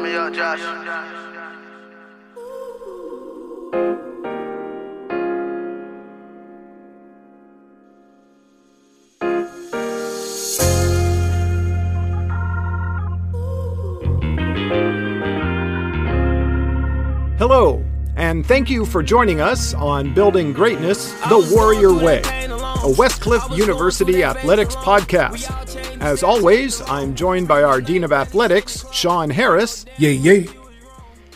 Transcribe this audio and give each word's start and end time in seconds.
Turn 0.00 0.08
me 0.08 0.16
up, 0.16 0.32
Josh. 0.32 0.60
Hello, 17.38 17.84
and 18.16 18.46
thank 18.46 18.70
you 18.70 18.86
for 18.86 19.02
joining 19.02 19.42
us 19.42 19.74
on 19.74 20.14
Building 20.14 20.54
Greatness 20.54 21.12
the 21.28 21.46
Warrior 21.54 21.92
Way, 21.92 22.20
a 22.20 22.92
Westcliff 22.94 23.54
University 23.54 24.24
athletics 24.24 24.76
podcast. 24.76 25.89
As 26.00 26.22
always, 26.22 26.80
I'm 26.88 27.14
joined 27.14 27.46
by 27.46 27.62
our 27.62 27.80
Dean 27.80 28.04
of 28.04 28.12
Athletics, 28.12 28.86
Sean 28.90 29.28
Harris, 29.28 29.84
Yay, 29.98 30.14
yay. 30.14 30.48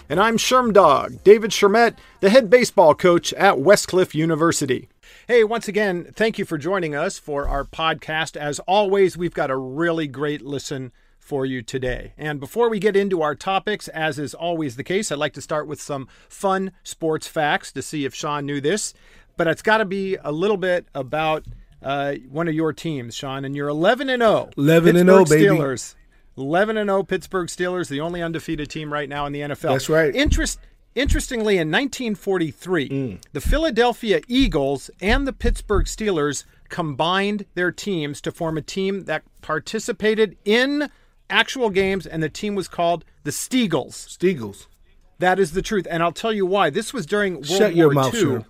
and 0.08 0.18
I'm 0.18 0.38
Sherm 0.38 0.72
Dog, 0.72 1.22
David 1.22 1.50
Shermett, 1.50 1.96
the 2.20 2.30
head 2.30 2.48
baseball 2.48 2.94
coach 2.94 3.34
at 3.34 3.56
Westcliff 3.56 4.14
University. 4.14 4.88
Hey, 5.28 5.44
once 5.44 5.68
again, 5.68 6.08
thank 6.14 6.38
you 6.38 6.46
for 6.46 6.56
joining 6.56 6.94
us 6.94 7.18
for 7.18 7.46
our 7.46 7.64
podcast. 7.64 8.36
As 8.36 8.58
always, 8.60 9.18
we've 9.18 9.34
got 9.34 9.50
a 9.50 9.56
really 9.56 10.06
great 10.06 10.40
listen 10.40 10.92
for 11.18 11.44
you 11.44 11.60
today. 11.62 12.14
And 12.16 12.40
before 12.40 12.70
we 12.70 12.78
get 12.78 12.96
into 12.96 13.20
our 13.22 13.34
topics, 13.34 13.88
as 13.88 14.18
is 14.18 14.34
always 14.34 14.76
the 14.76 14.84
case, 14.84 15.12
I'd 15.12 15.18
like 15.18 15.34
to 15.34 15.40
start 15.42 15.66
with 15.66 15.80
some 15.80 16.08
fun 16.28 16.72
sports 16.82 17.26
facts 17.26 17.70
to 17.72 17.82
see 17.82 18.04
if 18.06 18.14
Sean 18.14 18.46
knew 18.46 18.60
this. 18.62 18.94
But 19.36 19.46
it's 19.46 19.62
got 19.62 19.78
to 19.78 19.84
be 19.84 20.16
a 20.22 20.32
little 20.32 20.56
bit 20.56 20.86
about 20.94 21.44
uh, 21.84 22.14
one 22.30 22.48
of 22.48 22.54
your 22.54 22.72
teams, 22.72 23.14
Sean. 23.14 23.44
And 23.44 23.54
you're 23.54 23.68
11 23.68 24.08
and 24.08 24.22
0. 24.22 24.50
11 24.56 24.96
and 24.96 25.08
0, 25.08 25.18
Pittsburgh 25.20 25.38
baby. 25.38 25.56
Steelers. 25.56 25.94
11 26.36 26.76
and 26.76 26.88
0 26.88 27.02
Pittsburgh 27.04 27.48
Steelers, 27.48 27.88
the 27.88 28.00
only 28.00 28.20
undefeated 28.22 28.68
team 28.70 28.92
right 28.92 29.08
now 29.08 29.26
in 29.26 29.32
the 29.32 29.40
NFL. 29.40 29.72
That's 29.72 29.88
right. 29.88 30.14
Interest 30.14 30.58
Interestingly, 30.96 31.54
in 31.58 31.72
1943, 31.72 32.88
Mm. 32.88 33.18
the 33.32 33.40
Philadelphia 33.40 34.20
Eagles 34.28 34.90
and 35.00 35.26
the 35.26 35.32
Pittsburgh 35.32 35.86
Steelers 35.86 36.44
combined 36.68 37.46
their 37.54 37.72
teams 37.72 38.20
to 38.20 38.30
form 38.30 38.56
a 38.56 38.62
team 38.62 39.04
that 39.06 39.24
participated 39.42 40.36
in 40.44 40.88
actual 41.28 41.70
games, 41.70 42.06
and 42.06 42.22
the 42.22 42.28
team 42.28 42.54
was 42.54 42.68
called 42.68 43.04
the 43.24 43.32
Steagles. 43.32 43.94
Steagles. 44.08 44.66
That 45.18 45.40
is 45.40 45.50
the 45.52 45.62
truth, 45.62 45.86
and 45.90 46.00
I'll 46.02 46.12
tell 46.12 46.32
you 46.32 46.46
why. 46.46 46.70
This 46.70 46.92
was 46.94 47.06
during 47.06 47.34
World 47.34 47.46
Shut 47.46 47.60
War 47.60 47.70
your 47.72 47.90
mouth, 47.90 48.14
II. 48.14 48.22
Sherm. 48.22 48.44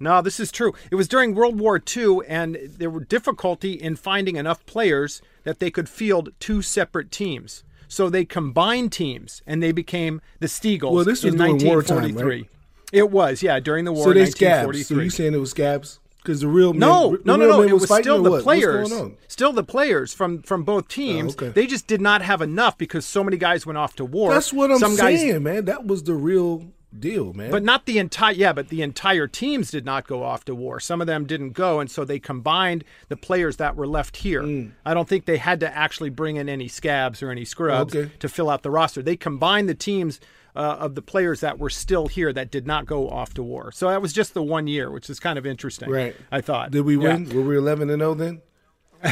No, 0.00 0.22
this 0.22 0.40
is 0.40 0.50
true. 0.50 0.72
It 0.90 0.94
was 0.94 1.06
during 1.06 1.34
World 1.34 1.60
War 1.60 1.80
II, 1.96 2.20
and 2.26 2.56
there 2.64 2.88
were 2.88 3.04
difficulty 3.04 3.74
in 3.74 3.96
finding 3.96 4.36
enough 4.36 4.64
players 4.64 5.20
that 5.44 5.58
they 5.58 5.70
could 5.70 5.88
field 5.88 6.30
two 6.40 6.62
separate 6.62 7.10
teams. 7.10 7.64
So 7.86 8.08
they 8.08 8.24
combined 8.24 8.92
teams, 8.92 9.42
and 9.46 9.62
they 9.62 9.72
became 9.72 10.22
the 10.38 10.46
Steagles 10.46 10.92
Well, 10.92 11.04
this 11.04 11.22
was 11.22 11.34
in 11.34 11.38
during 11.38 11.52
wartime, 11.64 12.14
1943. 12.14 12.36
right? 12.36 12.50
It 12.92 13.10
was, 13.10 13.42
yeah, 13.42 13.60
during 13.60 13.84
the 13.84 13.92
war 13.92 14.04
So 14.04 14.12
they 14.14 14.26
scabs. 14.26 14.86
So 14.88 14.94
you 15.00 15.10
saying 15.10 15.34
it 15.34 15.38
was 15.38 15.50
scabs? 15.50 16.00
Because 16.22 16.40
the 16.40 16.48
real 16.48 16.72
no, 16.72 17.12
men, 17.12 17.20
no, 17.24 17.36
no, 17.36 17.46
no. 17.48 17.62
It 17.62 17.72
was 17.72 17.86
fighting 17.86 18.04
still 18.04 18.22
the 18.22 18.30
what? 18.30 18.42
players. 18.42 18.90
What's 18.90 18.90
going 18.90 19.12
on? 19.12 19.16
Still 19.28 19.52
the 19.52 19.64
players 19.64 20.12
from 20.12 20.42
from 20.42 20.64
both 20.64 20.84
oh, 20.84 20.86
teams. 20.88 21.34
okay. 21.34 21.48
They 21.48 21.66
just 21.66 21.86
did 21.86 22.00
not 22.02 22.20
have 22.20 22.42
enough 22.42 22.76
because 22.76 23.06
so 23.06 23.24
many 23.24 23.38
guys 23.38 23.64
went 23.64 23.78
off 23.78 23.96
to 23.96 24.04
war. 24.04 24.30
That's 24.30 24.52
what 24.52 24.70
I'm 24.70 24.78
Some 24.78 24.96
saying, 24.96 25.32
guys 25.32 25.40
man. 25.40 25.64
That 25.64 25.86
was 25.86 26.02
the 26.02 26.12
real 26.12 26.72
deal, 26.98 27.32
man. 27.32 27.50
But 27.50 27.62
not 27.62 27.86
the 27.86 27.98
entire 27.98 28.32
yeah, 28.34 28.52
but 28.52 28.68
the 28.68 28.82
entire 28.82 29.26
teams 29.26 29.70
did 29.70 29.84
not 29.84 30.06
go 30.06 30.22
off 30.22 30.44
to 30.46 30.54
war. 30.54 30.80
Some 30.80 31.00
of 31.00 31.06
them 31.06 31.24
didn't 31.26 31.52
go, 31.52 31.80
and 31.80 31.90
so 31.90 32.04
they 32.04 32.18
combined 32.18 32.84
the 33.08 33.16
players 33.16 33.56
that 33.58 33.76
were 33.76 33.86
left 33.86 34.18
here. 34.18 34.42
Mm. 34.42 34.72
I 34.84 34.94
don't 34.94 35.08
think 35.08 35.24
they 35.26 35.36
had 35.38 35.60
to 35.60 35.76
actually 35.76 36.10
bring 36.10 36.36
in 36.36 36.48
any 36.48 36.68
scabs 36.68 37.22
or 37.22 37.30
any 37.30 37.44
scrubs 37.44 37.94
Okay. 37.94 38.10
to 38.18 38.28
fill 38.28 38.50
out 38.50 38.62
the 38.62 38.70
roster. 38.70 39.02
They 39.02 39.16
combined 39.16 39.68
the 39.68 39.74
teams 39.74 40.20
uh, 40.56 40.76
of 40.80 40.96
the 40.96 41.02
players 41.02 41.40
that 41.40 41.58
were 41.60 41.70
still 41.70 42.08
here 42.08 42.32
that 42.32 42.50
did 42.50 42.66
not 42.66 42.84
go 42.86 43.08
off 43.08 43.34
to 43.34 43.42
war. 43.42 43.70
So 43.70 43.88
that 43.88 44.02
was 44.02 44.12
just 44.12 44.34
the 44.34 44.42
one 44.42 44.66
year, 44.66 44.90
which 44.90 45.08
is 45.08 45.20
kind 45.20 45.38
of 45.38 45.46
interesting. 45.46 45.88
right. 45.88 46.16
I 46.32 46.40
thought. 46.40 46.72
Did 46.72 46.82
we 46.84 46.96
Yeah. 46.96 47.14
win? 47.14 47.28
Were 47.28 47.42
we 47.42 47.56
11 47.56 47.88
and 47.90 48.00
0 48.00 48.14
then? 48.14 48.42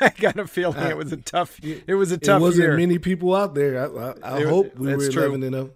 I 0.00 0.12
got 0.18 0.38
a 0.38 0.46
feeling 0.46 0.78
it 0.86 0.96
was 0.96 1.12
a 1.12 1.16
tough. 1.18 1.58
It 1.62 1.94
was 1.94 2.10
a 2.12 2.16
tough 2.18 2.40
it 2.40 2.42
wasn't 2.42 2.68
year. 2.68 2.76
many 2.76 2.98
people 2.98 3.34
out 3.34 3.54
there. 3.54 3.78
I, 3.80 3.84
I, 4.30 4.36
I 4.36 4.38
It- 4.40 4.48
hope 4.48 4.76
we 4.78 4.94
were 4.94 5.10
true. 5.10 5.22
11 5.24 5.42
and 5.42 5.54
oh. 5.56 5.70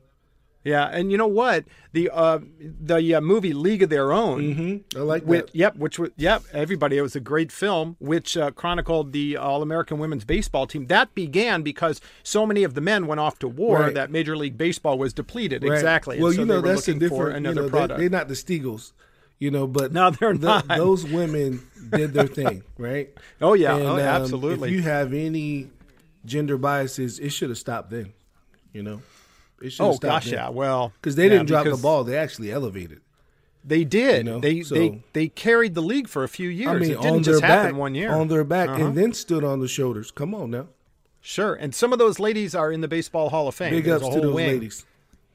0. 0.65 0.75
Yeah, 0.77 0.87
and 0.87 1.11
you 1.11 1.17
know 1.17 1.27
what? 1.27 1.65
The 1.93 2.11
uh, 2.13 2.41
the 2.61 3.15
uh, 3.15 3.21
movie 3.21 3.53
League 3.53 3.83
of 3.83 3.89
Their 3.91 4.13
Own. 4.13 4.41
Mm-hmm. 4.43 4.99
I 4.99 5.03
like 5.03 5.27
that. 5.27 5.55
yep, 5.55 5.77
which 5.77 5.99
was 5.99 6.11
yep, 6.17 6.43
everybody. 6.53 6.99
It 6.99 7.03
was 7.03 7.17
a 7.17 7.21
great 7.21 7.51
film, 7.51 7.97
which 7.99 8.37
uh, 8.37 8.51
chronicled 8.51 9.13
the 9.13 9.37
All 9.37 9.63
American 9.63 9.99
Women's 9.99 10.25
Baseball 10.25 10.67
team. 10.67 10.87
That 10.89 11.15
began 11.15 11.63
because 11.63 12.01
so 12.23 12.45
many 12.47 12.63
of 12.63 12.75
the 12.75 12.81
men 12.81 13.07
went 13.07 13.21
off 13.21 13.39
to 13.41 13.49
war 13.49 13.81
Right. 13.81 13.95
that 13.95 14.11
Major 14.11 14.37
League 14.37 14.59
Baseball 14.59 14.99
was 14.99 15.13
depleted. 15.15 15.63
Right. 15.65 15.73
Exactly. 15.73 16.21
Well, 16.21 16.33
so 16.33 16.41
you 16.41 16.47
know 16.47 16.61
that's 16.61 16.87
a 16.89 16.95
different. 16.95 17.37
another 17.37 17.63
you 17.63 17.67
know, 17.69 17.71
product. 17.71 17.99
They, 17.99 18.07
are 18.07 18.11
not 18.11 18.29
the 18.29 18.35
Steagles, 18.35 18.93
you 19.39 19.51
know, 19.51 19.67
but 19.67 19.93
No, 19.93 20.11
they're 20.11 20.35
the- 20.37 20.47
not. 20.47 20.69
Those 20.69 21.05
women 21.07 21.63
did 21.91 22.13
their 22.13 22.27
thing, 22.27 22.63
right? 22.79 23.09
Oh, 23.41 23.55
yeah. 23.55 23.75
And, 23.77 23.85
Oh, 23.87 23.93
um, 23.95 23.99
absolutely. 24.01 24.69
If 24.69 24.75
you 24.75 24.83
have 24.83 25.15
any 25.15 25.71
gender 26.27 26.59
biases, 26.59 27.19
it 27.19 27.31
should 27.31 27.49
have 27.49 27.59
stopped 27.59 27.91
then. 27.91 28.13
You 28.73 28.83
know, 28.85 29.03
it 29.63 29.71
should. 29.71 29.83
oh 29.85 29.97
gosh, 29.99 30.27
then. 30.27 30.35
yeah. 30.35 30.49
Well, 30.49 30.93
because 31.01 31.17
they 31.17 31.25
yeah, 31.25 31.31
didn't 31.31 31.47
drop 31.49 31.65
the 31.67 31.77
ball; 31.77 32.05
they 32.05 32.17
actually 32.17 32.51
elevated. 32.53 33.01
They 33.65 33.85
did. 33.85 34.27
You 34.27 34.33
know, 34.33 34.41
they 34.41 34.63
so- 34.63 34.75
they 34.75 35.03
they 35.13 35.29
carried 35.29 35.75
the 35.75 35.83
league 35.83 36.09
for 36.09 36.25
a 36.25 36.29
few 36.29 36.49
years. 36.49 36.69
I 36.69 36.75
mean, 36.75 36.91
it 36.93 37.01
didn't 37.01 37.07
on 37.17 37.23
just 37.23 37.43
happen 37.43 37.73
back, 37.73 37.79
one 37.79 37.95
year. 37.95 38.11
on 38.13 38.29
their 38.29 38.45
back, 38.45 38.71
Uh-huh. 38.71 38.87
and 38.87 38.97
then 38.97 39.13
stood 39.13 39.45
on 39.45 39.61
the 39.61 39.69
shoulders. 39.69 40.11
Come 40.11 40.35
on 40.35 40.51
now, 40.51 40.69
Sure, 41.21 41.55
and 41.55 41.75
some 41.75 41.93
of 41.93 41.99
those 41.99 42.19
ladies 42.19 42.55
are 42.55 42.73
in 42.73 42.81
the 42.81 42.89
Baseball 42.89 43.29
Hall 43.29 43.49
of 43.49 43.55
Fame. 43.55 43.71
big 43.73 43.85
There's 43.85 44.03
ups 44.03 44.15
to 44.15 44.21
those 44.23 44.35
wing. 44.35 44.47
ladies. 44.47 44.87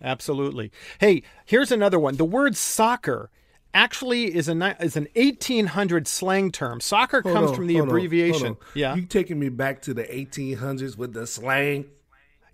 Absolutely. 0.01 0.71
Hey, 0.99 1.23
here's 1.45 1.71
another 1.71 1.99
one. 1.99 2.15
The 2.17 2.25
word 2.25 2.57
soccer 2.57 3.29
actually 3.73 4.35
is 4.35 4.47
a 4.49 4.75
is 4.83 4.95
an 4.97 5.07
1800 5.15 6.07
slang 6.07 6.51
term. 6.51 6.79
Soccer 6.81 7.21
Hold 7.21 7.35
comes 7.35 7.49
on, 7.51 7.55
from 7.55 7.67
the 7.67 7.79
on, 7.79 7.87
abbreviation. 7.87 8.45
hold 8.45 8.57
on. 8.57 8.65
Yeah. 8.73 8.95
you 8.95 9.05
taking 9.05 9.39
me 9.39 9.49
back 9.49 9.81
to 9.83 9.93
the 9.93 10.03
1800s 10.03 10.97
with 10.97 11.13
the 11.13 11.27
slang. 11.27 11.85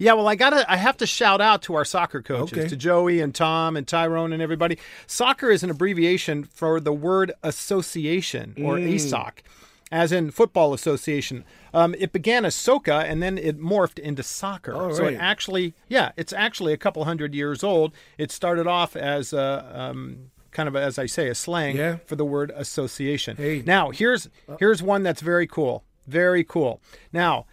Yeah, 0.02 0.14
well, 0.14 0.28
I 0.28 0.34
got 0.36 0.50
to 0.50 0.72
I 0.72 0.78
have 0.78 0.98
to 0.98 1.06
shout 1.06 1.42
out 1.42 1.62
to 1.64 1.76
our 1.76 1.86
soccer 1.86 2.22
coaches, 2.24 2.58
Okay. 2.58 2.68
to 2.68 2.76
Joey 2.76 3.22
and 3.22 3.36
Tom 3.36 3.78
and 3.78 3.88
Tyrone 3.88 4.34
and 4.34 4.42
everybody. 4.42 4.80
Soccer 5.06 5.52
is 5.52 5.62
an 5.64 5.70
abbreviation 5.70 6.44
for 6.44 6.80
the 6.80 6.92
word 6.92 7.32
association 7.44 8.56
or 8.58 8.78
Mm. 8.78 8.94
ASOC. 8.96 9.44
As 9.92 10.12
in 10.12 10.32
football 10.32 10.74
association, 10.74 11.44
um, 11.74 11.94
it 12.00 12.12
began 12.14 12.46
as 12.46 12.56
soca 12.56 13.04
and 13.04 13.22
then 13.22 13.38
it 13.38 13.60
morphed 13.60 14.00
into 14.00 14.24
soccer. 14.24 14.74
All 14.74 14.94
So 14.96 15.06
it 15.06 15.18
actually, 15.20 15.74
yeah, 15.90 16.12
it's 16.18 16.34
actually 16.34 16.72
a 16.74 16.78
couple 16.78 17.04
hundred 17.04 17.36
years 17.36 17.64
old. 17.64 17.94
It 18.18 18.32
started 18.32 18.68
off 18.68 18.96
as 18.96 19.34
a 19.34 19.70
um, 19.74 20.32
kind 20.52 20.68
of, 20.70 20.76
as 20.76 20.98
I 20.98 21.06
say, 21.06 21.28
a 21.28 21.36
slang 21.36 21.76
Yeah. 21.78 21.98
for 22.06 22.16
the 22.16 22.26
word 22.26 22.52
association. 22.56 23.38
Hey. 23.38 23.62
Now 23.66 23.92
here's 23.92 24.30
here's 24.60 24.82
one 24.82 25.04
that's 25.04 25.22
very 25.22 25.46
cool, 25.46 25.84
very 26.08 26.44
cool. 26.44 26.82
Now, 27.14 27.46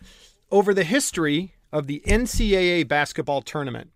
over 0.51 0.73
the 0.73 0.85
history 0.85 1.53
of 1.73 1.87
the 1.87 2.03
NCAA 2.07 2.87
basketball 2.89 3.43
tournament, 3.43 3.91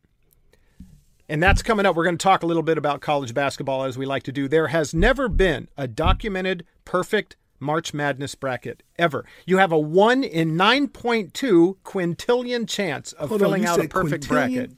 and 1.29 1.43
that's 1.43 1.63
coming 1.63 1.87
up. 1.87 1.97
We're 1.97 2.05
going 2.05 2.19
to 2.19 2.23
talk 2.23 2.43
a 2.43 2.47
little 2.47 2.63
bit 2.63 2.77
about 2.79 3.01
college 3.01 3.33
basketball 3.35 3.85
as 3.85 3.97
we 3.97 4.05
like 4.07 4.23
to 4.25 4.33
do. 4.33 4.49
There 4.49 4.69
has 4.69 4.93
never 4.95 5.29
been 5.29 5.69
a 5.77 5.89
documented 5.89 6.65
perfect 6.85 7.37
March 7.59 7.95
Madness 7.95 8.35
bracket 8.35 8.83
ever. 8.99 9.25
You 9.47 9.59
have 9.59 9.73
a 9.73 9.79
1 9.79 10.25
in 10.25 10.53
9.2 10.57 11.77
quintillion 11.85 12.69
chance 12.69 13.13
of 13.13 13.29
Hold 13.31 13.41
filling 13.41 13.63
you 13.63 13.69
out 13.69 13.83
a 13.85 13.89
perfect 13.89 14.25
quintillion? 14.25 14.29
bracket. 14.29 14.73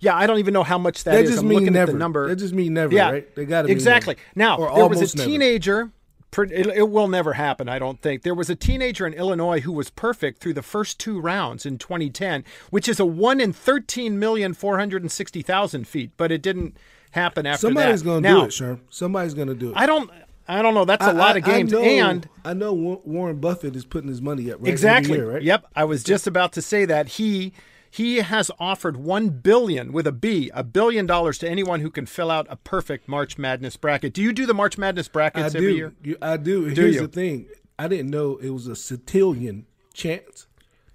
Yeah, 0.00 0.16
I 0.16 0.26
don't 0.26 0.38
even 0.38 0.54
know 0.54 0.62
how 0.62 0.78
much 0.78 1.04
that 1.04 1.12
That 1.12 1.24
is. 1.24 1.30
just 1.30 1.42
I'm 1.42 1.48
mean 1.48 1.58
looking 1.60 1.72
never. 1.74 1.90
at 1.90 1.94
the 1.94 1.98
number. 1.98 2.28
That 2.28 2.36
just 2.36 2.54
mean 2.54 2.72
never, 2.74 2.94
yeah, 2.94 3.10
right? 3.10 3.34
They 3.36 3.44
gotta 3.44 3.68
mean 3.68 3.76
exactly. 3.76 4.16
never. 4.34 4.58
Now 4.62 4.66
Or 4.70 4.74
there 4.74 4.88
was 4.88 5.14
a 5.14 5.16
teenager. 5.16 5.86
per- 5.86 5.92
It, 6.38 6.66
it 6.68 6.88
will 6.88 7.08
never 7.08 7.32
happen, 7.32 7.68
I 7.68 7.78
don't 7.78 8.00
think. 8.00 8.22
There 8.22 8.34
was 8.34 8.48
a 8.48 8.54
teenager 8.54 9.06
in 9.06 9.12
Illinois 9.14 9.60
who 9.60 9.72
was 9.72 9.90
perfect 9.90 10.40
through 10.40 10.54
the 10.54 10.62
first 10.62 10.98
two 11.00 11.20
rounds 11.20 11.66
in 11.66 11.76
2010, 11.76 12.44
which 12.70 12.88
is 12.88 13.00
a 13.00 13.04
one 13.04 13.40
in 13.40 13.52
13,460,000 13.52 15.86
feet, 15.86 16.10
but 16.16 16.32
it 16.32 16.42
didn't 16.42 16.76
happen 17.12 17.46
after 17.46 17.66
that. 17.66 17.68
Somebody's 17.68 18.02
that. 18.02 18.08
gonna 18.08 18.20
now, 18.20 18.40
do 18.40 18.46
it, 18.46 18.50
Sherm. 18.50 18.80
Somebody's 18.90 19.34
gonna 19.34 19.54
do 19.54 19.70
it. 19.70 19.76
I 19.76 19.86
don't. 19.86 20.10
I 20.48 20.62
don't 20.62 20.74
know. 20.74 20.84
That's 20.84 21.06
a 21.06 21.10
I- 21.10 21.12
lot 21.12 21.36
of 21.36 21.44
games, 21.44 21.72
I 21.72 21.76
know, 21.76 21.82
and 21.84 22.28
I 22.44 22.54
know 22.54 22.72
Warren 22.72 23.36
Buffett 23.36 23.76
is 23.76 23.84
putting 23.84 24.08
his 24.08 24.20
money 24.20 24.50
up 24.50 24.58
right 24.60 24.68
exactly. 24.68 25.14
year, 25.16 25.34
right? 25.34 25.42
Yep. 25.42 25.66
I 25.76 25.84
was 25.84 26.02
just 26.02 26.26
about 26.26 26.52
to 26.54 26.62
say 26.62 26.84
that 26.86 27.06
he 27.08 27.52
he 27.90 28.18
has 28.18 28.50
offered 28.60 28.96
one 28.96 29.28
billion 29.30 29.92
with 29.92 30.06
a 30.06 30.12
B, 30.12 30.50
a 30.54 30.62
billion 30.62 31.06
dollars 31.06 31.38
to 31.38 31.48
anyone 31.48 31.80
who 31.80 31.90
can 31.90 32.06
fill 32.06 32.30
out 32.30 32.46
a 32.48 32.56
perfect 32.56 33.08
March 33.08 33.36
Madness 33.38 33.76
bracket. 33.76 34.14
Do 34.14 34.22
you 34.22 34.32
do 34.32 34.46
the 34.46 34.54
March 34.54 34.78
Madness 34.78 35.08
I 35.08 35.12
brackets 35.12 35.52
do. 35.52 35.58
every 35.58 35.74
year? 35.74 35.92
You- 36.02 36.16
I 36.22 36.36
do. 36.36 36.72
Do 36.72 36.80
Here's 36.82 36.94
you? 36.96 37.00
the 37.02 37.08
thing: 37.08 37.48
I 37.78 37.88
didn't 37.88 38.10
know 38.10 38.36
it 38.36 38.50
was 38.50 38.66
a 38.68 38.72
centillion 38.72 39.64
chance 39.92 40.46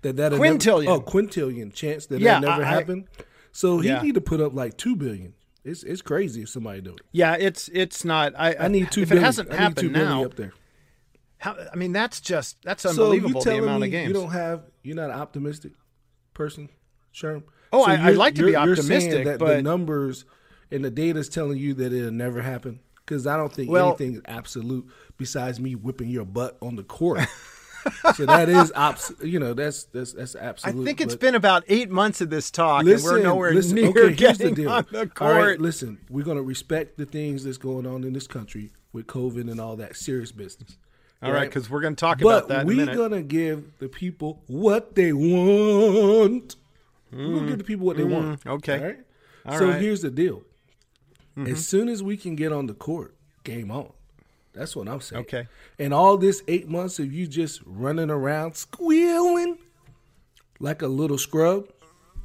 that 0.01 0.15
that 0.15 0.31
Quintillion. 0.31 0.87
oh, 0.87 1.01
quintillion 1.01 1.73
chance 1.73 2.05
that 2.07 2.21
Yeah, 2.21 2.39
that 2.39 2.47
never 2.47 2.63
I- 2.63 2.65
I- 2.67 2.69
happened. 2.71 3.07
So 3.51 3.79
he 3.79 3.89
Yeah. 3.89 4.01
need 4.01 4.15
to 4.15 4.21
put 4.21 4.39
up 4.41 4.53
like 4.53 4.77
two 4.77 4.95
billion. 4.95 5.33
It's 5.63 5.81
it's 5.83 6.01
crazy 6.01 6.43
if 6.43 6.49
somebody 6.49 6.79
do 6.81 6.91
it. 6.91 7.01
Yeah, 7.11 7.35
it's 7.39 7.69
it's 7.73 8.05
not. 8.05 8.33
I 8.37 8.55
I 8.59 8.67
need 8.67 8.91
two 8.91 9.01
If 9.01 9.09
billion. 9.09 9.23
it 9.23 9.25
hasn't 9.25 9.51
I 9.51 9.55
happened 9.55 9.91
now, 9.93 10.23
up 10.25 10.35
there. 10.35 10.53
how, 11.39 11.57
I 11.73 11.75
mean 11.75 11.91
that's 11.91 12.21
just 12.21 12.57
that's 12.63 12.83
So 12.83 12.89
unbelievable. 12.91 13.41
you 13.41 13.45
the 13.51 13.57
amount 13.57 13.81
me 13.81 13.87
of 13.87 13.91
games. 13.91 14.07
you 14.09 14.13
don't 14.13 14.29
have 14.31 14.63
you're 14.83 14.95
not 14.95 15.09
an 15.09 15.19
optimistic 15.19 15.71
person, 16.35 16.69
Sherm? 17.15 17.43
Oh, 17.71 17.83
I, 17.83 18.07
I'd 18.09 18.17
like 18.17 18.35
to 18.35 18.45
be 18.45 18.55
optimistic, 18.55 19.25
that 19.25 19.39
but 19.39 19.55
the 19.57 19.61
numbers 19.61 20.25
and 20.71 20.83
the 20.83 20.91
data 20.91 21.19
is 21.19 21.29
telling 21.29 21.57
you 21.57 21.73
that 21.75 21.93
it'll 21.93 22.11
never 22.11 22.41
happen. 22.41 22.79
Because 23.05 23.27
I 23.27 23.37
don't 23.37 23.53
think 23.53 23.69
Well- 23.69 23.89
anything 23.89 24.15
is 24.15 24.21
absolute 24.25 24.87
besides 25.17 25.59
me 25.59 25.75
whipping 25.75 26.09
your 26.09 26.25
butt 26.25 26.57
on 26.61 26.75
the 26.75 26.83
court. 26.83 27.21
so 28.15 28.25
that 28.25 28.49
is, 28.49 28.71
obs- 28.75 29.13
you 29.23 29.39
know, 29.39 29.53
that's 29.53 29.83
that's 29.85 30.13
that's 30.13 30.35
absolute. 30.35 30.81
I 30.81 30.85
think 30.85 31.01
it's 31.01 31.15
been 31.15 31.35
about 31.35 31.63
eight 31.67 31.91
months 31.91 32.19
of 32.19 32.31
this 32.31 32.49
talk, 32.49 32.83
Listen, 32.83 33.09
and 33.09 33.17
we're 33.17 33.23
nowhere 33.23 33.53
listen, 33.53 33.75
near 33.75 33.89
okay, 33.89 34.13
here's 34.15 34.37
the 34.39 34.65
on 34.65 34.85
the 34.91 35.05
court. 35.05 35.35
right, 35.35 35.61
listen, 35.61 35.99
we're 36.09 36.25
gonna 36.25 36.41
respect 36.41 36.97
the 36.97 37.05
things 37.05 37.43
that's 37.43 37.59
going 37.59 37.85
on 37.85 38.03
in 38.03 38.13
this 38.13 38.25
country 38.25 38.71
with 38.91 39.05
COVID 39.05 39.51
and 39.51 39.61
all 39.61 39.75
that 39.75 39.95
serious 39.95 40.31
business. 40.31 40.77
All 41.21 41.31
right, 41.31 41.47
because 41.47 41.69
we're 41.69 41.81
going 41.81 41.95
to 41.95 41.99
talk 41.99 42.19
but 42.19 42.45
about 42.45 42.49
that 42.49 42.65
we're 42.65 42.85
gonna 42.85 43.21
give 43.21 43.77
the 43.79 43.87
people 43.87 44.43
what 44.47 44.95
they 44.95 45.13
want. 45.13 46.55
We're 47.15 47.35
gonna 47.35 47.47
give 47.47 47.57
the 47.59 47.63
people 47.63 47.85
what 47.85 47.97
they 47.97 48.03
want. 48.03 48.43
Mm, 48.43 48.51
okay. 48.55 48.77
All 48.77 48.83
right. 48.85 48.97
All 49.45 49.57
so 49.57 49.65
right. 49.65 49.73
Mm-hmm. 49.75 49.83
here's 49.83 50.01
the 50.01 50.11
deal. 50.11 50.43
As 51.37 51.67
soon 51.67 51.89
as 51.89 52.01
we 52.01 52.15
can 52.15 52.35
get 52.37 52.53
on 52.53 52.67
the 52.67 52.73
court, 52.73 53.13
game 53.43 53.69
on. 53.69 53.91
That's 54.53 54.73
what 54.73 54.87
I'm 54.87 55.01
saying. 55.01 55.23
Okay. 55.23 55.47
And 55.77 55.93
all 55.93 56.17
this 56.17 56.41
eight 56.47 56.69
months 56.69 56.97
of 56.97 57.11
you 57.11 57.27
just 57.27 57.61
running 57.65 58.09
around 58.09 58.55
squealing 58.55 59.57
like 60.61 60.81
a 60.81 60.87
little 60.87 61.17
scrub, 61.17 61.67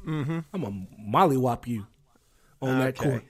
mm-hmm. 0.05 0.39
I'm 0.53 0.61
gonna 0.61 0.87
mollywop 0.97 1.67
you 1.67 1.87
on 2.61 2.79
that 2.79 2.97
court. 2.97 3.23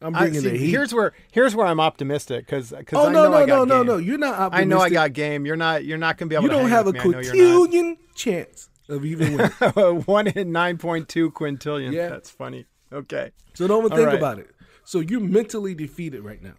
I'm 0.00 0.14
I- 0.14 0.20
bringing 0.20 0.42
see, 0.42 0.50
the 0.50 0.56
heat. 0.56 0.70
Here's 0.70 0.94
where 0.94 1.12
here's 1.32 1.56
where 1.56 1.66
I'm 1.66 1.80
optimistic 1.80 2.46
because 2.46 2.70
because 2.70 2.98
oh 2.98 3.08
I 3.08 3.12
no 3.12 3.24
know 3.30 3.34
I 3.34 3.40
no 3.40 3.46
got 3.46 3.56
no 3.56 3.64
no 3.64 3.78
game. 3.78 3.86
no! 3.86 3.96
You're 3.96 4.18
not 4.18 4.34
optimistic. 4.38 4.60
I 4.60 4.64
know 4.68 4.80
I 4.80 4.90
got 4.90 5.12
game. 5.12 5.46
You're 5.46 5.56
not. 5.56 5.84
You're 5.84 5.98
not 5.98 6.18
going 6.18 6.28
to 6.28 6.32
be 6.32 6.36
able 6.36 6.44
You 6.44 6.50
don't 6.50 6.68
have 6.68 6.86
a 6.86 6.92
me. 6.92 7.00
I 7.00 7.02
quintillion 7.02 7.96
chance 8.14 8.68
of 8.88 9.04
even. 9.04 9.38
One 10.06 10.26
in 10.28 10.52
nine 10.52 10.78
point 10.78 11.08
two 11.08 11.30
quintillion. 11.30 11.92
Yeah. 11.92 12.08
That's 12.08 12.30
funny. 12.30 12.66
Okay. 12.92 13.32
So 13.54 13.66
don't 13.66 13.80
even 13.86 13.92
All 13.92 13.96
think 13.98 14.08
right. 14.08 14.16
about 14.18 14.38
it. 14.38 14.50
So 14.84 15.00
you're 15.00 15.20
mentally 15.20 15.74
defeated 15.74 16.22
right 16.22 16.42
now. 16.42 16.54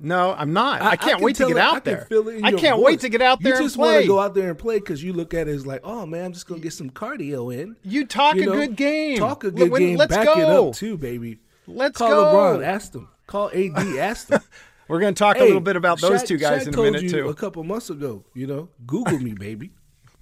No, 0.00 0.34
I'm 0.36 0.52
not. 0.52 0.82
I, 0.82 0.90
I 0.90 0.96
can't 0.96 1.18
can 1.18 1.24
wait 1.24 1.36
to 1.36 1.46
get 1.46 1.56
it- 1.56 1.60
I 1.60 1.66
out 1.66 1.84
can 1.84 2.06
there. 2.10 2.32
in 2.32 2.44
I 2.44 2.50
can't 2.50 2.76
voice. 2.78 2.84
wait 2.84 3.00
to 3.00 3.08
get 3.08 3.22
out 3.22 3.40
there 3.40 3.54
You 3.56 3.62
just 3.62 3.76
want 3.76 4.02
to 4.02 4.08
go 4.08 4.18
out 4.18 4.34
there 4.34 4.50
and 4.50 4.58
play 4.58 4.80
because 4.80 5.02
you 5.04 5.12
look 5.12 5.32
at 5.34 5.46
it 5.46 5.52
as 5.52 5.64
like, 5.66 5.82
oh 5.84 6.04
man, 6.04 6.24
I'm 6.26 6.32
just 6.32 6.48
gonna 6.48 6.60
get 6.60 6.72
some 6.72 6.90
cardio 6.90 7.54
in. 7.56 7.76
You 7.84 8.04
talk 8.04 8.34
You 8.34 8.42
a 8.42 8.46
know, 8.46 8.52
good 8.54 8.76
game. 8.76 9.18
Talk 9.18 9.44
a 9.44 9.52
good 9.52 9.70
when- 9.70 9.80
game. 9.80 9.96
Let's 9.96 10.14
Back 10.14 10.26
go. 10.26 10.32
it 10.38 10.44
up 10.70 10.74
too, 10.74 10.96
baby. 10.98 11.38
Let's 11.68 11.96
Call 11.96 12.10
go. 12.10 12.24
LeBron. 12.58 12.64
Ask 12.66 12.90
them. 12.92 13.08
Call 13.28 13.50
AD. 13.54 13.76
Ask 13.98 14.26
them. 14.26 14.42
We're 14.88 14.98
to 15.14 15.18
talk 15.18 15.36
a 15.36 15.40
little 15.44 15.60
bit 15.60 15.76
about 15.76 16.00
those 16.00 16.22
Shaq- 16.22 16.26
two 16.26 16.36
guys 16.38 16.62
Shaq 16.64 16.66
in 16.66 16.68
a 16.68 16.72
told 16.72 16.86
minute 16.86 17.02
you 17.04 17.10
too. 17.10 17.28
A 17.28 17.34
couple 17.34 17.62
months 17.64 17.88
ago, 17.88 18.24
you 18.34 18.46
know, 18.48 18.68
Google 18.84 19.18
me, 19.20 19.32
baby. 19.32 19.70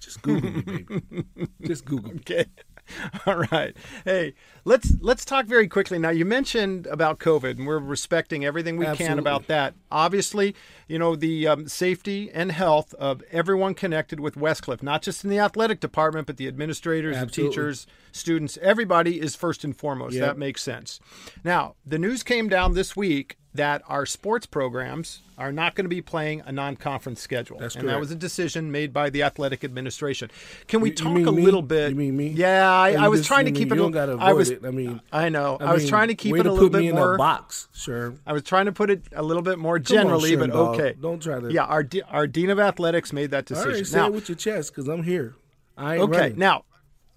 Just 0.03 0.21
Google 0.21 0.51
me, 0.51 0.61
baby. 0.61 1.25
Just 1.61 1.85
Google 1.85 2.11
me. 2.11 2.19
Okay. 2.19 2.45
All 3.25 3.45
right. 3.51 3.75
Hey, 4.03 4.33
let's 4.65 4.93
let's 4.99 5.23
talk 5.23 5.45
very 5.45 5.67
quickly 5.67 5.97
now. 5.97 6.09
You 6.09 6.25
mentioned 6.25 6.85
about 6.87 7.19
COVID, 7.19 7.57
and 7.57 7.65
we're 7.65 7.79
respecting 7.79 8.43
everything 8.43 8.77
we 8.77 8.85
can 8.95 9.19
about 9.19 9.47
that. 9.47 9.73
Obviously, 9.91 10.55
you 10.87 10.99
know 10.99 11.15
the 11.15 11.47
um, 11.47 11.67
safety 11.67 12.29
and 12.33 12.51
health 12.51 12.93
of 12.95 13.23
everyone 13.31 13.73
connected 13.73 14.19
with 14.19 14.35
Westcliff, 14.35 14.83
not 14.83 15.01
just 15.01 15.23
in 15.23 15.29
the 15.29 15.39
athletic 15.39 15.79
department, 15.79 16.27
but 16.27 16.37
the 16.37 16.47
administrators, 16.47 17.17
the 17.17 17.27
teachers, 17.27 17.87
students. 18.11 18.57
Everybody 18.61 19.21
is 19.21 19.35
first 19.35 19.63
and 19.63 19.75
foremost. 19.75 20.15
Yep. 20.15 20.25
That 20.25 20.37
makes 20.37 20.61
sense. 20.61 20.99
Now, 21.43 21.75
the 21.85 21.97
news 21.97 22.23
came 22.23 22.49
down 22.49 22.73
this 22.73 22.95
week 22.95 23.37
that 23.55 23.83
our 23.87 24.05
sports 24.05 24.45
programs 24.47 25.19
are 25.37 25.51
not 25.51 25.75
going 25.75 25.85
to 25.85 25.89
be 25.89 26.01
playing 26.01 26.41
a 26.45 26.51
non-conference 26.51 27.19
schedule, 27.21 27.57
That's 27.59 27.75
and 27.75 27.87
that 27.89 27.99
was 27.99 28.09
a 28.11 28.15
decision 28.15 28.71
made 28.71 28.91
by 28.93 29.09
the 29.09 29.23
athletic 29.23 29.63
administration. 29.63 30.29
Can 30.67 30.81
we 30.81 30.89
You- 30.89 30.93
you 30.93 31.03
talk 31.03 31.13
mean 31.13 31.27
a 31.27 31.31
me? 31.31 31.41
little 31.43 31.61
bit? 31.61 31.89
You 31.89 31.95
mean 31.95 32.15
me? 32.17 32.27
Yeah, 32.29 32.69
I, 32.71 32.93
I 32.93 33.07
was 33.07 33.21
just- 33.21 33.27
trying 33.27 33.45
to 33.45 33.51
keep 33.51 33.69
mean 33.69 33.79
it. 33.79 33.81
You 33.81 33.87
a- 33.87 33.91
don't 33.91 34.09
avoid 34.09 34.21
I 34.23 34.33
was. 34.33 34.49
it. 34.49 34.61
I 34.65 34.71
mean, 34.71 35.01
I 35.11 35.29
know. 35.29 35.57
I, 35.59 35.73
was 35.73 35.83
mean, 35.83 35.89
trying 35.89 36.07
to 36.09 36.15
keep 36.15 36.35
it 36.35 36.45
a 36.45 36.51
little 36.51 36.69
put 36.69 36.73
me 36.79 36.85
bit 36.85 36.89
in 36.89 36.95
more. 36.95 37.15
a 37.15 37.17
box, 37.17 37.67
sure. 37.73 38.15
I 38.25 38.33
was 38.33 38.43
trying 38.43 38.65
to 38.65 38.71
put 38.71 38.89
it 38.89 39.03
a 39.15 39.23
little 39.23 39.43
bit 39.43 39.59
more 39.59 39.79
Come 39.79 39.97
on, 39.97 40.03
generally, 40.03 40.35
but 40.35 40.51
Dog. 40.51 40.79
okay. 40.79 40.95
Don't 40.99 41.21
try 41.21 41.39
to. 41.39 41.51
Yeah, 41.51 41.63
our 41.65 41.85
our 42.09 42.27
dean 42.27 42.49
of 42.49 42.59
athletics 42.59 43.11
made 43.13 43.31
that 43.31 43.45
decision. 43.45 43.71
right, 43.71 43.87
say 43.87 43.97
now, 43.97 44.07
it 44.07 44.13
with 44.13 44.29
your 44.29 44.35
chest 44.35 44.71
because 44.71 44.87
I'm 44.87 45.03
here. 45.03 45.35
I 45.77 45.95
ain't 45.95 46.03
okay, 46.03 46.17
running. 46.19 46.39
now, 46.39 46.63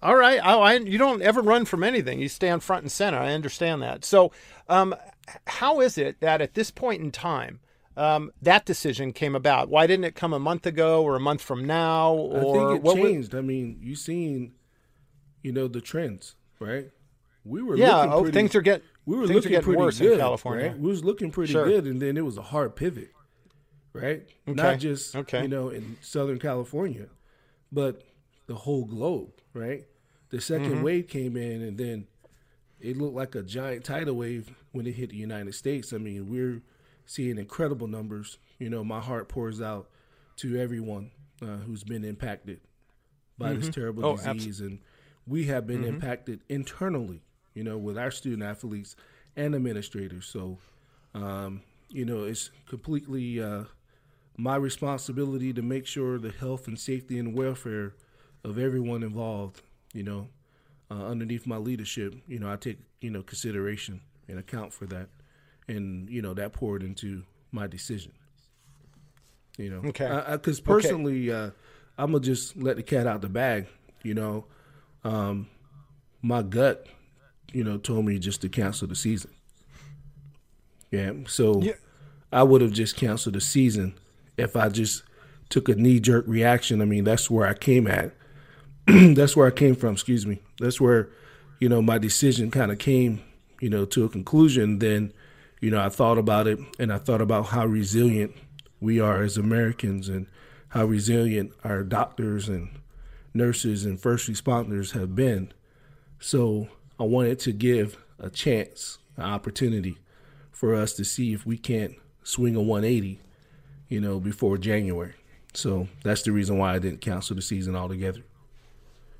all 0.01 0.15
right. 0.15 0.39
Oh, 0.43 0.61
I, 0.61 0.75
you 0.75 0.97
don't 0.97 1.21
ever 1.21 1.41
run 1.41 1.65
from 1.65 1.83
anything. 1.83 2.19
You 2.19 2.29
stand 2.29 2.63
front 2.63 2.83
and 2.83 2.91
center. 2.91 3.17
I 3.17 3.33
understand 3.33 3.81
that. 3.81 4.05
So, 4.05 4.31
um, 4.69 4.95
how 5.47 5.81
is 5.81 5.97
it 5.97 6.19
that 6.19 6.41
at 6.41 6.53
this 6.53 6.71
point 6.71 7.01
in 7.01 7.11
time? 7.11 7.59
Um, 7.95 8.31
that 8.43 8.63
decision 8.63 9.11
came 9.11 9.35
about. 9.35 9.69
Why 9.69 9.87
didn't 9.87 10.05
it 10.05 10.13
come 10.13 10.31
a 10.31 10.39
month 10.39 10.67
ago 10.67 11.01
or 11.01 11.15
a 11.15 11.19
month 11.19 11.41
from 11.41 11.65
now? 11.65 12.13
Or 12.13 12.37
I 12.37 12.43
think 12.53 12.85
it 12.85 12.95
changed. 12.95 13.33
I 13.33 13.41
mean, 13.41 13.79
you've 13.81 13.97
seen, 13.97 14.53
you 15.41 15.51
know, 15.51 15.67
the 15.67 15.81
trends, 15.81 16.35
right? 16.59 16.91
We 17.43 17.63
were 17.63 17.75
yeah, 17.75 17.95
looking 17.95 18.13
oh, 18.13 18.21
pretty, 18.21 18.33
things 18.33 18.55
are 18.55 18.61
getting 18.61 18.85
we 19.07 19.15
were 19.15 19.25
looking 19.25 19.49
getting 19.49 19.63
pretty 19.63 19.79
worse 19.79 19.99
good, 19.99 20.13
in 20.13 20.19
California. 20.19 20.67
Right? 20.67 20.77
We 20.79 20.89
was 20.89 21.03
looking 21.03 21.31
pretty 21.31 21.53
Sure. 21.53 21.65
good, 21.65 21.85
and 21.85 22.01
then 22.01 22.17
it 22.17 22.25
was 22.25 22.37
a 22.37 22.41
hard 22.41 22.75
pivot, 22.75 23.11
right? 23.93 24.27
Okay. 24.47 24.53
Not 24.53 24.79
just 24.79 25.15
Okay. 25.15 25.41
you 25.43 25.47
know 25.47 25.69
in 25.69 25.97
Southern 26.01 26.39
California, 26.39 27.07
but 27.71 28.03
the 28.47 28.55
whole 28.55 28.85
globe, 28.85 29.31
right? 29.57 29.85
The 30.29 30.37
2nd 30.37 30.61
Mm-hmm. 30.69 30.81
wave 30.81 31.07
came 31.07 31.35
in, 31.37 31.61
and 31.61 31.77
then 31.77 32.07
it 32.79 32.97
looked 32.97 33.15
like 33.15 33.35
a 33.35 33.43
giant 33.43 33.83
tidal 33.85 34.15
wave 34.15 34.53
when 34.71 34.85
it 34.87 34.93
hit 34.93 35.09
the 35.11 35.17
United 35.17 35.55
States. 35.55 35.93
I 35.93 35.97
mean, 35.97 36.29
we're 36.29 36.61
seeing 37.05 37.37
incredible 37.37 37.87
numbers. 37.87 38.37
You 38.59 38.69
know, 38.69 38.83
my 38.83 38.99
heart 38.99 39.29
pours 39.29 39.61
out 39.61 39.89
to 40.37 40.57
everyone 40.57 41.11
uh, 41.41 41.57
who's 41.65 41.83
been 41.83 42.03
impacted 42.03 42.61
by 43.37 43.53
this 43.53 43.69
terrible 43.69 44.03
Oh, 44.03 44.15
disease, 44.15 44.61
and 44.61 44.79
we 45.27 45.45
have 45.45 45.67
been 45.67 45.83
impacted 45.83 46.41
internally. 46.49 47.21
You 47.53 47.63
know, 47.63 47.77
with 47.77 47.97
our 47.97 48.11
student 48.11 48.43
athletes 48.43 48.95
and 49.35 49.55
administrators. 49.55 50.25
So, 50.27 50.59
um, 51.15 51.61
you 51.89 52.05
know, 52.05 52.23
it's 52.25 52.51
completely 52.67 53.41
uh, 53.41 53.63
my 54.37 54.55
responsibility 54.55 55.53
to 55.53 55.61
make 55.63 55.87
sure 55.87 56.19
the 56.19 56.31
health 56.31 56.67
and 56.67 56.79
safety 56.79 57.17
and 57.17 57.33
welfare 57.35 57.95
of 58.47 58.57
everyone 58.57 59.03
involved. 59.03 59.61
You 59.93 60.03
know, 60.03 60.27
uh, 60.91 61.05
underneath 61.05 61.47
my 61.47 61.57
leadership, 61.57 62.15
you 62.27 62.39
know, 62.39 62.51
I 62.51 62.55
take 62.55 62.79
you 63.01 63.09
know 63.11 63.23
consideration 63.23 64.01
and 64.27 64.39
account 64.39 64.73
for 64.73 64.85
that, 64.87 65.09
and 65.67 66.09
you 66.09 66.21
know 66.21 66.33
that 66.33 66.53
poured 66.53 66.83
into 66.83 67.23
my 67.51 67.67
decision. 67.67 68.11
You 69.57 69.71
know, 69.71 69.89
Okay. 69.89 70.23
Because 70.31 70.59
personally, 70.59 71.31
uh, 71.31 71.49
I'm 71.97 72.11
gonna 72.11 72.23
just 72.23 72.55
let 72.57 72.75
the 72.75 72.83
cat 72.83 73.07
out 73.07 73.21
the 73.21 73.29
bag. 73.29 73.67
You 74.03 74.13
know, 74.13 74.45
um, 75.03 75.49
my 76.21 76.43
gut, 76.43 76.85
you 77.53 77.63
know, 77.63 77.77
told 77.77 78.05
me 78.05 78.19
just 78.19 78.41
to 78.41 78.49
cancel 78.49 78.87
the 78.87 78.95
season. 78.95 79.31
Yeah, 80.91 81.11
so 81.27 81.61
Yeah. 81.61 81.73
I 82.31 82.43
would 82.43 82.61
have 82.61 82.71
just 82.71 82.95
canceled 82.95 83.35
the 83.35 83.41
season 83.41 83.95
if 84.37 84.55
I 84.55 84.69
just 84.69 85.03
took 85.49 85.69
a 85.69 85.75
knee 85.75 85.99
jerk 85.99 86.25
reaction. 86.27 86.81
I 86.81 86.85
mean, 86.85 87.03
that's 87.03 87.29
where 87.29 87.47
I 87.47 87.53
came 87.53 87.87
at. 87.87 88.13
that's 89.15 89.35
where 89.35 89.47
I 89.47 89.51
came 89.51 89.75
from. 89.75 89.93
Excuse 89.93 90.25
me. 90.25 90.39
That's 90.59 90.79
where, 90.79 91.09
you 91.59 91.67
know, 91.67 91.81
my 91.81 91.97
decision 91.97 92.49
kind 92.51 92.71
of 92.71 92.79
came, 92.79 93.21
you 93.59 93.69
know, 93.69 93.83
to 93.85 94.05
a 94.05 94.09
conclusion. 94.09 94.79
Then, 94.79 95.11
you 95.59 95.71
know, 95.71 95.83
I 95.83 95.89
thought 95.89 96.17
about 96.17 96.47
it 96.47 96.57
and 96.79 96.93
I 96.93 96.97
thought 96.97 97.21
about 97.21 97.47
how 97.47 97.65
resilient 97.65 98.33
we 98.79 98.99
are 99.01 99.21
as 99.21 99.37
Americans 99.37 100.07
and 100.07 100.27
how 100.69 100.85
resilient 100.85 101.51
our 101.65 101.83
doctors 101.83 102.47
and 102.47 102.69
nurses 103.33 103.83
and 103.83 103.99
first 103.99 104.29
responders 104.29 104.93
have 104.93 105.15
been. 105.15 105.51
So 106.19 106.69
I 106.97 107.03
wanted 107.03 107.39
to 107.39 107.51
give 107.51 107.97
a 108.19 108.29
chance, 108.29 108.99
an 109.17 109.23
opportunity 109.23 109.97
for 110.51 110.73
us 110.73 110.93
to 110.93 111.03
see 111.03 111.33
if 111.33 111.45
we 111.45 111.57
can't 111.57 111.95
swing 112.23 112.55
a 112.55 112.61
180, 112.61 113.19
you 113.89 113.99
know, 113.99 114.19
before 114.21 114.57
January. 114.57 115.13
So 115.53 115.89
that's 116.03 116.21
the 116.21 116.31
reason 116.31 116.57
why 116.57 116.73
I 116.73 116.79
didn't 116.79 117.01
cancel 117.01 117.35
the 117.35 117.41
season 117.41 117.75
altogether. 117.75 118.23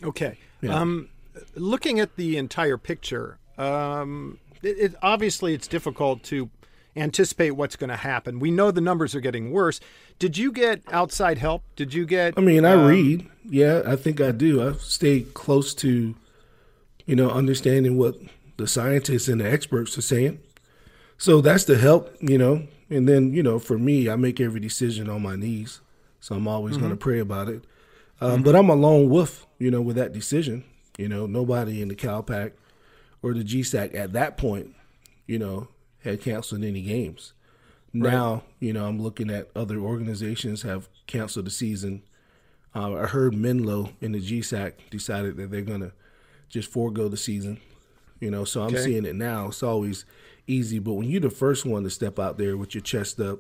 Okay. 0.04 0.38
Yeah. 0.62 0.80
Um, 0.80 1.10
looking 1.56 2.00
at 2.00 2.16
the 2.16 2.38
entire 2.38 2.78
picture, 2.78 3.38
um, 3.58 4.40
it, 4.62 4.78
it 4.78 4.96
obviously 5.02 5.54
it's 5.54 5.68
difficult 5.68 6.24
to 6.24 6.50
anticipate 6.96 7.52
what's 7.52 7.76
going 7.76 7.90
to 7.90 7.96
happen. 7.96 8.40
We 8.40 8.52
know 8.52 8.72
the 8.72 8.82
numbers 8.82 9.14
are 9.16 9.20
getting 9.20 9.52
worse. 9.52 9.80
Did 10.20 10.38
you 10.38 10.52
get 10.52 10.82
outside 10.92 11.38
help? 11.38 11.64
Did 11.76 11.94
you 11.94 12.06
get? 12.06 12.34
I 12.38 12.42
mean, 12.42 12.66
I 12.66 12.74
um, 12.74 12.88
read. 12.88 13.28
Yeah, 13.48 13.84
I 13.86 13.96
think 13.96 14.20
I 14.20 14.32
do. 14.32 14.68
I've 14.68 14.82
stayed 14.82 15.34
close 15.34 15.74
to, 15.76 16.16
you 17.06 17.16
know, 17.16 17.30
understanding 17.30 17.98
what 17.98 18.16
the 18.58 18.68
scientists 18.68 19.28
and 19.28 19.40
the 19.40 19.50
experts 19.50 19.98
are 19.98 20.02
saying. 20.02 20.40
So 21.18 21.42
that's 21.42 21.64
the 21.66 21.78
help, 21.78 22.16
you 22.20 22.38
know. 22.38 22.68
And 22.90 23.08
then, 23.08 23.34
you 23.34 23.44
know, 23.44 23.60
for 23.60 23.78
me, 23.78 24.10
I 24.10 24.16
make 24.16 24.40
every 24.40 24.60
decision 24.60 25.10
on 25.10 25.22
my 25.22 25.36
knees. 25.36 25.82
So 26.20 26.36
I'm 26.36 26.48
always 26.48 26.78
going 26.78 26.90
to 26.92 26.98
pray 26.98 27.20
about 27.20 27.48
it. 27.48 27.64
Um, 28.22 28.44
But 28.44 28.56
I'm 28.56 28.70
a 28.70 28.76
lone 28.76 29.10
wolf, 29.10 29.46
you 29.60 29.70
know, 29.72 29.82
with 29.82 29.96
that 29.96 30.14
decision. 30.14 30.64
You 30.98 31.08
know, 31.08 31.28
nobody 31.28 31.82
in 31.82 31.88
the 31.90 31.96
CalPAC 31.96 32.54
or 33.22 33.34
the 33.34 33.44
GSAC 33.44 33.94
at 33.96 34.14
that 34.14 34.38
point, 34.38 34.74
you 35.28 35.38
know, 35.38 35.68
had 36.04 36.22
canceled 36.22 36.64
any 36.64 36.82
games. 36.82 37.34
Now, 37.94 38.44
you 38.60 38.74
know, 38.74 38.86
I'm 38.86 39.02
looking 39.02 39.30
at 39.30 39.50
other 39.56 39.78
organizations 39.78 40.62
have 40.64 40.90
canceled 41.08 41.46
the 41.46 41.52
season. 41.52 42.04
Uh, 42.76 42.96
I 42.96 43.06
heard 43.08 43.34
Menlo 43.36 43.92
in 44.02 44.12
the 44.12 44.20
GSAC 44.22 44.74
decided 44.90 45.38
that 45.38 45.52
they're 45.52 45.62
going 45.62 45.82
to 45.82 45.92
just 46.50 46.72
forego 46.72 47.08
the 47.08 47.18
season. 47.18 47.60
You 48.20 48.32
know, 48.32 48.44
so 48.46 48.62
I'm 48.64 48.70
Okay. 48.74 48.84
seeing 48.84 49.06
it 49.06 49.16
now. 49.16 49.48
It's 49.50 49.62
always 49.64 50.06
easy, 50.48 50.80
but 50.80 50.94
when 50.94 51.08
you're 51.10 51.22
the 51.22 51.30
first 51.30 51.66
one 51.66 51.84
to 51.84 51.90
step 51.90 52.18
out 52.20 52.38
there 52.38 52.58
with 52.58 52.74
your 52.74 52.82
chest 52.82 53.20
up, 53.20 53.40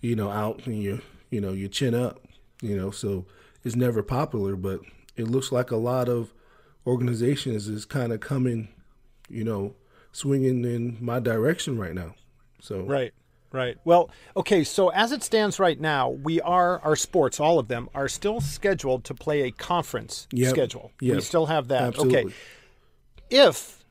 you 0.00 0.16
know, 0.16 0.30
out 0.30 0.66
and 0.66 0.82
your 0.82 0.98
you 1.30 1.40
know 1.40 1.52
your 1.52 1.68
chin 1.68 1.94
up, 1.94 2.20
you 2.60 2.76
know, 2.76 2.90
so 2.90 3.24
it's 3.64 3.76
never 3.76 4.02
popular, 4.02 4.56
but 4.56 4.80
it 5.16 5.28
looks 5.28 5.52
like 5.52 5.70
a 5.70 5.76
lot 5.76 6.08
of 6.08 6.32
organizations 6.86 7.68
is 7.68 7.84
kind 7.84 8.12
of 8.12 8.20
coming, 8.20 8.68
you 9.28 9.44
know, 9.44 9.74
swinging 10.12 10.64
in 10.64 10.96
my 11.00 11.20
direction 11.20 11.78
right 11.78 11.94
now. 11.94 12.14
So 12.60 12.82
Right. 12.82 13.12
Right. 13.52 13.76
Well, 13.84 14.10
okay, 14.34 14.64
so 14.64 14.88
as 14.88 15.12
it 15.12 15.22
stands 15.22 15.58
right 15.60 15.78
now, 15.78 16.08
we 16.08 16.40
are 16.40 16.80
our 16.80 16.96
sports, 16.96 17.38
all 17.38 17.58
of 17.58 17.68
them 17.68 17.90
are 17.94 18.08
still 18.08 18.40
scheduled 18.40 19.04
to 19.04 19.14
play 19.14 19.42
a 19.42 19.50
conference 19.50 20.26
Yep. 20.32 20.50
schedule. 20.50 20.90
We 21.02 21.20
still 21.20 21.46
have 21.46 21.68
that. 21.68 21.82
Absolutely. 21.82 22.24
Okay. 22.24 22.34
If 23.28 23.81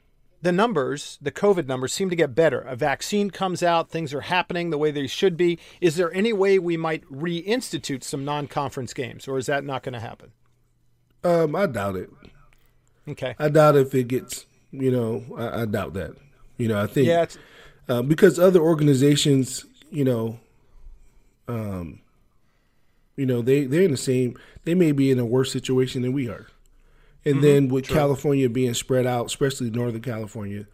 the 0.41 0.51
numbers, 0.51 1.17
the 1.21 1.31
COVID 1.31 1.67
numbers 1.67 1.93
seem 1.93 2.09
to 2.09 2.15
get 2.15 2.33
better, 2.35 2.59
a 2.59 2.75
vaccine 2.75 3.29
comes 3.29 3.61
out, 3.61 3.89
things 3.89 4.13
are 4.13 4.21
happening 4.21 4.69
the 4.69 4.77
way 4.77 4.91
they 4.91 5.07
should 5.07 5.37
be, 5.37 5.59
is 5.79 5.95
there 5.95 6.13
any 6.13 6.33
way 6.33 6.57
we 6.59 6.77
might 6.77 7.03
reinstitute 7.11 8.03
some 8.03 8.25
non-conference 8.25 8.93
games 8.93 9.27
or 9.27 9.37
is 9.37 9.45
that 9.45 9.63
not 9.63 9.83
going 9.83 9.93
to 9.93 9.99
happen? 9.99 10.31
Um, 11.23 11.55
I 11.55 11.67
doubt 11.67 11.95
it. 11.95 12.09
Okay. 13.07 13.35
I 13.37 13.49
doubt 13.49 13.75
if 13.75 13.93
it 13.93 14.07
gets. 14.07 14.45
You 14.71 14.89
know, 14.89 15.23
I, 15.37 15.61
I 15.61 15.65
doubt 15.65 15.93
that. 15.93 16.11
You 16.57 16.69
know, 16.69 16.81
I 16.81 16.87
think 16.87 17.07
Yeah, 17.07 17.25
uh, 17.89 18.01
because 18.01 18.39
other 18.39 18.61
organizations, 18.61 19.65
you 19.89 20.05
know, 20.05 20.39
um, 21.47 21.99
you 23.17 23.25
know, 23.25 23.41
they 23.41 23.65
they're 23.65 23.81
in 23.81 23.91
the 23.91 23.97
same. 23.97 24.37
They 24.63 24.75
may 24.75 24.91
be 24.93 25.11
in 25.11 25.19
a 25.19 25.25
worse 25.25 25.51
situation 25.51 26.03
than 26.03 26.13
we 26.13 26.29
are. 26.29 26.47
And 27.23 27.43
then 27.43 27.67
with 27.67 27.87
California 27.87 28.49
being 28.49 28.73
spread 28.73 29.05
out, 29.05 29.27
especially 29.27 29.69
Northern 29.69 30.01
California, 30.01 30.65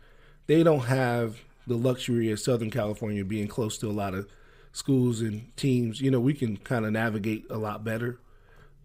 they 0.48 0.63
don't 0.63 0.86
have 0.86 1.42
the 1.66 1.75
luxury 1.75 2.32
of 2.32 2.39
Southern 2.39 2.72
California 2.72 3.25
being 3.25 3.48
close 3.48 3.77
to 3.80 3.88
a 3.88 3.92
lot 3.92 4.13
of 4.13 4.27
schools 4.72 5.22
and 5.22 5.56
teams. 5.58 6.00
You 6.00 6.10
know, 6.10 6.20
we 6.20 6.34
can 6.34 6.58
kind 6.58 6.86
of 6.86 6.94
navigate 6.94 7.46
a 7.50 7.58
lot 7.58 7.84
better 7.84 8.20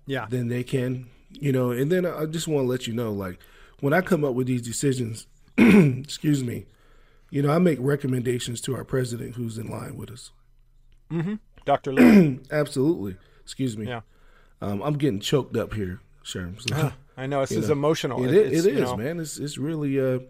yeah. 0.07 0.27
than 0.27 0.49
they 0.49 0.65
can. 0.65 1.07
You 1.31 1.53
know, 1.53 1.71
and 1.71 1.91
then 1.91 2.05
I 2.05 2.27
just 2.27 2.49
want 2.49 2.65
to 2.65 2.69
let 2.69 2.87
you 2.87 2.93
know, 2.93 3.13
like 3.13 3.39
when 3.81 3.93
I 3.93 4.01
come 4.01 4.25
up 4.25 4.35
with 4.35 4.47
these 4.47 4.63
decisions, 4.63 5.27
excuse 5.57 6.45
me, 6.45 6.67
you 7.31 7.43
know, 7.43 7.51
I 7.51 7.59
make 7.59 7.79
recommendations 7.81 8.61
to 8.63 8.77
our 8.77 8.85
president 8.85 9.37
who's 9.37 9.57
in 9.57 9.69
line 9.69 9.97
with 9.97 10.11
us. 10.11 10.31
Dr. 11.65 11.93
Lee. 11.95 12.41
Absolutely. 12.51 13.17
Excuse 13.43 13.77
me. 13.77 13.87
Yeah. 13.87 14.01
Um, 14.61 14.83
I'm 14.83 14.99
getting 14.99 15.21
choked 15.21 15.57
up 15.57 15.75
here, 15.75 16.01
Sherm. 16.25 16.61
So, 16.61 16.93
I 17.17 17.27
know 17.27 17.41
this 17.41 17.53
is 17.53 17.69
know, 17.69 17.73
emotional. 17.73 18.25
It, 18.25 18.35
It's, 18.35 18.65
it 18.67 18.75
you 18.75 18.81
know, 18.81 18.97
man. 18.97 19.21
It's 19.21 19.39
it's 19.39 19.59
really 19.59 20.01
uh, 20.01 20.21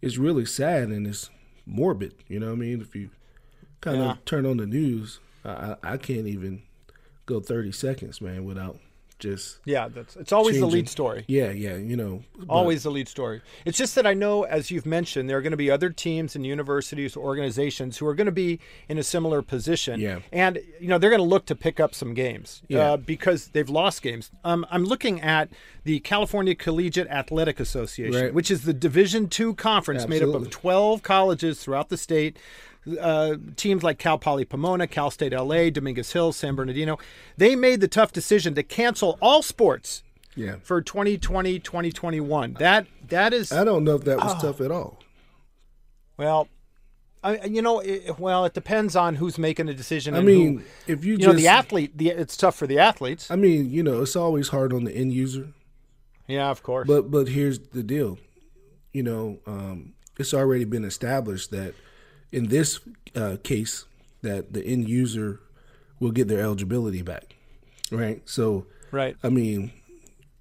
it's 0.00 0.16
really 0.18 0.44
sad 0.44 0.88
and 0.88 1.06
it's 1.06 1.30
morbid. 1.66 2.14
You 2.28 2.40
know 2.40 2.46
what 2.46 2.52
I 2.54 2.56
mean? 2.56 2.80
If 2.80 2.94
you 2.96 3.10
kind 3.80 3.98
Yeah. 3.98 4.12
of 4.12 4.24
turn 4.24 4.46
on 4.46 4.56
the 4.56 4.66
news, 4.66 5.20
I, 5.44 5.50
I 5.82 5.92
I 5.94 5.96
can't 5.96 6.26
even 6.26 6.62
go 7.26 7.40
30 7.40 7.72
seconds, 7.72 8.20
man, 8.20 8.44
without 8.44 8.78
just 9.22 9.58
Yeah, 9.64 9.88
that's 9.88 10.16
it's 10.16 10.32
always 10.32 10.58
the 10.60 10.66
lead 10.66 10.88
story. 10.88 11.24
Yeah, 11.28 11.50
yeah. 11.52 11.76
You 11.76 11.96
know, 11.96 12.22
but- 12.38 12.48
Always 12.50 12.82
the 12.82 12.90
lead 12.90 13.08
story. 13.08 13.40
It's 13.64 13.78
just 13.78 13.94
that 13.94 14.06
I 14.06 14.12
know, 14.14 14.42
as 14.42 14.70
you've 14.70 14.84
mentioned, 14.84 15.30
there 15.30 15.38
are 15.38 15.42
going 15.42 15.52
to 15.52 15.56
be 15.56 15.70
other 15.70 15.88
teams 15.90 16.34
and 16.36 16.44
universities, 16.44 17.16
organizations 17.16 17.98
who 17.98 18.06
are 18.06 18.14
going 18.14 18.26
to 18.26 18.32
be 18.32 18.58
in 18.88 18.98
a 18.98 19.02
similar 19.02 19.40
position. 19.42 20.00
Yeah. 20.00 20.18
And, 20.32 20.58
you 20.80 20.88
know, 20.88 20.98
they're 20.98 21.10
going 21.10 21.20
to 21.22 21.26
look 21.34 21.46
to 21.46 21.54
pick 21.54 21.78
up 21.80 21.94
some 21.94 22.12
games 22.14 22.62
Yeah. 22.68 22.92
uh, 22.92 22.96
because 22.98 23.48
they've 23.48 23.70
lost 23.70 24.02
games. 24.02 24.30
Um, 24.44 24.66
I'm 24.70 24.84
looking 24.84 25.20
at 25.20 25.48
the 25.84 26.00
California 26.00 26.54
Collegiate 26.54 27.08
Athletic 27.08 27.60
Association, 27.60 28.20
Right. 28.20 28.34
which 28.34 28.50
is 28.50 28.62
the 28.64 28.74
Division 28.74 29.28
two 29.28 29.54
conference 29.54 30.06
made 30.08 30.22
up 30.22 30.34
of 30.34 30.50
12 30.50 31.02
colleges 31.02 31.62
throughout 31.62 31.88
the 31.88 31.96
state. 31.96 32.36
Uh, 33.00 33.36
teams 33.54 33.84
like 33.84 33.98
Cal 33.98 34.18
Poly 34.18 34.44
Pomona, 34.44 34.88
Cal 34.88 35.10
State 35.10 35.32
LA, 35.32 35.70
Dominguez 35.70 36.12
Hills, 36.12 36.36
San 36.36 36.56
Bernardino, 36.56 36.98
they 37.36 37.54
made 37.54 37.80
the 37.80 37.86
tough 37.86 38.12
decision 38.12 38.56
to 38.56 38.64
cancel 38.64 39.18
all 39.20 39.40
sports 39.40 40.02
yeah. 40.34 40.56
for 40.62 40.80
2020 40.80 41.58
2021 41.58 42.54
that 42.54 42.86
that 43.08 43.32
is 43.32 43.52
I 43.52 43.64
don't 43.64 43.84
know 43.84 43.96
if 43.96 44.04
that 44.04 44.18
was 44.18 44.40
tough 44.40 44.60
at 44.60 44.70
all. 44.70 44.98
well 46.16 46.48
I, 47.24 47.44
you 47.44 47.62
know 47.62 47.80
it, 47.80 48.18
well 48.18 48.44
it 48.44 48.54
depends 48.54 48.96
on 48.96 49.16
who's 49.16 49.38
making 49.38 49.66
the 49.66 49.74
decision 49.74 50.14
I 50.14 50.22
mean, 50.22 50.58
who, 50.58 50.92
if 50.92 51.04
you, 51.04 51.12
you 51.12 51.18
just, 51.18 51.28
know 51.28 51.34
the 51.34 51.48
athlete 51.48 51.96
the, 51.96 52.08
it's 52.08 52.36
tough 52.36 52.56
for 52.56 52.66
the 52.66 52.78
athletes 52.78 53.30
I 53.30 53.36
mean, 53.36 53.70
you 53.70 53.82
know, 53.82 54.02
it's 54.02 54.16
always 54.16 54.48
hard 54.48 54.72
on 54.72 54.84
the 54.84 54.92
end 54.92 55.12
user. 55.12 55.48
yeah 56.26 56.50
of 56.50 56.62
course 56.62 56.88
But 56.88 57.10
but 57.10 57.28
here's 57.28 57.58
the 57.58 57.82
deal, 57.82 58.18
you 58.92 59.02
know, 59.02 59.38
um, 59.46 59.94
it's 60.18 60.34
already 60.34 60.64
been 60.64 60.84
established 60.84 61.50
that 61.52 61.74
in 62.32 62.48
this 62.48 62.80
uh, 63.14 63.36
case 63.42 63.84
that 64.22 64.52
the 64.52 64.64
end 64.64 64.88
user 64.88 65.40
will 66.00 66.10
get 66.10 66.26
their 66.28 66.40
eligibility 66.40 67.02
back, 67.02 67.36
right? 67.90 68.22
So 68.28 68.66
right 68.90 69.16
I 69.22 69.28
mean, 69.28 69.72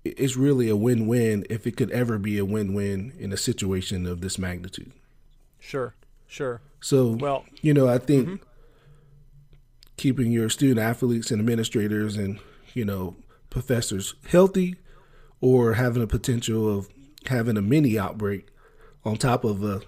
it's 0.04 0.36
really 0.36 0.70
a 0.70 0.76
win-win 0.76 1.46
if 1.50 1.68
it 1.68 1.78
could 1.78 1.92
ever 1.92 2.18
be 2.18 2.38
a 2.38 2.46
win-win 2.46 3.14
in 3.20 3.32
a 3.32 3.38
situation 3.38 4.08
of 4.08 4.22
this 4.22 4.40
magnitude. 4.40 4.92
sure 5.60 5.94
sure 6.28 6.62
So 6.80 7.12
Well- 7.12 7.46
you 7.62 7.74
know, 7.74 7.88
I 7.88 7.98
think 8.00 8.42
keeping 9.98 10.32
your 10.32 10.50
student 10.50 10.80
athletes 10.80 11.30
and 11.32 11.40
administrators 11.40 12.16
and 12.18 12.40
you 12.74 12.86
know 12.86 13.16
professors 13.50 14.16
healthy, 14.28 14.76
or 15.42 15.74
having 15.74 16.02
a 16.02 16.08
potential 16.08 16.68
of 16.78 16.88
having 17.28 17.58
a 17.58 17.62
mini 17.62 18.00
outbreak 18.00 18.48
on 19.04 19.18
top 19.18 19.44
of 19.44 19.64
a 19.64 19.82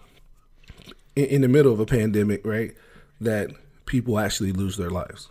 in, 1.16 1.26
in 1.26 1.42
the 1.42 1.48
middle 1.48 1.74
of 1.74 1.80
a 1.80 1.86
pandemic, 1.86 2.46
right? 2.46 2.74
That 3.22 3.52
people 3.86 4.20
actually 4.20 4.52
lose 4.52 4.78
their 4.78 4.90
lives. 4.90 5.30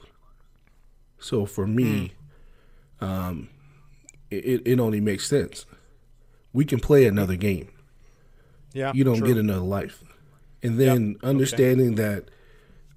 So 1.18 1.46
for 1.46 1.66
me, 1.66 2.12
um, 3.00 3.48
it, 4.30 4.62
it 4.64 4.80
only 4.80 5.00
makes 5.00 5.26
sense. 5.26 5.66
We 6.52 6.64
can 6.64 6.80
play 6.80 7.06
another 7.06 7.36
game 7.36 7.70
yeah 8.74 8.92
you 8.94 9.04
don't 9.04 9.18
true. 9.18 9.28
get 9.28 9.36
another 9.36 9.60
life. 9.60 10.02
And 10.62 10.78
then 10.78 11.16
understanding 11.24 11.96
that 11.96 12.26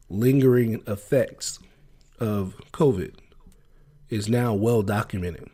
lingering 0.08 0.84
effects 0.86 1.60
of 2.20 2.56
COVID 2.72 3.16
is 4.10 4.30
now 4.30 4.54
well 4.54 4.84
documented. 4.84 5.50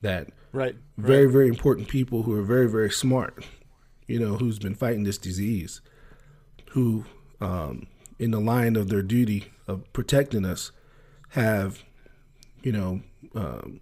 That 0.00 0.30
right 0.52 0.74
very, 0.98 1.30
very 1.30 1.48
important 1.48 1.88
people 1.88 2.24
who 2.24 2.34
are 2.34 2.42
very, 2.42 2.68
very 2.68 2.90
smart, 2.90 3.44
you 4.08 4.18
know, 4.18 4.36
who's 4.36 4.58
been 4.58 4.74
fighting 4.74 5.04
this 5.04 5.18
disease, 5.18 5.80
who, 6.72 7.04
um, 7.40 7.86
in 8.18 8.30
the 8.30 8.40
line 8.40 8.76
of 8.76 8.88
their 8.88 9.02
duty 9.02 9.46
of 9.66 9.90
protecting 9.92 10.44
us, 10.44 10.70
have, 11.30 11.82
you 12.62 12.72
know, 12.72 13.00
um, 13.34 13.80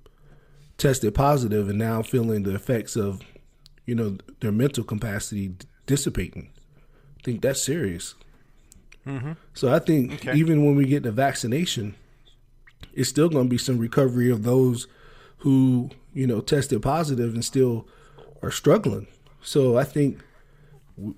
tested 0.78 1.14
positive 1.14 1.68
and 1.68 1.78
now 1.78 2.02
feeling 2.02 2.42
the 2.44 2.54
effects 2.54 2.97
of, 2.97 3.20
you 3.87 3.94
know, 3.94 4.16
their 4.40 4.52
mental 4.52 4.85
capacity 4.85 5.49
d- 5.49 5.66
dissipating. 5.87 6.50
I 7.18 7.23
think 7.25 7.42
that's 7.42 7.62
serious. 7.62 8.14
So 9.54 9.73
I 9.75 9.80
think 9.80 10.12
Okay. 10.14 10.35
even 10.38 10.64
when 10.64 10.76
we 10.76 10.85
get 10.85 11.02
the 11.02 11.11
vaccination, 11.11 11.97
it's 12.94 13.09
still 13.09 13.28
going 13.28 13.47
to 13.47 13.50
be 13.50 13.59
some 13.59 13.78
recovery 13.78 14.30
of 14.30 14.44
those 14.44 14.87
who 15.38 15.90
you 16.14 16.28
know 16.28 16.40
tested 16.40 16.80
positive 16.82 17.35
and 17.35 17.44
still 17.44 17.88
are 18.40 18.52
struggling. 18.52 19.09
So 19.42 19.76
I 19.76 19.82
think 19.82 20.20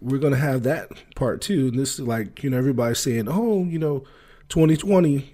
we're 0.00 0.18
going 0.18 0.32
to 0.32 0.38
have 0.38 0.62
that 0.64 0.88
part 1.16 1.40
too. 1.40 1.68
And 1.68 1.78
this 1.78 1.94
is 1.94 2.00
like 2.06 2.42
you 2.42 2.50
know 2.50 2.58
everybody's 2.58 2.98
saying, 3.00 3.26
oh, 3.28 3.64
you 3.64 3.78
know, 3.78 4.04
2020, 4.48 5.32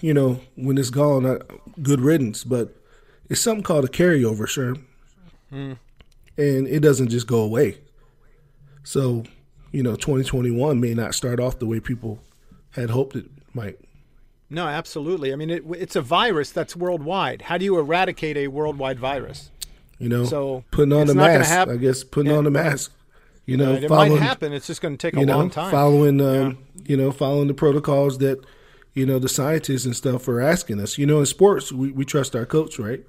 you 0.00 0.14
know, 0.14 0.40
when 0.56 0.78
it's 0.78 0.90
gone, 0.90 1.26
uh, 1.26 1.38
good 1.82 2.00
riddance. 2.00 2.44
But 2.44 2.74
it's 3.28 3.40
something 3.40 3.62
called 3.62 3.84
a 3.84 3.88
carryover, 3.88 4.46
sure, 4.48 4.76
and 5.50 5.78
it 6.36 6.80
doesn't 6.80 7.08
just 7.08 7.26
go 7.26 7.40
away. 7.40 7.78
So 8.84 9.24
you 9.70 9.82
know, 9.82 9.94
2021 9.96 10.80
may 10.80 10.92
not 10.94 11.14
start 11.14 11.40
off 11.40 11.58
the 11.58 11.66
way 11.66 11.80
people 11.80 12.18
had 12.72 12.90
hoped 12.90 13.16
it 13.16 13.26
might. 13.54 13.78
no 14.50 14.66
absolutely 14.66 15.30
i 15.32 15.36
mean 15.36 15.50
it, 15.50 15.62
it's 15.76 15.94
a 15.96 16.00
virus 16.02 16.50
that's 16.50 16.74
worldwide 16.74 17.42
how 17.42 17.56
do 17.58 17.64
you 17.66 17.78
eradicate 17.78 18.36
a 18.36 18.48
worldwide 18.48 18.98
virus 18.98 19.50
You 19.98 20.08
know, 20.08 20.24
So, 20.24 20.64
putting 20.70 20.92
on 20.92 21.06
the 21.06 21.14
mask. 21.14 21.48
hap- 21.50 21.68
I 21.68 21.76
guess 21.76 22.02
putting 22.02 22.32
on 22.32 22.44
the 22.44 22.50
mask. 22.50 22.92
You 23.46 23.56
know, 23.56 23.72
it 23.72 23.88
following, 23.88 24.12
might 24.12 24.20
happen 24.20 24.52
it's 24.52 24.68
just 24.68 24.80
going 24.80 24.96
to 24.96 25.06
take 25.06 25.16
a 25.16 25.20
you 25.20 25.26
know, 25.26 25.36
long 25.38 25.50
time 25.50 25.70
following, 25.70 26.20
um, 26.20 26.58
you 26.84 26.96
know, 26.96 27.10
following 27.10 27.48
the 27.48 27.54
protocols 27.54 28.18
that, 28.18 28.44
you 28.94 29.04
know, 29.04 29.18
the 29.18 29.28
scientists 29.28 29.84
and 29.84 29.96
stuff 29.96 30.28
are 30.28 30.40
asking 30.40 30.80
us. 30.80 30.96
You 30.96 31.06
know, 31.06 31.18
in 31.18 31.26
sports, 31.26 31.72
we, 31.72 31.90
we 31.90 32.04
trust 32.04 32.36
our 32.36 32.46
coach, 32.46 32.78
right? 32.78 33.04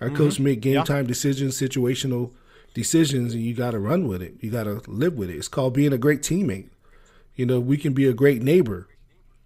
Our 0.00 0.10
coach 0.10 0.38
make 0.40 0.60
game 0.60 0.74
Mm-hmm. 0.74 0.78
Yeah. 0.78 0.96
time 0.96 1.06
decisions, 1.06 1.58
situational 1.58 2.32
decisions, 2.74 3.34
and 3.34 3.42
you 3.42 3.54
got 3.54 3.72
to 3.72 3.78
run 3.78 4.06
with 4.08 4.22
it. 4.22 4.34
You 4.40 4.50
got 4.50 4.64
to 4.64 4.82
live 4.86 5.14
with 5.14 5.30
it. 5.30 5.36
It's 5.36 5.48
called 5.48 5.74
being 5.74 5.92
a 5.92 5.98
great 5.98 6.20
teammate. 6.22 6.68
You 7.34 7.46
know, 7.46 7.60
we 7.60 7.76
can 7.76 7.92
be 7.92 8.06
a 8.06 8.14
great 8.14 8.42
neighbor. 8.42 8.88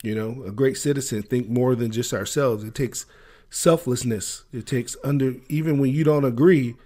You 0.03 0.15
know, 0.15 0.45
a 0.45 0.51
great 0.53 0.77
citizen. 0.77 1.23
Think 1.23 1.49
more 1.49 1.75
than 1.75 1.91
just 1.91 2.13
ourselves. 2.15 2.65
It 2.65 2.75
takes 2.75 3.05
selflessness. 3.51 4.45
It 4.53 4.67
takes 4.67 4.97
under 5.05 5.35
even 5.49 5.79
when 5.79 5.91
you 5.91 6.05
don't 6.05 6.25
agree. 6.25 6.77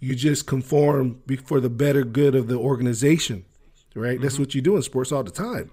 You 0.00 0.14
just 0.14 0.46
conform 0.46 1.20
for 1.44 1.60
the 1.60 1.70
better 1.70 2.04
good 2.04 2.34
of 2.34 2.48
the 2.48 2.56
organization, 2.56 3.44
right? 3.94 4.14
Mm-hmm. 4.14 4.22
That's 4.22 4.38
what 4.38 4.54
you 4.54 4.60
do 4.60 4.76
in 4.76 4.82
sports 4.82 5.12
all 5.12 5.24
the 5.24 5.30
time. 5.30 5.70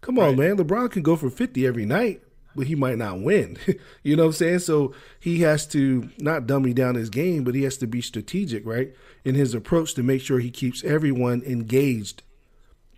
Come 0.00 0.18
on, 0.18 0.36
right. 0.36 0.56
man. 0.56 0.56
LeBron 0.56 0.90
can 0.90 1.02
go 1.02 1.16
for 1.16 1.30
50 1.30 1.66
every 1.66 1.84
night, 1.84 2.22
but 2.56 2.66
he 2.66 2.74
might 2.74 2.98
not 2.98 3.20
win. 3.20 3.58
you 4.02 4.16
know 4.16 4.24
what 4.24 4.28
I'm 4.28 4.32
saying? 4.32 4.58
So 4.60 4.94
he 5.20 5.40
has 5.40 5.66
to 5.68 6.08
not 6.18 6.46
dummy 6.46 6.72
down 6.72 6.94
his 6.94 7.10
game, 7.10 7.44
but 7.44 7.54
he 7.54 7.62
has 7.62 7.76
to 7.78 7.86
be 7.86 8.00
strategic, 8.00 8.66
right? 8.66 8.92
In 9.24 9.34
his 9.34 9.54
approach 9.54 9.94
to 9.94 10.02
make 10.02 10.22
sure 10.22 10.38
he 10.38 10.50
keeps 10.50 10.82
everyone 10.82 11.42
engaged. 11.42 12.22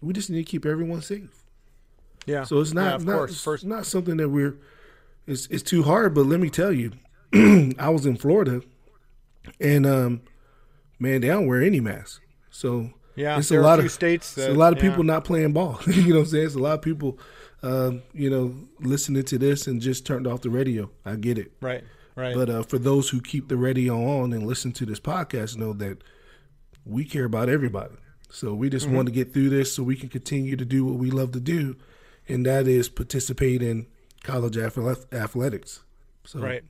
We 0.00 0.12
just 0.12 0.31
need 0.31 0.45
to 0.45 0.50
keep 0.50 0.64
everyone 0.64 1.02
safe. 1.02 1.45
Yeah. 2.25 2.45
So 2.45 2.61
it's 2.61 2.73
not, 2.73 3.00
yeah, 3.00 3.07
not, 3.07 3.17
course. 3.17 3.43
First. 3.43 3.64
not 3.64 3.85
something 3.85 4.17
that 4.19 4.29
we're, 4.29 4.57
it's, 5.26 5.47
it's 5.47 5.62
too 5.62 5.83
hard, 5.83 6.14
but 6.14 6.26
let 6.26 6.41
me 6.41 6.50
tell 6.50 6.73
you, 6.73 6.93
I 7.79 7.88
was 7.88 8.07
in 8.07 8.17
Florida 8.17 8.62
and, 9.61 9.87
um, 9.87 10.23
man, 11.02 11.21
they 11.21 11.28
don't 11.28 11.47
wear 11.47 11.62
any 11.62 11.80
mask. 11.80 12.23
So 12.50 12.90
yeah, 13.16 13.38
it's 13.38 13.50
a 13.50 13.61
lot 13.61 13.80
of 13.80 13.90
states. 13.90 14.35
That, 14.35 14.50
a 14.50 14.54
lot 14.54 14.73
of 14.73 14.82
yeah. 14.82 14.90
people 14.90 15.04
not 15.04 15.25
playing 15.25 15.52
ball. 15.52 15.80
you 15.87 16.09
know 16.09 16.21
what 16.21 16.23
I'm 16.23 16.26
saying? 16.26 16.47
It's 16.47 16.54
a 16.54 16.61
lot 16.61 16.75
of 16.75 16.82
people, 16.82 17.18
uh, 17.62 17.92
you 18.14 18.30
know, 18.30 18.54
listening 18.80 19.25
to 19.25 19.38
this 19.38 19.66
and 19.66 19.80
just 19.80 20.06
turned 20.06 20.26
off 20.26 20.40
the 20.40 20.50
radio. 20.50 20.90
I 21.04 21.16
get 21.16 21.38
it. 21.38 21.52
Right. 21.61 21.85
Right. 22.14 22.35
But 22.35 22.50
uh, 22.50 22.62
for 22.62 22.78
those 22.78 23.09
who 23.09 23.21
keep 23.21 23.49
the 23.49 23.56
radio 23.56 24.21
on 24.21 24.32
and 24.32 24.47
listen 24.47 24.73
to 24.73 24.87
this 24.87 25.00
podcast, 25.00 25.56
know 25.56 25.73
that 25.75 26.02
we 26.85 27.04
care 27.04 27.25
about 27.25 27.49
everybody. 27.49 27.94
So 28.30 28.54
we 28.54 28.71
just 28.71 28.87
mm-hmm. 28.87 28.97
want 28.97 29.09
to 29.09 29.12
get 29.12 29.32
through 29.32 29.50
this 29.50 29.75
so 29.75 29.82
we 29.82 29.97
can 29.97 30.09
continue 30.09 30.56
to 30.56 30.64
do 30.64 30.85
what 30.85 30.97
we 30.97 31.11
love 31.11 31.32
to 31.32 31.40
do, 31.40 31.76
and 32.28 32.47
that 32.47 32.66
is 32.66 32.88
participate 32.88 33.62
in 33.62 33.87
college 34.23 34.56
athletics. 34.56 35.80
So, 36.25 36.40
right. 36.40 36.64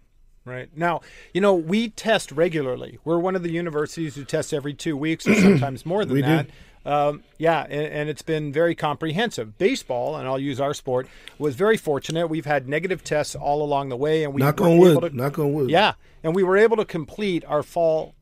Right. 0.45 0.69
Now, 0.77 1.03
you 1.33 1.41
know, 1.41 1.55
we 1.55 1.91
test 1.91 2.33
regularly. 2.33 2.99
We're 3.05 3.19
one 3.19 3.37
of 3.37 3.45
the 3.45 3.51
universities 3.51 4.17
who 4.17 4.25
tests 4.25 4.53
every 4.53 4.75
two 4.75 4.97
weeks 4.97 5.27
or 5.27 5.35
sometimes 5.35 5.87
more 5.87 6.05
than 6.05 6.21
that. 6.23 6.47
Um, 6.85 7.23
yeah, 7.39 7.63
and, 7.63 7.87
and, 7.93 8.09
it's 8.09 8.23
been 8.23 8.53
very 8.53 8.75
comprehensive. 8.75 9.57
Baseball, 9.57 10.17
and 10.17 10.27
I'll 10.27 10.39
use 10.39 10.61
our 10.61 10.75
sport, 10.75 11.07
was 11.39 11.55
very 11.55 11.77
fortunate. 11.77 12.27
We've 12.27 12.45
had 12.45 12.69
negative 12.69 13.05
tests 13.05 13.37
all 13.37 13.63
along 13.63 13.91
the 13.91 13.97
way, 13.97 14.25
and 14.25 14.35
we 14.35 14.41
knock 14.41 14.61
on 14.61 14.79
wood. 14.79 15.01
To, 15.01 15.17
knock 15.17 15.39
on 15.39 15.53
wood. 15.53 15.71
Yeah, 15.71 15.93
and 16.25 16.35
we 16.35 16.43
were 16.43 16.57
able 16.57 16.77
to 16.79 16.85
complete 16.85 17.45
our 17.47 17.63
fall 17.63 18.17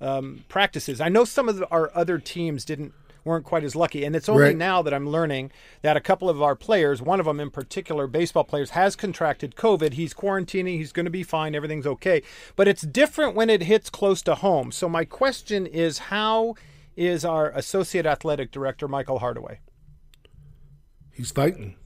um, 0.00 0.44
practices. 0.48 0.98
I 0.98 1.10
know 1.10 1.26
some 1.26 1.46
of 1.46 1.58
the, 1.58 1.68
our 1.68 1.90
other 1.94 2.18
teams 2.18 2.64
didn't 2.64 2.94
weren't 3.26 3.44
quite 3.44 3.64
as 3.64 3.76
lucky. 3.76 4.04
And 4.04 4.16
it's 4.16 4.28
only 4.28 4.44
right. 4.44 4.56
now 4.56 4.80
that 4.80 4.94
I'm 4.94 5.08
learning 5.08 5.50
that 5.82 5.96
a 5.96 6.00
couple 6.00 6.30
of 6.30 6.40
our 6.40 6.54
players, 6.54 7.02
one 7.02 7.20
of 7.20 7.26
them 7.26 7.40
in 7.40 7.50
particular, 7.50 8.06
baseball 8.06 8.44
players, 8.44 8.70
has 8.70 8.96
contracted 8.96 9.56
COVID. 9.56 9.94
He's 9.94 10.14
quarantining. 10.14 10.78
He's 10.78 10.92
going 10.92 11.04
to 11.04 11.10
be 11.10 11.24
fine. 11.24 11.54
Everything's 11.54 11.86
okay. 11.86 12.22
But 12.54 12.68
it's 12.68 12.82
different 12.82 13.34
when 13.34 13.50
it 13.50 13.64
hits 13.64 13.90
close 13.90 14.22
to 14.22 14.36
home. 14.36 14.72
So 14.72 14.88
my 14.88 15.04
question 15.04 15.66
is 15.66 15.98
how 15.98 16.54
is 16.96 17.24
our 17.24 17.50
associate 17.50 18.06
athletic 18.06 18.52
director, 18.52 18.88
Michael 18.88 19.18
Hardaway? 19.18 19.60
He's 21.12 21.32
fighting. 21.32 21.76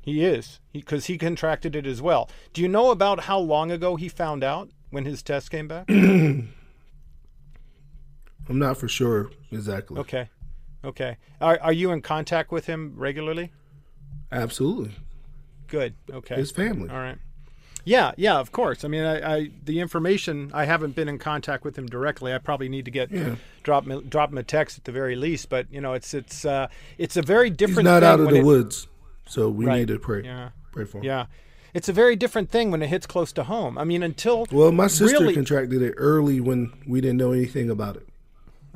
He 0.00 0.24
is, 0.24 0.60
because 0.72 1.06
he, 1.06 1.14
he, 1.14 1.18
contracted 1.18 1.76
it 1.76 1.86
as 1.86 2.00
well. 2.00 2.30
Do 2.54 2.62
you 2.62 2.68
know 2.68 2.90
about 2.90 3.24
how 3.24 3.38
long 3.38 3.70
ago 3.70 3.96
he 3.96 4.08
found 4.08 4.42
out 4.42 4.70
when 4.88 5.04
his 5.04 5.22
test 5.22 5.50
came 5.50 5.68
back? 5.68 5.84
I'm 5.90 6.48
not 8.48 8.78
for 8.78 8.88
sure 8.88 9.30
exactly. 9.50 9.98
Okay. 9.98 10.30
Okay. 10.84 11.16
Are 11.40 11.58
are 11.60 11.72
you 11.72 11.90
in 11.90 12.02
contact 12.02 12.52
with 12.52 12.66
him 12.66 12.94
regularly? 12.96 13.52
Absolutely. 14.30 14.94
Good. 15.66 15.94
Okay. 16.10 16.36
His 16.36 16.50
family. 16.50 16.88
All 16.88 16.96
right. 16.96 17.18
Yeah, 17.84 18.12
yeah, 18.18 18.38
of 18.38 18.52
course. 18.52 18.84
I 18.84 18.88
mean, 18.88 19.02
I, 19.02 19.36
I, 19.36 19.50
the 19.64 19.80
information 19.80 20.50
I 20.52 20.66
haven't 20.66 20.94
been 20.94 21.08
in 21.08 21.18
contact 21.18 21.64
with 21.64 21.78
him 21.78 21.86
directly. 21.86 22.34
I 22.34 22.38
probably 22.38 22.68
need 22.68 22.84
to 22.84 22.90
get 22.90 23.10
yeah. 23.10 23.36
drop 23.62 23.86
drop 24.08 24.30
him 24.30 24.36
a 24.36 24.42
text 24.42 24.76
at 24.76 24.84
the 24.84 24.92
very 24.92 25.16
least. 25.16 25.48
But 25.48 25.72
you 25.72 25.80
know, 25.80 25.94
it's 25.94 26.12
it's 26.12 26.44
uh, 26.44 26.68
it's 26.98 27.16
a 27.16 27.22
very 27.22 27.48
different. 27.48 27.88
He's 27.88 27.94
not 27.94 28.02
out 28.02 28.20
of 28.20 28.28
the 28.28 28.36
it, 28.36 28.44
woods, 28.44 28.88
so 29.26 29.48
we 29.48 29.64
right. 29.64 29.78
need 29.78 29.88
to 29.88 29.98
pray. 29.98 30.22
Yeah, 30.22 30.50
pray 30.70 30.84
for 30.84 30.98
him. 30.98 31.04
Yeah, 31.04 31.26
it's 31.72 31.88
a 31.88 31.92
very 31.92 32.14
different 32.14 32.50
thing 32.50 32.70
when 32.70 32.82
it 32.82 32.88
hits 32.88 33.06
close 33.06 33.32
to 33.32 33.44
home. 33.44 33.78
I 33.78 33.84
mean, 33.84 34.02
until 34.02 34.46
well, 34.52 34.70
my 34.70 34.86
sister 34.86 35.20
really, 35.20 35.34
contracted 35.34 35.80
it 35.80 35.94
early 35.96 36.40
when 36.40 36.72
we 36.86 37.00
didn't 37.00 37.16
know 37.16 37.32
anything 37.32 37.70
about 37.70 37.96
it. 37.96 38.06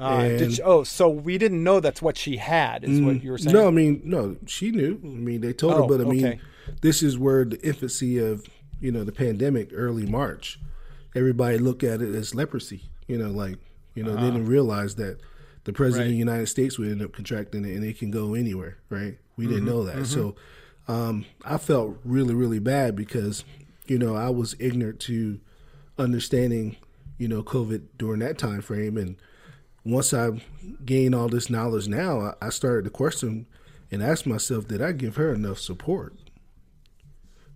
Uh, 0.03 0.51
she, 0.51 0.63
oh, 0.63 0.83
so 0.83 1.09
we 1.09 1.39
didn't 1.39 1.63
know 1.63 1.79
that's 1.79 2.03
what 2.03 2.17
she 2.17 2.37
had, 2.37 2.83
is 2.83 2.99
mm, 2.99 3.07
what 3.07 3.23
you 3.23 3.31
were 3.31 3.39
saying? 3.39 3.55
No, 3.55 3.69
I 3.69 3.71
mean, 3.71 4.03
no, 4.05 4.37
she 4.47 4.73
knew. 4.73 5.01
I 5.05 5.07
mean, 5.07 5.41
they 5.41 5.53
told 5.53 5.75
oh, 5.75 5.83
her, 5.83 5.89
but 5.89 6.01
I 6.01 6.11
mean, 6.11 6.27
okay. 6.27 6.41
this 6.81 7.03
is 7.03 7.17
where 7.17 7.45
the 7.45 7.61
infancy 7.65 8.19
of, 8.19 8.45
you 8.81 8.91
know, 8.91 9.05
the 9.05 9.13
pandemic, 9.13 9.71
early 9.73 10.05
March, 10.05 10.59
everybody 11.15 11.59
looked 11.59 11.85
at 11.85 12.03
it 12.03 12.15
as 12.15 12.35
leprosy. 12.35 12.83
You 13.07 13.19
know, 13.19 13.31
like, 13.31 13.59
you 13.95 14.03
know, 14.03 14.13
uh-huh. 14.13 14.25
they 14.25 14.31
didn't 14.33 14.47
realize 14.47 14.97
that 14.97 15.19
the 15.65 15.73
president 15.73 16.07
right. 16.07 16.07
of 16.07 16.13
the 16.13 16.19
United 16.19 16.47
States 16.49 16.79
would 16.79 16.89
end 16.89 17.03
up 17.03 17.13
contracting 17.13 17.65
it 17.65 17.77
and 17.77 17.85
it 17.85 17.99
can 17.99 18.11
go 18.11 18.35
anywhere, 18.35 18.79
right? 18.89 19.19
We 19.37 19.45
mm-hmm, 19.45 19.55
didn't 19.55 19.69
know 19.69 19.85
that. 19.85 19.97
Mm-hmm. 19.97 20.05
So 20.05 20.35
um, 20.89 21.27
I 21.45 21.59
felt 21.59 21.99
really, 22.05 22.35
really 22.35 22.59
bad 22.59 22.97
because, 22.97 23.45
you 23.87 23.99
know, 23.99 24.17
I 24.17 24.31
was 24.31 24.57
ignorant 24.59 24.99
to 25.01 25.39
understanding, 25.97 26.77
you 27.19 27.29
know, 27.29 27.45
COVID 27.45 27.83
during 27.99 28.19
that 28.19 28.37
time 28.37 28.63
frame 28.63 28.97
and– 28.97 29.17
once 29.85 30.15
I 30.15 30.31
gained 30.85 31.15
all 31.15 31.29
this 31.29 31.51
knowledge 31.51 31.89
now, 31.89 32.35
I 32.41 32.51
started 32.51 32.85
to 32.85 32.91
question 32.91 33.47
and 33.91 34.03
ask 34.03 34.27
myself, 34.27 34.69
did 34.69 34.81
I 34.81 34.93
give 34.93 35.17
her 35.17 35.35
enough 35.35 35.59
support? 35.59 36.15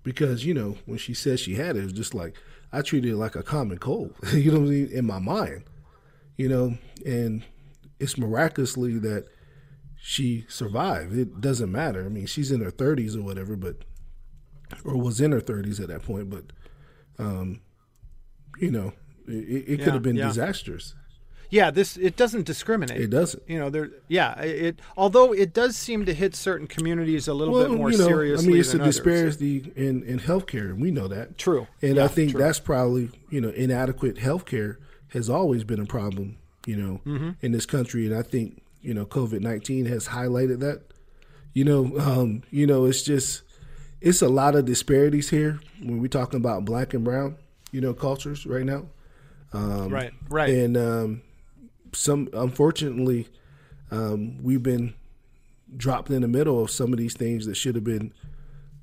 Because, 0.03 0.45
you 0.45 0.55
know, 0.55 0.77
when 0.87 0.99
she 0.99 1.15
said 1.15 1.41
she 1.41 1.55
had 1.55 1.77
it, 1.77 1.81
it 1.81 1.85
was 1.85 1.93
just 1.93 2.15
like, 2.15 2.37
I 2.73 2.83
treated 2.83 3.13
it 3.13 3.17
like 3.17 3.37
a 3.37 3.43
common 3.43 3.79
cold, 3.79 4.15
you 4.33 4.51
know 4.51 4.61
what 4.61 4.69
I 4.69 4.71
mean, 4.71 4.89
in 4.93 5.07
my 5.07 5.19
mind, 5.19 5.65
you 6.37 6.49
know, 6.49 6.77
and 7.05 7.45
it's 7.99 8.19
miraculously 8.19 8.99
that 8.99 9.27
she 9.97 10.45
survived. 10.49 11.17
It 11.17 11.41
doesn't 11.41 11.73
matter. 11.73 12.05
I 12.05 12.09
mean, 12.09 12.27
she's 12.27 12.53
in 12.53 12.61
her 12.61 12.71
30s 12.71 13.17
or 13.17 13.23
whatever, 13.23 13.57
but, 13.57 13.77
or 14.85 14.97
was 14.97 15.21
in 15.21 15.33
her 15.33 15.41
30s 15.41 15.81
at 15.81 15.89
that 15.89 16.03
point, 16.03 16.29
but, 16.29 16.45
um, 17.19 17.61
you 18.59 18.71
know, 18.71 18.93
it, 19.29 19.33
it 19.33 19.79
yeah, 19.79 19.85
could 19.85 19.95
have 19.95 20.03
been 20.03 20.17
yeah. 20.17 20.27
disastrous. 20.27 20.95
Yeah, 21.51 21.71
this 21.71 21.97
it 21.97 22.17
doesn't 22.17 22.45
discriminate. 22.45 23.01
It 23.01 23.11
doesn't. 23.11 23.43
You 23.47 23.59
know, 23.59 23.71
there. 23.71 23.91
Yeah, 24.09 24.39
it. 24.41 24.81
Although 24.97 25.33
it 25.33 25.53
does 25.53 25.77
seem 25.77 26.05
to 26.07 26.15
hit 26.15 26.35
certain 26.35 26.67
communities 26.67 27.29
a 27.29 27.35
little 27.35 27.55
well, 27.55 27.69
bit 27.69 27.77
more 27.77 27.91
you 27.91 27.99
know, 27.99 28.07
seriously. 28.07 28.47
I 28.47 28.51
mean, 28.51 28.61
it's 28.61 28.75
a 28.75 28.79
disparity 28.79 29.73
in 29.77 30.03
in 30.03 30.21
healthcare. 30.21 30.77
We 30.79 30.91
know 30.91 31.09
that. 31.09 31.39
True. 31.39 31.67
And 31.83 31.97
yeah, 31.97 32.05
I 32.05 32.09
think 32.09 32.33
true. 32.33 32.41
that's 32.41 32.59
probably 32.59 33.11
you 33.31 33.41
know 33.41 33.51
inadequate 33.51 34.17
healthcare 34.17 34.77
has 35.11 35.31
always 35.31 35.65
been 35.65 35.81
a 35.81 35.87
problem. 35.87 36.39
You 36.67 36.77
know, 36.77 37.01
mm-hmm. 37.07 37.31
in 37.41 37.53
this 37.53 37.67
country, 37.67 38.07
and 38.07 38.17
I 38.17 38.23
think 38.23 38.63
you 38.83 38.95
know 38.95 39.07
COVID 39.07 39.41
nineteen 39.41 39.87
has 39.87 40.09
highlighted 40.09 40.61
that. 40.61 40.83
You 41.55 41.65
know, 41.65 41.99
um, 41.99 42.43
you 42.51 42.67
know, 42.67 42.85
it's 42.85 43.03
just 43.03 43.43
it's 44.01 44.23
a 44.23 44.29
lot 44.29 44.55
of 44.55 44.65
disparities 44.65 45.31
here 45.31 45.61
when 45.81 46.01
we're 46.01 46.09
talking 46.09 46.39
about 46.39 46.65
black 46.65 46.93
and 46.93 47.03
brown, 47.03 47.37
you 47.73 47.81
know, 47.81 47.95
cultures 47.95 48.47
right 48.47 48.65
now. 48.65 48.87
Um, 49.53 49.89
right, 49.89 50.13
right. 50.29 50.51
And 50.51 50.77
um, 50.77 51.23
some 51.97 52.29
unfortunately 52.33 53.29
um, 53.91 54.43
we've 54.43 54.63
been 54.63 54.95
dropped 55.77 56.11
in 56.11 56.23
the 56.23 56.29
middle 56.29 56.63
of 56.63 56.71
some 56.71 56.93
of 56.93 56.99
these 56.99 57.15
things 57.15 57.47
that 57.47 57.55
should 57.55 57.75
have 57.75 57.85
been 57.85 58.13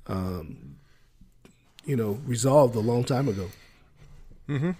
um, 0.06 0.76
you 1.84 1.96
know 1.96 2.18
resolved 2.26 2.74
a 2.76 2.80
long 2.80 3.04
time 3.04 3.28
ago. 3.28 3.48
Mm-hmm. 4.48 4.72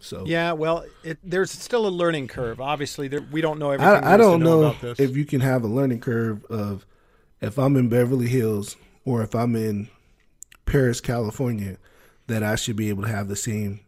so 0.00 0.24
yeah 0.26 0.52
well 0.52 0.84
it, 1.02 1.16
there's 1.24 1.50
still 1.50 1.86
a 1.86 1.88
learning 1.88 2.28
curve. 2.28 2.60
Obviously 2.60 3.08
there, 3.08 3.22
we 3.32 3.40
don't 3.40 3.58
know 3.58 3.70
everything 3.70 4.04
I, 4.04 4.14
I 4.14 4.16
don't 4.18 4.40
know, 4.40 4.72
know 4.72 4.94
if 4.98 5.16
you 5.16 5.24
can 5.24 5.40
have 5.40 5.64
a 5.64 5.68
learning 5.68 6.00
curve 6.00 6.44
of 6.50 6.84
if 7.40 7.58
i'm 7.58 7.74
in 7.76 7.88
beverly 7.88 8.28
hills 8.28 8.76
or 9.06 9.22
if 9.22 9.34
i'm 9.34 9.56
in 9.56 9.88
Perris 10.66 11.00
california 11.00 11.78
that 12.26 12.42
i 12.42 12.54
should 12.54 12.76
be 12.76 12.90
able 12.90 13.04
to 13.04 13.08
have 13.08 13.28
the 13.28 13.36
same 13.36 13.80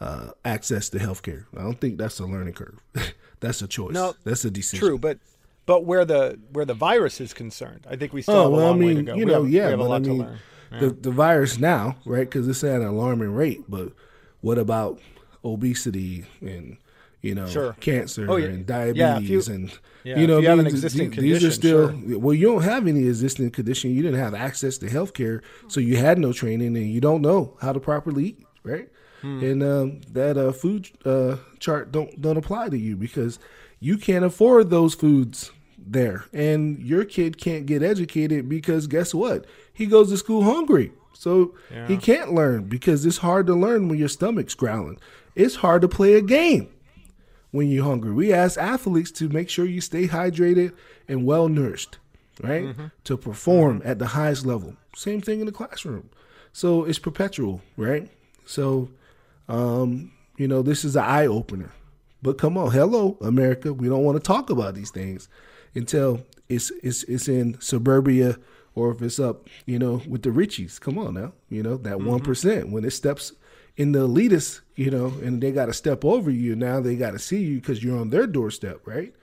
uh, 0.00 0.30
access 0.44 0.88
to 0.90 0.98
healthcare. 0.98 1.44
I 1.56 1.62
don't 1.62 1.80
think 1.80 1.98
that's 1.98 2.18
a 2.20 2.26
learning 2.26 2.54
curve. 2.54 2.80
that's 3.40 3.62
a 3.62 3.68
choice. 3.68 3.92
No, 3.92 4.14
that's 4.24 4.44
a 4.44 4.50
decision. 4.50 4.86
True, 4.86 4.98
but 4.98 5.18
but 5.66 5.84
where 5.84 6.04
the 6.04 6.38
where 6.52 6.64
the 6.64 6.74
virus 6.74 7.20
is 7.20 7.32
concerned, 7.32 7.86
I 7.88 7.96
think 7.96 8.12
we 8.12 8.22
still 8.22 8.34
oh, 8.34 8.42
have 8.42 8.46
a 8.46 8.50
well, 8.50 8.66
long 8.66 8.76
I 8.76 8.78
mean, 8.78 8.88
way 8.88 8.94
to 8.94 9.02
go. 9.02 9.14
You 9.14 9.26
we 9.26 9.32
know, 9.32 9.42
have, 9.42 9.52
yeah, 9.52 9.76
but 9.76 9.90
I 9.90 9.98
mean, 9.98 10.38
yeah. 10.72 10.78
the 10.78 10.90
the 10.90 11.10
virus 11.10 11.58
now, 11.58 11.96
right? 12.04 12.28
Because 12.28 12.48
it's 12.48 12.64
at 12.64 12.80
an 12.80 12.86
alarming 12.86 13.32
rate. 13.32 13.64
But 13.68 13.92
what 14.40 14.58
about 14.58 15.00
obesity 15.44 16.24
and 16.40 16.76
you 17.22 17.34
know 17.34 17.46
sure. 17.46 17.76
cancer 17.80 18.26
oh, 18.30 18.36
yeah. 18.36 18.46
and 18.46 18.66
diabetes 18.66 19.48
yeah, 19.48 19.54
you, 19.54 19.60
and 19.60 19.78
yeah, 20.04 20.18
you 20.18 20.26
know 20.26 20.38
you 20.38 20.48
have 20.48 20.58
these, 20.64 20.72
existing 20.72 21.10
these, 21.10 21.20
these 21.20 21.44
are 21.44 21.50
still 21.50 21.88
sure. 21.90 22.18
well 22.18 22.34
you 22.34 22.46
don't 22.46 22.62
have 22.62 22.86
any 22.86 23.06
existing 23.06 23.50
condition 23.50 23.94
you 23.94 24.02
didn't 24.02 24.18
have 24.18 24.34
access 24.34 24.78
to 24.78 24.88
health 24.88 25.12
care 25.14 25.42
so 25.68 25.80
you 25.80 25.96
had 25.96 26.18
no 26.18 26.32
training 26.32 26.76
and 26.76 26.90
you 26.90 27.00
don't 27.00 27.22
know 27.22 27.56
how 27.60 27.72
to 27.72 27.80
properly 27.80 28.24
eat 28.26 28.46
right 28.62 28.88
Hmm. 29.22 29.44
and 29.44 29.62
um, 29.62 30.00
that 30.12 30.36
uh, 30.36 30.52
food 30.52 30.90
uh, 31.04 31.36
chart 31.58 31.92
don't 31.92 32.20
don't 32.20 32.36
apply 32.36 32.68
to 32.70 32.78
you 32.78 32.96
because 32.96 33.38
you 33.78 33.98
can't 33.98 34.24
afford 34.24 34.70
those 34.70 34.94
foods 34.94 35.52
there, 35.78 36.24
and 36.32 36.78
your 36.78 37.04
kid 37.04 37.38
can't 37.38 37.66
get 37.66 37.82
educated 37.82 38.48
because 38.48 38.86
guess 38.86 39.14
what? 39.14 39.46
He 39.72 39.86
goes 39.86 40.10
to 40.10 40.16
school 40.16 40.44
hungry, 40.44 40.92
so 41.12 41.54
yeah. 41.70 41.86
he 41.86 41.96
can't 41.96 42.32
learn 42.32 42.64
because 42.64 43.04
it's 43.04 43.18
hard 43.18 43.46
to 43.46 43.54
learn 43.54 43.88
when 43.88 43.98
your 43.98 44.08
stomach's 44.08 44.54
growling. 44.54 44.98
It's 45.34 45.56
hard 45.56 45.82
to 45.82 45.88
play 45.88 46.14
a 46.14 46.22
game 46.22 46.68
when 47.50 47.68
you're 47.68 47.84
hungry. 47.84 48.12
We 48.12 48.32
ask 48.32 48.58
athletes 48.58 49.10
to 49.12 49.28
make 49.28 49.48
sure 49.48 49.64
you 49.64 49.80
stay 49.80 50.06
hydrated 50.06 50.72
and 51.08 51.26
well 51.26 51.48
nourished, 51.48 51.98
right? 52.42 52.64
Mm-hmm. 52.64 52.86
To 53.04 53.16
perform 53.16 53.82
at 53.84 53.98
the 53.98 54.08
highest 54.08 54.46
level. 54.46 54.76
Same 54.94 55.20
thing 55.20 55.40
in 55.40 55.46
the 55.46 55.52
classroom. 55.52 56.10
So 56.52 56.84
it's 56.84 56.98
perpetual, 56.98 57.62
right? 57.76 58.10
So, 58.44 58.90
um, 59.50 60.12
you 60.36 60.48
know, 60.48 60.62
this 60.62 60.84
is 60.84 60.96
an 60.96 61.04
eye 61.04 61.26
opener. 61.26 61.72
But 62.22 62.38
come 62.38 62.58
on, 62.58 62.70
hello, 62.70 63.16
America. 63.20 63.72
We 63.72 63.88
don't 63.88 64.04
want 64.04 64.16
to 64.16 64.22
talk 64.22 64.50
about 64.50 64.74
these 64.74 64.90
things 64.90 65.28
until 65.74 66.24
it's 66.48 66.70
it's 66.82 67.02
it's 67.04 67.28
in 67.28 67.60
suburbia 67.60 68.36
or 68.74 68.92
if 68.92 69.02
it's 69.02 69.18
up, 69.18 69.48
you 69.66 69.78
know, 69.78 70.02
with 70.08 70.22
the 70.22 70.30
Richies. 70.30 70.80
Come 70.80 70.98
on 70.98 71.14
now, 71.14 71.32
you 71.48 71.62
know 71.62 71.76
that 71.78 72.00
one 72.00 72.20
mm-hmm. 72.20 72.70
when 72.70 72.84
it 72.84 72.92
steps 72.92 73.32
in 73.76 73.92
the 73.92 74.06
elitists, 74.06 74.60
you 74.76 74.90
know, 74.90 75.06
and 75.22 75.42
they 75.42 75.52
got 75.52 75.66
to 75.66 75.72
step 75.72 76.04
over 76.04 76.30
you. 76.30 76.54
Now 76.54 76.80
they 76.80 76.96
got 76.96 77.12
to 77.12 77.18
see 77.18 77.42
you 77.42 77.60
because 77.60 77.82
you're 77.82 77.98
on 77.98 78.10
their 78.10 78.26
doorstep, 78.26 78.86
right? 78.86 79.14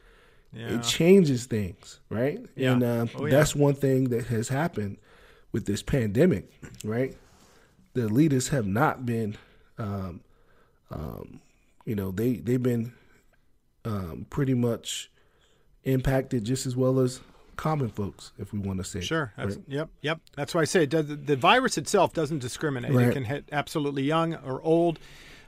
Yeah. 0.54 0.76
It 0.76 0.84
changes 0.84 1.46
things, 1.46 2.00
right? 2.10 2.40
Yeah. 2.56 2.72
And 2.74 2.84
uh, 2.84 3.06
oh, 3.16 3.26
yeah. 3.26 3.32
that's 3.32 3.56
one 3.56 3.76
thing 3.76 4.06
that 4.06 4.26
has 4.28 4.50
happened 4.50 4.98
with 5.52 5.66
this 5.66 5.84
pandemic, 5.84 6.52
right? 6.84 7.16
The 7.94 8.02
elitists 8.02 8.50
have 8.50 8.66
not 8.66 9.06
been, 9.06 9.38
um, 9.78 10.22
um, 10.92 11.42
you 11.86 11.96
know, 11.96 12.12
they 12.12 12.36
they've 12.36 12.62
been 12.62 12.94
um, 13.86 14.26
pretty 14.30 14.54
much 14.54 15.10
impacted 15.84 16.44
just 16.44 16.66
as 16.66 16.76
well 16.76 17.00
as 17.00 17.22
common 17.56 17.90
folks, 17.90 18.32
if 18.38 18.54
we 18.54 18.60
want 18.60 18.78
to 18.80 18.84
say. 18.84 19.02
Sure. 19.02 19.34
Right? 19.38 19.58
Yep. 19.68 19.90
Yep. 20.02 20.20
That's 20.36 20.56
why 20.56 20.62
I 20.62 20.66
say 20.66 20.86
the, 20.86 21.02
the 21.04 21.36
virus 21.36 21.78
itself 21.78 22.14
doesn't 22.14 22.40
discriminate. 22.40 22.94
Right. 22.94 23.08
It 23.08 23.14
can 23.14 23.26
hit 23.26 23.50
absolutely 23.52 24.04
young 24.04 24.36
or 24.36 24.62
old. 24.62 25.00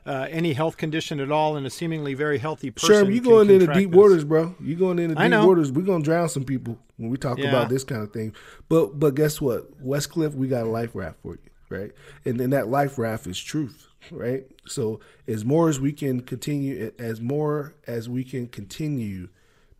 Uh, 0.06 0.26
any 0.32 0.54
health 0.54 0.78
condition 0.78 1.20
at 1.20 1.30
all, 1.30 1.56
and 1.56 1.68
a 1.68 1.70
seemingly 1.70 2.16
very 2.16 2.40
healthy 2.40 2.72
person. 2.72 3.06
Sure, 3.06 3.12
you 3.12 3.22
going 3.22 3.50
into 3.50 3.68
deep 3.68 3.92
this. 3.92 3.98
waters, 3.98 4.24
bro. 4.24 4.56
You 4.60 4.76
going 4.76 4.98
into 4.98 5.14
deep 5.14 5.46
waters. 5.46 5.72
We're 5.72 5.84
gonna 5.84 6.04
drown 6.04 6.30
some 6.30 6.46
people 6.46 6.80
when 6.98 7.10
we 7.12 7.18
talk 7.18 7.38
yeah. 7.38 7.50
about 7.50 7.70
this 7.70 7.84
kind 7.84 8.02
of 8.02 8.12
thing. 8.12 8.34
But 8.70 8.98
but 8.98 9.14
guess 9.14 9.40
what? 9.40 9.86
Westcliff, 9.86 10.34
we 10.34 10.48
got 10.48 10.64
a 10.64 10.70
life 10.70 10.92
raft 10.96 11.18
for 11.22 11.34
you, 11.34 11.49
right? 11.70 11.92
And 12.26 12.40
then 12.40 12.50
that 12.50 12.68
life 12.68 12.98
raft 12.98 13.28
is 13.28 13.40
truth, 13.40 13.88
right? 14.12 14.46
So 14.68 15.00
as 15.28 15.46
more 15.46 15.70
as 15.70 15.80
we 15.80 15.94
can 15.94 16.22
continue, 16.22 16.92
as 17.00 17.22
more 17.22 17.76
as 17.88 18.10
we 18.10 18.24
can 18.24 18.48
continue 18.48 19.30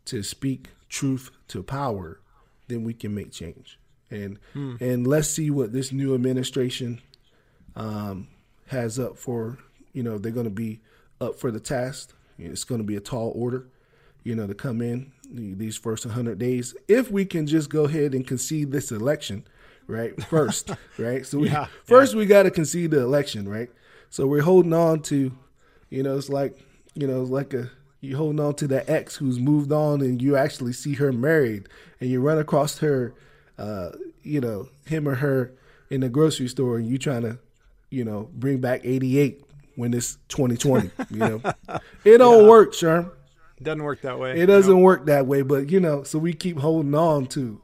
to 0.06 0.22
speak 0.22 0.68
truth 0.88 1.30
to 1.48 1.62
power, 1.62 2.20
then 2.68 2.84
we 2.84 2.94
can 2.94 3.14
make 3.14 3.32
change. 3.32 3.78
And 4.10 4.38
hmm. 4.52 4.76
and 4.80 5.06
let's 5.06 5.28
see 5.28 5.50
what 5.50 5.72
this 5.72 5.92
new 5.92 6.14
administration 6.14 7.00
um, 7.76 8.28
has 8.68 8.98
up 8.98 9.16
for. 9.16 9.58
You 9.92 10.02
know, 10.02 10.18
they're 10.18 10.32
going 10.32 10.44
to 10.44 10.50
be 10.50 10.80
up 11.20 11.38
for 11.38 11.50
the 11.50 11.60
task. 11.60 12.14
It's 12.38 12.64
going 12.64 12.80
to 12.80 12.86
be 12.86 12.96
a 12.96 13.00
tall 13.00 13.32
order. 13.34 13.66
You 14.24 14.34
know, 14.34 14.46
to 14.46 14.54
come 14.54 14.82
in 14.82 15.12
these 15.32 15.76
first 15.76 16.04
100 16.04 16.38
days. 16.38 16.74
If 16.88 17.10
we 17.10 17.24
can 17.24 17.46
just 17.46 17.70
go 17.70 17.84
ahead 17.84 18.14
and 18.14 18.26
concede 18.26 18.72
this 18.72 18.90
election, 18.90 19.44
right? 19.90 20.20
First, 20.24 20.70
right? 20.98 21.26
So 21.26 21.38
we, 21.38 21.50
yeah, 21.50 21.66
first 21.84 22.12
yeah. 22.12 22.18
we 22.18 22.26
got 22.26 22.44
to 22.44 22.50
concede 22.50 22.92
the 22.92 23.00
election, 23.00 23.48
right? 23.48 23.70
So 24.08 24.26
we're 24.26 24.42
holding 24.42 24.72
on 24.72 25.02
to, 25.02 25.32
you 25.90 26.02
know, 26.02 26.16
it's 26.16 26.28
like, 26.28 26.58
you 26.94 27.06
know, 27.06 27.22
it's 27.22 27.30
like 27.30 27.54
a 27.54 27.70
you 28.00 28.16
holding 28.16 28.40
on 28.40 28.54
to 28.54 28.66
that 28.68 28.88
ex 28.88 29.16
who's 29.16 29.38
moved 29.38 29.72
on 29.72 30.00
and 30.00 30.22
you 30.22 30.36
actually 30.36 30.72
see 30.72 30.94
her 30.94 31.12
married 31.12 31.68
and 32.00 32.10
you 32.10 32.20
run 32.20 32.38
across 32.38 32.78
her 32.78 33.14
uh, 33.58 33.90
you 34.22 34.40
know 34.40 34.68
him 34.86 35.06
or 35.06 35.16
her 35.16 35.52
in 35.90 36.00
the 36.00 36.08
grocery 36.08 36.48
store 36.48 36.78
and 36.78 36.88
you 36.88 36.98
trying 36.98 37.22
to 37.22 37.38
you 37.90 38.04
know 38.04 38.28
bring 38.34 38.58
back 38.58 38.80
88 38.84 39.44
when 39.76 39.92
it's 39.92 40.16
2020 40.28 40.90
you 41.10 41.16
know 41.16 41.42
it 42.04 42.18
don't 42.18 42.44
yeah. 42.44 42.48
work 42.48 42.72
sherm 42.72 43.10
doesn't 43.62 43.82
work 43.82 44.00
that 44.02 44.18
way 44.18 44.40
it 44.40 44.46
doesn't 44.46 44.80
work 44.80 45.06
that 45.06 45.26
way 45.26 45.42
but 45.42 45.70
you 45.70 45.80
know 45.80 46.02
so 46.02 46.18
we 46.18 46.32
keep 46.32 46.58
holding 46.58 46.94
on 46.94 47.26
to 47.26 47.60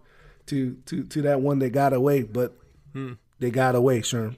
to 0.46 0.74
to 0.86 1.04
to 1.04 1.22
that 1.22 1.40
one 1.40 1.58
that 1.58 1.70
got 1.70 1.92
away 1.92 2.22
but 2.22 2.56
hmm. 2.92 3.12
they 3.38 3.50
got 3.50 3.74
away 3.74 4.00
sherm 4.00 4.36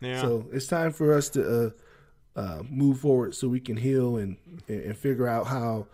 yeah. 0.00 0.20
so 0.20 0.46
it's 0.52 0.66
time 0.66 0.92
for 0.92 1.14
us 1.14 1.28
to 1.30 1.66
uh, 1.66 1.70
uh, 2.36 2.62
move 2.68 3.00
forward 3.00 3.34
so 3.34 3.48
we 3.48 3.60
can 3.60 3.76
heal 3.76 4.16
and 4.16 4.36
and, 4.68 4.96
figure 4.96 5.26
out 5.26 5.46
how 5.46 5.86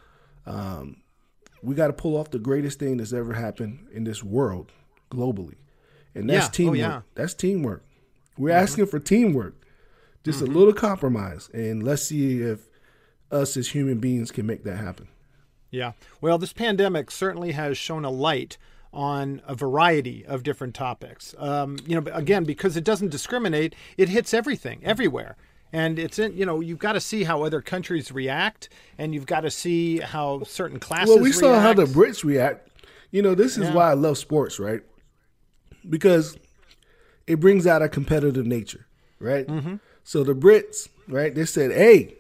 um, 0.46 0.96
we 1.62 1.74
got 1.74 1.86
to 1.86 1.92
pull 1.92 2.16
off 2.16 2.30
the 2.30 2.38
greatest 2.38 2.78
thing 2.78 2.96
that's 2.96 3.12
ever 3.12 3.32
happened 3.32 3.86
in 3.92 4.04
this 4.04 4.22
world 4.24 4.72
globally, 5.10 5.54
and 6.14 6.28
that's 6.28 6.46
yeah. 6.46 6.50
Teamwork. 6.50 6.76
Oh, 6.76 6.80
yeah. 6.80 7.00
That's 7.14 7.34
teamwork. 7.34 7.84
We're 8.36 8.48
mm-hmm. 8.48 8.62
asking 8.62 8.86
for 8.86 8.98
teamwork, 8.98 9.54
just 10.24 10.42
mm-hmm. 10.42 10.52
a 10.52 10.58
little 10.58 10.74
compromise, 10.74 11.48
and 11.54 11.82
let's 11.82 12.02
see 12.02 12.40
if 12.40 12.68
us 13.30 13.56
as 13.56 13.68
human 13.68 13.98
beings 13.98 14.30
can 14.30 14.46
make 14.46 14.64
that 14.64 14.78
happen. 14.78 15.08
Yeah. 15.70 15.92
Well, 16.20 16.38
this 16.38 16.52
pandemic 16.52 17.10
certainly 17.10 17.52
has 17.52 17.78
shown 17.78 18.04
a 18.04 18.10
light 18.10 18.58
on 18.92 19.40
a 19.46 19.54
variety 19.54 20.24
of 20.26 20.42
different 20.42 20.74
topics. 20.74 21.34
Um, 21.38 21.78
you 21.86 21.98
know, 21.98 22.12
again, 22.12 22.44
because 22.44 22.76
it 22.76 22.84
doesn't 22.84 23.08
discriminate, 23.08 23.74
it 23.96 24.08
hits 24.08 24.34
everything, 24.34 24.80
everywhere. 24.84 25.36
And 25.72 25.98
it's 25.98 26.18
in 26.18 26.36
you 26.36 26.44
know 26.44 26.60
you've 26.60 26.78
got 26.78 26.92
to 26.92 27.00
see 27.00 27.24
how 27.24 27.44
other 27.44 27.62
countries 27.62 28.12
react 28.12 28.68
and 28.98 29.14
you've 29.14 29.24
got 29.24 29.40
to 29.40 29.50
see 29.50 30.00
how 30.00 30.42
certain 30.42 30.78
classes 30.78 31.08
well 31.08 31.22
we 31.22 31.32
saw 31.32 31.60
how 31.60 31.72
the 31.72 31.86
brits 31.86 32.22
react. 32.22 32.68
You 33.10 33.22
know 33.22 33.34
this 33.34 33.56
is 33.56 33.68
yeah. 33.68 33.74
why 33.74 33.90
i 33.90 33.94
love 33.94 34.18
sports 34.18 34.58
right? 34.58 34.82
Because 35.88 36.36
it 37.26 37.36
brings 37.40 37.66
out 37.66 37.80
a 37.80 37.88
competitive 37.88 38.46
nature 38.46 38.86
right? 39.18 39.46
Mm-hmm. 39.46 39.76
so 40.04 40.22
the 40.22 40.34
brits 40.34 40.90
right 41.08 41.34
they 41.34 41.46
said 41.46 41.70
hey 41.70 42.16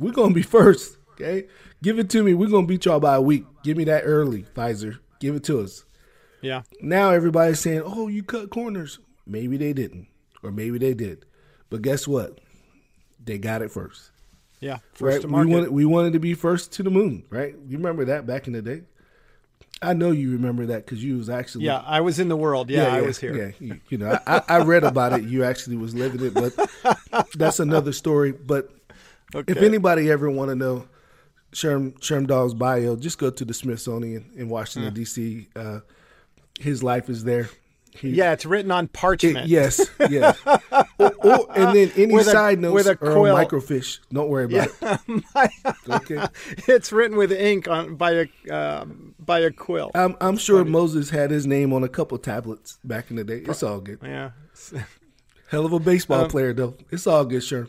we're 0.00 0.10
gonna 0.10 0.34
be 0.34 0.42
first 0.42 0.96
okay? 1.12 1.46
Give 1.80 2.00
it 2.00 2.10
to 2.10 2.24
me. 2.24 2.34
We're 2.34 2.48
gonna 2.48 2.66
beat 2.66 2.84
y'all 2.84 2.98
by 2.98 3.14
a 3.14 3.22
week. 3.22 3.44
Give 3.62 3.76
me 3.76 3.84
that 3.84 4.02
early 4.02 4.44
pfizer. 4.56 4.98
Give 5.20 5.36
it 5.36 5.44
to 5.44 5.60
us 5.60 5.84
yeah 6.40 6.62
now 6.80 7.10
everybody's 7.10 7.60
saying 7.60 7.82
oh 7.84 8.08
you 8.08 8.22
cut 8.22 8.50
corners 8.50 8.98
maybe 9.26 9.56
they 9.56 9.72
didn't 9.72 10.06
or 10.42 10.50
maybe 10.50 10.78
they 10.78 10.94
did 10.94 11.24
but 11.70 11.82
guess 11.82 12.08
what 12.08 12.38
they 13.28 13.38
got 13.38 13.62
it 13.62 13.70
first. 13.70 14.10
Yeah, 14.60 14.78
first 14.92 15.24
right. 15.24 15.46
we 15.46 15.52
wanted 15.52 15.70
we 15.70 15.84
wanted 15.84 16.14
to 16.14 16.18
be 16.18 16.34
first 16.34 16.72
to 16.72 16.82
the 16.82 16.90
moon, 16.90 17.24
right? 17.30 17.54
You 17.66 17.76
remember 17.76 18.06
that 18.06 18.26
back 18.26 18.48
in 18.48 18.54
the 18.54 18.62
day? 18.62 18.82
I 19.80 19.92
know 19.92 20.10
you 20.10 20.32
remember 20.32 20.66
that 20.66 20.84
because 20.84 21.04
you 21.04 21.18
was 21.18 21.30
actually 21.30 21.66
yeah 21.66 21.84
I 21.86 22.00
was 22.00 22.18
in 22.18 22.28
the 22.28 22.36
world 22.36 22.68
yeah, 22.68 22.88
yeah 22.88 22.96
I 22.96 23.02
was 23.02 23.16
here 23.16 23.36
yeah 23.36 23.52
you, 23.60 23.80
you 23.90 23.98
know 23.98 24.18
I, 24.26 24.42
I, 24.48 24.62
read 24.64 24.82
about 24.82 25.12
it 25.12 25.22
you 25.22 25.44
actually 25.44 25.76
was 25.76 25.94
living 25.94 26.26
it 26.26 26.34
but 26.34 27.28
that's 27.36 27.60
another 27.60 27.92
story 27.92 28.32
but 28.32 28.70
okay. 29.32 29.52
if 29.52 29.58
anybody 29.58 30.10
ever 30.10 30.28
want 30.28 30.48
to 30.48 30.56
know 30.56 30.88
Sherm 31.52 31.96
Sherm 32.00 32.26
Dog's 32.26 32.54
bio 32.54 32.96
just 32.96 33.18
go 33.18 33.30
to 33.30 33.44
the 33.44 33.54
Smithsonian 33.54 34.28
in 34.34 34.48
Washington 34.48 34.92
D.C. 34.94 35.46
Uh, 35.54 35.78
his 36.58 36.82
life 36.82 37.08
is 37.08 37.24
there 37.24 37.48
he, 38.00 38.10
yeah, 38.10 38.32
it's 38.32 38.46
written 38.46 38.70
on 38.70 38.88
parchment. 38.88 39.38
It, 39.38 39.46
yes, 39.46 39.90
yes. 40.08 40.38
or, 40.98 41.14
or, 41.24 41.58
and 41.58 41.76
then 41.76 41.92
any 41.96 42.14
with 42.14 42.26
side 42.26 42.58
a, 42.58 42.62
notes 42.62 42.74
with 42.74 42.86
a 42.86 42.96
quill. 42.96 43.34
microfiche. 43.34 43.98
Don't 44.12 44.28
worry 44.28 44.44
about 44.44 44.68
yeah. 44.80 44.98
it. 45.08 45.74
okay. 45.90 46.26
It's 46.68 46.92
written 46.92 47.16
with 47.16 47.32
ink 47.32 47.66
on 47.66 47.96
by 47.96 48.12
a 48.12 48.52
uh, 48.52 48.84
by 49.18 49.40
a 49.40 49.50
quill. 49.50 49.90
I'm, 49.94 50.16
I'm 50.20 50.36
sure 50.36 50.60
funny. 50.60 50.70
Moses 50.70 51.10
had 51.10 51.30
his 51.30 51.46
name 51.46 51.72
on 51.72 51.82
a 51.82 51.88
couple 51.88 52.18
tablets 52.18 52.78
back 52.84 53.10
in 53.10 53.16
the 53.16 53.24
day. 53.24 53.38
It's 53.38 53.62
all 53.62 53.80
good. 53.80 53.98
Yeah. 54.02 54.30
Hell 55.48 55.66
of 55.66 55.72
a 55.72 55.80
baseball 55.80 56.24
um, 56.24 56.30
player 56.30 56.52
though. 56.52 56.76
It's 56.90 57.06
all 57.06 57.24
good, 57.24 57.42
sure. 57.42 57.68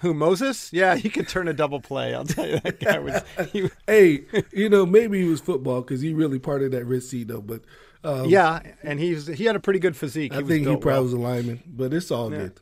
Who 0.00 0.12
Moses? 0.12 0.72
Yeah, 0.72 0.96
he 0.96 1.08
could 1.08 1.28
turn 1.28 1.48
a 1.48 1.54
double 1.54 1.80
play. 1.80 2.14
I'll 2.14 2.24
tell 2.24 2.46
you 2.46 2.58
that 2.58 2.80
guy 2.80 2.98
was. 2.98 3.22
He, 3.52 3.70
hey, 3.86 4.24
you 4.52 4.68
know 4.68 4.84
maybe 4.84 5.22
he 5.22 5.28
was 5.28 5.40
football 5.40 5.80
because 5.80 6.00
he 6.00 6.12
really 6.12 6.38
part 6.38 6.62
of 6.62 6.72
that 6.72 6.84
Red 6.84 7.02
Sea 7.02 7.24
though, 7.24 7.40
but. 7.40 7.62
Um, 8.04 8.28
yeah, 8.28 8.60
and 8.82 9.00
he's 9.00 9.26
he 9.26 9.44
had 9.44 9.56
a 9.56 9.60
pretty 9.60 9.78
good 9.78 9.96
physique. 9.96 10.32
I 10.32 10.42
he 10.42 10.44
think 10.44 10.66
he 10.66 10.76
probably 10.76 10.92
well. 10.92 11.02
was 11.02 11.12
a 11.14 11.18
lineman, 11.18 11.62
but 11.66 11.92
it's 11.92 12.10
all 12.10 12.30
yeah. 12.30 12.38
good. 12.38 12.60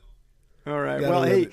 All 0.67 0.81
right. 0.81 1.01
Well, 1.01 1.25
hey, 1.25 1.43
it. 1.43 1.53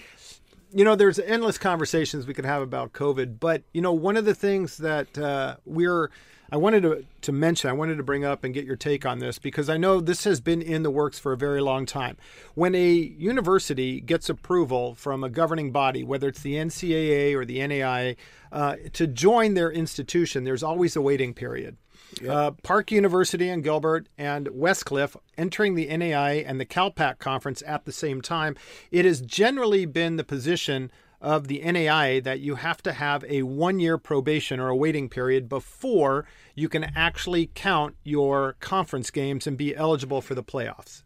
you 0.71 0.85
know, 0.85 0.95
there's 0.95 1.17
endless 1.17 1.57
conversations 1.57 2.27
we 2.27 2.35
could 2.35 2.45
have 2.45 2.61
about 2.61 2.93
COVID, 2.93 3.39
but 3.39 3.63
you 3.73 3.81
know, 3.81 3.91
one 3.91 4.15
of 4.15 4.25
the 4.25 4.35
things 4.35 4.77
that 4.77 5.17
uh, 5.17 5.55
we're 5.65 6.11
I 6.51 6.57
wanted 6.57 6.81
to, 6.81 7.05
to 7.21 7.31
mention, 7.31 7.69
I 7.69 7.73
wanted 7.73 7.97
to 7.97 8.03
bring 8.03 8.25
up 8.25 8.43
and 8.43 8.53
get 8.53 8.65
your 8.65 8.75
take 8.75 9.05
on 9.05 9.19
this 9.19 9.37
because 9.37 9.69
I 9.69 9.77
know 9.77 9.99
this 10.01 10.23
has 10.23 10.41
been 10.41 10.61
in 10.61 10.81
the 10.81 10.89
works 10.89 11.19
for 11.19 11.31
a 11.31 11.37
very 11.37 11.61
long 11.61 11.85
time. 11.85 12.17
When 12.55 12.73
a 12.73 12.89
university 12.91 14.01
gets 14.01 14.29
approval 14.29 14.95
from 14.95 15.23
a 15.23 15.29
governing 15.29 15.71
body, 15.71 16.03
whether 16.03 16.27
it's 16.27 16.41
the 16.41 16.55
NCAA 16.55 17.35
or 17.35 17.45
the 17.45 17.59
NAIA, 17.59 18.15
uh, 18.51 18.75
to 18.93 19.05
join 19.05 19.53
their 19.53 19.71
institution, 19.71 20.43
there's 20.43 20.63
always 20.63 20.95
a 20.95 21.01
waiting 21.01 21.35
period. 21.35 21.77
Yep. 22.21 22.31
Uh, 22.31 22.51
Park 22.63 22.91
University 22.91 23.49
in 23.49 23.61
Gilbert 23.61 24.07
and 24.17 24.47
Westcliff 24.47 25.15
entering 25.37 25.75
the 25.75 25.85
NAI 25.95 26.43
and 26.45 26.59
the 26.59 26.65
CalPAC 26.65 27.19
conference 27.19 27.63
at 27.65 27.85
the 27.85 27.91
same 27.91 28.21
time. 28.21 28.55
It 28.91 29.05
has 29.05 29.21
generally 29.21 29.85
been 29.85 30.15
the 30.15 30.23
position 30.23 30.91
of 31.21 31.47
the 31.47 31.59
NAI 31.59 32.19
that 32.21 32.39
you 32.39 32.55
have 32.55 32.81
to 32.83 32.93
have 32.93 33.25
a 33.27 33.43
one 33.43 33.79
year 33.79 33.97
probation 33.97 34.59
or 34.59 34.69
a 34.69 34.75
waiting 34.75 35.09
period 35.09 35.49
before 35.49 36.25
you 36.55 36.69
can 36.69 36.85
actually 36.95 37.51
count 37.55 37.95
your 38.03 38.55
conference 38.59 39.11
games 39.11 39.45
and 39.45 39.57
be 39.57 39.75
eligible 39.75 40.21
for 40.21 40.35
the 40.35 40.43
playoffs. 40.43 41.03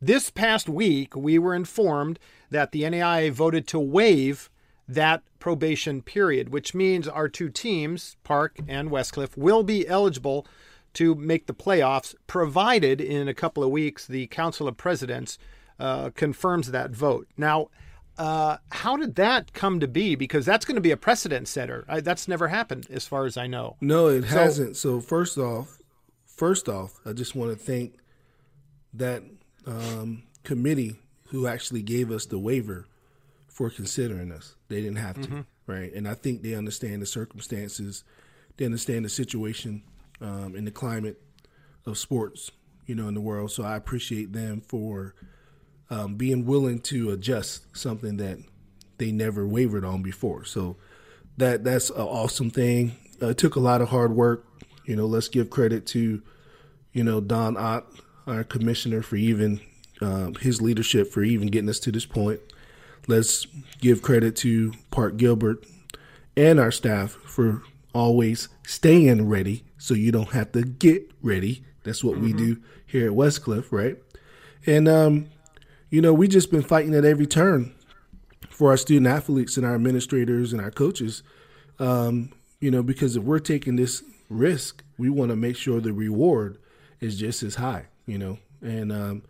This 0.00 0.30
past 0.30 0.68
week, 0.68 1.16
we 1.16 1.38
were 1.38 1.54
informed 1.54 2.18
that 2.50 2.72
the 2.72 2.88
NAI 2.88 3.30
voted 3.30 3.66
to 3.68 3.80
waive 3.80 4.50
that 4.88 5.22
probation 5.38 6.02
period, 6.02 6.48
which 6.48 6.74
means 6.74 7.06
our 7.06 7.28
two 7.28 7.50
teams, 7.50 8.16
Park 8.24 8.58
and 8.66 8.90
Westcliff, 8.90 9.36
will 9.36 9.62
be 9.62 9.86
eligible 9.86 10.46
to 10.94 11.14
make 11.14 11.46
the 11.46 11.54
playoffs, 11.54 12.14
provided 12.26 13.00
in 13.00 13.28
a 13.28 13.34
couple 13.34 13.62
of 13.62 13.70
weeks 13.70 14.06
the 14.06 14.26
Council 14.28 14.66
of 14.66 14.76
Presidents 14.76 15.38
uh, 15.78 16.10
confirms 16.10 16.70
that 16.70 16.90
vote. 16.90 17.28
Now, 17.36 17.68
uh, 18.16 18.56
how 18.72 18.96
did 18.96 19.14
that 19.14 19.52
come 19.52 19.78
to 19.78 19.86
be? 19.86 20.16
Because 20.16 20.44
that's 20.44 20.64
going 20.64 20.74
to 20.74 20.80
be 20.80 20.90
a 20.90 20.96
precedent 20.96 21.46
setter. 21.46 21.84
I, 21.88 22.00
that's 22.00 22.26
never 22.26 22.48
happened, 22.48 22.88
as 22.90 23.06
far 23.06 23.26
as 23.26 23.36
I 23.36 23.46
know. 23.46 23.76
No, 23.80 24.08
it 24.08 24.22
so, 24.22 24.28
hasn't. 24.28 24.76
So 24.76 25.00
first 25.00 25.38
off, 25.38 25.78
first 26.26 26.68
off, 26.68 26.98
I 27.06 27.12
just 27.12 27.36
want 27.36 27.52
to 27.52 27.56
thank 27.56 27.98
that 28.94 29.22
um, 29.66 30.24
committee 30.42 30.96
who 31.28 31.46
actually 31.46 31.82
gave 31.82 32.10
us 32.10 32.26
the 32.26 32.38
waiver 32.38 32.86
for 33.58 33.70
considering 33.70 34.30
us. 34.30 34.54
They 34.68 34.80
didn't 34.80 34.98
have 34.98 35.16
to, 35.16 35.28
mm-hmm. 35.28 35.40
right? 35.66 35.92
And 35.92 36.06
I 36.06 36.14
think 36.14 36.42
they 36.42 36.54
understand 36.54 37.02
the 37.02 37.06
circumstances, 37.06 38.04
they 38.56 38.64
understand 38.64 39.04
the 39.04 39.08
situation 39.08 39.82
um, 40.20 40.54
and 40.54 40.64
the 40.64 40.70
climate 40.70 41.20
of 41.84 41.98
sports, 41.98 42.52
you 42.86 42.94
know, 42.94 43.08
in 43.08 43.14
the 43.14 43.20
world. 43.20 43.50
So 43.50 43.64
I 43.64 43.74
appreciate 43.74 44.32
them 44.32 44.60
for 44.60 45.16
um, 45.90 46.14
being 46.14 46.46
willing 46.46 46.78
to 46.82 47.10
adjust 47.10 47.76
something 47.76 48.18
that 48.18 48.38
they 48.98 49.10
never 49.10 49.44
wavered 49.44 49.84
on 49.84 50.02
before. 50.02 50.44
So 50.44 50.76
that 51.36 51.64
that's 51.64 51.90
an 51.90 51.96
awesome 51.96 52.50
thing. 52.50 52.94
Uh, 53.20 53.30
it 53.30 53.38
took 53.38 53.56
a 53.56 53.60
lot 53.60 53.80
of 53.80 53.88
hard 53.88 54.14
work. 54.14 54.46
You 54.84 54.94
know, 54.94 55.06
let's 55.06 55.26
give 55.26 55.50
credit 55.50 55.84
to, 55.86 56.22
you 56.92 57.02
know, 57.02 57.20
Don 57.20 57.56
Ott, 57.56 57.92
our 58.24 58.44
commissioner, 58.44 59.02
for 59.02 59.16
even 59.16 59.60
um, 60.00 60.36
his 60.36 60.62
leadership 60.62 61.10
for 61.10 61.24
even 61.24 61.48
getting 61.48 61.68
us 61.68 61.80
to 61.80 61.90
this 61.90 62.06
point. 62.06 62.38
Let's 63.08 63.46
give 63.80 64.02
credit 64.02 64.36
to 64.36 64.74
Park 64.90 65.16
Gilbert 65.16 65.64
and 66.36 66.60
our 66.60 66.70
staff 66.70 67.12
for 67.12 67.62
always 67.94 68.48
staying 68.66 69.28
ready 69.28 69.64
so 69.78 69.94
you 69.94 70.12
don't 70.12 70.32
have 70.32 70.52
to 70.52 70.62
get 70.62 71.10
ready. 71.22 71.64
That's 71.84 72.04
what 72.04 72.16
mm-hmm. 72.16 72.24
we 72.24 72.32
do 72.34 72.62
here 72.86 73.06
at 73.06 73.16
Westcliff, 73.16 73.72
right? 73.72 73.96
And 74.66 74.88
um, 74.88 75.30
you 75.88 76.02
know, 76.02 76.12
we 76.12 76.28
just 76.28 76.50
been 76.50 76.62
fighting 76.62 76.94
at 76.94 77.06
every 77.06 77.26
turn 77.26 77.74
for 78.50 78.70
our 78.70 78.76
student 78.76 79.06
athletes 79.06 79.56
and 79.56 79.64
our 79.64 79.74
administrators 79.74 80.52
and 80.52 80.60
our 80.60 80.70
coaches. 80.70 81.22
Um, 81.78 82.32
you 82.60 82.70
know, 82.70 82.82
because 82.82 83.16
if 83.16 83.22
we're 83.22 83.38
taking 83.38 83.76
this 83.76 84.02
risk, 84.28 84.84
we 84.98 85.08
want 85.08 85.30
to 85.30 85.36
make 85.36 85.56
sure 85.56 85.80
the 85.80 85.94
reward 85.94 86.58
is 87.00 87.18
just 87.18 87.42
as 87.42 87.54
high. 87.54 87.86
You 88.04 88.18
know, 88.18 88.38
and 88.60 88.92
um, 88.92 89.22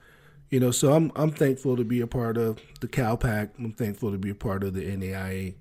you 0.51 0.61
know, 0.61 0.71
so 0.71 0.93
I'm 0.95 1.13
I'm 1.15 1.31
thankful 1.31 1.77
to 1.77 1.85
be 1.85 2.01
a 2.01 2.07
part 2.07 2.37
of 2.37 2.59
the 2.81 2.89
CalPAC. 2.89 3.51
I'm 3.59 3.73
thankful 3.73 4.13
to 4.13 4.19
be 4.19 4.31
a 4.31 4.35
part 4.35 4.65
of 4.65 4.75
the 4.75 4.83
NAIA, 4.83 5.55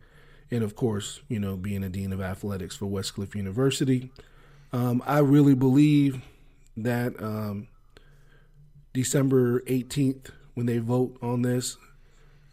and 0.52 0.64
of 0.64 0.76
course, 0.76 1.22
you 1.28 1.40
know, 1.40 1.56
being 1.58 1.84
a 1.84 1.90
dean 1.90 2.14
of 2.14 2.22
athletics 2.22 2.76
for 2.76 2.86
Westcliff 2.86 3.36
University. 3.36 4.12
Um, 4.72 5.04
I 5.06 5.20
really 5.20 5.56
believe 5.56 6.22
that 6.76 7.22
um, 7.22 7.68
December 8.94 9.62
18th 9.62 10.32
when 10.54 10.66
they 10.66 10.80
vote 10.80 11.18
on 11.22 11.44
this. 11.44 11.78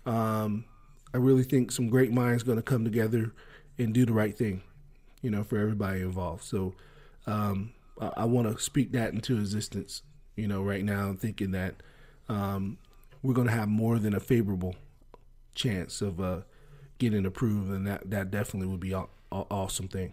Um, 0.04 0.66
I 1.14 1.16
really 1.16 1.44
think 1.44 1.72
some 1.72 1.88
great 1.88 2.12
minds 2.12 2.42
going 2.42 2.58
to 2.58 2.62
come 2.62 2.84
together 2.84 3.32
and 3.78 3.94
do 3.94 4.04
the 4.04 4.12
right 4.12 4.36
thing, 4.36 4.62
you 5.22 5.30
know, 5.30 5.42
for 5.42 5.56
everybody 5.56 6.00
involved. 6.00 6.44
So 6.44 6.74
um, 7.26 7.72
I, 7.98 8.10
I 8.18 8.24
want 8.24 8.54
to 8.54 8.62
speak 8.62 8.92
that 8.92 9.14
into 9.14 9.38
existence, 9.38 10.02
you 10.36 10.46
know, 10.46 10.62
right 10.62 10.84
now. 10.84 11.14
Thinking 11.18 11.52
that 11.52 11.76
um, 12.28 12.78
we're 13.22 13.34
going 13.34 13.46
to 13.46 13.52
have 13.52 13.68
more 13.68 13.98
than 13.98 14.14
a 14.14 14.20
favorable 14.20 14.76
chance 15.54 16.00
of 16.02 16.20
uh, 16.20 16.40
getting 16.98 17.24
approved, 17.26 17.70
and 17.70 17.86
that 17.86 18.10
that 18.10 18.30
definitely 18.30 18.68
would 18.68 18.80
be 18.80 18.92
an 18.92 19.06
awesome 19.30 19.88
thing. 19.88 20.12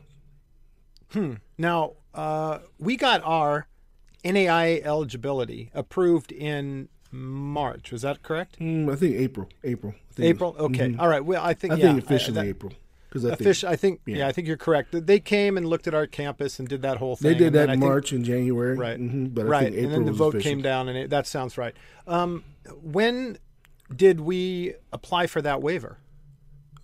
Hmm. 1.11 1.33
Now 1.57 1.93
uh, 2.13 2.59
we 2.79 2.95
got 2.95 3.21
our 3.23 3.67
NAI 4.23 4.81
eligibility 4.83 5.69
approved 5.73 6.31
in 6.31 6.89
March. 7.11 7.91
Was 7.91 8.03
that 8.03 8.23
correct? 8.23 8.59
Mm, 8.59 8.91
I 8.91 8.95
think 8.95 9.15
April. 9.15 9.49
April. 9.63 9.93
Think 10.13 10.29
April. 10.29 10.55
Okay. 10.57 10.89
Mm-hmm. 10.89 10.99
All 10.99 11.07
right. 11.07 11.23
Well, 11.23 11.43
I 11.43 11.53
think. 11.53 11.73
I 11.73 11.77
yeah, 11.77 11.87
think 11.87 12.03
officially 12.03 12.39
I, 12.39 12.43
that, 12.43 12.49
April. 12.49 12.73
Because 13.11 13.25
I, 13.25 13.35
think, 13.35 13.63
I 13.65 13.75
think 13.75 14.01
yeah. 14.05 14.17
yeah. 14.17 14.27
I 14.29 14.31
think 14.31 14.47
you're 14.47 14.55
correct. 14.55 14.95
They 15.05 15.19
came 15.19 15.57
and 15.57 15.67
looked 15.67 15.85
at 15.85 15.93
our 15.93 16.07
campus 16.07 16.59
and 16.59 16.67
did 16.67 16.81
that 16.83 16.95
whole 16.95 17.17
thing. 17.17 17.33
They 17.33 17.37
did 17.37 17.51
that 17.53 17.69
in 17.69 17.81
March 17.81 18.11
think, 18.11 18.19
and 18.19 18.25
January, 18.25 18.77
right? 18.77 18.97
Mm-hmm, 18.97 19.25
but 19.25 19.47
right, 19.47 19.73
and 19.73 19.91
then 19.91 20.05
the 20.05 20.13
vote 20.13 20.35
official. 20.35 20.49
came 20.49 20.61
down, 20.61 20.87
and 20.87 20.97
it, 20.97 21.09
that 21.09 21.27
sounds 21.27 21.57
right. 21.57 21.75
Um, 22.07 22.45
when 22.81 23.37
did 23.93 24.21
we 24.21 24.75
apply 24.93 25.27
for 25.27 25.41
that 25.41 25.61
waiver? 25.61 25.97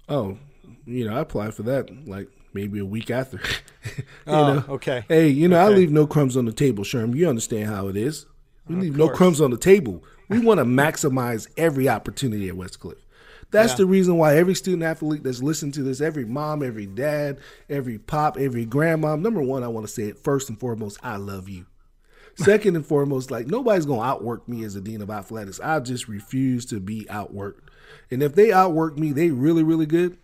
Oh, 0.09 0.37
you 0.85 1.07
know, 1.09 1.15
I 1.15 1.21
applied 1.21 1.53
for 1.53 1.63
that 1.63 2.05
like 2.05 2.27
maybe 2.53 2.79
a 2.79 2.85
week 2.85 3.09
after. 3.09 3.39
oh, 4.27 4.53
know? 4.53 4.65
okay. 4.67 5.05
Hey, 5.07 5.29
you 5.29 5.47
know, 5.47 5.57
okay. 5.63 5.73
I 5.73 5.77
leave 5.77 5.91
no 5.91 6.05
crumbs 6.05 6.35
on 6.35 6.43
the 6.43 6.51
table, 6.51 6.83
Sherm. 6.83 7.15
You 7.15 7.29
understand 7.29 7.67
how 7.67 7.87
it 7.87 7.95
is. 7.95 8.25
We 8.67 8.75
leave 8.75 8.97
no 8.97 9.07
crumbs 9.07 9.39
on 9.39 9.51
the 9.51 9.57
table. 9.57 10.03
We 10.27 10.39
want 10.39 10.57
to 10.57 10.65
maximize 10.65 11.47
every 11.55 11.87
opportunity 11.87 12.49
at 12.49 12.55
Westcliff. 12.55 12.97
That's 13.49 13.73
yeah. 13.73 13.77
the 13.77 13.85
reason 13.85 14.17
why 14.17 14.35
every 14.35 14.55
student 14.55 14.83
athlete 14.83 15.23
that's 15.23 15.41
listening 15.41 15.71
to 15.73 15.83
this, 15.83 16.01
every 16.01 16.25
mom, 16.25 16.61
every 16.61 16.85
dad, 16.85 17.39
every 17.69 17.97
pop, 17.97 18.37
every 18.37 18.65
grandma, 18.65 19.15
number 19.15 19.41
one, 19.41 19.63
I 19.63 19.67
want 19.69 19.87
to 19.87 19.91
say 19.91 20.03
it 20.03 20.19
first 20.19 20.49
and 20.49 20.59
foremost, 20.59 20.99
I 21.01 21.15
love 21.15 21.47
you. 21.47 21.65
Second 22.35 22.75
and 22.75 22.85
foremost, 22.85 23.31
like 23.31 23.47
nobody's 23.47 23.85
gonna 23.85 24.01
outwork 24.01 24.47
me 24.47 24.63
as 24.63 24.75
a 24.75 24.81
dean 24.81 25.01
of 25.01 25.09
athletics. 25.09 25.59
I 25.59 25.79
just 25.79 26.07
refuse 26.07 26.65
to 26.67 26.79
be 26.79 27.05
outworked. 27.05 27.61
And 28.11 28.21
if 28.21 28.35
they 28.35 28.51
outwork 28.51 28.97
me, 28.97 29.11
they 29.11 29.31
really, 29.31 29.63
really 29.63 29.85
good. 29.85 30.17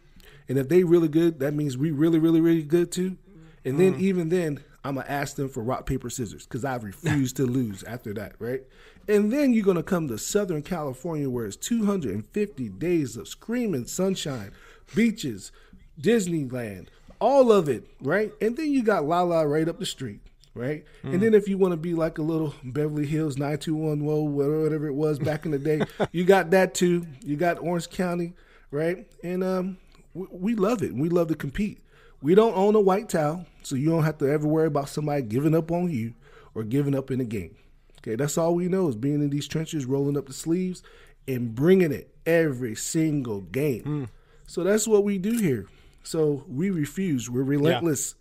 And 0.48 0.58
if 0.58 0.70
they 0.70 0.84
really 0.84 1.08
good, 1.08 1.40
that 1.40 1.54
means 1.54 1.78
we 1.78 1.92
really, 1.92 2.20
really, 2.20 2.42
really 2.42 2.64
good 2.64 2.92
too. 2.92 3.18
And 3.66 3.80
then 3.80 3.96
mm. 3.96 4.02
even 4.02 4.30
then, 4.30 4.64
I'm 4.84 4.96
gonna 4.96 5.08
ask 5.08 5.36
them 5.36 5.50
for 5.50 5.64
rock 5.64 5.86
paper 5.86 6.10
scissors 6.10 6.46
because 6.46 6.66
I 6.66 6.76
refuse 6.76 7.32
to 7.34 7.46
lose 7.46 7.84
after 7.84 8.14
that, 8.16 8.34
right? 8.40 8.62
And 9.08 9.32
then 9.32 9.54
you're 9.54 9.66
gonna 9.66 9.84
come 9.84 10.08
to 10.10 10.18
Southern 10.18 10.62
California 10.62 11.30
where 11.30 11.46
it's 11.46 11.56
250 11.56 12.70
days 12.70 13.16
of 13.16 13.28
screaming 13.28 13.86
sunshine, 13.86 14.52
beaches, 14.94 15.52
Disneyland, 16.00 16.88
all 17.20 17.52
of 17.52 17.70
it, 17.70 17.88
right? 18.02 18.34
And 18.42 18.58
then 18.58 18.72
you 18.72 18.84
got 18.84 19.06
Lala 19.06 19.48
right 19.48 19.70
up 19.70 19.80
the 19.80 19.86
street, 19.86 20.20
right? 20.54 20.84
Mm. 21.04 21.14
And 21.14 21.24
then 21.24 21.34
if 21.34 21.48
you 21.48 21.58
want 21.58 21.72
to 21.72 21.78
be 21.78 21.94
like 21.94 22.18
a 22.18 22.22
little 22.22 22.54
Beverly 22.64 23.06
Hills 23.06 23.38
921, 23.38 24.34
whatever 24.36 24.88
it 24.88 24.94
was 24.94 25.20
back 25.20 25.46
in 25.46 25.52
the 25.52 25.60
day, 25.60 25.82
you 26.12 26.26
got 26.26 26.52
that 26.52 26.74
too. 26.74 27.06
You 27.24 27.38
got 27.38 27.60
Orange 27.60 27.90
County, 27.90 28.34
right? 28.72 29.08
And 29.24 29.44
um, 29.44 29.78
we, 30.14 30.28
we 30.32 30.56
love 30.56 30.84
it. 30.84 30.94
We 30.94 31.08
love 31.08 31.30
to 31.30 31.36
compete. 31.36 31.80
We 32.24 32.36
don't 32.36 32.56
own 32.56 32.74
a 32.74 32.80
white 32.80 33.10
towel, 33.10 33.46
so 33.62 33.76
you 33.76 33.90
don't 33.90 34.06
have 34.06 34.18
to 34.20 34.30
ever 34.30 34.48
worry 34.48 34.68
about 34.68 34.90
somebody 34.90 35.22
giving 35.22 35.54
up 35.54 35.72
on 35.72 35.92
you 35.92 36.14
or 36.56 36.64
giving 36.64 36.96
up 36.96 37.12
in 37.12 37.20
the 37.20 37.26
game. 37.26 37.56
Okay, 38.00 38.16
that's 38.16 38.38
all 38.38 38.56
we 38.56 38.68
know 38.68 38.88
is 38.88 38.96
being 38.96 39.22
in 39.22 39.30
these 39.30 39.48
trenches, 39.48 39.86
rolling 39.86 40.18
up 40.18 40.26
the 40.26 40.34
sleeves, 40.34 40.84
and 41.28 41.54
bringing 41.54 41.92
it 41.92 42.16
every 42.26 42.76
single 42.76 43.42
game. 43.42 43.84
Mm. 43.84 44.10
So 44.48 44.64
that's 44.64 44.88
what 44.88 45.04
we 45.04 45.18
do 45.18 45.38
here. 45.38 45.68
So 46.04 46.46
we 46.48 46.70
refuse. 46.70 47.30
We're 47.30 47.44
relentless. 47.44 48.16
Yeah. 48.16 48.20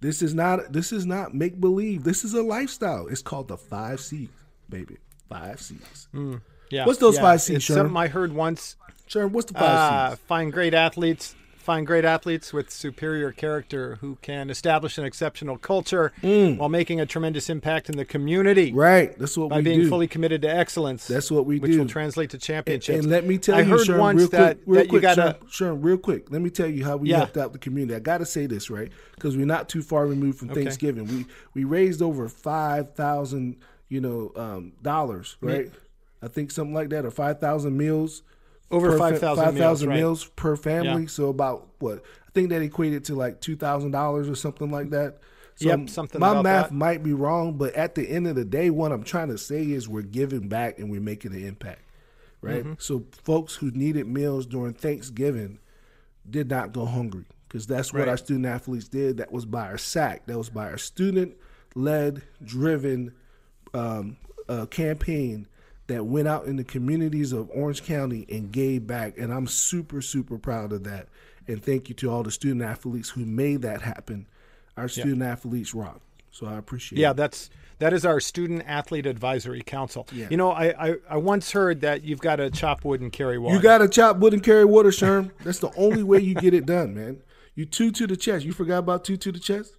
This 0.00 0.22
is 0.22 0.34
not 0.34 0.72
this 0.72 0.92
is 0.92 1.06
not 1.06 1.34
make 1.34 1.60
believe. 1.60 2.04
This 2.04 2.24
is 2.24 2.34
a 2.34 2.42
lifestyle. 2.42 3.06
It's 3.08 3.22
called 3.22 3.48
the 3.48 3.56
five 3.56 4.00
C's, 4.00 4.28
baby. 4.68 4.98
Five 5.28 5.60
C's. 5.60 6.08
Mm. 6.14 6.40
Yeah. 6.70 6.86
What's 6.86 6.98
those 6.98 7.16
yeah. 7.16 7.22
five 7.22 7.42
C's? 7.42 7.56
It's 7.56 7.66
something 7.66 7.96
I 7.96 8.08
heard 8.08 8.32
once. 8.32 8.76
Sure. 9.06 9.26
What's 9.26 9.50
the 9.50 9.58
five 9.58 9.64
uh, 9.64 10.10
C's? 10.10 10.18
Find 10.26 10.52
great 10.52 10.74
athletes, 10.74 11.34
find 11.68 11.86
great 11.86 12.06
athletes 12.06 12.50
with 12.50 12.70
superior 12.70 13.30
character 13.30 13.98
who 14.00 14.16
can 14.22 14.48
establish 14.48 14.96
an 14.96 15.04
exceptional 15.04 15.58
culture 15.58 16.14
mm. 16.22 16.56
while 16.56 16.70
making 16.70 16.98
a 16.98 17.04
tremendous 17.04 17.50
impact 17.50 17.90
in 17.90 17.96
the 17.98 18.06
community. 18.06 18.72
Right. 18.72 19.14
That's 19.18 19.36
what 19.36 19.44
we 19.44 19.48
do 19.48 19.50
by 19.50 19.56
we 19.58 19.62
being 19.64 19.80
do. 19.80 19.88
fully 19.90 20.08
committed 20.08 20.40
to 20.42 20.48
excellence. 20.48 21.06
That's 21.06 21.30
what 21.30 21.44
we 21.44 21.58
which 21.58 21.72
do. 21.72 21.76
Which 21.76 21.84
will 21.84 21.90
translate 21.90 22.30
to 22.30 22.38
championships. 22.38 22.88
And, 22.88 23.04
and 23.04 23.12
let 23.12 23.26
me 23.26 23.36
tell 23.36 23.56
I 23.56 23.60
you, 23.60 23.64
heard 23.66 23.86
Sherm, 23.86 23.98
once 23.98 24.18
real 24.18 24.28
that, 24.28 24.64
quick, 24.64 24.66
real 24.66 24.80
that 24.80 24.88
quick, 24.88 25.02
you 25.02 25.08
gotta, 25.14 25.36
Sherm, 25.44 25.74
Sherm, 25.74 25.84
real 25.84 25.98
quick. 25.98 26.30
Let 26.30 26.40
me 26.40 26.48
tell 26.48 26.68
you 26.68 26.86
how 26.86 26.96
we 26.96 27.10
yeah. 27.10 27.18
helped 27.18 27.36
out 27.36 27.52
the 27.52 27.58
community. 27.58 27.94
I 27.94 27.98
got 27.98 28.18
to 28.18 28.26
say 28.26 28.46
this 28.46 28.70
right 28.70 28.90
because 29.14 29.36
we're 29.36 29.44
not 29.44 29.68
too 29.68 29.82
far 29.82 30.06
removed 30.06 30.38
from 30.38 30.48
okay. 30.48 30.62
Thanksgiving. 30.62 31.06
We 31.06 31.26
we 31.52 31.64
raised 31.64 32.00
over 32.00 32.30
five 32.30 32.94
thousand, 32.94 33.56
you 33.90 34.00
know, 34.00 34.32
um, 34.36 34.72
dollars. 34.80 35.36
Right. 35.42 35.70
I 36.22 36.28
think 36.28 36.50
something 36.50 36.72
like 36.72 36.88
that, 36.88 37.04
or 37.04 37.10
five 37.10 37.40
thousand 37.40 37.76
meals 37.76 38.22
over 38.70 38.98
five 38.98 39.18
thousand 39.18 39.54
meals, 39.54 39.84
right. 39.84 39.96
meals, 39.96 40.24
per 40.24 40.56
family. 40.56 41.02
Yeah. 41.02 41.08
So 41.08 41.28
about 41.28 41.68
what 41.78 42.02
I 42.26 42.30
think 42.32 42.50
that 42.50 42.62
equated 42.62 43.04
to 43.06 43.14
like 43.14 43.40
two 43.40 43.56
thousand 43.56 43.92
dollars 43.92 44.28
or 44.28 44.34
something 44.34 44.70
like 44.70 44.90
that. 44.90 45.18
So 45.56 45.68
yep, 45.68 45.90
something. 45.90 46.20
Like 46.20 46.30
that. 46.30 46.36
My 46.36 46.42
math 46.42 46.68
that. 46.68 46.74
might 46.74 47.02
be 47.02 47.12
wrong, 47.12 47.54
but 47.56 47.74
at 47.74 47.94
the 47.94 48.08
end 48.08 48.26
of 48.26 48.36
the 48.36 48.44
day, 48.44 48.70
what 48.70 48.92
I'm 48.92 49.02
trying 49.02 49.28
to 49.28 49.38
say 49.38 49.62
is 49.64 49.88
we're 49.88 50.02
giving 50.02 50.48
back 50.48 50.78
and 50.78 50.90
we're 50.90 51.00
making 51.00 51.32
an 51.32 51.44
impact, 51.44 51.82
right? 52.40 52.62
Mm-hmm. 52.62 52.74
So 52.78 53.04
folks 53.24 53.56
who 53.56 53.70
needed 53.72 54.06
meals 54.06 54.46
during 54.46 54.74
Thanksgiving 54.74 55.58
did 56.28 56.48
not 56.48 56.72
go 56.72 56.84
hungry 56.84 57.24
because 57.48 57.66
that's 57.66 57.92
what 57.92 58.00
right. 58.00 58.08
our 58.08 58.16
student 58.16 58.46
athletes 58.46 58.86
did. 58.86 59.16
That 59.16 59.32
was 59.32 59.46
by 59.46 59.66
our 59.66 59.78
SAC. 59.78 60.26
That 60.26 60.38
was 60.38 60.50
by 60.50 60.70
our 60.70 60.78
student 60.78 61.34
led, 61.74 62.22
driven 62.44 63.14
um, 63.74 64.16
uh, 64.48 64.66
campaign 64.66 65.48
that 65.88 66.06
went 66.06 66.28
out 66.28 66.44
in 66.46 66.56
the 66.56 66.64
communities 66.64 67.32
of 67.32 67.50
Orange 67.50 67.82
County 67.82 68.24
and 68.30 68.52
gave 68.52 68.86
back. 68.86 69.18
And 69.18 69.32
I'm 69.32 69.46
super, 69.46 70.00
super 70.00 70.38
proud 70.38 70.72
of 70.72 70.84
that. 70.84 71.08
And 71.46 71.62
thank 71.62 71.88
you 71.88 71.94
to 71.96 72.10
all 72.10 72.22
the 72.22 72.30
student 72.30 72.62
athletes 72.62 73.08
who 73.10 73.24
made 73.24 73.62
that 73.62 73.82
happen. 73.82 74.26
Our 74.76 74.88
student 74.88 75.22
athletes 75.22 75.74
rock. 75.74 76.00
So 76.30 76.46
I 76.46 76.56
appreciate 76.56 77.00
Yeah, 77.00 77.10
it. 77.10 77.16
that's 77.16 77.50
that 77.78 77.92
is 77.92 78.04
our 78.04 78.20
student 78.20 78.64
athlete 78.66 79.06
advisory 79.06 79.62
council. 79.62 80.06
Yeah. 80.12 80.26
You 80.30 80.36
know, 80.36 80.50
I, 80.52 80.88
I 80.90 80.94
I 81.10 81.16
once 81.16 81.52
heard 81.52 81.80
that 81.80 82.04
you've 82.04 82.20
got 82.20 82.36
to 82.36 82.50
chop 82.50 82.84
wood 82.84 83.00
and 83.00 83.10
carry 83.12 83.38
water. 83.38 83.56
You 83.56 83.62
got 83.62 83.78
to 83.78 83.88
chop 83.88 84.18
wood 84.18 84.34
and 84.34 84.42
carry 84.42 84.64
water, 84.64 84.90
Sherm. 84.90 85.30
That's 85.44 85.58
the 85.58 85.72
only 85.76 86.02
way 86.02 86.20
you 86.20 86.34
get 86.34 86.54
it 86.54 86.66
done, 86.66 86.94
man. 86.94 87.22
You 87.54 87.64
two 87.66 87.90
to 87.92 88.06
the 88.06 88.16
chest. 88.16 88.44
You 88.44 88.52
forgot 88.52 88.78
about 88.78 89.04
two 89.04 89.16
to 89.16 89.32
the 89.32 89.38
chest? 89.40 89.74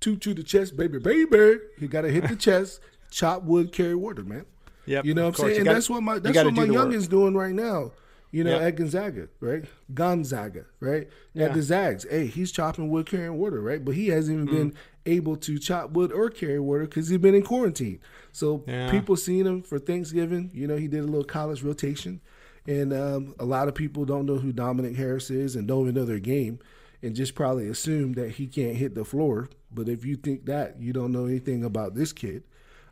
Two 0.00 0.16
to 0.16 0.34
the 0.34 0.42
chest, 0.42 0.76
baby, 0.76 0.98
baby. 0.98 1.58
You 1.78 1.88
got 1.88 2.02
to 2.02 2.10
hit 2.10 2.28
the 2.28 2.36
chest, 2.36 2.80
chop 3.10 3.42
wood, 3.42 3.72
carry 3.72 3.94
water, 3.94 4.22
man. 4.22 4.44
Yep, 4.86 5.04
You 5.04 5.14
know 5.14 5.22
what 5.22 5.28
I'm 5.28 5.34
course. 5.34 5.52
saying? 5.52 5.64
Gotta- 5.64 5.74
that's 5.74 5.90
what 5.90 6.02
my 6.02 6.18
that's 6.18 6.36
what 6.36 6.54
my 6.54 6.66
do 6.66 6.72
work. 6.72 6.82
youngin's 6.82 7.08
doing 7.08 7.34
right 7.34 7.54
now. 7.54 7.92
You 8.32 8.44
know, 8.44 8.50
Yep. 8.58 8.62
at 8.62 8.76
Gonzaga, 8.76 9.28
right? 9.40 9.64
Gonzaga, 9.94 10.66
right? 10.80 11.08
Yeah. 11.32 11.46
At 11.46 11.54
the 11.54 11.62
Zags. 11.62 12.04
Hey, 12.10 12.26
he's 12.26 12.52
chopping 12.52 12.88
wood, 12.90 13.06
carrying 13.06 13.38
water, 13.38 13.60
right? 13.62 13.82
But 13.84 13.94
he 13.94 14.08
hasn't 14.08 14.34
even 14.36 14.46
Mm-hmm. 14.48 14.56
been 14.68 14.74
able 15.06 15.36
to 15.36 15.58
chop 15.58 15.92
wood 15.92 16.12
or 16.12 16.28
carry 16.30 16.58
water 16.60 16.84
because 16.84 17.08
he's 17.08 17.18
been 17.18 17.34
in 17.34 17.42
quarantine. 17.42 18.00
So 18.32 18.64
Yeah. 18.66 18.90
people 18.90 19.16
seen 19.16 19.46
him 19.46 19.62
for 19.62 19.78
Thanksgiving. 19.78 20.50
You 20.52 20.66
know, 20.66 20.76
he 20.76 20.88
did 20.88 21.00
a 21.00 21.06
little 21.06 21.24
college 21.24 21.62
rotation. 21.62 22.20
And 22.66 22.92
um, 22.92 23.34
a 23.38 23.44
lot 23.44 23.68
of 23.68 23.74
people 23.76 24.04
don't 24.04 24.26
know 24.26 24.36
who 24.38 24.52
Dominick 24.52 24.96
Harris 24.96 25.30
is 25.30 25.54
and 25.54 25.68
don't 25.68 25.82
even 25.82 25.94
know 25.94 26.04
their 26.04 26.18
game 26.18 26.58
and 27.02 27.14
just 27.14 27.36
probably 27.36 27.68
assume 27.68 28.14
that 28.14 28.32
he 28.32 28.48
can't 28.48 28.76
hit 28.76 28.96
the 28.96 29.04
floor. 29.04 29.48
But 29.72 29.88
if 29.88 30.04
you 30.04 30.16
think 30.16 30.46
that, 30.46 30.80
you 30.80 30.92
don't 30.92 31.12
know 31.12 31.26
anything 31.26 31.62
about 31.64 31.94
this 31.94 32.12
kid. 32.12 32.42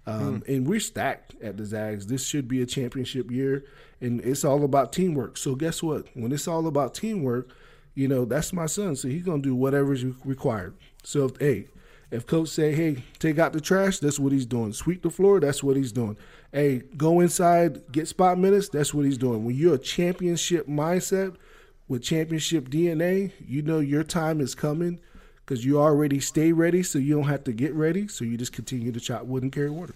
Um, 0.06 0.42
And 0.46 0.66
we're 0.66 0.80
stacked 0.80 1.34
at 1.42 1.56
the 1.56 1.64
Zags. 1.64 2.06
This 2.06 2.26
should 2.26 2.46
be 2.46 2.60
a 2.60 2.66
championship 2.66 3.30
year, 3.30 3.64
and 4.00 4.20
it's 4.20 4.44
all 4.44 4.64
about 4.64 4.92
teamwork. 4.92 5.38
So 5.38 5.54
guess 5.54 5.82
what? 5.82 6.06
When 6.14 6.32
it's 6.32 6.46
all 6.46 6.66
about 6.66 6.94
teamwork, 6.94 7.50
you 7.94 8.08
know 8.08 8.24
that's 8.24 8.52
my 8.52 8.66
son. 8.66 8.96
So 8.96 9.08
he's 9.08 9.22
gonna 9.22 9.42
do 9.42 9.54
whatever's 9.54 10.04
required. 10.24 10.74
So 11.04 11.26
if 11.26 11.36
hey, 11.38 11.68
if 12.10 12.26
coach 12.26 12.48
say 12.48 12.74
hey, 12.74 13.02
take 13.18 13.38
out 13.38 13.52
the 13.52 13.60
trash, 13.60 13.98
that's 13.98 14.18
what 14.18 14.32
he's 14.32 14.46
doing. 14.46 14.72
Sweep 14.72 15.02
the 15.02 15.10
floor, 15.10 15.40
that's 15.40 15.62
what 15.62 15.76
he's 15.76 15.92
doing. 15.92 16.16
Hey, 16.52 16.82
go 16.96 17.20
inside, 17.20 17.90
get 17.90 18.06
spot 18.08 18.38
minutes, 18.38 18.68
that's 18.68 18.92
what 18.92 19.04
he's 19.04 19.18
doing. 19.18 19.44
When 19.44 19.56
you're 19.56 19.74
a 19.74 19.78
championship 19.78 20.68
mindset 20.68 21.36
with 21.88 22.02
championship 22.02 22.68
DNA, 22.68 23.32
you 23.46 23.62
know 23.62 23.78
your 23.78 24.04
time 24.04 24.40
is 24.40 24.54
coming 24.54 25.00
because 25.44 25.64
you 25.64 25.78
already 25.80 26.20
stay 26.20 26.52
ready, 26.52 26.82
so 26.82 26.98
you 26.98 27.14
don't 27.14 27.28
have 27.28 27.44
to 27.44 27.52
get 27.52 27.74
ready. 27.74 28.08
So 28.08 28.24
you 28.24 28.36
just 28.36 28.52
continue 28.52 28.92
to 28.92 29.00
chop 29.00 29.24
wood 29.24 29.42
and 29.42 29.52
carry 29.52 29.70
water. 29.70 29.94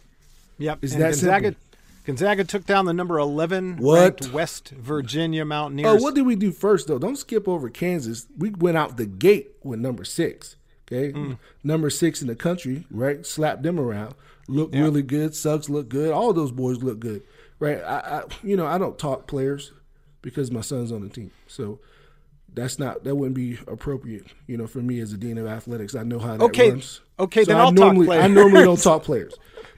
Yep. 0.59 0.79
Is 0.83 0.93
and 0.93 1.03
that 1.03 1.11
Gonzaga, 1.11 1.47
simple. 1.47 1.61
Gonzaga 2.05 2.45
took 2.45 2.67
down 2.67 2.85
the 2.87 2.93
number 2.93 3.19
11 3.19 3.77
What? 3.79 4.01
ranked 4.01 4.33
West 4.33 4.71
Virginia 4.71 5.45
Mountaineers. 5.45 5.89
Oh, 6.01 6.03
what 6.03 6.15
did 6.15 6.27
we 6.27 6.37
do 6.37 6.51
first 6.53 6.89
though? 6.89 6.99
Don't 6.99 7.17
skip 7.17 7.47
over 7.47 7.69
Kansas. 7.69 8.27
We 8.37 8.51
went 8.51 8.77
out 8.77 8.97
the 8.97 9.07
gate 9.07 9.51
with 9.63 9.79
number 9.81 10.05
six. 10.05 10.57
Okay, 10.91 11.13
Mm. 11.13 11.39
number 11.63 11.91
six 11.91 12.23
in 12.23 12.29
the 12.29 12.35
country, 12.35 12.87
right? 12.91 13.25
Slapped 13.27 13.63
them 13.63 13.79
around. 13.79 14.15
Looked 14.49 14.75
really 14.75 15.03
good. 15.03 15.35
Suggs 15.35 15.69
looked 15.69 15.91
good. 15.91 16.11
All 16.13 16.33
those 16.33 16.51
boys 16.51 16.83
look 16.83 16.99
good, 16.99 17.23
right? 17.61 17.83
I, 17.83 17.99
I, 17.99 18.23
you 18.43 18.57
know, 18.57 18.65
I 18.67 18.79
don't 18.79 18.99
talk 18.99 19.27
players 19.27 19.73
because 20.23 20.51
my 20.51 20.63
son's 20.63 20.91
on 20.91 21.03
the 21.03 21.11
team, 21.11 21.31
so 21.47 21.79
that's 22.59 22.79
not 22.79 23.05
that 23.05 23.14
wouldn't 23.14 23.37
be 23.37 23.59
appropriate, 23.66 24.27
you 24.47 24.57
know, 24.57 24.66
for 24.66 24.79
me 24.79 25.01
as 25.01 25.12
a 25.12 25.16
dean 25.16 25.38
of 25.38 25.47
athletics. 25.47 25.94
I 25.94 26.03
know 26.03 26.18
how 26.18 26.37
that 26.37 26.44
Okay, 26.44 26.71
runs. 26.71 27.01
okay, 27.18 27.44
So 27.44 27.53
then 27.53 27.57
I 27.57 27.61
I'll 27.64 27.66
talk 27.73 27.77
normally, 27.94 28.18
I 28.18 28.27
normally 28.27 28.62
don't 28.64 28.81
talk 28.83 29.03
players. 29.05 29.35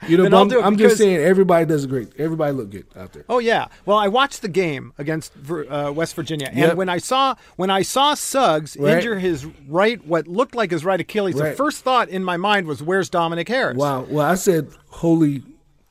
You 0.07 0.17
know, 0.17 0.23
Then 0.23 0.31
but 0.31 0.37
I'll 0.37 0.59
I'm, 0.61 0.65
I'm 0.65 0.75
because- 0.75 0.93
just 0.93 1.01
saying 1.01 1.17
everybody 1.17 1.65
does 1.65 1.83
a 1.83 1.87
great. 1.87 2.09
Everybody 2.17 2.53
look 2.53 2.71
good 2.71 2.87
out 2.97 3.13
there. 3.13 3.23
Oh 3.29 3.37
yeah. 3.37 3.67
Well, 3.85 3.97
I 3.97 4.07
watched 4.07 4.41
the 4.41 4.47
game 4.49 4.93
against 4.97 5.31
uh, 5.49 5.91
West 5.95 6.15
Virginia, 6.15 6.47
and 6.47 6.57
Yep. 6.57 6.75
when 6.75 6.89
I 6.89 6.97
saw 6.97 7.35
when 7.55 7.69
I 7.69 7.83
saw 7.83 8.15
Suggs 8.15 8.75
Right. 8.77 8.95
injure 8.97 9.19
his 9.19 9.45
right, 9.67 10.03
what 10.05 10.27
looked 10.27 10.55
like 10.55 10.71
his 10.71 10.83
right 10.83 10.99
Achilles, 10.99 11.35
the 11.35 11.51
first 11.51 11.83
thought 11.83 12.09
in 12.09 12.23
my 12.23 12.35
mind 12.37 12.65
was, 12.65 12.81
"Where's 12.81 13.09
Dominick 13.11 13.47
Harris?" 13.47 13.77
Wow. 13.77 14.07
Well, 14.09 14.25
I 14.25 14.35
said, 14.35 14.69
holy 14.89 15.43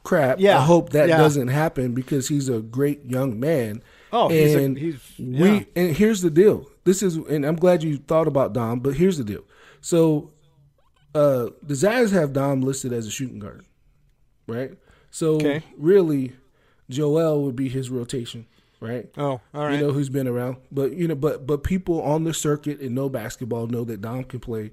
crap. 0.02 0.40
Yeah, 0.40 0.58
I 0.58 0.62
hope 0.62 0.90
that 0.90 1.08
yeah. 1.08 1.16
doesn't 1.18 1.48
happen 1.48 1.94
because 1.94 2.26
he's 2.28 2.48
a 2.48 2.58
great 2.60 3.04
young 3.06 3.38
man. 3.38 3.80
Oh, 4.12 4.28
he's 4.28 4.54
a- 4.56 4.58
and 4.62 4.76
he's- 4.76 5.12
we 5.20 5.50
yeah. 5.50 5.62
and 5.76 5.96
here's 5.96 6.20
the 6.22 6.30
deal. 6.30 6.66
This 6.90 7.04
is 7.04 7.14
and 7.16 7.44
I'm 7.46 7.54
glad 7.54 7.84
you 7.84 7.98
thought 7.98 8.26
about 8.26 8.52
Dom, 8.52 8.80
but 8.80 8.94
here's 8.96 9.16
the 9.16 9.22
deal. 9.22 9.44
So 9.80 10.32
uh 11.14 11.50
the 11.62 11.76
Zags 11.76 12.10
have 12.10 12.32
Dom 12.32 12.62
listed 12.62 12.92
as 12.92 13.06
a 13.06 13.12
shooting 13.12 13.38
guard. 13.38 13.64
Right? 14.48 14.72
So 15.12 15.36
Okay. 15.36 15.62
really 15.78 16.32
Joel 16.88 17.44
would 17.44 17.54
be 17.54 17.68
his 17.68 17.90
rotation, 17.90 18.46
right? 18.80 19.08
Oh, 19.16 19.40
all 19.54 19.64
right. 19.66 19.74
You 19.74 19.86
know 19.86 19.92
who's 19.92 20.08
been 20.08 20.26
around, 20.26 20.56
but 20.72 20.92
you 20.94 21.06
know, 21.06 21.14
but 21.14 21.46
but 21.46 21.62
people 21.62 22.02
on 22.02 22.24
the 22.24 22.34
circuit 22.34 22.80
and 22.80 22.92
know 22.96 23.08
basketball 23.08 23.68
know 23.68 23.84
that 23.84 24.00
Dom 24.00 24.24
can 24.24 24.40
play 24.40 24.72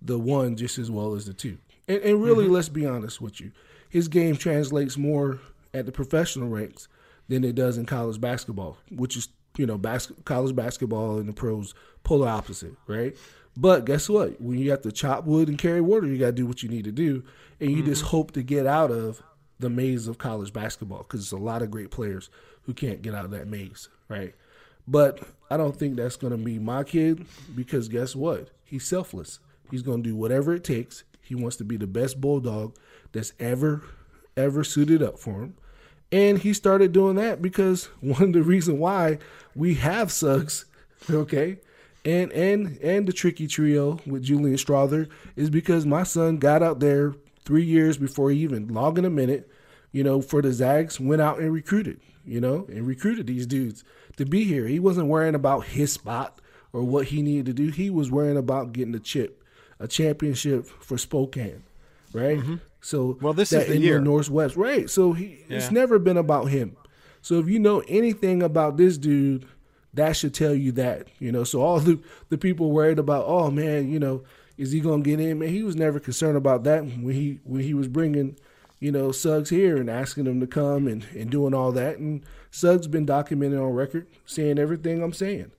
the 0.00 0.20
one 0.20 0.54
just 0.54 0.78
as 0.78 0.88
well 0.88 1.14
as 1.14 1.24
the 1.26 1.34
two. 1.34 1.58
And, 1.88 2.00
and 2.02 2.22
really, 2.22 2.44
Mm-hmm. 2.44 2.54
let's 2.54 2.68
be 2.68 2.86
honest 2.86 3.20
with 3.20 3.40
you, 3.40 3.50
his 3.88 4.06
game 4.06 4.36
translates 4.36 4.96
more 4.96 5.40
at 5.74 5.84
the 5.86 5.90
professional 5.92 6.48
ranks 6.48 6.86
than 7.28 7.42
it 7.42 7.56
does 7.56 7.76
in 7.76 7.86
college 7.86 8.20
basketball, 8.20 8.76
which 8.92 9.16
is 9.16 9.28
you 9.56 9.66
know, 9.66 9.78
bas- 9.78 10.12
college 10.24 10.54
basketball 10.54 11.18
and 11.18 11.28
the 11.28 11.32
pros 11.32 11.74
polar 12.04 12.28
opposite, 12.28 12.74
right? 12.86 13.16
But 13.56 13.86
guess 13.86 14.08
what? 14.08 14.40
When 14.40 14.58
you 14.58 14.70
have 14.70 14.82
to 14.82 14.92
chop 14.92 15.24
wood 15.24 15.48
and 15.48 15.58
carry 15.58 15.80
water, 15.80 16.06
you 16.06 16.18
got 16.18 16.26
to 16.26 16.32
do 16.32 16.46
what 16.46 16.62
you 16.62 16.68
need 16.68 16.84
to 16.84 16.92
do, 16.92 17.24
and 17.60 17.70
you 17.70 17.82
just 17.82 18.02
mm-hmm. 18.02 18.10
hope 18.10 18.32
to 18.32 18.42
get 18.42 18.66
out 18.66 18.90
of 18.90 19.22
the 19.58 19.70
maze 19.70 20.06
of 20.06 20.18
college 20.18 20.52
basketball 20.52 20.98
because 20.98 21.20
there's 21.20 21.40
a 21.40 21.42
lot 21.42 21.62
of 21.62 21.70
great 21.70 21.90
players 21.90 22.28
who 22.62 22.74
can't 22.74 23.00
get 23.00 23.14
out 23.14 23.24
of 23.24 23.30
that 23.30 23.48
maze, 23.48 23.88
right? 24.08 24.34
But 24.86 25.20
I 25.50 25.56
don't 25.56 25.76
think 25.76 25.96
that's 25.96 26.16
going 26.16 26.32
to 26.32 26.36
be 26.36 26.58
my 26.58 26.84
kid 26.84 27.26
because 27.54 27.88
guess 27.88 28.14
what? 28.14 28.50
He's 28.64 28.86
selfless. 28.86 29.38
He's 29.70 29.82
going 29.82 30.02
to 30.02 30.08
do 30.08 30.16
whatever 30.16 30.54
it 30.54 30.64
takes. 30.64 31.04
He 31.22 31.34
wants 31.34 31.56
to 31.56 31.64
be 31.64 31.76
the 31.76 31.86
best 31.86 32.20
bulldog 32.20 32.76
that's 33.12 33.32
ever, 33.40 33.82
ever 34.36 34.62
suited 34.62 35.02
up 35.02 35.18
for 35.18 35.42
him. 35.42 35.54
And 36.12 36.38
he 36.38 36.52
started 36.52 36.92
doing 36.92 37.16
that 37.16 37.42
because 37.42 37.86
one 38.00 38.22
of 38.22 38.32
the 38.32 38.42
reason 38.42 38.78
why 38.78 39.18
we 39.54 39.74
have 39.74 40.12
Suggs, 40.12 40.66
okay, 41.10 41.58
and 42.04 42.30
and 42.32 42.78
and 42.78 43.06
the 43.06 43.12
tricky 43.12 43.46
trio 43.46 43.98
with 44.06 44.22
Julian 44.22 44.56
Strawther 44.56 45.08
is 45.34 45.50
because 45.50 45.84
my 45.84 46.02
son 46.04 46.36
got 46.38 46.62
out 46.62 46.80
there 46.80 47.14
three 47.44 47.64
years 47.64 47.96
before 47.96 48.30
he 48.30 48.38
even 48.38 48.68
logging 48.68 49.04
a 49.04 49.10
minute, 49.10 49.50
you 49.92 50.04
know, 50.04 50.20
for 50.20 50.42
the 50.42 50.52
Zags, 50.52 51.00
went 51.00 51.22
out 51.22 51.38
and 51.38 51.52
recruited, 51.52 52.00
you 52.24 52.40
know, 52.40 52.66
and 52.68 52.86
recruited 52.86 53.26
these 53.26 53.46
dudes 53.46 53.84
to 54.16 54.24
be 54.24 54.44
here. 54.44 54.66
He 54.66 54.78
wasn't 54.78 55.08
worrying 55.08 55.34
about 55.34 55.64
his 55.64 55.92
spot 55.92 56.40
or 56.72 56.82
what 56.82 57.06
he 57.06 57.22
needed 57.22 57.46
to 57.46 57.52
do. 57.52 57.70
He 57.70 57.88
was 57.88 58.10
worrying 58.10 58.36
about 58.36 58.72
getting 58.72 58.94
a 58.94 59.00
chip, 59.00 59.42
a 59.78 59.88
championship 59.88 60.66
for 60.66 60.98
Spokane, 60.98 61.62
right? 62.12 62.38
Mm-hmm. 62.38 62.56
So. 62.86 63.18
Well, 63.20 63.32
this 63.32 63.52
is 63.52 63.66
the 63.66 63.78
year. 63.78 64.00
Northwest, 64.00 64.56
right? 64.56 64.88
So 64.88 65.12
he 65.12 65.44
it's 65.48 65.70
never 65.70 65.98
been 65.98 66.16
about 66.16 66.46
him. 66.46 66.76
So 67.20 67.40
if 67.40 67.48
you 67.48 67.58
know 67.58 67.82
anything 67.88 68.42
about 68.42 68.76
this 68.76 68.96
dude, 68.96 69.48
that 69.94 70.14
should 70.14 70.32
tell 70.34 70.54
you 70.54 70.70
that, 70.72 71.08
you 71.18 71.32
know. 71.32 71.42
So 71.42 71.60
all 71.60 71.80
the 71.80 71.98
the 72.28 72.38
people 72.38 72.70
worried 72.70 73.00
about, 73.00 73.24
oh 73.26 73.50
man, 73.50 73.90
you 73.90 73.98
know, 73.98 74.22
is 74.56 74.70
he 74.70 74.80
gonna 74.80 75.02
get 75.02 75.18
in? 75.18 75.40
Man, 75.40 75.48
he 75.48 75.64
was 75.64 75.74
never 75.74 75.98
concerned 75.98 76.36
about 76.36 76.62
that 76.64 76.84
when 76.84 77.14
he 77.14 77.40
when 77.42 77.62
he 77.62 77.74
was 77.74 77.88
bringing, 77.88 78.36
you 78.78 78.92
know, 78.92 79.10
Suggs 79.10 79.50
here 79.50 79.76
and 79.76 79.90
asking 79.90 80.26
him 80.26 80.38
to 80.38 80.46
come 80.46 80.86
and 80.86 81.04
and 81.16 81.28
doing 81.28 81.54
all 81.54 81.72
that. 81.72 81.98
And 81.98 82.22
Suggs 82.52 82.86
been 82.86 83.04
documented 83.04 83.58
on 83.58 83.72
record 83.72 84.06
saying 84.26 84.60
everything 84.60 85.02
I'm 85.02 85.12
saying, 85.12 85.50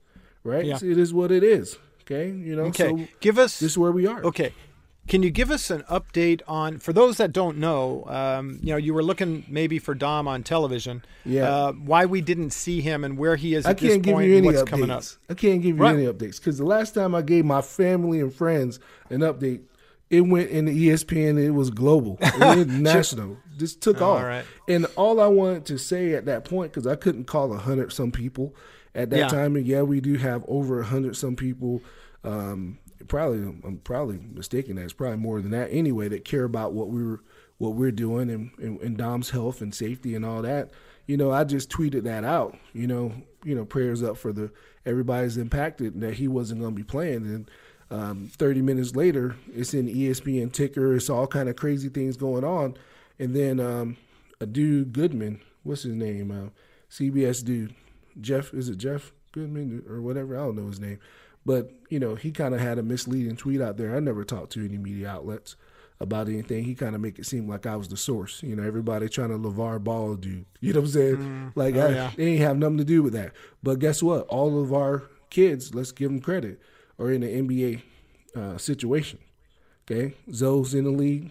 right? 0.44 0.64
Yeah. 0.64 0.78
So 0.78 0.86
it 0.86 0.96
is 0.96 1.12
what 1.12 1.30
it 1.30 1.44
is. 1.44 1.76
Okay, 2.02 2.28
you 2.30 2.56
know. 2.56 2.64
Okay, 2.64 2.88
So 2.88 3.08
give 3.20 3.38
us 3.38 3.60
this 3.60 3.72
is 3.72 3.78
where 3.78 3.92
we 3.92 4.06
are. 4.06 4.22
Okay. 4.24 4.54
Can 5.08 5.22
you 5.22 5.30
give 5.30 5.50
us 5.50 5.70
an 5.70 5.82
update 5.90 6.42
on, 6.46 6.78
for 6.78 6.92
those 6.92 7.16
that 7.16 7.32
don't 7.32 7.56
know, 7.58 8.04
um, 8.08 8.58
you 8.62 8.70
know, 8.72 8.76
you 8.76 8.92
were 8.92 9.02
looking 9.02 9.44
maybe 9.48 9.78
for 9.78 9.94
Dom 9.94 10.28
on 10.28 10.42
television. 10.42 11.02
Yeah. 11.24 11.44
Uh, 11.50 11.72
why 11.72 12.04
we 12.04 12.20
didn't 12.20 12.50
see 12.50 12.80
him 12.82 13.04
and 13.04 13.16
where 13.16 13.36
he 13.36 13.54
is 13.54 13.64
I 13.66 13.70
at 13.70 13.78
can't 13.78 14.02
give 14.02 14.14
point 14.14 14.28
you 14.28 14.36
any 14.36 14.46
what's 14.46 14.62
updates. 14.62 14.66
coming 14.66 14.90
up. 14.90 15.02
I 15.30 15.34
can't 15.34 15.62
give 15.62 15.76
you 15.76 15.82
Right. 15.82 15.94
any 15.94 16.04
updates 16.04 16.36
because 16.38 16.58
the 16.58 16.66
last 16.66 16.94
time 16.94 17.14
I 17.14 17.22
gave 17.22 17.44
my 17.44 17.62
family 17.62 18.20
and 18.20 18.32
friends 18.34 18.78
an 19.10 19.20
update, 19.20 19.60
it 20.10 20.22
went 20.22 20.50
in 20.50 20.66
the 20.66 20.88
ESPN. 20.88 21.38
It 21.42 21.50
was 21.50 21.70
global, 21.70 22.18
it 22.20 22.38
went 22.40 22.68
national. 22.68 23.38
Just 23.56 23.80
took 23.80 24.00
All 24.02 24.12
off. 24.18 24.22
right. 24.22 24.44
And 24.68 24.86
all 24.96 25.20
I 25.20 25.26
wanted 25.26 25.64
to 25.66 25.78
say 25.78 26.12
at 26.14 26.26
that 26.26 26.44
point, 26.44 26.70
because 26.72 26.86
I 26.86 26.96
couldn't 26.96 27.24
call 27.24 27.52
a 27.52 27.58
hundred 27.58 27.92
some 27.92 28.12
people 28.12 28.54
at 28.94 29.10
that 29.10 29.18
Yeah. 29.18 29.28
time, 29.28 29.56
and 29.56 29.66
yeah, 29.66 29.82
we 29.82 30.00
do 30.00 30.14
have 30.16 30.44
over 30.48 30.80
a 30.80 30.84
hundred 30.84 31.16
some 31.16 31.34
people. 31.36 31.82
Um, 32.24 32.78
probably, 33.06 33.38
I'm 33.38 33.80
probably 33.84 34.18
mistaken. 34.18 34.76
That 34.76 34.84
it's 34.84 34.92
probably 34.92 35.18
more 35.18 35.40
than 35.40 35.52
that 35.52 35.68
anyway. 35.70 36.08
That 36.08 36.24
care 36.24 36.44
about 36.44 36.72
what 36.72 36.88
we 36.88 37.02
were, 37.04 37.22
what 37.58 37.74
we're 37.74 37.92
doing, 37.92 38.30
and, 38.30 38.50
and, 38.58 38.80
and 38.80 38.96
Dom's 38.96 39.30
health 39.30 39.60
and 39.60 39.74
safety 39.74 40.14
and 40.14 40.24
all 40.24 40.42
that. 40.42 40.70
You 41.06 41.16
know, 41.16 41.30
I 41.30 41.44
just 41.44 41.70
tweeted 41.70 42.02
that 42.04 42.24
out. 42.24 42.58
You 42.72 42.86
know, 42.86 43.12
you 43.44 43.54
know, 43.54 43.64
prayers 43.64 44.02
up 44.02 44.16
for 44.16 44.32
the 44.32 44.50
everybody's 44.84 45.36
impacted 45.36 46.00
that 46.00 46.14
he 46.14 46.28
wasn't 46.28 46.60
going 46.60 46.72
to 46.74 46.76
be 46.76 46.84
playing. 46.84 47.26
And 47.26 47.50
um, 47.90 48.30
30 48.36 48.62
minutes 48.62 48.96
later, 48.96 49.36
it's 49.54 49.74
in 49.74 49.86
ESPN 49.86 50.52
ticker. 50.52 50.94
It's 50.94 51.10
all 51.10 51.26
kind 51.26 51.48
of 51.48 51.56
crazy 51.56 51.88
things 51.88 52.16
going 52.16 52.44
on. 52.44 52.76
And 53.18 53.34
then 53.34 53.60
um, 53.60 53.96
a 54.40 54.46
dude 54.46 54.92
Goodman, 54.92 55.40
what's 55.62 55.82
his 55.82 55.94
name? 55.94 56.30
Uh, 56.30 56.50
CBS 56.90 57.44
dude, 57.44 57.74
Jeff. 58.20 58.52
Is 58.54 58.68
it 58.68 58.78
Jeff 58.78 59.12
Goodman 59.32 59.84
or 59.88 60.00
whatever? 60.00 60.36
I 60.36 60.40
don't 60.40 60.56
know 60.56 60.66
his 60.66 60.80
name. 60.80 60.98
But 61.48 61.72
you 61.88 61.98
know, 61.98 62.14
he 62.14 62.30
kind 62.30 62.54
of 62.54 62.60
had 62.60 62.76
a 62.78 62.82
misleading 62.82 63.36
tweet 63.36 63.62
out 63.62 63.78
there. 63.78 63.96
I 63.96 64.00
never 64.00 64.22
talked 64.22 64.52
to 64.52 64.62
any 64.62 64.76
media 64.76 65.08
outlets 65.08 65.56
about 65.98 66.28
anything. 66.28 66.62
He 66.64 66.74
kind 66.74 66.94
of 66.94 67.00
make 67.00 67.18
it 67.18 67.24
seem 67.24 67.48
like 67.48 67.64
I 67.64 67.74
was 67.74 67.88
the 67.88 67.96
source. 67.96 68.42
You 68.42 68.54
know, 68.54 68.62
everybody 68.62 69.08
trying 69.08 69.30
to 69.30 69.38
LeVar 69.38 69.82
Ball 69.82 70.16
dude. 70.16 70.44
You 70.60 70.74
know 70.74 70.80
what 70.80 70.88
I'm 70.88 70.92
saying? 70.92 71.16
Mm. 71.16 71.52
Like 71.54 71.74
Oh, 71.76 71.86
I, 71.86 71.88
yeah. 71.88 72.10
they 72.14 72.26
ain't 72.32 72.42
have 72.42 72.58
nothing 72.58 72.76
to 72.76 72.84
do 72.84 73.02
with 73.02 73.14
that. 73.14 73.32
But 73.62 73.78
guess 73.78 74.02
what? 74.02 74.26
All 74.26 74.60
of 74.62 74.74
our 74.74 75.04
kids, 75.30 75.74
let's 75.74 75.90
give 75.90 76.10
them 76.10 76.20
credit, 76.20 76.60
are 76.98 77.10
in 77.10 77.22
an 77.22 77.48
NBA 77.48 77.80
uh, 78.36 78.58
situation. 78.58 79.18
Okay, 79.90 80.14
Zo's 80.30 80.74
in 80.74 80.84
the 80.84 80.90
league. 80.90 81.30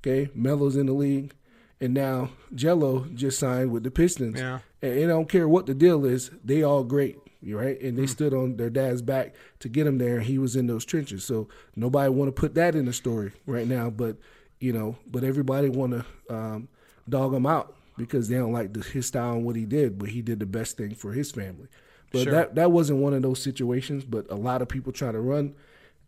Okay, 0.00 0.26
Melo's 0.36 0.74
in 0.74 0.86
the 0.86 0.92
league, 0.92 1.34
and 1.80 1.94
now 1.94 2.30
Gelo 2.52 3.14
just 3.14 3.38
signed 3.38 3.70
with 3.70 3.84
the 3.84 3.92
Pistons. 3.92 4.40
Yeah. 4.40 4.58
And 4.82 4.92
it 4.92 5.06
don't 5.06 5.28
care 5.28 5.48
what 5.48 5.66
the 5.66 5.74
deal 5.74 6.04
is, 6.04 6.30
they 6.44 6.64
all 6.64 6.82
great, 6.82 7.16
right? 7.54 7.80
And 7.80 7.96
they 7.96 8.02
Hmm. 8.02 8.06
stood 8.08 8.34
on 8.34 8.56
their 8.56 8.70
dad's 8.70 9.02
back 9.02 9.34
to 9.60 9.68
get 9.68 9.86
him 9.86 9.98
there. 9.98 10.16
And 10.18 10.26
he 10.26 10.38
was 10.38 10.56
in 10.56 10.66
those 10.66 10.84
trenches, 10.84 11.24
so 11.24 11.48
nobody 11.74 12.10
want 12.10 12.28
to 12.28 12.32
put 12.32 12.54
that 12.54 12.74
in 12.74 12.84
the 12.86 12.92
story 12.92 13.32
right 13.46 13.66
now. 13.66 13.90
But 13.90 14.16
you 14.60 14.72
know, 14.72 14.96
but 15.10 15.22
everybody 15.24 15.68
want 15.68 15.92
to 15.92 16.34
um, 16.34 16.68
dog 17.08 17.34
him 17.34 17.44
out 17.46 17.74
because 17.98 18.28
they 18.28 18.36
don't 18.36 18.52
like 18.52 18.72
the, 18.72 18.80
his 18.82 19.06
style 19.06 19.34
and 19.34 19.44
what 19.44 19.56
he 19.56 19.64
did. 19.66 19.98
But 19.98 20.08
he 20.10 20.22
did 20.22 20.38
the 20.40 20.46
best 20.46 20.76
thing 20.76 20.94
for 20.94 21.12
his 21.12 21.30
family. 21.30 21.68
But 22.12 22.22
Sure. 22.22 22.32
that 22.32 22.54
that 22.54 22.72
wasn't 22.72 23.00
one 23.00 23.12
of 23.14 23.22
those 23.22 23.42
situations. 23.42 24.04
But 24.04 24.30
a 24.30 24.34
lot 24.36 24.62
of 24.62 24.68
people 24.68 24.92
try 24.92 25.12
to 25.12 25.20
run 25.20 25.54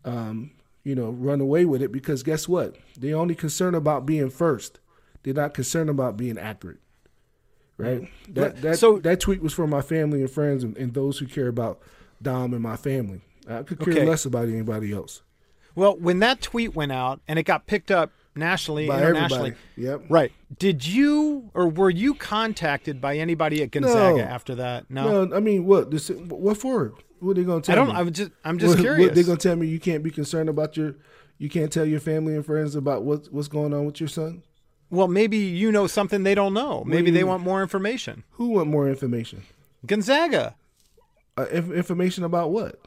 um, 0.05 0.51
you 0.83 0.95
know, 0.95 1.09
run 1.11 1.41
away 1.41 1.65
with 1.65 1.81
it 1.81 1.91
because 1.91 2.23
guess 2.23 2.47
what? 2.47 2.77
They're 2.97 3.17
only 3.17 3.35
concerned 3.35 3.75
about 3.75 4.05
being 4.05 4.29
first. 4.29 4.79
They're 5.23 5.33
not 5.33 5.53
concerned 5.53 5.89
about 5.89 6.15
being 6.15 6.37
accurate. 6.37 6.79
Right? 7.79 8.01
Mm-hmm. 8.01 8.33
That 8.33 8.61
that 8.61 8.77
So- 8.79 8.99
that 8.99 9.19
tweet 9.19 9.41
was 9.41 9.53
for 9.53 9.65
my 9.67 9.81
family 9.81 10.21
and 10.21 10.29
friends 10.29 10.63
and, 10.63 10.75
and 10.77 10.93
those 10.93 11.17
who 11.19 11.25
care 11.27 11.47
about 11.47 11.79
Dom 12.21 12.53
and 12.53 12.61
my 12.61 12.75
family. 12.75 13.21
I 13.49 13.63
could 13.63 13.79
care 13.79 13.93
Okay. 13.93 14.05
less 14.05 14.25
about 14.25 14.47
anybody 14.49 14.91
else. 14.93 15.21
Well, 15.75 15.95
when 15.97 16.19
that 16.19 16.41
tweet 16.41 16.75
went 16.75 16.91
out 16.91 17.21
and 17.27 17.39
it 17.39 17.43
got 17.43 17.65
picked 17.67 17.89
up 17.89 18.11
nationally, 18.35 18.87
By 18.87 18.99
internationally, 19.01 19.55
everybody. 19.77 20.01
Yep. 20.03 20.11
right? 20.11 20.31
Did 20.59 20.85
you 20.85 21.49
or 21.53 21.67
were 21.69 21.89
you 21.89 22.13
contacted 22.15 22.99
by 23.01 23.17
anybody 23.17 23.63
at 23.63 23.71
Gonzaga 23.71 24.17
No. 24.17 24.23
after 24.23 24.55
that? 24.55 24.89
No, 24.89 25.23
No, 25.25 25.35
I 25.35 25.39
mean 25.39 25.65
what? 25.65 25.89
This, 25.89 26.09
what 26.09 26.57
for? 26.57 26.93
What 27.19 27.31
are 27.31 27.33
they 27.35 27.43
gonna 27.43 27.61
tell 27.61 27.73
I 27.73 27.75
don't. 27.75 27.87
me? 27.89 27.93
I'm 27.95 28.11
just. 28.13 28.31
I'm 28.45 28.57
just 28.63 28.75
what, 28.75 28.81
curious. 28.81 29.07
What, 29.07 29.15
they 29.15 29.23
gonna 29.23 29.37
tell 29.37 29.55
me 29.55 29.67
you 29.67 29.79
can't 29.79 30.03
be 30.03 30.11
concerned 30.11 30.49
about 30.49 30.75
your 30.77 30.95
you 31.37 31.49
can't 31.49 31.71
tell 31.71 31.85
your 31.85 31.99
family 32.01 32.35
and 32.35 32.45
friends 32.45 32.75
about 32.75 33.03
what's 33.03 33.29
what's 33.29 33.47
going 33.47 33.73
on 33.73 33.85
with 33.85 33.99
your 34.01 34.09
son? 34.09 34.43
Well, 34.89 35.07
maybe 35.07 35.37
you 35.37 35.71
know 35.71 35.87
something 35.87 36.23
they 36.23 36.35
don't 36.35 36.53
know. 36.53 36.83
Maybe 36.85 37.11
they 37.11 37.23
want 37.23 37.43
more 37.43 37.61
information. 37.61 38.23
Who 38.31 38.49
want 38.49 38.69
more 38.69 38.87
information? 38.89 39.43
Gonzaga 39.85 40.55
Uh, 41.37 41.45
inf- 41.51 41.71
information 41.71 42.23
about 42.23 42.51
what? 42.51 42.79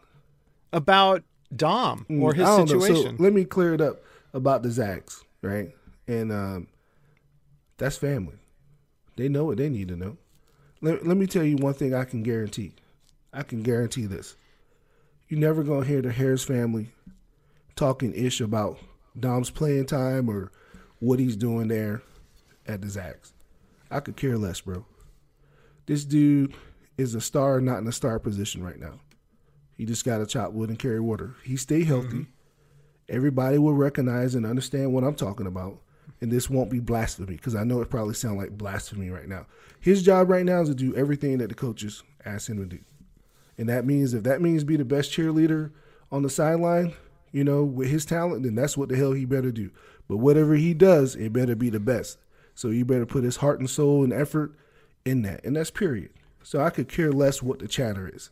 about 0.72 1.22
Dom 1.54 2.06
or 2.08 2.32
his 2.34 2.48
Mm, 2.48 2.56
don't 2.56 2.68
know. 2.70 2.80
situation. 2.80 3.16
So 3.18 3.22
let 3.22 3.32
me 3.32 3.44
clear 3.44 3.74
it 3.74 3.80
up 3.80 4.02
about 4.32 4.62
the 4.62 4.70
Zags, 4.70 5.22
right? 5.42 5.70
And 6.08 6.32
um, 6.32 6.66
that's 7.78 7.96
family. 7.96 8.36
They 9.16 9.28
know 9.28 9.44
what 9.44 9.58
they 9.58 9.68
need 9.68 9.88
to 9.88 9.96
know. 9.96 10.16
Let, 10.80 11.06
let 11.06 11.16
me 11.18 11.26
tell 11.26 11.44
you 11.44 11.56
one 11.56 11.74
thing 11.74 11.94
I 11.94 12.04
can 12.04 12.22
guarantee. 12.22 12.72
I 13.32 13.42
can 13.42 13.62
guarantee 13.62 14.06
this. 14.06 14.34
You're 15.28 15.40
never 15.40 15.62
going 15.62 15.82
to 15.82 15.88
hear 15.88 16.02
the 16.02 16.10
Harris 16.12 16.44
family 16.44 16.88
talking 17.76 18.12
ish 18.14 18.40
about 18.40 18.78
Dom's 19.18 19.50
playing 19.50 19.86
time 19.86 20.28
or 20.28 20.50
what 21.02 21.18
he's 21.18 21.34
doing 21.34 21.66
there 21.66 22.00
at 22.64 22.80
the 22.80 22.88
Zags. 22.88 23.32
I 23.90 23.98
could 23.98 24.16
care 24.16 24.38
less, 24.38 24.60
bro. 24.60 24.86
This 25.86 26.04
dude 26.04 26.54
is 26.96 27.16
a 27.16 27.20
star, 27.20 27.60
not 27.60 27.78
in 27.78 27.88
a 27.88 27.92
star 27.92 28.20
position 28.20 28.62
right 28.62 28.78
now. 28.78 29.00
He 29.76 29.84
just 29.84 30.04
got 30.04 30.18
to 30.18 30.26
chop 30.26 30.52
wood 30.52 30.68
and 30.68 30.78
carry 30.78 31.00
water. 31.00 31.34
He 31.42 31.56
stay 31.56 31.80
mm-hmm. 31.80 31.88
healthy. 31.88 32.26
Everybody 33.08 33.58
will 33.58 33.74
recognize 33.74 34.36
and 34.36 34.46
understand 34.46 34.92
what 34.92 35.02
I'm 35.02 35.16
talking 35.16 35.48
about. 35.48 35.80
And 36.20 36.30
this 36.30 36.48
won't 36.48 36.70
be 36.70 36.78
blasphemy 36.78 37.34
because 37.34 37.56
I 37.56 37.64
know 37.64 37.80
it 37.80 37.90
probably 37.90 38.14
sounds 38.14 38.38
like 38.38 38.56
blasphemy 38.56 39.10
right 39.10 39.28
now. 39.28 39.46
His 39.80 40.04
job 40.04 40.30
right 40.30 40.44
now 40.44 40.60
is 40.60 40.68
to 40.68 40.74
do 40.74 40.94
everything 40.94 41.38
that 41.38 41.48
the 41.48 41.56
coaches 41.56 42.04
ask 42.24 42.48
him 42.48 42.58
to 42.58 42.64
do. 42.64 42.78
And 43.58 43.68
that 43.68 43.84
means 43.84 44.14
if 44.14 44.22
that 44.22 44.40
means 44.40 44.62
be 44.62 44.76
the 44.76 44.84
best 44.84 45.10
cheerleader 45.10 45.72
on 46.12 46.22
the 46.22 46.30
sideline, 46.30 46.94
you 47.32 47.42
know, 47.42 47.64
with 47.64 47.88
his 47.88 48.04
talent, 48.04 48.44
then 48.44 48.54
that's 48.54 48.76
what 48.76 48.88
the 48.88 48.96
hell 48.96 49.12
he 49.12 49.24
better 49.24 49.50
do. 49.50 49.72
But 50.08 50.18
whatever 50.18 50.54
he 50.54 50.74
does, 50.74 51.16
it 51.16 51.32
better 51.32 51.54
be 51.56 51.70
the 51.70 51.80
best. 51.80 52.18
So 52.54 52.68
you 52.68 52.84
better 52.84 53.06
put 53.06 53.24
his 53.24 53.36
heart 53.36 53.60
and 53.60 53.68
soul 53.70 54.04
and 54.04 54.12
effort 54.12 54.52
in 55.04 55.22
that. 55.22 55.44
And 55.44 55.56
that's 55.56 55.70
period. 55.70 56.10
So 56.42 56.60
I 56.60 56.70
could 56.70 56.88
care 56.88 57.12
less 57.12 57.42
what 57.42 57.60
the 57.60 57.68
chatter 57.68 58.10
is. 58.12 58.30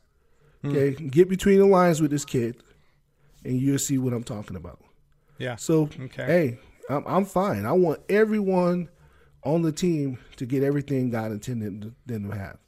Hmm. 0.62 0.70
Okay, 0.70 0.90
get 1.08 1.28
between 1.28 1.58
the 1.58 1.66
lines 1.66 2.02
with 2.02 2.10
this 2.10 2.24
kid, 2.26 2.56
and 3.44 3.58
you'll 3.58 3.78
see 3.78 3.96
what 3.98 4.12
I'm 4.12 4.24
talking 4.24 4.56
about. 4.56 4.78
yeah. 5.38 5.56
So, 5.56 5.88
Okay. 5.98 6.24
hey, 6.26 6.58
I'm, 6.90 7.04
I'm 7.06 7.24
fine. 7.24 7.64
I 7.64 7.72
want 7.72 8.00
everyone 8.10 8.88
on 9.42 9.62
the 9.62 9.72
team 9.72 10.18
to 10.36 10.44
get 10.44 10.62
everything 10.62 11.08
God 11.08 11.32
intended 11.32 11.94
them 12.04 12.30
to 12.30 12.36
have. 12.36 12.58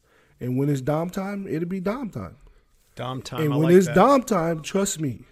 And 0.40 0.56
when 0.56 0.70
it's 0.70 0.80
Dom 0.80 1.10
time, 1.10 1.46
it'll 1.46 1.68
be 1.68 1.80
Dom 1.80 2.08
time. 2.08 2.36
Dom 2.94 3.20
time. 3.20 3.42
and 3.42 3.52
I 3.52 3.56
when 3.56 3.64
like 3.66 3.74
it's 3.74 3.86
that. 3.88 3.94
Dom 3.94 4.22
time, 4.22 4.62
trust 4.62 5.00
me, 5.00 5.24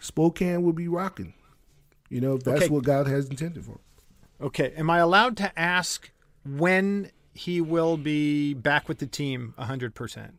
Spokane 0.00 0.62
will 0.62 0.72
be 0.72 0.88
rocking. 0.88 1.34
You 2.10 2.20
know, 2.20 2.36
that's 2.36 2.62
Okay. 2.64 2.68
what 2.68 2.84
God 2.84 3.06
has 3.06 3.28
intended 3.28 3.64
for. 3.64 3.78
Okay. 4.40 4.72
Am 4.76 4.90
I 4.90 4.98
allowed 4.98 5.36
to 5.38 5.58
ask 5.58 6.10
when 6.44 7.10
he 7.32 7.60
will 7.60 7.96
be 7.96 8.52
back 8.52 8.88
with 8.88 8.98
the 8.98 9.06
team 9.06 9.54
100%? 9.58 10.32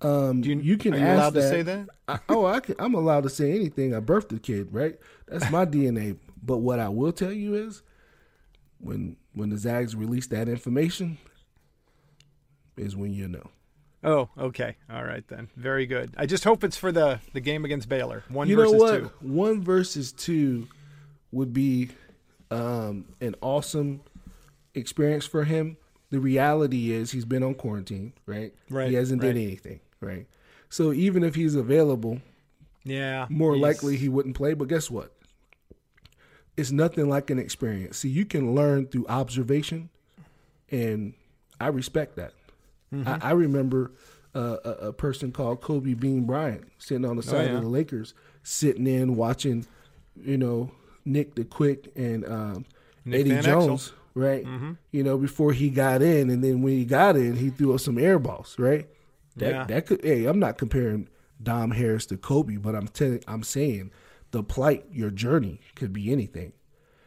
Um, 0.00 0.42
you, 0.44 0.58
you, 0.60 0.76
can 0.78 0.94
are 0.94 0.98
you 0.98 1.04
ask 1.04 1.16
allowed 1.18 1.30
that. 1.34 1.40
to 1.40 1.48
say 1.48 1.62
that? 1.62 1.88
I, 2.06 2.18
oh, 2.28 2.46
I 2.46 2.60
can, 2.60 2.76
I'm 2.78 2.94
allowed 2.94 3.24
to 3.24 3.28
say 3.30 3.52
anything. 3.52 3.94
I 3.94 4.00
birthed 4.00 4.28
the 4.28 4.38
kid, 4.38 4.72
right? 4.72 4.96
That's 5.26 5.50
my 5.50 5.64
DNA. 5.66 6.16
But 6.42 6.58
what 6.58 6.78
I 6.78 6.88
will 6.88 7.12
tell 7.12 7.32
you 7.32 7.54
is, 7.54 7.82
when 8.78 9.16
when 9.34 9.50
the 9.50 9.58
Zags 9.58 9.96
release 9.96 10.28
that 10.28 10.48
information, 10.48 11.18
is 12.76 12.94
when 12.96 13.12
you 13.12 13.26
know. 13.26 13.50
Oh, 14.04 14.28
okay. 14.38 14.76
All 14.88 15.02
right 15.02 15.26
then. 15.26 15.48
Very 15.56 15.84
good. 15.84 16.14
I 16.16 16.26
just 16.26 16.44
hope 16.44 16.62
it's 16.62 16.76
for 16.76 16.92
the 16.92 17.18
the 17.32 17.40
game 17.40 17.64
against 17.64 17.88
Baylor. 17.88 18.22
One 18.28 18.48
you 18.48 18.54
know 18.54 18.62
versus 18.70 18.80
what? 18.80 18.98
two. 19.00 19.10
One 19.20 19.62
versus 19.62 20.12
two 20.12 20.68
would 21.32 21.52
be 21.52 21.90
um, 22.50 23.06
an 23.20 23.34
awesome 23.40 24.00
experience 24.74 25.26
for 25.26 25.44
him. 25.44 25.76
The 26.10 26.20
reality 26.20 26.90
is 26.90 27.10
he's 27.10 27.24
been 27.26 27.42
on 27.42 27.54
quarantine, 27.54 28.14
right? 28.26 28.54
Right, 28.70 28.88
He 28.88 28.94
hasn't 28.94 29.20
done 29.20 29.34
right. 29.34 29.36
anything, 29.42 29.80
right? 30.00 30.26
So 30.70 30.92
even 30.92 31.22
if 31.22 31.34
he's 31.34 31.54
available, 31.54 32.20
Yeah. 32.84 33.26
more 33.28 33.54
he's- 33.54 33.62
likely 33.62 33.96
he 33.96 34.08
wouldn't 34.08 34.34
play. 34.36 34.54
But 34.54 34.68
guess 34.68 34.90
what? 34.90 35.12
It's 36.56 36.72
nothing 36.72 37.08
like 37.08 37.30
an 37.30 37.38
experience. 37.38 37.98
See, 37.98 38.08
you 38.08 38.24
can 38.24 38.54
learn 38.54 38.86
through 38.86 39.06
observation, 39.08 39.90
and 40.70 41.12
I 41.60 41.68
respect 41.68 42.16
that. 42.16 42.32
Mm-hmm. 42.92 43.08
I, 43.08 43.28
I 43.28 43.32
remember 43.32 43.92
uh, 44.34 44.56
a, 44.64 44.70
a 44.88 44.92
person 44.92 45.30
called 45.30 45.60
Kobe 45.60 45.94
Bean 45.94 46.24
Bryant 46.24 46.64
sitting 46.78 47.04
on 47.04 47.16
the 47.16 47.22
side 47.22 47.48
Oh, 47.48 47.52
yeah. 47.52 47.56
of 47.58 47.62
the 47.62 47.68
Lakers, 47.68 48.12
sitting 48.42 48.86
in 48.86 49.14
watching, 49.14 49.66
you 50.16 50.36
know, 50.38 50.70
Nick 51.08 51.34
the 51.34 51.44
Quick 51.44 51.90
and 51.96 52.24
um, 52.26 52.64
Eddie 53.06 53.30
Van. 53.30 53.42
Jones, 53.42 53.92
right? 54.14 54.44
You 54.92 55.02
know, 55.02 55.16
before 55.18 55.52
he 55.52 55.70
got 55.70 56.02
in, 56.02 56.30
and 56.30 56.42
then 56.44 56.62
when 56.62 56.74
he 56.74 56.84
got 56.84 57.16
in, 57.16 57.36
he 57.36 57.50
threw 57.50 57.74
up 57.74 57.80
some 57.80 57.98
air 57.98 58.18
balls, 58.18 58.56
right? 58.58 58.86
That 59.36 59.50
Yeah. 59.50 59.64
that 59.64 59.86
could. 59.86 60.04
Hey, 60.04 60.26
I'm 60.26 60.38
not 60.38 60.58
comparing 60.58 61.08
Dom 61.42 61.70
Harris 61.72 62.06
to 62.06 62.16
Kobe, 62.16 62.56
but 62.56 62.74
I'm 62.74 62.88
telling, 62.88 63.22
I'm 63.28 63.42
saying 63.42 63.90
the 64.30 64.42
plight, 64.42 64.84
your 64.92 65.10
journey 65.10 65.60
could 65.74 65.92
be 65.92 66.12
anything. 66.12 66.52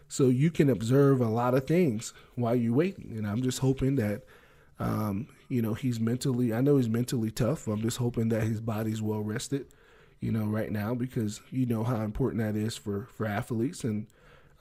So 0.07 0.27
you 0.27 0.51
can 0.51 0.69
observe 0.69 1.21
a 1.21 1.27
lot 1.29 1.53
of 1.53 1.67
things 1.67 2.13
while 2.35 2.55
you're 2.55 2.73
waiting, 2.73 3.13
and 3.17 3.25
I'm 3.27 3.41
just 3.41 3.59
hoping 3.59 3.95
that, 3.97 4.23
um, 4.79 5.27
you 5.47 5.61
know, 5.61 5.73
he's 5.73 5.99
mentally. 5.99 6.53
I 6.53 6.61
know 6.61 6.77
he's 6.77 6.89
mentally 6.89 7.31
tough. 7.31 7.67
I'm 7.67 7.81
just 7.81 7.97
hoping 7.97 8.29
that 8.29 8.43
his 8.43 8.59
body's 8.59 9.01
well 9.01 9.21
rested, 9.21 9.67
you 10.21 10.31
know, 10.31 10.45
right 10.45 10.71
now 10.71 10.93
because 10.93 11.41
you 11.51 11.65
know 11.65 11.83
how 11.83 11.97
important 12.01 12.41
that 12.41 12.55
is 12.55 12.77
for 12.77 13.07
for 13.13 13.25
athletes, 13.25 13.83
and 13.83 14.07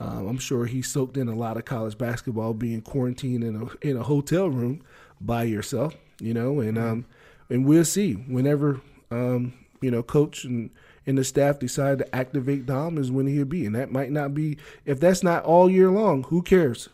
um, 0.00 0.26
I'm 0.26 0.38
sure 0.38 0.66
he 0.66 0.82
soaked 0.82 1.16
in 1.16 1.28
a 1.28 1.34
lot 1.34 1.56
of 1.56 1.64
college 1.64 1.96
basketball, 1.96 2.54
being 2.54 2.80
quarantined 2.80 3.44
in 3.44 3.56
a 3.56 3.86
in 3.86 3.96
a 3.96 4.02
hotel 4.02 4.48
room 4.48 4.82
by 5.20 5.44
yourself, 5.44 5.94
you 6.18 6.34
know, 6.34 6.60
and 6.60 6.78
um, 6.78 7.04
and 7.48 7.64
we'll 7.66 7.84
see 7.84 8.14
whenever 8.14 8.80
um, 9.10 9.52
you 9.80 9.90
know, 9.90 10.02
coach 10.02 10.44
and 10.44 10.70
and 11.06 11.16
the 11.16 11.24
staff 11.24 11.58
decide 11.58 11.98
to 11.98 12.14
activate 12.14 12.66
Dom 12.66 12.98
is 12.98 13.10
when 13.10 13.26
he'll 13.26 13.44
be, 13.44 13.66
and 13.66 13.74
that 13.74 13.90
might 13.90 14.10
not 14.10 14.34
be 14.34 14.58
if 14.84 15.00
that's 15.00 15.22
not 15.22 15.44
all 15.44 15.70
year 15.70 15.90
long. 15.90 16.24
Who 16.24 16.42
cares? 16.42 16.88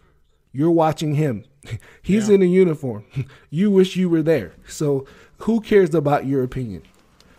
You're 0.53 0.71
watching 0.71 1.15
him. 1.17 1.45
He's 2.03 2.29
in 2.29 2.43
a 2.43 2.47
uniform. 2.47 3.05
You 3.51 3.71
wish 3.71 3.97
you 3.97 4.09
were 4.09 4.23
there. 4.23 4.53
So 4.69 5.07
who 5.39 5.61
cares 5.61 5.95
about 5.95 6.27
your 6.27 6.43
opinion? 6.43 6.83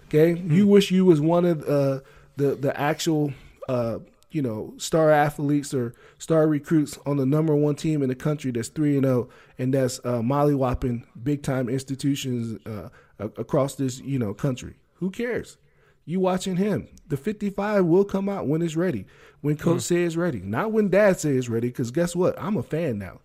Okay, 0.08 0.40
you 0.40 0.68
wish 0.68 0.90
you 0.90 1.04
was 1.06 1.20
one 1.20 1.46
of 1.46 1.62
uh, 1.68 2.00
the 2.38 2.56
the 2.56 2.80
actual 2.80 3.34
uh, 3.68 4.00
you 4.32 4.42
know 4.42 4.74
star 4.78 5.12
athletes 5.12 5.74
or 5.74 5.94
star 6.18 6.48
recruits 6.48 6.98
on 7.06 7.18
the 7.18 7.26
number 7.26 7.56
one 7.56 7.76
team 7.76 8.02
in 8.02 8.10
the 8.10 8.16
country 8.16 8.52
that's 8.52 8.70
three 8.70 8.96
and 8.96 9.06
zero 9.06 9.30
and 9.58 9.74
that's 9.74 10.00
uh, 10.00 10.20
mollywhopping 10.20 11.04
big 11.24 11.44
time 11.44 11.68
institutions 11.68 12.60
uh, 12.66 12.90
across 13.20 13.76
this 13.76 14.00
you 14.00 14.18
know 14.18 14.34
country. 14.34 14.76
Who 14.96 15.12
cares? 15.12 15.58
You 16.06 16.22
watching 16.22 16.56
him. 16.56 16.88
The 17.10 17.18
55 17.18 17.86
will 17.86 18.06
come 18.06 18.30
out 18.30 18.48
when 18.48 18.62
it's 18.62 18.78
ready. 18.78 19.06
When 19.42 19.58
coach 19.58 19.80
mm. 19.80 19.82
says 19.82 20.16
ready. 20.16 20.40
Not 20.40 20.72
when 20.72 20.88
dad 20.88 21.20
says 21.20 21.50
ready, 21.50 21.68
because 21.68 21.92
guess 21.92 22.16
what? 22.16 22.42
I'm 22.42 22.56
a 22.56 22.64
fan 22.64 22.98
now. 22.98 23.20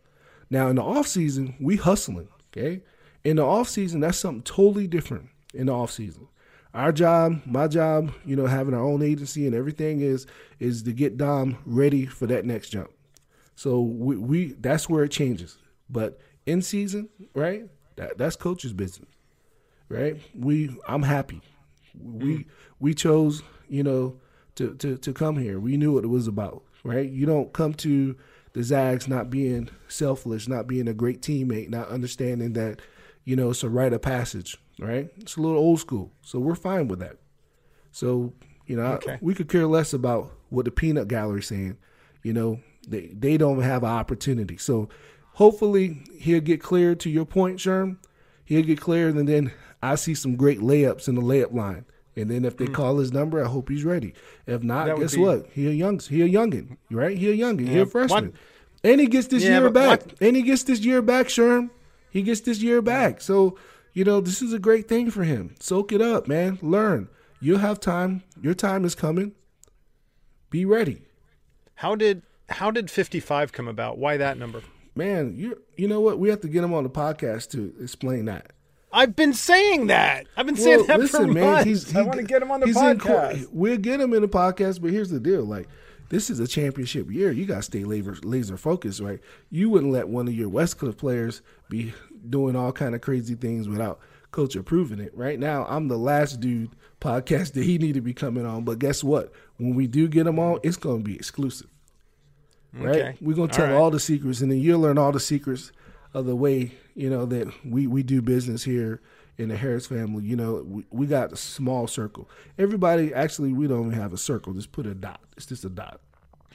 Now 0.51 0.68
in 0.68 0.76
the 0.76 0.83
off 0.83 1.07
season, 1.07 1.55
we 1.61 1.76
hustling. 1.76 2.28
Okay. 2.51 2.83
In 3.22 3.37
the 3.37 3.45
off 3.45 3.68
season, 3.68 4.01
that's 4.01 4.18
something 4.18 4.43
totally 4.43 4.89
different 4.89 5.28
in 5.55 5.66
the 5.66 5.72
off 5.72 5.93
season. 5.93 6.26
Our 6.75 6.93
job, 6.93 7.43
my 7.45 7.68
job, 7.68 8.12
you 8.25 8.35
know, 8.35 8.47
having 8.47 8.75
our 8.75 8.83
own 8.83 9.03
agency 9.03 9.47
and 9.47 9.55
everything 9.55 10.01
is 10.01 10.27
is 10.59 10.83
to 10.85 10.93
get 10.93 11.18
Dom 11.18 11.59
ready 11.66 12.07
for 12.07 12.27
that 12.27 12.45
next 12.45 12.70
jump. 12.70 12.91
So 13.57 13.81
we, 13.81 14.16
we 14.16 14.53
that's 14.55 14.89
where 14.89 15.05
it 15.05 15.11
changes. 15.11 15.59
But 15.91 16.18
in 16.47 16.62
season, 16.62 17.09
right? 17.35 17.64
That 17.97 18.16
that's 18.16 18.37
coach's 18.37 18.73
business. 18.73 19.11
Right? 19.89 20.16
We 20.35 20.77
I'm 20.89 21.03
happy. 21.03 21.43
We 22.01 22.37
mm 22.37 22.45
we 22.83 22.95
chose, 22.95 23.43
you 23.68 23.85
know, 23.85 24.16
to, 24.57 24.75
to, 24.75 24.99
to 24.99 25.12
come 25.12 25.37
here. 25.37 25.61
We 25.61 25.77
knew 25.77 25.93
what 25.93 26.05
it 26.05 26.09
was 26.09 26.27
about, 26.27 26.64
right? 26.83 27.09
You 27.09 27.27
don't 27.27 27.53
come 27.53 27.75
to 27.75 28.16
the 28.55 28.62
Zags 28.64 29.07
not 29.07 29.31
being 29.31 29.70
selfless, 29.89 30.49
not 30.49 30.66
being 30.66 30.89
a 30.89 30.93
great 30.93 31.23
teammate, 31.23 31.70
not 31.70 31.89
understanding 31.89 32.55
that, 32.55 32.81
you 33.25 33.37
know, 33.37 33.51
it's 33.51 33.62
a 33.62 33.68
rite 33.68 33.93
of 33.93 34.03
passage, 34.03 34.59
right? 34.83 35.09
It's 35.18 35.37
a 35.37 35.41
little 35.41 35.59
old 35.59 35.80
school. 35.80 36.12
So 36.22 36.39
we're 36.39 36.55
fine 36.55 36.89
with 36.89 36.99
that. 37.01 37.16
So, 37.91 38.33
you 38.66 38.76
know, 38.76 38.93
okay. 38.95 39.14
I, 39.14 39.18
we 39.20 39.35
could 39.35 39.49
care 39.49 39.66
less 39.66 39.93
about 39.93 40.33
what 40.51 40.64
the 40.64 40.70
peanut 40.70 41.09
gallery's 41.09 41.47
saying. 41.47 41.76
You 42.22 42.33
know, 42.33 42.61
they, 42.87 43.09
they 43.09 43.37
don't 43.37 43.61
have 43.62 43.83
an 43.83 43.91
opportunity. 43.91 44.57
So 44.57 44.89
hopefully 45.35 46.03
he'll 46.18 46.41
get 46.41 46.62
clear 46.62 46.95
to 46.97 47.11
your 47.11 47.24
point, 47.24 47.59
Sherm. 47.59 47.99
He'll 48.45 48.64
get 48.64 48.80
clear, 48.80 49.09
and 49.09 49.28
then 49.28 49.53
I 49.83 49.95
see 49.95 50.14
some 50.14 50.37
great 50.37 50.61
layups 50.61 51.09
in 51.09 51.14
the 51.14 51.22
layup 51.22 51.55
line. 51.55 51.85
And 52.14 52.30
then 52.30 52.45
if 52.45 52.57
they 52.59 52.66
mm. 52.66 52.74
call 52.74 52.99
his 52.99 53.12
number, 53.12 53.43
I 53.43 53.49
hope 53.49 53.68
he's 53.70 53.85
ready. 53.85 54.12
If 54.47 54.62
not, 54.62 54.87
that 54.87 54.99
guess 54.99 55.14
be... 55.14 55.22
what? 55.22 55.47
He 55.53 55.66
a 55.68 55.70
young 55.70 55.99
he 55.99 56.20
a 56.22 56.28
youngin, 56.28 56.76
right? 56.91 57.16
He 57.16 57.30
a 57.30 57.37
youngin, 57.37 57.66
yeah. 57.66 57.72
he 57.72 57.78
a 57.78 57.87
freshman. 57.87 58.33
What? 58.33 58.35
And 58.85 59.01
he 59.01 59.07
gets 59.07 59.28
this 59.28 59.45
yeah, 59.45 59.61
year 59.61 59.70
back. 59.70 60.05
What? 60.05 60.14
And 60.20 60.37
he 60.37 60.43
gets 60.43 60.64
this 60.64 60.80
year 60.80 61.01
back, 61.01 61.28
Sherm. 61.28 61.70
He 62.11 62.22
gets 62.22 62.43
this 62.43 62.61
year 62.61 62.83
back. 62.83 63.22
So, 63.22 63.57
you 63.93 64.05
know, 64.05 64.20
this 64.20 64.40
is 64.40 64.53
a 64.53 64.59
great 64.59 64.88
thing 64.88 65.11
for 65.11 65.24
him. 65.24 65.55
Soak 65.61 65.93
it 65.93 66.01
up, 66.01 66.26
man. 66.26 66.59
Learn. 66.62 67.09
You'll 67.40 67.59
have 67.59 67.80
time. 67.80 68.22
Your 68.40 68.55
time 68.55 68.84
is 68.84 68.95
coming. 68.95 69.32
Be 70.51 70.64
ready. 70.64 71.03
How 71.74 71.95
did 71.95 72.22
how 72.49 72.70
did 72.70 72.90
55 72.90 73.53
come 73.53 73.68
about? 73.68 73.99
Why 73.99 74.16
that 74.16 74.38
number? 74.38 74.62
Man, 74.95 75.34
you 75.36 75.61
you 75.76 75.88
know 75.88 76.01
what? 76.01 76.18
We 76.18 76.28
have 76.28 76.40
to 76.43 76.49
get 76.49 76.62
him 76.62 76.74
on 76.74 76.84
the 76.84 76.90
podcast 76.90 77.51
to 77.51 77.74
explain 77.80 78.26
that. 78.26 78.53
I've 78.93 79.16
been 79.16 79.32
saying 79.32 79.86
that. 79.86 80.26
I've 80.36 80.45
been 80.45 80.57
saying 80.57 80.86
that 80.86 81.01
listen, 81.01 81.28
for 81.28 81.32
man, 81.32 81.45
months. 81.45 81.64
He's, 81.64 81.90
he, 81.90 81.99
I 81.99 82.03
want 82.03 82.18
to 82.18 82.24
get 82.24 82.43
him 82.43 82.51
on 82.51 82.61
the 82.61 82.66
podcast. 82.66 83.49
we'll 83.51 83.78
get 83.78 84.01
him 84.01 84.12
in 84.12 84.20
the 84.20 84.28
podcast, 84.28 84.82
but 84.82 84.90
here's 84.90 85.09
the 85.09 85.18
deal: 85.18 85.45
like, 85.45 85.66
this 86.11 86.28
is 86.28 86.40
a 86.40 86.47
championship 86.47 87.11
year. 87.11 87.32
You 87.32 87.47
got 87.47 87.57
to 87.57 87.62
stay 87.62 87.84
laser 87.84 88.16
laser 88.22 88.59
focused, 88.59 89.01
right? 89.01 89.18
You 89.51 89.70
wouldn't 89.70 89.93
let 89.93 90.09
one 90.09 90.28
of 90.28 90.34
your 90.34 90.51
Westcliff 90.51 90.99
players 90.99 91.40
be 91.70 91.95
doing 92.29 92.57
all 92.57 92.73
kind 92.73 92.95
of 92.95 93.01
crazy 93.01 93.35
things 93.35 93.68
without 93.68 94.01
coach 94.31 94.57
approving 94.57 94.99
it. 94.99 95.16
Right 95.16 95.39
now, 95.39 95.66
I'm 95.68 95.89
the 95.89 95.99
last 95.99 96.41
dude 96.41 96.70
podcast 97.01 97.53
that 97.53 97.64
he 97.64 97.79
need 97.79 97.95
to 97.95 98.01
be 98.01 98.14
coming 98.14 98.47
on. 98.47 98.64
But 98.64 98.79
guess 98.79 99.05
what? 99.05 99.33
When 99.59 99.75
we 99.75 99.87
do 99.87 100.09
get 100.09 100.27
him 100.27 100.39
on, 100.39 100.61
it's 100.62 100.77
going 100.77 100.99
to 100.99 101.05
be 101.05 101.14
exclusive. 101.14 101.68
Right? 102.73 102.97
Okay. 102.97 103.16
We're 103.20 103.37
going 103.37 103.51
to 103.51 103.55
tell 103.55 103.66
all, 103.66 103.73
right. 103.73 103.79
all 103.79 103.91
the 103.91 104.01
secrets, 104.01 104.41
and 104.41 104.51
then 104.51 104.59
you'll 104.59 104.81
learn 104.81 104.99
all 104.99 105.12
the 105.12 105.20
secrets 105.20 105.73
of 106.14 106.27
the 106.27 106.37
way 106.37 106.73
you 106.95 107.09
know 107.09 107.27
that 107.27 107.49
we 107.64 107.87
we 107.87 108.03
do 108.03 108.23
business 108.23 108.64
here 108.64 109.01
in 109.39 109.49
the 109.49 109.57
Harris 109.57 109.87
family. 109.87 110.25
You 110.25 110.37
know, 110.37 110.62
we, 110.66 110.85
we 110.91 111.07
got 111.07 111.33
a 111.33 111.37
small 111.37 111.87
circle. 111.87 112.29
Everybody 112.59 113.12
actually 113.12 113.53
we 113.53 113.66
don't 113.66 113.87
even 113.87 113.93
have 114.01 114.12
a 114.12 114.18
circle. 114.18 114.53
Just 114.55 114.73
put 114.73 114.87
a 114.87 114.95
dot. 114.95 115.20
It's 115.37 115.47
just 115.47 115.64
a 115.64 115.70
dot. 115.70 116.01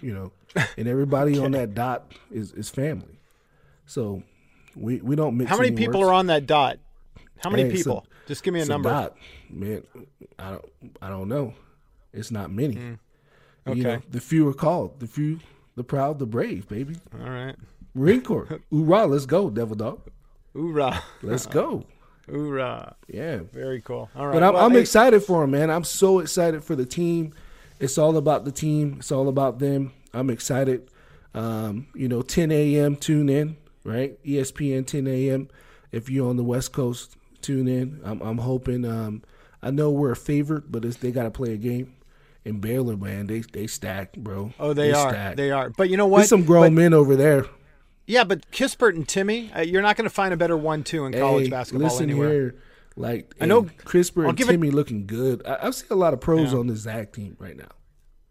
You 0.02 0.14
know, 0.14 0.32
and 0.78 0.88
everybody 0.88 1.34
okay. 1.34 1.46
on 1.46 1.52
that 1.52 1.76
dot 1.76 2.12
is 2.32 2.52
is 2.54 2.70
family. 2.70 3.20
So 3.86 4.24
we 4.78 5.02
we 5.02 5.16
don't 5.16 5.38
mix. 5.38 5.50
How 5.50 5.58
many 5.58 5.72
people 5.72 6.02
words. 6.02 6.10
are 6.10 6.14
on 6.14 6.28
that 6.28 6.46
dot? 6.46 6.78
How 7.40 7.50
many 7.50 7.64
hey, 7.64 7.72
people? 7.72 8.06
A, 8.10 8.28
Just 8.28 8.44
give 8.44 8.54
me 8.54 8.62
a 8.62 8.66
number. 8.66 8.90
A 8.90 8.94
dot. 8.94 9.18
Man, 9.50 9.84
I 10.40 10.52
don't 10.52 10.66
I 11.02 11.10
don't 11.10 11.28
know. 11.28 11.54
It's 12.14 12.32
not 12.32 12.52
many. 12.52 12.76
Mm. 12.76 13.00
Okay. 13.68 13.78
You 13.78 13.84
know, 13.84 14.02
the 14.10 14.22
few 14.22 14.48
are 14.48 14.54
called. 14.54 15.00
The 15.00 15.08
few, 15.08 15.40
the 15.76 15.84
proud, 15.84 16.20
the 16.20 16.26
brave, 16.26 16.68
baby. 16.68 16.96
All 17.14 17.30
right. 17.30 17.56
Marine 17.94 18.22
Corps. 18.22 18.48
Hoorah, 18.72 19.08
let's 19.08 19.26
go, 19.26 19.50
Devil 19.50 19.76
Dog. 19.76 20.02
Hoorah. 20.54 21.04
Let's 21.22 21.46
go. 21.46 21.86
Hoorah. 22.30 22.96
Yeah. 23.08 23.40
Very 23.52 23.82
cool. 23.82 24.10
All 24.16 24.28
right. 24.28 24.34
But 24.34 24.44
I'm, 24.44 24.54
well, 24.54 24.66
I'm 24.66 24.72
hey. 24.72 24.80
excited 24.80 25.24
for 25.24 25.44
him, 25.44 25.52
man. 25.52 25.70
I'm 25.70 25.84
so 25.84 26.20
excited 26.20 26.64
for 26.64 26.76
the 26.76 26.86
team. 26.86 27.34
It's 27.80 27.98
all 27.98 28.18
about 28.18 28.46
the 28.46 28.52
team. 28.52 28.98
It's 29.00 29.12
all 29.12 29.28
about 29.28 29.60
them. 29.60 29.94
I'm 30.14 30.30
excited. 30.30 30.90
Um, 31.34 31.88
you 31.94 32.08
know, 32.08 32.22
10 32.22 32.52
a.m. 32.52 32.96
tune 32.96 33.30
in, 33.30 33.58
right? 33.88 34.24
ESPN 34.24 34.86
10 34.86 35.08
a.m. 35.08 35.48
If 35.92 36.10
you're 36.10 36.30
on 36.30 36.36
the 36.36 36.44
West 36.44 36.74
Coast, 36.74 37.16
tune 37.42 37.68
in. 37.68 38.02
I'm, 38.04 38.22
I'm 38.22 38.40
hoping. 38.40 38.86
Um, 38.86 39.24
I 39.64 39.72
know 39.72 39.90
we're 39.90 40.12
a 40.12 40.16
favorite, 40.16 40.72
but 40.72 40.84
they 41.00 41.12
got 41.12 41.24
to 41.24 41.32
play 41.32 41.54
a 41.54 41.58
game. 41.58 41.94
In 42.46 42.62
Baylor, 42.62 42.96
man, 42.96 43.28
they 43.28 43.40
they 43.40 43.68
stacked, 43.68 44.18
bro. 44.24 44.54
Oh, 44.58 44.72
they, 44.72 44.88
they 44.88 44.94
are. 44.94 45.10
Stacked. 45.10 45.36
They 45.36 45.52
are. 45.52 45.70
But 45.70 45.90
you 45.90 45.98
know 45.98 46.08
what? 46.08 46.20
There's 46.20 46.30
some 46.30 46.46
grown 46.46 46.68
but, 46.68 46.82
men 46.82 46.94
over 46.94 47.18
there. 47.18 47.46
Yeah, 48.06 48.24
but 48.24 48.50
Kispert 48.52 48.96
and 48.96 49.06
Timmy, 49.06 49.52
uh, 49.54 49.62
you're 49.62 49.82
not 49.82 49.98
going 49.98 50.06
to 50.06 50.14
find 50.14 50.34
a 50.34 50.38
better 50.38 50.56
one-two 50.56 51.06
in 51.06 51.12
college 51.12 51.46
hey, 51.46 51.50
basketball 51.50 51.90
listen 51.90 52.10
anywhere. 52.10 52.30
Here, 52.30 52.56
like 52.96 53.36
I 53.42 53.48
know 53.48 53.64
Kispert 53.64 54.30
and 54.30 54.38
Timmy 54.38 54.70
it, 54.70 54.74
looking 54.74 55.08
good. 55.08 55.46
I, 55.46 55.66
have 55.66 55.76
seen 55.76 55.90
a 55.92 55.96
lot 55.96 56.14
of 56.14 56.22
pros 56.22 56.54
yeah. 56.54 56.60
on 56.60 56.68
the 56.68 56.76
Zag 56.78 57.12
team 57.12 57.36
right 57.38 57.58
now. 57.58 57.68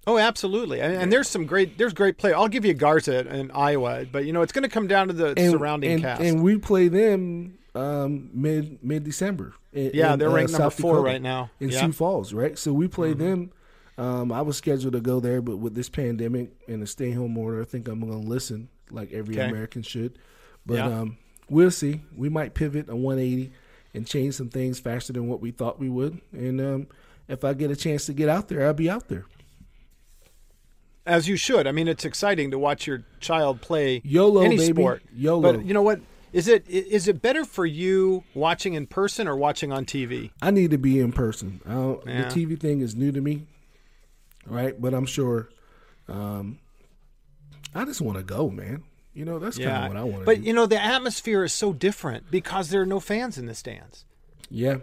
Oh, 0.08 0.18
absolutely, 0.18 0.80
and, 0.80 0.94
and, 0.94 1.12
there's 1.12 1.28
some 1.28 1.46
great 1.46 1.78
there's 1.78 1.92
great 1.92 2.16
play. 2.16 2.32
I'll 2.32 2.46
give 2.46 2.64
you 2.64 2.74
Garza 2.74 3.26
in 3.26 3.50
Iowa, 3.50 4.06
but 4.10 4.24
you 4.24 4.32
know 4.32 4.42
it's 4.42 4.52
going 4.52 4.62
to 4.62 4.68
come 4.68 4.86
down 4.86 5.08
to 5.08 5.12
the 5.12 5.34
and, 5.36 5.50
surrounding 5.50 5.92
and, 5.92 6.02
cast. 6.02 6.22
And 6.22 6.44
we 6.44 6.58
play 6.58 6.86
them 6.86 7.58
um, 7.74 8.30
mid 8.32 8.82
mid 8.84 9.02
December. 9.02 9.54
Yeah, 9.72 10.12
in, 10.12 10.18
they're 10.18 10.30
ranked 10.30 10.54
uh, 10.54 10.58
number 10.58 10.70
four 10.70 10.92
Dakota, 10.94 11.12
right 11.12 11.22
now 11.22 11.50
in 11.58 11.70
yeah. 11.70 11.80
Sioux 11.80 11.92
Falls, 11.92 12.32
right? 12.32 12.56
So 12.56 12.72
we 12.72 12.86
play 12.86 13.14
mm-hmm. 13.14 13.24
them. 13.24 13.52
Um, 13.98 14.30
I 14.30 14.42
was 14.42 14.56
scheduled 14.56 14.92
to 14.92 15.00
go 15.00 15.20
there, 15.20 15.42
but 15.42 15.56
with 15.56 15.74
this 15.74 15.88
pandemic 15.88 16.50
and 16.68 16.82
the 16.82 16.86
stay 16.86 17.12
home 17.12 17.36
order, 17.36 17.60
I 17.60 17.64
think 17.64 17.88
I'm 17.88 18.00
going 18.00 18.12
to 18.12 18.28
listen 18.28 18.68
like 18.90 19.12
every 19.12 19.34
okay. 19.36 19.48
American 19.48 19.82
should. 19.82 20.18
But 20.64 20.74
yeah. 20.74 20.86
um, 20.86 21.18
we'll 21.48 21.70
see. 21.70 22.02
We 22.14 22.28
might 22.28 22.54
pivot 22.54 22.88
a 22.88 22.96
180 22.96 23.52
and 23.94 24.06
change 24.06 24.34
some 24.34 24.50
things 24.50 24.78
faster 24.78 25.12
than 25.12 25.28
what 25.28 25.40
we 25.40 25.50
thought 25.50 25.78
we 25.78 25.88
would. 25.88 26.20
And 26.32 26.60
um, 26.60 26.86
if 27.26 27.42
I 27.42 27.54
get 27.54 27.70
a 27.70 27.76
chance 27.76 28.06
to 28.06 28.12
get 28.12 28.28
out 28.28 28.48
there, 28.48 28.66
I'll 28.66 28.74
be 28.74 28.90
out 28.90 29.08
there. 29.08 29.24
As 31.06 31.28
you 31.28 31.36
should. 31.36 31.66
I 31.66 31.72
mean, 31.72 31.86
it's 31.88 32.04
exciting 32.04 32.50
to 32.50 32.58
watch 32.58 32.86
your 32.86 33.04
child 33.20 33.60
play 33.60 34.02
YOLO, 34.04 34.42
any 34.42 34.56
baby. 34.56 34.74
sport. 34.74 35.02
YOLO. 35.14 35.40
But 35.52 35.64
you 35.64 35.72
know 35.72 35.82
what? 35.82 36.00
Is 36.32 36.48
it 36.48 36.68
is 36.68 37.08
it 37.08 37.22
better 37.22 37.44
for 37.44 37.64
you 37.64 38.24
watching 38.34 38.74
in 38.74 38.86
person 38.86 39.26
or 39.28 39.36
watching 39.36 39.72
on 39.72 39.86
TV? 39.86 40.32
I 40.42 40.50
need 40.50 40.70
to 40.72 40.78
be 40.78 40.98
in 41.00 41.12
person. 41.12 41.60
Yeah. 41.64 42.28
The 42.28 42.46
TV 42.46 42.58
thing 42.60 42.80
is 42.80 42.94
new 42.96 43.12
to 43.12 43.20
me, 43.20 43.46
right? 44.44 44.78
But 44.78 44.92
I'm 44.92 45.06
sure. 45.06 45.48
Um, 46.08 46.58
I 47.74 47.84
just 47.84 48.00
want 48.00 48.18
to 48.18 48.24
go, 48.24 48.50
man. 48.50 48.82
You 49.14 49.24
know, 49.24 49.38
that's 49.38 49.56
yeah. 49.58 49.70
kind 49.70 49.84
of 49.84 49.88
what 49.92 50.00
I 50.00 50.04
want. 50.04 50.18
to 50.20 50.24
But 50.26 50.36
do. 50.38 50.42
you 50.42 50.52
know, 50.52 50.66
the 50.66 50.82
atmosphere 50.82 51.44
is 51.44 51.52
so 51.54 51.72
different 51.72 52.30
because 52.30 52.68
there 52.68 52.82
are 52.82 52.86
no 52.86 53.00
fans 53.00 53.38
in 53.38 53.46
the 53.46 53.54
stands. 53.54 54.04
Yeah. 54.50 54.78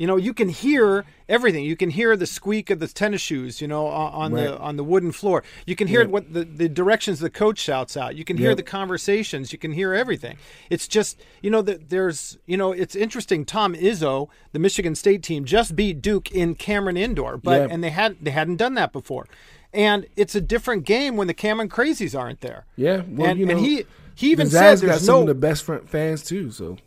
You 0.00 0.06
know, 0.06 0.16
you 0.16 0.32
can 0.32 0.48
hear 0.48 1.04
everything. 1.28 1.62
You 1.62 1.76
can 1.76 1.90
hear 1.90 2.16
the 2.16 2.24
squeak 2.24 2.70
of 2.70 2.78
the 2.80 2.88
tennis 2.88 3.20
shoes, 3.20 3.60
you 3.60 3.68
know, 3.68 3.84
on 3.84 4.32
right. 4.32 4.44
the 4.44 4.58
on 4.58 4.76
the 4.76 4.82
wooden 4.82 5.12
floor. 5.12 5.44
You 5.66 5.76
can 5.76 5.88
hear 5.88 6.08
what 6.08 6.32
the, 6.32 6.42
the 6.42 6.70
directions 6.70 7.20
the 7.20 7.28
coach 7.28 7.58
shouts 7.58 7.98
out. 7.98 8.16
You 8.16 8.24
can 8.24 8.38
hear 8.38 8.52
yep. 8.52 8.56
the 8.56 8.62
conversations. 8.62 9.52
You 9.52 9.58
can 9.58 9.72
hear 9.72 9.92
everything. 9.92 10.38
It's 10.70 10.88
just, 10.88 11.20
you 11.42 11.50
know, 11.50 11.60
that 11.60 11.90
there's, 11.90 12.38
you 12.46 12.56
know, 12.56 12.72
it's 12.72 12.96
interesting. 12.96 13.44
Tom 13.44 13.74
Izzo, 13.74 14.30
the 14.52 14.58
Michigan 14.58 14.94
State 14.94 15.22
team, 15.22 15.44
just 15.44 15.76
beat 15.76 16.00
Duke 16.00 16.32
in 16.32 16.54
Cameron 16.54 16.96
Indoor, 16.96 17.36
but 17.36 17.60
yep. 17.60 17.70
and 17.70 17.84
they 17.84 17.90
had 17.90 18.16
they 18.22 18.30
hadn't 18.30 18.56
done 18.56 18.72
that 18.76 18.94
before. 18.94 19.28
And 19.74 20.06
it's 20.16 20.34
a 20.34 20.40
different 20.40 20.84
game 20.84 21.18
when 21.18 21.26
the 21.26 21.34
Cameron 21.34 21.68
Crazies 21.68 22.18
aren't 22.18 22.40
there. 22.40 22.64
Yeah, 22.74 23.02
well, 23.06 23.28
and, 23.28 23.38
you 23.38 23.44
know, 23.44 23.52
and 23.52 23.60
he 23.60 23.84
he 24.14 24.30
even 24.30 24.48
said 24.48 24.62
there's 24.62 24.80
got 24.80 24.92
no, 24.92 24.96
some 24.96 25.20
of 25.20 25.26
the 25.26 25.34
best 25.34 25.62
fans 25.64 26.22
too. 26.24 26.50
So 26.50 26.78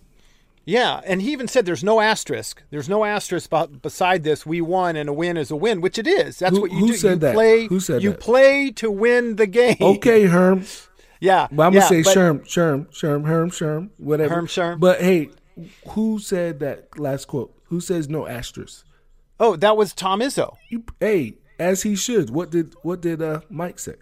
yeah, 0.65 1.01
and 1.05 1.21
he 1.21 1.31
even 1.31 1.47
said 1.47 1.65
there's 1.65 1.83
no 1.83 1.99
asterisk. 1.99 2.63
There's 2.69 2.87
no 2.87 3.03
asterisk 3.03 3.49
beside 3.81 4.23
this. 4.23 4.45
We 4.45 4.61
won, 4.61 4.95
and 4.95 5.09
a 5.09 5.13
win 5.13 5.37
is 5.37 5.51
a 5.51 5.55
win, 5.55 5.81
which 5.81 5.97
it 5.97 6.07
is. 6.07 6.39
That's 6.39 6.55
who, 6.55 6.61
what 6.61 6.71
you 6.71 6.79
who 6.79 6.87
do. 6.87 6.93
Said 6.95 7.09
you 7.11 7.15
that? 7.17 7.33
play. 7.33 7.67
Who 7.67 7.79
said 7.79 8.03
you 8.03 8.11
that? 8.11 8.19
play 8.19 8.71
to 8.71 8.89
win 8.89 9.35
the 9.35 9.47
game. 9.47 9.77
Okay, 9.79 10.25
Herm. 10.25 10.65
Yeah, 11.19 11.47
but 11.49 11.63
I'm 11.63 11.73
yeah, 11.73 11.87
gonna 11.89 12.03
say 12.03 12.13
Sherm, 12.13 12.41
Sherm, 12.41 12.87
Sherm, 12.87 13.25
Herm, 13.25 13.49
Sherm, 13.49 13.91
whatever. 13.95 14.35
Herm, 14.35 14.45
Sherm. 14.45 14.81
But 14.81 14.99
hey, 14.99 15.29
who 15.87 16.19
said 16.19 16.59
that 16.59 16.99
last 16.99 17.29
quote? 17.29 17.57
Who 17.67 17.79
says 17.79 18.09
no 18.09 18.27
asterisk? 18.27 18.85
Oh, 19.39 19.55
that 19.55 19.77
was 19.77 19.93
Tom 19.93 20.19
Izzo. 20.19 20.57
You, 20.67 20.83
hey, 20.99 21.35
as 21.57 21.83
he 21.83 21.95
should. 21.95 22.29
What 22.29 22.51
did 22.51 22.75
what 22.81 22.99
did 22.99 23.21
uh, 23.21 23.39
Mike 23.49 23.79
say? 23.79 23.95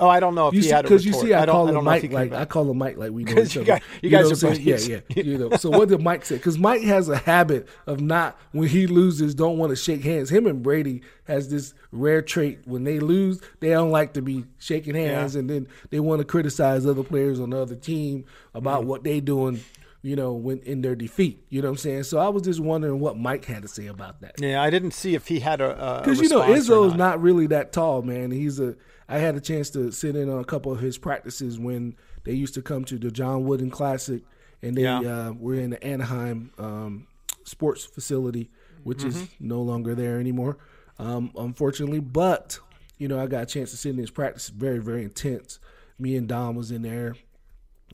Oh, 0.00 0.08
I 0.08 0.20
don't 0.20 0.34
know 0.36 0.46
if 0.48 0.54
You 0.54 0.60
he 0.60 0.66
see, 0.68 0.72
had 0.72 0.84
a 0.84 0.88
because 0.88 1.04
you 1.04 1.12
see, 1.12 1.34
I, 1.34 1.42
I 1.42 1.46
call 1.46 1.66
him 1.66 1.74
don't 1.74 1.84
know 1.84 1.90
if 1.90 2.02
Mike 2.04 2.12
like 2.12 2.30
back. 2.30 2.40
I 2.40 2.44
call 2.44 2.70
him 2.70 2.78
Mike 2.78 2.96
like 2.98 3.10
we 3.10 3.24
know 3.24 3.42
each 3.42 3.56
you 3.56 3.62
other. 3.62 3.66
guys- 3.66 3.82
you 4.00 4.10
guys 4.10 4.42
know 4.42 4.48
are 4.48 4.52
buddies. 4.52 4.88
Yeah, 4.88 5.00
yeah. 5.08 5.22
You 5.24 5.38
know. 5.38 5.56
So 5.56 5.70
what 5.70 5.88
did 5.88 6.00
Mike 6.02 6.24
say? 6.24 6.36
Because 6.36 6.56
Mike 6.58 6.82
has 6.82 7.08
a 7.08 7.16
habit 7.18 7.68
of 7.86 8.00
not 8.00 8.38
when 8.52 8.68
he 8.68 8.86
loses, 8.86 9.34
don't 9.34 9.58
want 9.58 9.70
to 9.70 9.76
shake 9.76 10.04
hands. 10.04 10.30
Him 10.30 10.46
and 10.46 10.62
Brady 10.62 11.02
has 11.24 11.48
this 11.50 11.74
rare 11.90 12.22
trait 12.22 12.60
when 12.64 12.84
they 12.84 13.00
lose, 13.00 13.40
they 13.60 13.70
don't 13.70 13.90
like 13.90 14.12
to 14.14 14.22
be 14.22 14.44
shaking 14.58 14.94
hands, 14.94 15.34
and 15.34 15.50
then 15.50 15.66
they 15.90 15.98
want 16.00 16.20
to 16.20 16.24
criticize 16.24 16.86
other 16.86 17.02
players 17.02 17.40
on 17.40 17.50
the 17.50 17.58
other 17.58 17.74
team 17.76 18.24
about 18.54 18.80
Mm-hmm. 18.80 18.88
what 18.90 19.04
they 19.04 19.20
doing. 19.20 19.60
You 20.00 20.14
know, 20.14 20.32
when 20.32 20.60
in 20.60 20.80
their 20.80 20.94
defeat, 20.94 21.44
you 21.48 21.60
know 21.60 21.66
what 21.68 21.72
I'm 21.72 21.76
saying. 21.78 22.04
So 22.04 22.18
I 22.18 22.28
was 22.28 22.44
just 22.44 22.60
wondering 22.60 23.00
what 23.00 23.18
Mike 23.18 23.44
had 23.46 23.62
to 23.62 23.68
say 23.68 23.88
about 23.88 24.20
that. 24.20 24.36
Yeah, 24.38 24.62
I 24.62 24.70
didn't 24.70 24.92
see 24.92 25.16
if 25.16 25.26
he 25.26 25.40
had 25.40 25.60
a 25.60 26.02
Because 26.04 26.20
you 26.20 26.28
know 26.28 26.42
Izzo's 26.42 26.94
not 26.94 27.20
really 27.20 27.48
that 27.48 27.72
tall, 27.72 28.02
man. 28.02 28.30
He's 28.30 28.60
a. 28.60 28.76
I 29.08 29.18
had 29.18 29.36
a 29.36 29.40
chance 29.40 29.70
to 29.70 29.90
sit 29.90 30.16
in 30.16 30.28
on 30.28 30.38
a 30.38 30.44
couple 30.44 30.70
of 30.72 30.80
his 30.80 30.98
practices 30.98 31.58
when 31.58 31.96
they 32.24 32.32
used 32.32 32.54
to 32.54 32.62
come 32.62 32.84
to 32.86 32.98
the 32.98 33.10
John 33.10 33.44
Wooden 33.44 33.70
Classic, 33.70 34.22
and 34.62 34.76
they 34.76 34.82
Yeah. 34.82 34.98
uh, 35.00 35.32
were 35.32 35.54
in 35.54 35.70
the 35.70 35.82
Anaheim 35.82 36.50
um, 36.58 37.06
sports 37.44 37.84
facility, 37.84 38.50
which 38.84 39.04
is 39.04 39.16
Mm-hmm. 39.16 39.48
no 39.48 39.62
longer 39.62 39.94
there 39.94 40.18
anymore, 40.20 40.58
um, 40.98 41.30
unfortunately. 41.36 42.00
But 42.00 42.58
you 42.98 43.06
know, 43.08 43.18
I 43.22 43.26
got 43.28 43.44
a 43.44 43.46
chance 43.46 43.70
to 43.70 43.76
sit 43.76 43.90
in 43.90 43.98
his 43.98 44.10
practice. 44.10 44.48
Very, 44.48 44.78
very 44.80 45.04
intense. 45.04 45.60
Me 46.00 46.16
and 46.16 46.26
Dom 46.28 46.56
was 46.56 46.70
in 46.72 46.82
there, 46.82 47.14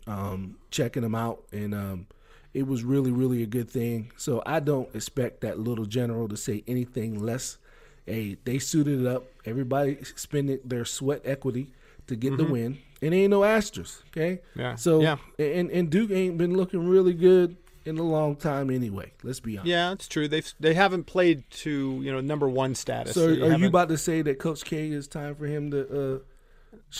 um, 0.06 0.56
checking 0.70 1.02
him 1.02 1.14
out, 1.14 1.44
and 1.52 1.74
um, 1.74 2.06
it 2.52 2.66
was 2.66 2.84
really, 2.84 3.12
really 3.12 3.42
a 3.42 3.46
good 3.46 3.70
thing. 3.70 4.12
So 4.16 4.42
I 4.46 4.60
don't 4.60 4.94
expect 4.94 5.42
that 5.42 5.58
little 5.58 5.84
general 5.86 6.28
to 6.28 6.36
say 6.36 6.64
anything 6.66 7.22
less. 7.22 7.58
Hey, 8.06 8.36
they 8.44 8.58
suited 8.58 9.00
it 9.00 9.06
up. 9.06 9.24
Everybody 9.44 9.98
spending 10.16 10.60
their 10.64 10.84
sweat 10.84 11.22
equity 11.24 11.70
to 12.06 12.16
get 12.16 12.36
the 12.36 12.44
win. 12.44 12.78
It 13.00 13.12
ain't 13.12 13.30
no 13.30 13.44
asterisk, 13.44 14.02
okay? 14.08 14.40
Mm-hmm. 14.50 14.60
Yeah. 14.60 14.74
So 14.76 15.00
Yeah. 15.00 15.16
and 15.38 15.70
and 15.70 15.90
Duke 15.90 16.10
ain't 16.10 16.36
been 16.38 16.54
looking 16.56 16.86
really 16.88 17.14
good 17.14 17.56
in 17.86 17.98
a 17.98 18.02
long 18.02 18.36
time 18.36 18.70
anyway. 18.70 19.12
Let's 19.22 19.40
be 19.40 19.58
honest. 19.58 19.68
Yeah, 19.68 19.92
it's 19.92 20.08
true. 20.08 20.26
They've 20.28 20.50
they 20.60 20.74
haven't 20.74 21.04
played 21.04 21.44
to 21.64 22.00
you 22.02 22.12
know 22.12 22.20
number 22.20 22.48
one 22.48 22.74
status. 22.74 23.14
So 23.14 23.26
They 23.26 23.32
are 23.32 23.34
you 23.36 23.50
haven't- 23.50 23.64
about 23.66 23.88
to 23.88 23.98
say 23.98 24.22
that 24.22 24.38
Coach 24.38 24.64
K 24.64 24.88
is 24.90 25.06
time 25.08 25.34
for 25.34 25.46
him 25.46 25.70
to? 25.70 26.14
Uh, 26.14 26.18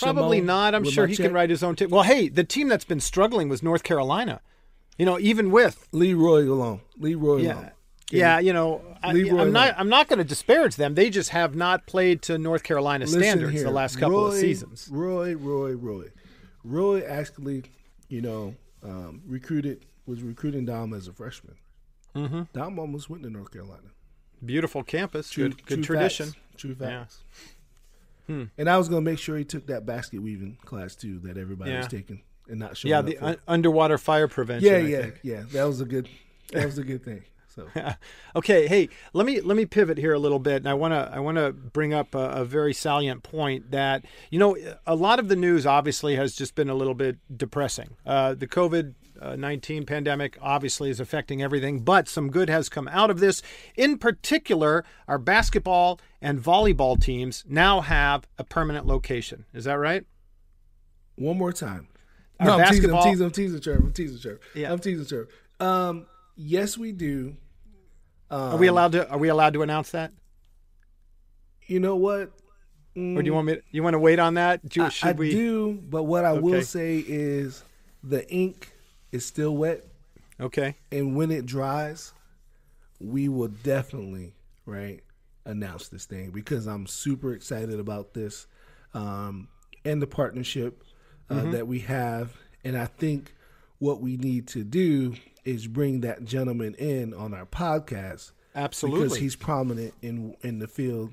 Probably 0.01 0.41
not. 0.41 0.75
I'm 0.75 0.85
sure 0.85 1.07
he 1.07 1.15
check? 1.17 1.27
can 1.27 1.35
write 1.35 1.51
his 1.51 1.63
own 1.63 1.77
team. 1.77 1.91
Well, 1.91 2.03
hey, 2.03 2.29
the 2.29 2.45
team 2.45 2.69
that's 2.69 2.85
been 2.85 3.01
struggling 3.01 3.49
was 3.49 3.63
North 3.63 3.83
Carolina. 3.83 4.41
You 4.99 5.05
know, 5.07 5.19
even 5.19 5.51
with 5.51 5.89
Leroy 5.93 6.49
alone. 6.49 6.81
Leroy 6.99 7.39
yeah, 7.39 7.53
alone. 7.55 7.71
Yeah, 8.15 8.39
you 8.39 8.53
know, 8.53 8.83
I, 9.03 9.11
I'm 9.11 9.53
not. 9.53 9.75
I'm 9.79 9.89
not 9.89 10.09
going 10.09 10.19
to 10.19 10.25
disparage 10.25 10.77
them. 10.77 10.95
They 10.95 11.11
just 11.11 11.31
have 11.31 11.55
not 11.55 11.87
played 11.87 12.23
to 12.23 12.39
North 12.39 12.63
Carolina 12.63 13.05
Listen 13.05 13.21
standards 13.23 13.53
here, 13.53 13.65
the 13.65 13.71
last 13.71 13.97
couple 13.99 14.27
of 14.27 14.35
seasons. 14.35 14.89
Roy, 14.91 15.35
Roy, 15.35 15.73
Roy, 15.73 16.07
Roy 16.65 17.03
actually, 17.03 17.65
you 18.09 18.21
know, 18.23 18.55
um, 18.83 19.23
recruited 19.27 19.85
was 20.07 20.23
recruiting 20.23 20.65
Dom 20.67 20.93
as 20.95 21.09
a 21.09 21.13
freshman. 21.13 21.57
Mm-hmm. 22.15 22.43
Dom 22.53 22.79
almost 22.79 23.09
went 23.11 23.23
to 23.25 23.31
North 23.31 23.51
Carolina. 23.53 23.89
Beautiful 24.45 24.83
campus, 24.83 25.31
True- 25.31 25.49
good, 25.49 25.67
good 25.67 25.75
true 25.77 25.85
tradition. 25.85 26.27
facts. 26.27 26.39
True 26.57 26.77
Yeah. 26.79 27.05
facts. 27.05 27.19
And 28.29 28.71
I 28.71 28.79
was 28.79 28.89
gonna 28.89 29.03
make 29.03 29.19
sure 29.19 29.37
he 29.37 29.45
took 29.45 29.67
that 29.67 29.85
basket 29.85 30.21
weaving 30.23 30.57
class 30.65 30.95
too 30.95 31.19
that 31.21 31.37
everybody 31.37 31.73
was 31.77 31.89
taking 31.89 32.23
and 32.49 32.59
not 32.59 32.77
showing 32.77 32.91
Yeah, 32.91 33.03
the 33.03 33.19
un- 33.19 33.37
underwater 33.47 33.99
fire 33.99 34.29
prevention. 34.29 34.71
yeah, 34.71 34.77
I 34.77 34.81
yeah, 34.81 35.03
think. 35.03 35.21
yeah. 35.23 35.43
That 35.53 35.65
was 35.65 35.81
a 35.81 35.85
good. 35.85 36.09
That 36.53 36.65
was 36.67 36.79
a 36.79 36.85
good 36.85 37.05
thing. 37.05 37.23
So 37.55 37.69
okay, 38.37 38.67
hey, 38.67 38.89
let 39.13 39.27
me 39.27 39.41
let 39.41 39.57
me 39.57 39.67
pivot 39.67 39.99
here 39.99 40.13
a 40.13 40.19
little 40.19 40.39
bit, 40.39 40.57
and 40.57 40.69
I 40.69 40.75
want 40.75 40.93
to 40.93 41.11
I 41.13 41.21
want 41.21 41.39
to 41.39 41.53
bring 41.53 41.95
up 41.95 42.15
a, 42.15 42.31
a 42.31 42.45
very 42.45 42.75
salient 42.75 43.23
point 43.23 43.71
that 43.71 44.05
you 44.31 44.39
know 44.39 44.57
a 44.87 44.95
lot 44.95 45.19
of 45.19 45.29
the 45.29 45.37
news 45.37 45.67
obviously 45.67 46.17
has 46.17 46.35
just 46.35 46.55
been 46.55 46.69
a 46.69 46.75
little 46.75 46.95
bit 46.95 47.19
depressing. 47.35 47.97
Uh, 48.05 48.35
the 48.35 48.47
COVID. 48.47 48.95
19 49.37 49.87
pandemic 49.87 50.37
obviously 50.43 50.91
is 50.91 51.01
affecting 51.01 51.41
everything, 51.41 51.81
but 51.81 52.09
some 52.09 52.31
good 52.31 52.51
has 52.51 52.69
come 52.69 52.87
out 52.89 53.09
of 53.09 53.21
this. 53.21 53.41
In 53.75 53.97
particular, 53.97 54.85
our 55.09 55.17
basketball 55.17 55.99
and 56.21 56.39
volleyball 56.43 57.01
teams 57.01 57.43
now 57.49 57.81
have 57.81 58.27
a 58.37 58.45
permanent 58.45 58.87
location. 58.87 59.47
Is 59.55 59.65
that 59.65 59.79
right? 59.79 60.05
one 61.17 61.39
more 61.39 61.53
time. 61.53 61.89
Our 62.41 62.47
no, 62.47 62.59
I'm 62.59 62.73
teasing, 62.73 62.95
I'm 62.95 63.03
teasing, 63.03 63.27
I'm 63.27 63.33
teasing, 63.33 63.61
Trevor. 63.61 63.85
I'm 63.85 63.93
teasing, 63.93 64.19
Trevor. 64.19 64.41
Yeah. 64.55 64.73
I'm 64.73 64.79
teasing, 64.79 65.07
Trevor. 65.07 65.29
Um, 65.61 66.07
yes, 66.37 66.77
we 66.77 66.93
do. 66.93 67.37
Are 68.35 68.57
we 68.57 68.67
allowed 68.67 68.93
to? 68.93 69.09
Are 69.09 69.19
we 69.19 69.29
allowed 69.29 69.53
to 69.55 69.63
announce 69.63 69.91
that, 69.91 70.13
You 71.67 71.81
know 71.81 71.97
what? 71.97 72.31
or 72.97 73.23
do 73.23 73.27
you 73.27 73.35
want 73.35 73.47
me? 73.47 73.55
To, 73.57 73.63
you 73.71 73.83
want 73.83 73.95
to 73.95 73.99
wait 73.99 74.19
on 74.19 74.35
that? 74.35 74.69
Do, 74.69 74.83
I, 74.83 74.89
should 74.89 75.09
I 75.11 75.13
we? 75.13 75.31
do, 75.31 75.81
but 75.89 76.05
what 76.05 76.25
I 76.25 76.33
Okay. 76.33 76.41
will 76.41 76.63
say 76.63 76.99
is 77.07 77.63
the 78.03 78.29
ink 78.31 78.73
is 79.13 79.25
still 79.25 79.57
wet, 79.57 79.85
Okay. 80.41 80.77
and 80.93 81.17
when 81.17 81.31
it 81.31 81.47
dries, 81.47 82.13
we 83.01 83.29
will 83.29 83.49
definitely 83.49 84.33
right 84.67 85.01
announce 85.45 85.89
this 85.89 86.07
thing 86.07 86.31
because 86.31 86.67
I'm 86.67 86.87
super 86.87 87.35
excited 87.35 87.79
about 87.79 88.15
this 88.15 88.47
um, 88.95 89.49
and 89.85 90.01
the 90.01 90.07
partnership 90.07 90.83
uh, 91.31 91.35
Mm-hmm. 91.35 91.51
that 91.53 91.67
we 91.67 91.81
have, 91.81 92.37
and 92.65 92.77
I 92.77 92.87
think 92.87 93.35
what 93.79 94.01
we 94.01 94.17
need 94.17 94.47
to 94.49 94.63
do 94.65 95.15
is 95.45 95.67
bring 95.67 96.01
that 96.01 96.25
gentleman 96.25 96.75
in 96.75 97.13
on 97.15 97.35
our 97.35 97.47
podcast 97.47 98.33
Absolutely. 98.55 99.03
because 99.05 99.19
he's 99.19 99.37
prominent 99.37 99.95
in 100.03 100.37
in 100.43 100.59
the 100.59 100.69
field 100.69 101.13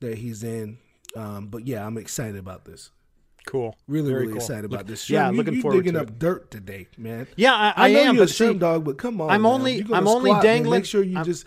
that 0.00 0.18
he's 0.18 0.42
in. 0.42 0.78
Um, 1.16 1.46
but 1.48 1.66
yeah, 1.66 1.86
I'm 1.86 1.96
excited 1.98 2.36
about 2.36 2.64
this. 2.64 2.90
Cool. 3.46 3.74
Really, 3.86 4.10
Very 4.10 4.20
really 4.22 4.32
cool. 4.34 4.42
excited 4.42 4.64
Look- 4.70 4.80
about 4.80 4.86
this. 4.86 5.08
Yeah, 5.08 5.30
you, 5.30 5.36
looking 5.38 5.54
you 5.54 5.62
forward 5.62 5.78
digging 5.78 5.94
to 5.94 6.02
up 6.02 6.08
it. 6.10 6.18
dirt 6.18 6.50
today, 6.50 6.86
man. 6.98 7.26
Yeah, 7.36 7.54
I, 7.54 7.88
I, 7.88 7.92
know 7.92 8.00
am. 8.00 8.14
you're 8.16 8.24
a 8.24 8.28
see, 8.28 8.52
dog, 8.54 8.84
but 8.84 8.98
come 8.98 9.20
on, 9.22 9.30
I'm 9.30 9.46
only- 9.46 9.84
I'm 9.90 10.06
only 10.06 10.32
dangling- 10.42 10.80
Make 10.80 10.84
sure 10.84 11.02
you 11.02 11.16
I'm- 11.16 11.24
just 11.24 11.46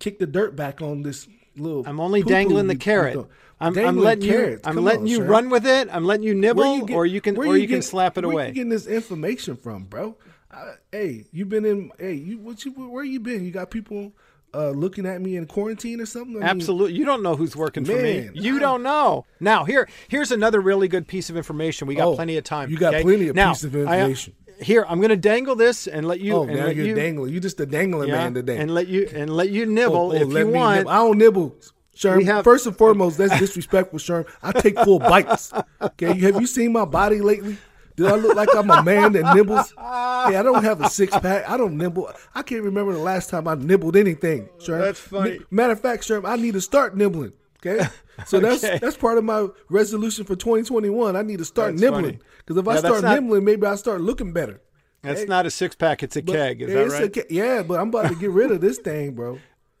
kick 0.00 0.18
the 0.18 0.26
dirt 0.26 0.54
back 0.54 0.82
on 0.82 1.02
this 1.02 1.26
little. 1.56 1.82
I'm 1.86 1.98
only 1.98 2.22
dangling 2.22 2.66
the 2.66 2.74
you- 2.74 2.76
you 2.76 2.78
carrot. 2.78 3.12
throw. 3.14 3.28
I'm, 3.58 3.76
I'm 3.78 3.98
letting 3.98 4.28
carrots. 4.28 4.62
you. 4.64 4.68
I'm 4.68 4.74
Come 4.76 4.84
letting 4.84 5.00
on, 5.02 5.06
you 5.06 5.20
Sherm. 5.20 5.28
run 5.28 5.50
with 5.50 5.66
it. 5.66 5.88
I'm 5.90 6.04
letting 6.04 6.24
you 6.26 6.34
nibble, 6.34 6.76
you 6.76 6.86
get- 6.86 6.94
or 6.94 7.06
you 7.06 7.20
can, 7.22 7.34
where 7.36 7.48
or 7.48 7.56
you, 7.56 7.68
can 7.68 7.80
slap 7.82 8.18
it 8.18 8.24
where 8.26 8.32
away. 8.34 8.48
you 8.48 8.54
getting 8.54 8.70
this 8.70 8.86
information 8.86 9.56
from, 9.56 9.84
bro? 9.84 10.16
Uh, 10.52 10.72
hey, 10.90 11.24
you 11.32 11.44
been 11.46 11.64
in? 11.64 11.92
Hey, 11.98 12.14
you 12.14 12.38
what 12.38 12.64
you 12.64 12.72
where 12.72 13.04
you 13.04 13.20
been? 13.20 13.44
You 13.44 13.52
got 13.52 13.70
people 13.70 14.12
uh, 14.52 14.70
looking 14.70 15.06
at 15.06 15.20
me 15.20 15.36
in 15.36 15.46
quarantine 15.46 16.00
or 16.00 16.06
something? 16.06 16.36
I 16.36 16.40
mean, 16.40 16.48
Absolutely. 16.48 16.98
You 16.98 17.04
don't 17.04 17.22
know 17.22 17.36
who's 17.36 17.54
working 17.54 17.84
for 17.84 17.92
me. 17.92 18.20
Man, 18.22 18.30
You 18.34 18.56
I- 18.56 18.60
don't 18.60 18.82
know. 18.82 19.26
Now, 19.38 19.64
here, 19.64 19.88
here's 20.08 20.32
another 20.32 20.60
really 20.60 20.88
good 20.88 21.06
piece 21.06 21.30
of 21.30 21.36
information. 21.36 21.86
We 21.86 21.94
got 21.94 22.08
Oh, 22.08 22.14
plenty 22.16 22.36
of 22.36 22.42
time. 22.44 22.68
you 22.68 22.76
got 22.78 22.94
okay? 22.94 23.02
plenty 23.04 23.28
of 23.28 23.36
now, 23.36 23.52
piece 23.52 23.62
of 23.64 23.76
I- 23.76 23.78
information. 24.00 24.34
here, 24.60 24.84
I'm 24.88 24.98
going 24.98 25.10
to 25.10 25.16
dangle 25.16 25.54
this 25.54 25.86
and 25.86 26.04
let 26.08 26.18
you. 26.20 26.34
Oh, 26.34 26.42
and 26.42 26.56
now 26.56 26.66
you're 26.66 26.84
you, 26.86 26.94
dangling. 26.96 27.32
You 27.32 27.38
just 27.38 27.60
a 27.60 27.66
dangling 27.66 28.08
yeah, 28.08 28.16
man 28.16 28.34
today. 28.34 28.58
and 28.58 28.74
let 28.74 28.88
you 28.88 29.08
and 29.14 29.30
let 29.30 29.50
you 29.50 29.66
nibble 29.66 29.96
Oh, 29.96 30.10
oh, 30.10 30.12
if 30.14 30.32
you 30.32 30.48
want. 30.48 30.78
nibble. 30.78 30.90
I 30.90 30.96
don't 30.96 31.18
nibble. 31.18 31.56
Sherm, 31.96 32.24
have- 32.24 32.42
first 32.44 32.66
and 32.66 32.76
foremost, 32.76 33.18
that's 33.18 33.38
disrespectful, 33.38 33.98
Sherm. 34.00 34.26
I 34.42 34.52
take 34.52 34.76
full 34.80 34.98
bites. 34.98 35.52
Okay, 35.80 36.18
have 36.20 36.40
you 36.40 36.46
seen 36.46 36.72
my 36.72 36.86
body 36.86 37.20
lately? 37.20 37.56
Do 38.00 38.06
I 38.06 38.14
look 38.16 38.34
like 38.34 38.48
I'm 38.56 38.70
a 38.70 38.82
man 38.82 39.12
that 39.12 39.34
nibbles? 39.36 39.74
Hey, 40.20 40.36
I 40.36 40.42
don't 40.42 40.62
have 40.64 40.80
a 40.82 40.88
six 40.90 41.16
pack. 41.18 41.48
I 41.48 41.56
don't 41.56 41.76
nibble. 41.78 42.10
I 42.34 42.42
can't 42.42 42.62
remember 42.62 42.92
the 42.92 42.98
last 42.98 43.30
time 43.30 43.48
I 43.48 43.54
nibbled 43.54 43.96
anything. 43.96 44.48
Sherm. 44.58 44.80
That's 44.80 45.00
funny. 45.00 45.40
Matter 45.50 45.72
of 45.72 45.80
fact, 45.80 46.02
Sherm, 46.04 46.26
I 46.28 46.36
need 46.36 46.52
to 46.54 46.60
start 46.60 46.94
nibbling. 46.96 47.32
Okay, 47.58 47.86
so 48.26 48.38
that's 48.44 48.62
Okay. 48.64 48.78
that's 48.78 48.96
part 48.98 49.16
of 49.18 49.24
my 49.24 49.48
resolution 49.70 50.24
for 50.24 50.36
2021. 50.36 51.16
I 51.16 51.22
need 51.22 51.38
to 51.38 51.44
start 51.46 51.72
That's 51.72 51.82
nibbling 51.82 52.20
because 52.38 52.56
if 52.58 52.68
I 52.68 52.74
that's 52.74 52.86
start 52.86 53.02
not- 53.02 53.14
nibbling, 53.14 53.44
maybe 53.44 53.66
I 53.66 53.74
start 53.76 54.00
looking 54.02 54.32
better. 54.32 54.60
That's 55.02 55.26
not 55.26 55.46
a 55.46 55.50
six 55.50 55.74
pack. 55.74 56.02
It's 56.02 56.16
a 56.16 56.22
But- 56.22 56.32
keg. 56.34 56.60
Is 56.62 56.68
yeah, 56.70 56.84
that 56.84 56.90
right? 56.90 57.12
ke- 57.12 57.30
yeah, 57.30 57.62
but 57.62 57.80
I'm 57.80 57.88
about 57.88 58.08
to 58.08 58.14
get 58.14 58.30
rid 58.30 58.50
of 58.50 58.60
this 58.60 58.76
thing, 58.78 59.14
bro. 59.14 59.38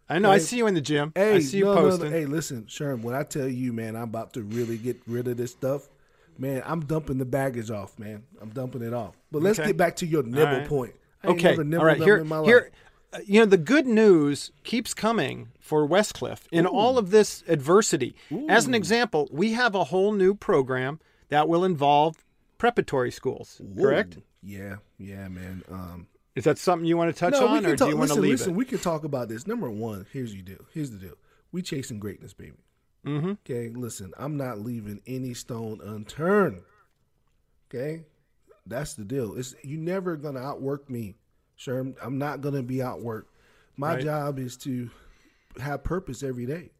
I 0.08 0.18
know. 0.18 0.30
I 0.30 0.38
see 0.38 0.56
you 0.56 0.66
in 0.66 0.74
the 0.74 0.80
gym. 0.80 1.12
Hey, 1.14 1.34
I 1.34 1.40
see 1.40 1.58
you 1.58 1.66
no, 1.66 1.74
no, 1.74 1.80
no. 1.82 1.88
posting. 1.90 2.12
Hey, 2.12 2.24
listen, 2.24 2.64
Sherm, 2.64 3.02
when 3.02 3.14
I 3.14 3.24
tell 3.24 3.46
you, 3.46 3.74
man, 3.74 3.94
I'm 3.94 4.04
about 4.04 4.32
to 4.34 4.42
really 4.42 4.78
get 4.78 5.00
rid 5.06 5.28
of 5.28 5.36
this 5.36 5.52
stuff, 5.52 5.89
man, 6.40 6.62
I'm 6.66 6.80
dumping 6.80 7.18
the 7.18 7.24
baggage 7.24 7.70
off, 7.70 7.98
man. 7.98 8.24
I'm 8.40 8.50
dumping 8.50 8.82
it 8.82 8.92
off. 8.94 9.14
But 9.30 9.42
let's 9.42 9.58
Okay. 9.60 9.68
get 9.68 9.76
back 9.76 9.96
to 9.96 10.06
your 10.06 10.22
nibble 10.24 10.44
right. 10.58 10.66
point. 10.66 10.94
Okay. 11.24 11.56
All 11.56 11.84
right. 11.84 11.98
Here, 11.98 12.16
here. 12.16 12.24
life. 12.24 12.64
uh, 13.12 13.18
You 13.26 13.40
know, 13.40 13.46
the 13.46 13.58
good 13.58 13.86
news 13.86 14.50
keeps 14.64 14.94
coming 14.94 15.48
for 15.60 15.86
Westcliff 15.86 16.40
in 16.50 16.66
all 16.66 16.96
of 16.98 17.10
this 17.10 17.44
adversity. 17.46 18.14
As 18.48 18.66
an 18.66 18.74
example, 18.74 19.28
we 19.30 19.52
have 19.52 19.74
a 19.74 19.84
whole 19.84 20.12
new 20.12 20.34
program 20.34 20.98
that 21.28 21.48
will 21.48 21.64
involve 21.64 22.24
preparatory 22.58 23.10
schools. 23.10 23.60
Correct? 23.76 24.18
Yeah, 24.42 24.76
yeah, 24.98 25.28
man. 25.28 25.62
Um, 25.70 26.06
Is 26.34 26.44
that 26.44 26.56
something 26.58 26.86
you 26.86 26.96
want 26.96 27.14
to 27.14 27.18
touch 27.18 27.32
no, 27.32 27.48
on, 27.48 27.58
or 27.58 27.60
can 27.60 27.70
do 27.70 27.76
talk. 27.76 27.88
you 27.88 27.96
want 27.96 28.08
Listen, 28.08 28.16
to 28.16 28.22
leave 28.22 28.30
listen, 28.32 28.52
it? 28.52 28.56
we 28.56 28.64
can 28.64 28.78
talk 28.78 29.04
about 29.04 29.28
this. 29.28 29.46
Number 29.46 29.68
one, 29.70 30.06
here's 30.12 30.32
the 30.32 30.40
deal. 30.42 30.64
Here's 30.72 30.90
the 30.90 30.96
deal. 30.98 31.14
We 31.52 31.60
chasing 31.62 31.98
greatness, 31.98 32.32
baby. 32.32 32.56
Mm-hmm. 33.06 33.30
Okay, 33.30 33.68
listen, 33.70 34.12
I'm 34.18 34.36
not 34.36 34.58
leaving 34.58 35.00
any 35.06 35.34
stone 35.34 35.80
unturned. 35.82 36.62
Okay, 37.68 38.04
that's 38.66 38.94
the 38.94 39.04
deal. 39.04 39.36
It's 39.36 39.54
you 39.62 39.78
never 39.78 40.16
gonna 40.16 40.40
outwork 40.40 40.90
me, 40.90 41.14
Sherm. 41.58 41.96
I'm 42.02 42.18
not 42.18 42.40
gonna 42.40 42.62
be 42.62 42.76
outworked. 42.76 43.26
My 43.76 43.94
Right. 43.94 44.04
job 44.04 44.38
is 44.38 44.56
to 44.58 44.90
have 45.58 45.82
purpose 45.82 46.22
every 46.22 46.46
day, 46.46 46.70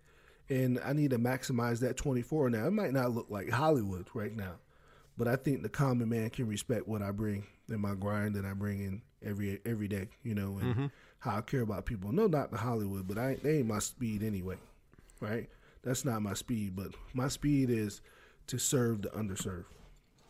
and 0.48 0.78
I 0.84 0.92
need 0.92 1.10
to 1.10 1.18
maximize 1.18 1.80
that 1.80 1.96
24. 1.96 2.50
Now 2.50 2.66
it 2.66 2.72
might 2.72 2.92
not 2.92 3.12
look 3.12 3.30
like 3.30 3.48
Hollywood 3.48 4.06
right 4.12 4.34
now, 4.36 4.56
but 5.16 5.26
I 5.26 5.36
think 5.36 5.62
the 5.62 5.68
common 5.68 6.08
man 6.08 6.28
can 6.30 6.46
respect 6.46 6.86
what 6.86 7.02
I 7.02 7.12
bring 7.12 7.46
and 7.68 7.80
my 7.80 7.94
grind 7.94 8.34
that 8.34 8.44
I 8.44 8.52
bring 8.52 8.80
in 8.80 9.02
every 9.22 9.60
every 9.64 9.88
day. 9.88 10.08
You 10.22 10.34
know, 10.34 10.58
and 10.58 10.74
mm-hmm. 10.74 10.86
how 11.20 11.38
I 11.38 11.40
care 11.40 11.62
about 11.62 11.86
people. 11.86 12.12
No, 12.12 12.26
not 12.26 12.50
the 12.50 12.58
Hollywood, 12.58 13.08
but 13.08 13.16
I 13.16 13.36
they 13.36 13.58
ain't 13.58 13.68
my 13.68 13.78
speed 13.78 14.22
anyway, 14.22 14.56
right? 15.20 15.48
That's 15.82 16.04
not 16.04 16.22
my 16.22 16.34
speed, 16.34 16.76
but 16.76 16.88
my 17.14 17.28
speed 17.28 17.70
is 17.70 18.00
to 18.48 18.58
serve 18.58 19.02
the 19.02 19.08
underserved. 19.10 19.64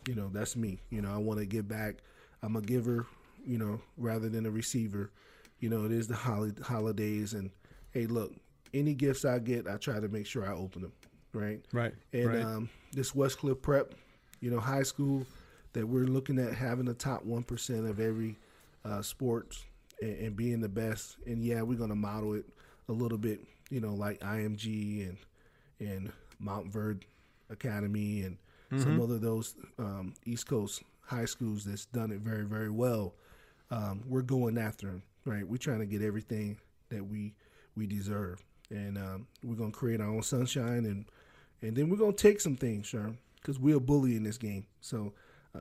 You 0.07 0.15
know, 0.15 0.31
that's 0.33 0.57
me. 0.57 0.81
You 0.91 1.03
know, 1.03 1.13
I 1.13 1.19
want 1.19 1.41
to 1.41 1.47
give 1.47 1.69
back. 1.69 1.97
I'm 2.43 2.57
a 2.57 2.63
giver, 2.63 3.07
you 3.45 3.59
know, 3.59 3.81
rather 3.97 4.29
than 4.29 4.47
a 4.47 4.51
receiver. 4.51 5.11
You 5.59 5.69
know, 5.69 5.85
it 5.85 5.93
is 5.93 6.09
the 6.09 6.15
holidays, 6.15 7.35
and 7.35 7.51
hey, 7.91 8.07
look, 8.07 8.33
any 8.73 8.95
gifts 8.95 9.25
I 9.25 9.39
get, 9.39 9.67
I 9.67 9.77
try 9.77 10.01
to 10.01 10.09
make 10.09 10.27
sure 10.27 10.47
I 10.47 10.55
open 10.55 10.83
them. 10.83 10.93
Right. 11.33 11.61
Right. 11.73 11.95
And 12.13 12.27
right. 12.27 12.43
Um, 12.43 12.71
this 12.93 13.13
Westcliff 13.13 13.61
Prep, 13.61 13.95
you 14.41 14.51
know, 14.51 14.61
high 14.61 14.83
school 14.83 15.27
that 15.73 15.87
we're 15.87 16.07
looking 16.07 16.39
at 16.39 16.55
having 16.55 16.87
the 16.87 16.95
top 16.95 17.25
one 17.25 17.43
percent 17.43 17.87
of 17.87 18.01
every 18.01 18.37
uh, 18.85 19.03
sports 19.03 19.65
and, 20.01 20.17
and, 20.19 20.37
being 20.37 20.61
the 20.61 20.69
best. 20.69 21.17
And 21.27 21.45
yeah, 21.45 21.63
we're 21.63 21.79
gonna 21.79 21.95
model 21.95 22.35
it 22.35 22.47
a 22.89 22.93
little 22.93 23.19
bit, 23.19 23.41
you 23.71 23.81
know, 23.81 23.95
like 23.95 24.21
IMG 24.21 25.09
and 25.09 25.19
and 25.81 26.13
Montverde 26.43 27.03
Academy 27.51 28.23
and 28.23 28.37
mm-hmm. 28.73 28.83
some 28.83 29.01
other 29.01 29.19
those 29.19 29.55
um, 29.79 30.15
East 30.25 30.47
Coast 30.47 30.83
high 31.05 31.25
schools 31.25 31.65
that's 31.65 31.87
done 31.87 32.13
it 32.13 32.21
very 32.21 32.45
very 32.45 32.71
well. 32.71 33.15
Um, 33.71 34.03
we're 34.09 34.23
going 34.23 34.59
after 34.59 34.87
them, 34.87 35.03
right? 35.25 35.47
We're 35.47 35.57
trying 35.57 35.81
to 35.81 35.87
get 35.87 36.03
everything 36.03 36.59
that 36.91 37.05
we 37.05 37.35
we 37.77 37.87
deserve, 37.87 38.43
and 38.71 38.99
um, 38.99 39.27
we're 39.43 39.57
gonna 39.57 39.71
create 39.71 40.01
our 40.01 40.09
own 40.09 40.23
sunshine, 40.23 40.85
and 40.85 41.05
and 41.63 41.77
then 41.77 41.89
we're 41.89 41.97
gonna 41.97 42.13
take 42.13 42.41
some 42.41 42.57
things, 42.57 42.87
sure, 42.87 43.15
because 43.37 43.59
we're 43.59 43.77
a 43.77 43.81
bully 43.81 44.17
in 44.17 44.23
this 44.23 44.39
game. 44.39 44.67
So, 44.81 45.13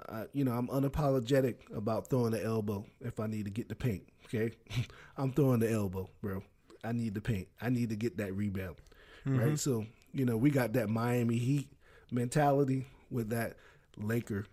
uh, 0.07 0.25
you 0.33 0.43
know, 0.43 0.51
I'm 0.51 0.67
unapologetic 0.67 1.55
about 1.75 2.07
throwing 2.07 2.31
the 2.31 2.43
elbow 2.43 2.85
if 3.01 3.19
I 3.19 3.27
need 3.27 3.45
to 3.45 3.51
get 3.51 3.69
the 3.69 3.75
paint. 3.75 4.03
Okay, 4.25 4.55
I'm 5.17 5.31
throwing 5.31 5.59
the 5.59 5.71
elbow, 5.71 6.09
bro. 6.21 6.43
I 6.83 6.93
need 6.93 7.13
the 7.13 7.21
paint. 7.21 7.47
I 7.61 7.69
need 7.69 7.89
to 7.89 7.95
get 7.95 8.17
that 8.17 8.33
rebound, 8.35 8.77
mm-hmm. 9.25 9.39
right? 9.39 9.59
So, 9.59 9.85
you 10.13 10.25
know, 10.25 10.37
we 10.37 10.49
got 10.49 10.73
that 10.73 10.89
Miami 10.89 11.37
Heat 11.37 11.69
mentality 12.11 12.87
with 13.11 13.29
that 13.29 13.55
Laker 13.97 14.45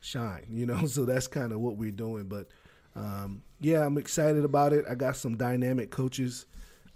shine, 0.00 0.46
you 0.50 0.66
know. 0.66 0.86
So 0.86 1.04
that's 1.04 1.26
kind 1.26 1.52
of 1.52 1.60
what 1.60 1.76
we're 1.76 1.90
doing. 1.90 2.24
But 2.24 2.48
um, 2.96 3.42
yeah, 3.60 3.84
I'm 3.84 3.98
excited 3.98 4.44
about 4.44 4.72
it. 4.72 4.84
I 4.88 4.94
got 4.94 5.16
some 5.16 5.36
dynamic 5.36 5.90
coaches 5.90 6.46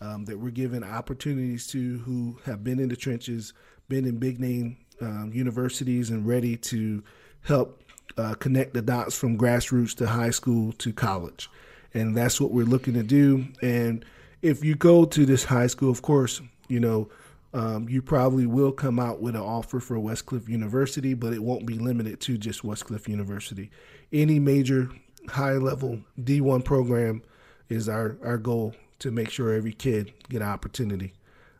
um, 0.01 0.25
that 0.27 0.39
we're 0.39 0.51
giving 0.51 0.85
opportunities 0.85 1.67
to 1.69 1.99
who 1.99 2.39
have 2.45 2.63
been 2.63 2.79
in 2.79 2.89
the 2.89 2.97
trenches, 2.97 3.53
been 3.89 4.05
in 4.05 4.19
big 4.19 4.39
name 4.39 4.77
um, 5.01 5.33
universities, 5.35 6.11
and 6.11 6.27
ready 6.27 6.57
to 6.57 7.03
help 7.43 7.83
uh, 8.17 8.35
connect 8.35 8.75
the 8.75 8.83
dots 8.83 9.17
from 9.17 9.39
grassroots 9.39 9.97
to 9.97 10.07
high 10.07 10.31
school 10.31 10.73
to 10.75 10.93
college. 10.93 11.49
And 11.95 12.17
that's 12.17 12.41
what 12.41 12.53
we're 12.53 12.67
looking 12.67 12.95
to 12.95 13.03
do. 13.03 13.47
And 13.63 14.05
if 14.43 14.65
you 14.65 14.75
go 14.75 15.05
to 15.05 15.27
this 15.27 15.45
high 15.45 15.67
school, 15.67 15.91
of 15.91 16.03
course, 16.03 16.41
you 16.69 16.81
know, 16.81 17.09
um, 17.55 17.89
you 17.89 18.03
probably 18.03 18.47
will 18.47 18.73
come 18.73 18.99
out 18.99 19.21
with 19.21 19.35
an 19.35 19.41
offer 19.41 19.81
for 19.81 19.97
Westcliff 19.97 20.49
University, 20.49 21.15
but 21.15 21.33
it 21.33 21.43
won't 21.43 21.67
be 21.67 21.79
limited 21.79 22.21
to 22.21 22.37
just 22.37 22.63
Westcliff 22.63 23.09
University. 23.09 23.71
Any 24.13 24.39
major 24.39 24.91
high 25.29 25.55
level 25.55 26.01
D1 26.21 26.65
program 26.65 27.23
is 27.69 27.89
our, 27.89 28.19
our 28.23 28.39
goal 28.39 28.75
to 28.99 29.11
make 29.11 29.31
sure 29.31 29.53
every 29.53 29.73
kid 29.73 30.13
get 30.29 30.43
an 30.43 30.49
opportunity. 30.49 31.15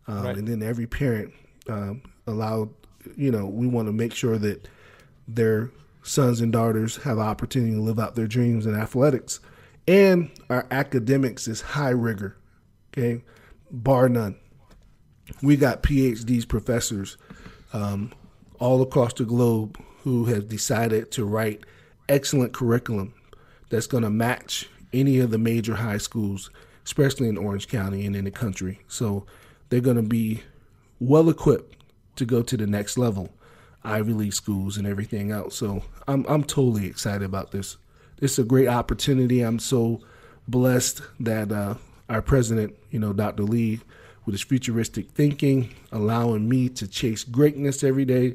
Um, 0.07 0.25
right. 0.25 0.37
And 0.37 0.47
then 0.47 0.63
every 0.63 0.87
parent 0.87 1.33
um, 1.69 2.03
allowed, 2.27 2.71
you 3.17 3.31
know, 3.31 3.47
we 3.47 3.67
want 3.67 3.89
to 3.89 3.93
make 3.93 4.15
sure 4.15 4.39
that 4.39 4.69
their 5.27 5.71
sons 6.03 6.41
and 6.41 6.53
daughters 6.53 6.97
have 6.97 7.19
opportunity 7.19 7.75
to 7.75 7.81
live 7.81 7.99
out 7.99 8.15
their 8.15 8.27
dreams 8.27 8.67
in 8.67 8.75
athletics. 8.75 9.41
And 9.87 10.31
our 10.51 10.67
academics 10.71 11.49
is 11.49 11.61
high 11.61 11.91
rigor, 11.91 12.37
okay, 12.93 13.23
bar 13.71 14.09
none. 14.09 14.37
We 15.43 15.57
got 15.57 15.83
PhDs, 15.83 16.47
professors 16.47 17.17
um, 17.73 18.13
all 18.59 18.83
across 18.83 19.13
the 19.15 19.25
globe 19.25 19.79
who 20.03 20.27
have 20.27 20.49
decided 20.49 21.11
to 21.13 21.25
write 21.25 21.65
excellent 22.09 22.53
curriculum 22.53 23.15
that's 23.69 23.87
going 23.87 24.03
to 24.03 24.11
match 24.11 24.69
any 24.93 25.19
of 25.19 25.31
the 25.31 25.39
major 25.39 25.77
high 25.77 25.99
schools 25.99 26.51
especially 26.89 27.29
in 27.29 27.37
Orange 27.37 27.69
County 27.69 28.07
and 28.07 28.17
in 28.17 28.25
the 28.25 28.31
country. 28.31 28.81
So 28.89 29.27
they're 29.69 29.83
going 29.83 29.99
to 29.99 30.03
be 30.03 30.43
well 30.99 31.29
equipped 31.29 31.77
to 32.17 32.25
go 32.25 32.41
to 32.41 32.57
the 32.57 32.67
next 32.67 32.97
level, 32.97 33.29
Ivy 33.85 34.15
League 34.15 34.33
schools 34.33 34.79
and 34.79 34.87
everything 34.87 35.31
else. 35.31 35.55
So 35.55 35.83
I'm 36.09 36.25
I'm 36.27 36.43
totally 36.43 36.87
excited 36.87 37.25
about 37.25 37.51
this. 37.51 37.77
This 38.21 38.33
is 38.33 38.39
a 38.39 38.45
great 38.45 38.69
opportunity. 38.69 39.43
I'm 39.43 39.59
so 39.59 40.01
blessed 40.49 41.03
that 41.21 41.53
uh, 41.53 41.75
our 42.09 42.23
president, 42.23 42.75
you 42.91 42.99
know, 42.99 43.13
Dr. 43.13 43.43
Lee, 43.43 43.81
with 44.29 44.35
his 44.35 44.43
futuristic 44.43 45.09
thinking, 45.13 45.75
allowing 45.91 46.47
me 46.47 46.69
to 46.69 46.87
chase 46.87 47.25
greatness 47.25 47.83
every 47.83 48.05
day, 48.05 48.35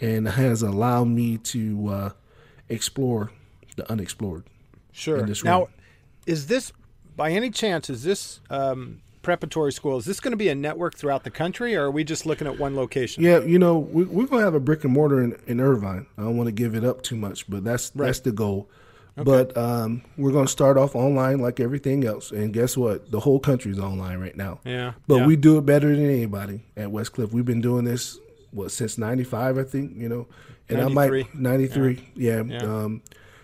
and 0.00 0.26
has 0.26 0.62
allowed 0.62 1.06
me 1.06 1.38
to 1.38 1.88
uh, 1.88 2.10
explore 2.68 3.30
the 3.76 3.88
unexplored. 3.88 4.42
Sure. 4.90 5.24
Now, 5.44 5.68
is 6.26 6.48
this 6.48 6.72
by 7.14 7.30
any 7.30 7.50
chance, 7.50 7.88
is 7.88 8.02
this 8.02 8.40
um, 8.50 9.00
preparatory 9.22 9.70
school, 9.70 9.96
is 9.98 10.06
this 10.06 10.18
going 10.18 10.32
to 10.32 10.36
be 10.36 10.48
a 10.48 10.56
network 10.56 10.96
throughout 10.96 11.22
the 11.22 11.30
country 11.30 11.76
or 11.76 11.84
are 11.84 11.90
we 11.92 12.02
just 12.02 12.26
looking 12.26 12.48
at 12.48 12.58
one 12.58 12.74
location? 12.74 13.22
Yeah, 13.22 13.38
you 13.38 13.60
know, 13.60 13.78
we, 13.78 14.02
are 14.02 14.26
going 14.26 14.40
to 14.40 14.44
have 14.44 14.54
a 14.54 14.60
brick 14.60 14.82
and 14.82 14.92
mortar 14.92 15.22
in, 15.22 15.38
in 15.46 15.60
Irvine. 15.60 16.08
I 16.16 16.22
don't 16.22 16.36
want 16.36 16.48
to 16.48 16.52
give 16.52 16.74
it 16.74 16.82
up 16.82 17.02
too 17.02 17.14
much, 17.14 17.48
but 17.48 17.62
that's 17.62 17.92
right. 17.94 18.06
that's 18.06 18.18
the 18.20 18.32
goal. 18.32 18.68
Okay. 19.18 19.24
But 19.24 19.56
um, 19.56 20.02
we're 20.16 20.30
going 20.32 20.46
to 20.46 20.52
start 20.52 20.76
off 20.76 20.94
online 20.94 21.40
like 21.40 21.60
everything 21.60 22.04
else. 22.04 22.30
And 22.30 22.52
guess 22.52 22.76
what? 22.76 23.10
The 23.10 23.20
whole 23.20 23.40
country's 23.40 23.78
online 23.78 24.18
right 24.18 24.36
now. 24.36 24.60
Yeah. 24.64 24.92
But 25.06 25.16
yeah. 25.16 25.26
we 25.26 25.36
do 25.36 25.58
it 25.58 25.66
better 25.66 25.94
than 25.94 26.04
anybody 26.04 26.62
at 26.76 26.88
Westcliff. 26.88 27.32
We've 27.32 27.44
been 27.44 27.60
doing 27.60 27.84
this, 27.84 28.18
what, 28.52 28.70
since 28.70 28.96
95, 28.96 29.58
I 29.58 29.64
think, 29.64 29.96
you 29.96 30.08
know. 30.08 30.26
And 30.68 30.78
93. 30.78 31.20
I 31.20 31.24
might, 31.24 31.34
93, 31.34 32.08
yeah. 32.14 32.42
yeah. 32.42 32.58
Um, 32.58 33.02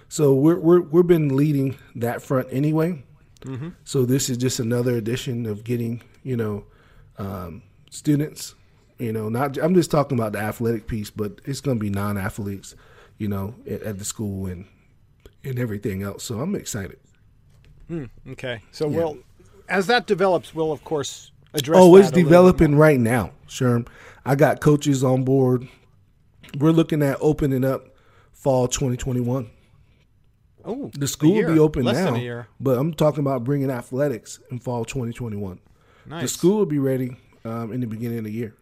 so 0.08 0.34
we're, 0.34 0.58
we're, 0.58 0.80
we've 0.80 1.06
been 1.06 1.34
leading 1.34 1.76
that 1.96 2.22
front 2.22 2.48
anyway. 2.50 3.02
Mm-hmm. 3.44 3.70
So 3.84 4.04
this 4.04 4.30
is 4.30 4.36
just 4.36 4.58
another 4.58 4.96
edition 4.96 5.46
of 5.46 5.64
getting 5.64 6.02
you 6.22 6.36
know 6.36 6.64
um, 7.18 7.62
students. 7.90 8.54
You 8.98 9.12
know, 9.12 9.28
not 9.28 9.58
I'm 9.58 9.74
just 9.74 9.90
talking 9.90 10.18
about 10.18 10.32
the 10.32 10.38
athletic 10.38 10.86
piece, 10.86 11.10
but 11.10 11.40
it's 11.44 11.60
going 11.60 11.78
to 11.78 11.80
be 11.80 11.90
non-athletes. 11.90 12.74
You 13.18 13.28
know, 13.28 13.54
at, 13.70 13.82
at, 13.82 13.98
the 13.98 14.04
school 14.04 14.46
and 14.46 14.66
and 15.44 15.58
everything 15.58 16.02
else. 16.02 16.24
So 16.24 16.40
I'm 16.40 16.54
excited. 16.54 16.98
Mm, 17.90 18.08
okay, 18.30 18.62
so 18.70 18.88
yeah. 18.88 18.96
we'll 18.96 19.18
as 19.68 19.86
that 19.86 20.06
develops, 20.06 20.54
we'll 20.54 20.72
of 20.72 20.84
course 20.84 21.32
address. 21.52 21.78
Oh, 21.80 21.96
it's 21.96 22.10
developing 22.10 22.76
right 22.76 22.98
now, 22.98 23.32
Sherm. 23.48 23.86
I 24.24 24.34
got 24.34 24.60
coaches 24.60 25.04
on 25.04 25.24
board. 25.24 25.68
We're 26.58 26.70
looking 26.70 27.02
at 27.02 27.18
opening 27.20 27.64
up 27.64 27.88
fall 28.32 28.68
2021. 28.68 29.50
Oh, 30.66 30.90
the 30.94 31.06
school 31.06 31.34
will 31.34 31.52
be 31.52 31.58
open 31.58 31.84
Less 31.84 31.96
now, 31.96 32.46
but 32.58 32.78
I'm 32.78 32.94
talking 32.94 33.20
about 33.20 33.44
bringing 33.44 33.70
athletics 33.70 34.40
in 34.50 34.58
fall 34.58 34.84
2021. 34.84 35.60
Nice. 36.06 36.22
The 36.22 36.28
school 36.28 36.58
will 36.58 36.66
be 36.66 36.78
ready 36.78 37.16
um, 37.44 37.72
in 37.72 37.80
the 37.80 37.86
beginning 37.86 38.18
of 38.18 38.24
the 38.24 38.32
year. 38.32 38.54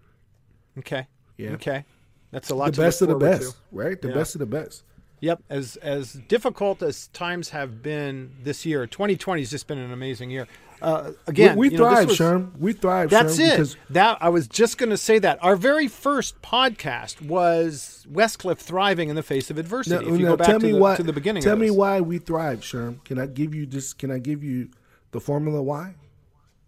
Okay. 0.78 1.07
Yeah. 1.37 1.51
Okay. 1.51 1.85
That's 2.33 2.51
a 2.51 2.55
lot. 2.55 2.72
The 2.72 2.83
best 2.83 3.03
of 3.03 3.09
the 3.09 3.16
best, 3.16 3.53
to. 3.53 3.57
right? 3.70 4.01
The 4.01 4.09
yeah. 4.09 4.14
best 4.14 4.35
of 4.35 4.41
the 4.41 4.47
best. 4.47 4.83
Yep. 5.23 5.41
As 5.49 5.77
as 5.77 6.14
difficult 6.27 6.83
as 6.83 7.07
times 7.09 7.51
have 7.51 7.81
been 7.81 8.33
this 8.43 8.66
year, 8.66 8.89
2020 8.89 9.41
has 9.41 9.51
just 9.51 9.68
been 9.68 9.79
an 9.79 9.93
amazing 9.93 10.31
year. 10.31 10.49
Uh, 10.83 11.12
again, 11.29 11.57
we, 11.57 11.68
we 11.68 11.77
thrive, 11.77 12.09
know, 12.09 12.12
Sherm. 12.12 12.59
We 12.59 12.73
thrive. 12.73 13.09
That's 13.09 13.39
Sherm, 13.39 13.73
it. 13.73 13.77
That 13.91 14.18
I 14.20 14.29
was 14.31 14.49
just 14.49 14.79
going 14.79 14.91
to 14.91 14.97
say 14.97 15.20
that 15.20 15.39
our 15.41 15.55
very 15.55 15.87
first 15.87 16.43
podcast 16.43 17.23
was 17.23 18.05
Westcliff 18.12 18.59
thriving 18.59 19.11
in 19.11 19.14
the 19.14 19.23
face 19.23 19.49
of 19.49 19.59
adversity. 19.59 20.05
Now, 20.05 20.12
if 20.12 20.18
you 20.18 20.25
now, 20.25 20.33
go 20.33 20.37
back 20.39 20.49
tell 20.49 20.59
to, 20.59 20.66
me 20.66 20.73
the, 20.73 20.79
why, 20.79 20.97
to 20.97 21.05
the 21.05 21.12
beginning, 21.12 21.45
tell 21.45 21.57
me 21.57 21.70
why 21.70 22.01
we 22.01 22.18
thrive, 22.18 22.62
Sherm. 22.62 23.05
Can 23.05 23.20
I 23.20 23.27
give 23.27 23.55
you 23.55 23.64
this? 23.64 23.93
Can 23.93 24.11
I 24.11 24.18
give 24.18 24.43
you 24.43 24.70
the 25.12 25.20
formula 25.20 25.62
why? 25.62 25.95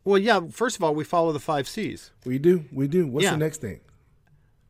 Well, 0.05 0.19
yeah. 0.19 0.43
First 0.49 0.77
of 0.77 0.85
all, 0.85 0.95
we 0.95 1.03
follow 1.03 1.33
the 1.33 1.41
five 1.41 1.67
C's. 1.67 2.13
We 2.25 2.39
do. 2.39 2.67
We 2.73 2.87
do. 2.87 3.09
What's 3.09 3.25
yeah. 3.25 3.33
the 3.33 3.39
next 3.39 3.61
thing? 3.61 3.81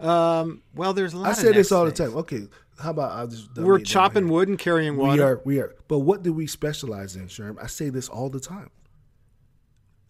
Um. 0.05 0.63
Well, 0.75 0.93
there's 0.93 1.15
a 1.15 1.19
lot. 1.19 1.31
I 1.31 1.33
say 1.33 1.53
this 1.53 1.73
all 1.73 1.87
things. 1.87 1.99
the 1.99 2.05
time. 2.05 2.17
Okay. 2.19 2.43
How 2.79 2.91
about 2.91 3.13
I 3.13 3.27
just 3.27 3.57
we're 3.57 3.79
chopping 3.79 4.29
wood 4.29 4.49
and 4.49 4.59
carrying 4.59 4.97
water. 4.97 5.15
We 5.15 5.23
are. 5.23 5.41
We 5.45 5.61
are. 5.61 5.75
But 5.89 6.01
what 6.01 6.23
do 6.23 6.33
we 6.33 6.47
specialize 6.47 7.17
in, 7.17 7.29
Sherm? 7.29 7.57
I 7.63 7.69
say 7.69 7.89
this 7.89 8.09
all 8.09 8.29
the 8.29 8.41
time. 8.41 8.71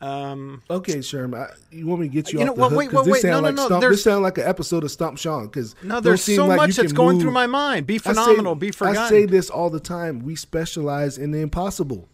Um, 0.00 0.62
okay, 0.68 0.96
Sherm, 0.96 1.34
I, 1.34 1.54
you 1.70 1.86
want 1.86 2.02
me 2.02 2.08
to 2.08 2.12
get 2.12 2.30
you, 2.30 2.40
you 2.40 2.48
off 2.50 2.56
know, 2.56 2.68
the 2.68 2.76
wait, 2.76 2.90
hook? 2.90 3.06
Wait, 3.06 3.12
wait, 3.12 3.22
this 3.22 3.24
no, 3.24 3.40
no, 3.40 3.66
like 3.66 3.70
no. 3.70 3.80
This 3.80 4.02
sound 4.02 4.22
like 4.22 4.36
an 4.36 4.44
episode 4.44 4.84
of 4.84 4.90
Stump 4.90 5.18
Sean. 5.18 5.46
Because 5.46 5.74
no, 5.82 6.00
there's 6.00 6.22
so 6.22 6.46
like 6.46 6.58
much 6.58 6.76
that's 6.76 6.92
going 6.92 7.14
move. 7.14 7.22
through 7.22 7.30
my 7.30 7.46
mind. 7.46 7.86
Be 7.86 7.96
phenomenal. 7.96 8.54
Say, 8.54 8.58
be 8.58 8.70
forgotten. 8.70 9.02
I 9.02 9.08
say 9.08 9.26
this 9.26 9.48
all 9.48 9.70
the 9.70 9.80
time. 9.80 10.20
We 10.20 10.36
specialize 10.36 11.16
in 11.16 11.30
the 11.30 11.38
impossible. 11.38 12.08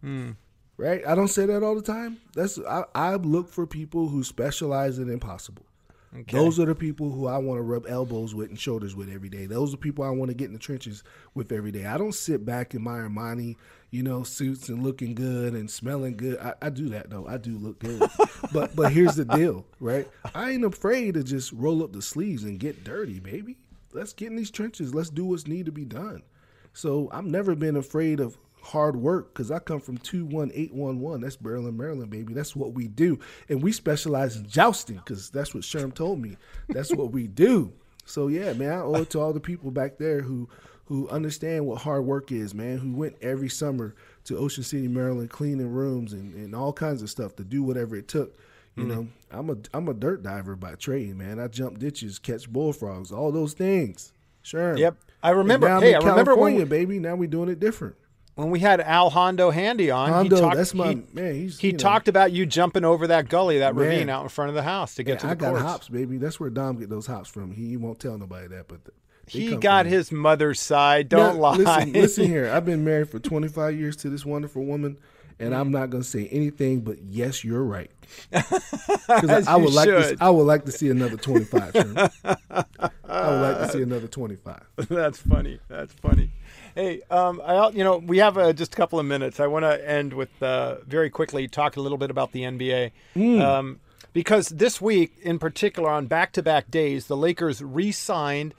Hmm. 0.00 0.32
Right? 0.78 1.06
I 1.06 1.14
don't 1.14 1.28
say 1.28 1.44
that 1.46 1.62
all 1.62 1.74
the 1.74 1.82
time. 1.82 2.18
That's 2.34 2.58
I, 2.58 2.84
I 2.94 3.14
look 3.16 3.48
for 3.50 3.66
people 3.66 4.08
who 4.08 4.24
specialize 4.24 4.98
in 4.98 5.10
impossible. 5.10 5.66
Okay. 6.16 6.36
Those 6.36 6.60
are 6.60 6.66
the 6.66 6.76
people 6.76 7.10
who 7.10 7.26
I 7.26 7.38
want 7.38 7.58
to 7.58 7.62
rub 7.62 7.86
elbows 7.88 8.36
with 8.36 8.48
and 8.48 8.58
shoulders 8.58 8.94
with 8.94 9.10
every 9.10 9.28
day. 9.28 9.46
Those 9.46 9.70
are 9.70 9.72
the 9.72 9.78
people 9.78 10.04
I 10.04 10.10
want 10.10 10.28
to 10.30 10.34
get 10.34 10.46
in 10.46 10.52
the 10.52 10.60
trenches 10.60 11.02
with 11.34 11.50
every 11.50 11.72
day. 11.72 11.86
I 11.86 11.98
don't 11.98 12.14
sit 12.14 12.44
back 12.46 12.72
in 12.72 12.82
my 12.82 12.98
Armani, 12.98 13.56
you 13.90 14.04
know, 14.04 14.22
suits 14.22 14.68
and 14.68 14.84
looking 14.84 15.16
good 15.16 15.54
and 15.54 15.68
smelling 15.68 16.16
good. 16.16 16.38
I, 16.38 16.54
I 16.62 16.70
do 16.70 16.88
that 16.90 17.10
though. 17.10 17.26
I 17.26 17.38
do 17.38 17.58
look 17.58 17.80
good. 17.80 18.08
but 18.52 18.76
but 18.76 18.92
here's 18.92 19.16
the 19.16 19.24
deal, 19.24 19.66
right? 19.80 20.08
I 20.34 20.52
ain't 20.52 20.64
afraid 20.64 21.14
to 21.14 21.24
just 21.24 21.52
roll 21.52 21.82
up 21.82 21.92
the 21.92 22.02
sleeves 22.02 22.44
and 22.44 22.60
get 22.60 22.84
dirty, 22.84 23.18
baby. 23.18 23.56
Let's 23.92 24.12
get 24.12 24.28
in 24.30 24.36
these 24.36 24.52
trenches. 24.52 24.94
Let's 24.94 25.10
do 25.10 25.24
what's 25.24 25.48
need 25.48 25.66
to 25.66 25.72
be 25.72 25.84
done. 25.84 26.22
So 26.72 27.08
I've 27.12 27.24
never 27.24 27.56
been 27.56 27.76
afraid 27.76 28.20
of 28.20 28.38
hard 28.64 28.96
work 28.96 29.32
because 29.32 29.50
I 29.50 29.58
come 29.58 29.80
from 29.80 29.98
21811. 29.98 31.20
That's 31.20 31.40
Maryland, 31.40 31.76
Maryland, 31.76 32.10
baby. 32.10 32.32
That's 32.34 32.56
what 32.56 32.72
we 32.72 32.88
do. 32.88 33.18
And 33.48 33.62
we 33.62 33.72
specialize 33.72 34.36
in 34.36 34.46
jousting 34.48 34.96
because 34.96 35.30
that's 35.30 35.54
what 35.54 35.62
Sherm 35.62 35.94
told 35.94 36.20
me. 36.20 36.36
That's 36.68 36.92
what 36.92 37.12
we 37.12 37.26
do. 37.26 37.72
So, 38.06 38.28
yeah, 38.28 38.52
man, 38.54 38.72
I 38.72 38.80
owe 38.80 38.94
it 38.96 39.10
to 39.10 39.20
all 39.20 39.32
the 39.32 39.40
people 39.40 39.70
back 39.70 39.98
there 39.98 40.20
who 40.22 40.48
who 40.86 41.08
understand 41.08 41.66
what 41.66 41.80
hard 41.80 42.04
work 42.04 42.30
is, 42.30 42.52
man, 42.52 42.76
who 42.76 42.92
went 42.92 43.16
every 43.22 43.48
summer 43.48 43.94
to 44.24 44.36
Ocean 44.36 44.62
City, 44.62 44.86
Maryland, 44.86 45.30
cleaning 45.30 45.72
rooms 45.72 46.12
and, 46.12 46.34
and 46.34 46.54
all 46.54 46.74
kinds 46.74 47.00
of 47.00 47.08
stuff 47.08 47.34
to 47.36 47.44
do 47.44 47.62
whatever 47.62 47.96
it 47.96 48.06
took. 48.06 48.36
You 48.76 48.84
mm-hmm. 48.84 48.92
know, 48.92 49.08
I'm 49.30 49.50
a 49.50 49.56
I'm 49.72 49.88
a 49.88 49.94
dirt 49.94 50.22
diver 50.22 50.56
by 50.56 50.74
trade, 50.74 51.16
man. 51.16 51.38
I 51.38 51.48
jump 51.48 51.78
ditches, 51.78 52.18
catch 52.18 52.50
bullfrogs, 52.50 53.12
all 53.12 53.32
those 53.32 53.54
things. 53.54 54.12
Sure. 54.42 54.76
Yep. 54.76 54.96
I 55.22 55.30
remember. 55.30 55.68
Hey, 55.80 55.94
I 55.94 55.98
remember 55.98 56.36
when 56.36 56.62
baby. 56.66 56.98
Now 56.98 57.14
we're 57.14 57.28
doing 57.28 57.48
it 57.48 57.60
different 57.60 57.96
when 58.34 58.50
we 58.50 58.58
had 58.60 58.80
Al 58.80 59.10
Hondo 59.10 59.50
Handy 59.50 59.90
on, 59.90 60.10
Hondo, 60.10 60.36
he 60.36 60.42
talked, 60.42 60.56
that's 60.56 60.74
my 60.74 60.88
he, 60.88 61.02
man. 61.12 61.34
He's, 61.34 61.58
he 61.58 61.72
talked 61.72 62.06
know. 62.06 62.10
about 62.10 62.32
you 62.32 62.46
jumping 62.46 62.84
over 62.84 63.06
that 63.06 63.28
gully, 63.28 63.58
that 63.58 63.76
man. 63.76 63.88
ravine 63.88 64.10
out 64.10 64.22
in 64.22 64.28
front 64.28 64.48
of 64.48 64.54
the 64.54 64.62
house 64.62 64.96
to 64.96 65.02
get 65.02 65.20
to 65.20 65.26
the 65.26 65.32
I 65.32 65.34
got 65.36 65.60
hops, 65.60 65.88
baby. 65.88 66.18
That's 66.18 66.40
where 66.40 66.50
Dom 66.50 66.78
get 66.78 66.88
those 66.88 67.06
hops 67.06 67.28
from. 67.28 67.52
He, 67.52 67.68
he 67.70 67.76
won't 67.76 68.00
tell 68.00 68.18
nobody 68.18 68.48
that, 68.48 68.66
but 68.66 68.80
he 69.26 69.56
got 69.56 69.86
his 69.86 70.10
mother's 70.10 70.60
side. 70.60 71.08
Don't 71.08 71.36
now, 71.36 71.40
lie. 71.40 71.56
Listen, 71.56 71.92
listen 71.92 72.26
here. 72.26 72.50
I've 72.52 72.64
been 72.64 72.84
married 72.84 73.10
for 73.10 73.18
25 73.18 73.78
years 73.78 73.96
to 73.96 74.10
this 74.10 74.24
wonderful 74.24 74.64
woman, 74.64 74.98
and 75.38 75.54
I'm 75.54 75.70
not 75.70 75.90
going 75.90 76.02
to 76.02 76.08
say 76.08 76.28
anything 76.28 76.80
but 76.80 77.02
yes, 77.02 77.44
you're 77.44 77.64
right. 77.64 77.90
Because 79.06 79.46
I, 79.46 79.52
I, 79.52 79.56
would 79.56 79.74
like 79.74 79.86
to, 79.86 80.16
I 80.18 80.30
would 80.30 80.44
like 80.44 80.64
to 80.64 80.72
see 80.72 80.88
another 80.88 81.18
25. 81.18 81.76
I 81.76 83.30
would 83.30 83.40
like 83.40 83.58
to 83.58 83.68
see 83.70 83.82
another 83.82 84.08
25. 84.08 84.62
That's 84.88 85.18
funny. 85.18 85.60
That's 85.68 85.92
funny. 85.92 86.30
Hey, 86.74 87.02
um, 87.10 87.40
I, 87.44 87.68
you 87.70 87.84
know, 87.84 87.98
we 87.98 88.18
have 88.18 88.36
uh, 88.36 88.52
just 88.52 88.74
a 88.74 88.76
couple 88.76 88.98
of 88.98 89.06
minutes. 89.06 89.38
I 89.38 89.46
want 89.46 89.64
to 89.64 89.88
end 89.88 90.12
with 90.12 90.42
uh, 90.42 90.76
very 90.86 91.08
quickly 91.08 91.46
talk 91.46 91.76
a 91.76 91.80
little 91.80 91.98
bit 91.98 92.10
about 92.10 92.32
the 92.32 92.42
NBA. 92.42 92.90
Mm. 93.14 93.40
Um, 93.40 93.80
because 94.12 94.48
this 94.48 94.80
week, 94.80 95.14
in 95.22 95.38
particular, 95.38 95.90
on 95.90 96.06
back 96.06 96.32
to 96.32 96.42
back 96.42 96.70
days, 96.70 97.06
the 97.06 97.16
Lakers 97.16 97.62
re 97.62 97.92
signed 97.92 98.54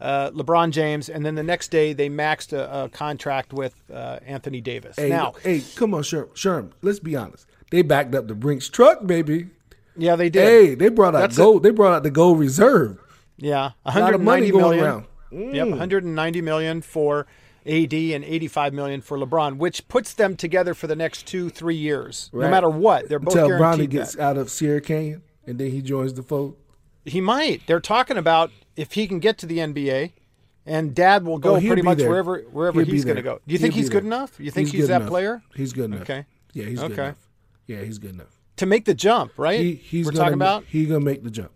uh, 0.00 0.30
LeBron 0.30 0.70
James, 0.70 1.08
and 1.08 1.24
then 1.24 1.34
the 1.34 1.42
next 1.42 1.70
day 1.70 1.92
they 1.92 2.08
maxed 2.08 2.52
a, 2.52 2.84
a 2.84 2.88
contract 2.88 3.52
with 3.52 3.74
uh, 3.92 4.18
Anthony 4.26 4.60
Davis. 4.60 4.96
Hey, 4.96 5.08
now, 5.08 5.34
hey, 5.42 5.62
come 5.74 5.94
on, 5.94 6.02
Sherm, 6.02 6.28
Sherm, 6.34 6.72
let's 6.82 6.98
be 6.98 7.16
honest. 7.16 7.46
They 7.70 7.82
backed 7.82 8.14
up 8.14 8.28
the 8.28 8.34
Brinks 8.34 8.68
truck, 8.68 9.06
baby. 9.06 9.48
Yeah, 9.96 10.16
they 10.16 10.28
did. 10.28 10.44
Hey, 10.44 10.74
they 10.74 10.88
brought 10.88 11.14
out 11.14 11.20
That's 11.20 11.36
gold. 11.36 11.64
A, 11.64 11.68
they 11.68 11.74
brought 11.74 11.94
out 11.94 12.02
the 12.02 12.10
gold 12.10 12.38
reserve. 12.38 12.98
Yeah, 13.38 13.72
a 13.84 13.92
190 13.92 14.52
million. 14.52 15.06
Mm. 15.32 15.54
Yep, 15.54 15.68
190 15.68 16.40
million 16.42 16.82
for 16.82 17.26
AD 17.66 17.92
and 17.92 18.24
85 18.24 18.74
million 18.74 19.00
for 19.00 19.18
LeBron, 19.18 19.56
which 19.56 19.86
puts 19.88 20.14
them 20.14 20.36
together 20.36 20.74
for 20.74 20.86
the 20.86 20.96
next 20.96 21.26
two, 21.26 21.50
three 21.50 21.76
years, 21.76 22.30
right. 22.32 22.46
no 22.46 22.50
matter 22.50 22.68
what. 22.68 23.08
They're 23.08 23.18
both 23.18 23.34
Until 23.34 23.48
guaranteed. 23.58 23.90
Bronny 23.90 23.92
gets 23.92 24.14
that. 24.14 24.22
out 24.22 24.36
of 24.36 24.50
Sierra 24.50 24.80
Canyon 24.80 25.22
and 25.46 25.58
then 25.58 25.70
he 25.70 25.80
joins 25.80 26.14
the 26.14 26.22
fold. 26.22 26.56
He 27.04 27.20
might. 27.20 27.66
They're 27.66 27.80
talking 27.80 28.16
about 28.16 28.50
if 28.74 28.92
he 28.92 29.06
can 29.06 29.20
get 29.20 29.38
to 29.38 29.46
the 29.46 29.58
NBA, 29.58 30.12
and 30.66 30.94
Dad 30.94 31.24
will 31.24 31.38
go 31.38 31.56
oh, 31.56 31.60
pretty 31.60 31.82
much 31.82 31.98
there. 31.98 32.08
wherever 32.08 32.40
wherever 32.50 32.82
he'll 32.82 32.92
he's 32.92 33.04
going 33.04 33.16
to 33.16 33.22
go. 33.22 33.40
Do 33.46 33.52
you 33.52 33.58
think 33.58 33.74
he's 33.74 33.88
good 33.88 34.02
there. 34.02 34.08
enough? 34.08 34.40
You 34.40 34.50
think 34.50 34.68
he's, 34.68 34.80
he's 34.80 34.88
that 34.88 35.02
enough. 35.02 35.08
player? 35.08 35.42
He's 35.54 35.72
good 35.72 35.86
enough. 35.86 36.02
Okay. 36.02 36.26
Yeah, 36.52 36.64
he's 36.64 36.80
okay. 36.80 36.88
good 36.88 36.98
enough. 36.98 37.28
Yeah, 37.66 37.82
he's 37.82 37.98
good 37.98 38.14
enough 38.14 38.36
to 38.56 38.66
make 38.66 38.84
the 38.84 38.94
jump, 38.94 39.32
right? 39.36 39.60
He, 39.60 39.74
he's 39.74 40.06
We're 40.06 40.12
talking 40.12 40.34
about 40.34 40.64
he's 40.64 40.88
gonna 40.88 41.00
make 41.00 41.22
the 41.22 41.30
jump. 41.30 41.52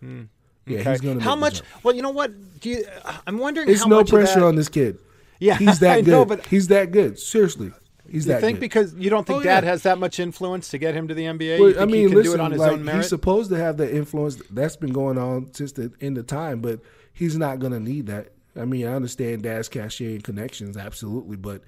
Hmm. 0.00 0.24
Yeah, 0.66 0.80
okay. 0.80 0.90
he's 0.92 1.00
gonna. 1.00 1.20
How 1.20 1.36
much? 1.36 1.62
Well, 1.82 1.94
you 1.94 2.02
know 2.02 2.10
what? 2.10 2.60
Do 2.60 2.70
you? 2.70 2.84
I'm 3.26 3.38
wondering. 3.38 3.68
It's 3.68 3.86
no 3.86 4.04
pressure 4.04 4.44
on 4.44 4.54
this 4.54 4.68
kid. 4.68 4.98
Yeah, 5.38 5.56
he's 5.56 5.78
that 5.80 6.04
good. 6.04 6.10
Know, 6.10 6.24
but 6.24 6.46
he's 6.46 6.68
that 6.68 6.90
good. 6.90 7.18
Seriously, 7.18 7.72
he's 8.08 8.26
you 8.26 8.32
that. 8.32 8.40
Think 8.40 8.56
good. 8.56 8.60
because 8.60 8.94
you 8.94 9.10
don't 9.10 9.26
think 9.26 9.40
oh, 9.40 9.42
Dad 9.42 9.64
yeah. 9.64 9.70
has 9.70 9.82
that 9.82 9.98
much 9.98 10.18
influence 10.18 10.68
to 10.70 10.78
get 10.78 10.94
him 10.94 11.08
to 11.08 11.14
the 11.14 11.24
NBA? 11.24 11.58
Well, 11.58 11.80
I 11.80 11.86
mean, 11.86 12.10
listen, 12.10 12.56
like, 12.56 12.96
He's 12.96 13.08
supposed 13.08 13.50
to 13.50 13.56
have 13.56 13.76
that 13.78 13.94
influence. 13.94 14.40
That's 14.50 14.76
been 14.76 14.92
going 14.92 15.18
on 15.18 15.52
since 15.54 15.72
the 15.72 15.92
end 16.00 16.18
of 16.18 16.26
time, 16.26 16.60
but 16.60 16.80
he's 17.12 17.36
not 17.36 17.58
going 17.58 17.72
to 17.72 17.80
need 17.80 18.06
that. 18.06 18.28
I 18.56 18.64
mean, 18.64 18.86
I 18.86 18.94
understand 18.94 19.42
Dad's 19.42 19.68
cachet 19.68 20.14
and 20.14 20.24
connections, 20.24 20.76
absolutely, 20.76 21.36
but 21.36 21.62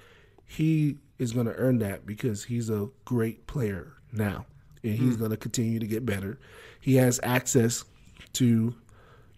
he 0.46 0.98
is 1.18 1.32
going 1.32 1.46
to 1.46 1.54
earn 1.54 1.78
that 1.78 2.06
because 2.06 2.44
he's 2.44 2.70
a 2.70 2.88
great 3.04 3.46
player 3.46 3.92
now, 4.12 4.46
and 4.82 4.94
he's 4.94 5.16
mm. 5.16 5.20
going 5.20 5.30
to 5.30 5.36
continue 5.36 5.78
to 5.78 5.86
get 5.86 6.04
better. 6.04 6.38
He 6.80 6.96
has 6.96 7.20
access 7.22 7.84
to, 8.34 8.74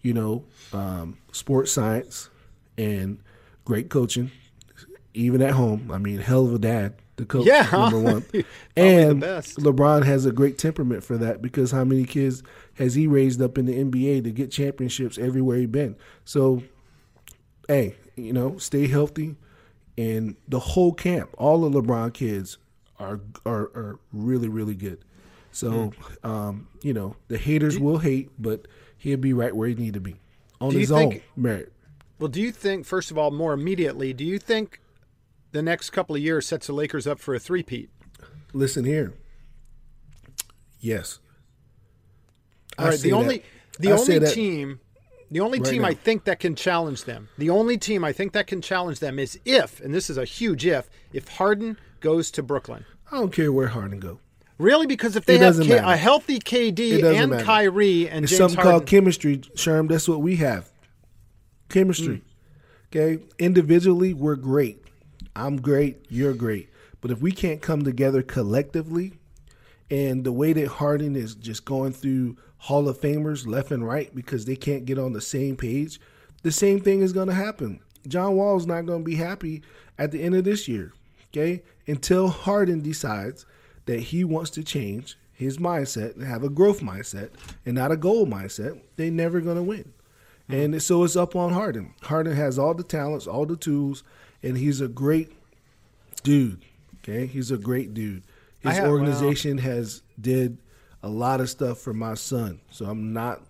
you 0.01 0.13
know, 0.13 0.45
um, 0.71 1.17
sports 1.31 1.71
science 1.71 2.29
and 2.77 3.19
great 3.65 3.89
coaching, 3.89 4.31
even 5.13 5.41
at 5.41 5.51
home. 5.51 5.91
I 5.91 5.97
mean, 5.97 6.19
hell 6.19 6.45
of 6.45 6.53
a 6.53 6.59
dad, 6.59 6.95
the 7.15 7.25
coach, 7.25 7.45
yeah, 7.45 7.67
number 7.71 7.99
one. 7.99 8.25
and 8.75 9.21
LeBron 9.21 10.03
has 10.05 10.25
a 10.25 10.31
great 10.31 10.57
temperament 10.57 11.03
for 11.03 11.17
that 11.17 11.41
because 11.41 11.71
how 11.71 11.83
many 11.83 12.05
kids 12.05 12.43
has 12.75 12.95
he 12.95 13.07
raised 13.07 13.41
up 13.41 13.57
in 13.57 13.65
the 13.65 13.73
NBA 13.73 14.23
to 14.23 14.31
get 14.31 14.51
championships 14.51 15.17
everywhere 15.17 15.57
he 15.57 15.65
been? 15.65 15.95
So, 16.25 16.63
hey, 17.67 17.95
you 18.15 18.33
know, 18.33 18.57
stay 18.57 18.87
healthy, 18.87 19.35
and 19.97 20.35
the 20.47 20.59
whole 20.59 20.93
camp, 20.93 21.29
all 21.37 21.69
the 21.69 21.81
LeBron 21.81 22.13
kids 22.13 22.57
are 22.99 23.19
are, 23.45 23.63
are 23.75 23.99
really 24.11 24.47
really 24.47 24.75
good. 24.75 25.03
So, 25.51 25.69
mm. 25.69 26.27
um, 26.27 26.67
you 26.81 26.93
know, 26.93 27.15
the 27.27 27.37
haters 27.37 27.77
will 27.77 27.99
hate, 27.99 28.31
but 28.39 28.67
he'll 28.97 29.17
be 29.17 29.33
right 29.33 29.55
where 29.55 29.67
he 29.69 29.75
need 29.75 29.93
to 29.93 29.99
be 29.99 30.15
on 30.59 30.71
his 30.71 30.91
own 30.91 31.21
merit. 31.35 31.72
Well, 32.23 32.29
do 32.29 32.39
you 32.41 32.53
think, 32.53 32.85
first 32.85 33.11
of 33.11 33.17
all, 33.17 33.31
more 33.31 33.51
immediately, 33.51 34.13
do 34.13 34.23
you 34.23 34.39
think 34.39 34.79
the 35.51 35.61
next 35.61 35.89
couple 35.89 36.15
of 36.15 36.21
years 36.21 36.47
sets 36.47 36.67
the 36.67 36.73
Lakers 36.73 37.05
up 37.05 37.19
for 37.19 37.35
a 37.35 37.39
three-peat? 37.39 37.89
Listen 38.53 38.85
here. 38.85 39.11
Yes. 40.79 41.19
All 42.79 42.87
right. 42.87 42.97
The 42.97 43.11
only 43.11 43.39
that. 43.39 43.79
the 43.79 43.89
I 43.89 43.97
only 43.97 44.19
team 44.31 44.79
the 45.31 45.41
only 45.41 45.59
right 45.59 45.69
team 45.69 45.81
now. 45.81 45.89
I 45.89 45.95
think 45.95 46.23
that 46.23 46.39
can 46.39 46.55
challenge 46.55 47.03
them. 47.03 47.27
The 47.37 47.49
only 47.49 47.77
team 47.77 48.05
I 48.05 48.13
think 48.13 48.31
that 48.31 48.47
can 48.47 48.61
challenge 48.61 49.01
them 49.01 49.19
is 49.19 49.37
if, 49.43 49.81
and 49.81 49.93
this 49.93 50.09
is 50.09 50.17
a 50.17 50.23
huge 50.23 50.65
if, 50.65 50.89
if 51.11 51.27
Harden 51.27 51.77
goes 51.99 52.31
to 52.31 52.41
Brooklyn. 52.41 52.85
I 53.11 53.17
don't 53.17 53.33
care 53.33 53.51
where 53.51 53.67
Harden 53.67 53.99
go. 53.99 54.21
Really? 54.57 54.87
Because 54.87 55.17
if 55.17 55.25
they 55.25 55.39
have 55.39 55.59
K- 55.59 55.73
a 55.73 55.97
healthy 55.97 56.39
KD 56.39 57.03
and 57.03 57.31
matter. 57.31 57.43
Kyrie 57.43 58.07
and 58.07 58.23
it's 58.23 58.31
James 58.31 58.37
something 58.37 58.55
Harden, 58.55 58.71
called 58.71 58.87
chemistry, 58.87 59.39
Sherm. 59.57 59.89
That's 59.89 60.07
what 60.07 60.21
we 60.21 60.37
have 60.37 60.72
chemistry. 61.73 62.21
Mm. 62.21 62.95
Okay, 62.95 63.23
individually 63.39 64.13
we're 64.13 64.35
great. 64.35 64.83
I'm 65.35 65.59
great. 65.59 66.05
You're 66.09 66.33
great. 66.33 66.69
But 67.01 67.11
if 67.11 67.19
we 67.19 67.31
can't 67.31 67.61
come 67.61 67.83
together 67.83 68.21
collectively, 68.21 69.13
and 69.89 70.23
the 70.23 70.31
way 70.31 70.53
that 70.53 70.67
Harden 70.67 71.15
is 71.15 71.35
just 71.35 71.65
going 71.65 71.91
through 71.91 72.37
Hall 72.57 72.87
of 72.87 73.01
Famers 73.01 73.45
left 73.45 73.71
and 73.71 73.85
right 73.85 74.13
because 74.15 74.45
they 74.45 74.55
can't 74.55 74.85
get 74.85 74.97
on 74.97 75.13
the 75.13 75.21
same 75.21 75.57
page, 75.57 75.99
the 76.43 76.51
same 76.51 76.79
thing 76.79 77.01
is 77.01 77.13
going 77.13 77.27
to 77.27 77.33
happen. 77.33 77.79
John 78.07 78.35
Wall's 78.35 78.67
not 78.67 78.85
going 78.85 79.01
to 79.01 79.05
be 79.05 79.15
happy 79.15 79.63
at 79.97 80.11
the 80.11 80.21
end 80.21 80.35
of 80.35 80.43
this 80.43 80.67
year. 80.67 80.93
Okay, 81.31 81.63
until 81.87 82.27
Harden 82.27 82.81
decides 82.81 83.45
that 83.85 83.99
he 83.99 84.23
wants 84.23 84.51
to 84.51 84.63
change 84.63 85.17
his 85.33 85.57
mindset 85.57 86.15
and 86.15 86.23
have 86.23 86.43
a 86.43 86.49
growth 86.49 86.81
mindset 86.81 87.31
and 87.65 87.73
not 87.75 87.91
a 87.91 87.97
goal 87.97 88.27
mindset, 88.27 88.79
they're 88.95 89.09
never 89.09 89.41
going 89.41 89.57
to 89.57 89.63
win. 89.63 89.93
Mm-hmm. 90.49 90.73
And 90.73 90.83
so 90.83 91.03
it's 91.03 91.15
up 91.15 91.35
on 91.35 91.53
Harden. 91.53 91.93
Harden 92.01 92.35
has 92.35 92.59
all 92.59 92.73
the 92.73 92.83
talents, 92.83 93.27
all 93.27 93.45
the 93.45 93.55
tools, 93.55 94.03
and 94.41 94.57
he's 94.57 94.81
a 94.81 94.87
great 94.87 95.31
dude. 96.23 96.65
Okay, 96.99 97.25
he's 97.25 97.51
a 97.51 97.57
great 97.57 97.93
dude. 97.93 98.23
His 98.59 98.77
have, 98.77 98.89
organization 98.89 99.57
has 99.57 100.03
did 100.19 100.57
a 101.01 101.09
lot 101.09 101.41
of 101.41 101.49
stuff 101.49 101.79
for 101.79 101.93
my 101.93 102.13
son, 102.13 102.61
so 102.69 102.85
I'm 102.85 103.11
not 103.11 103.41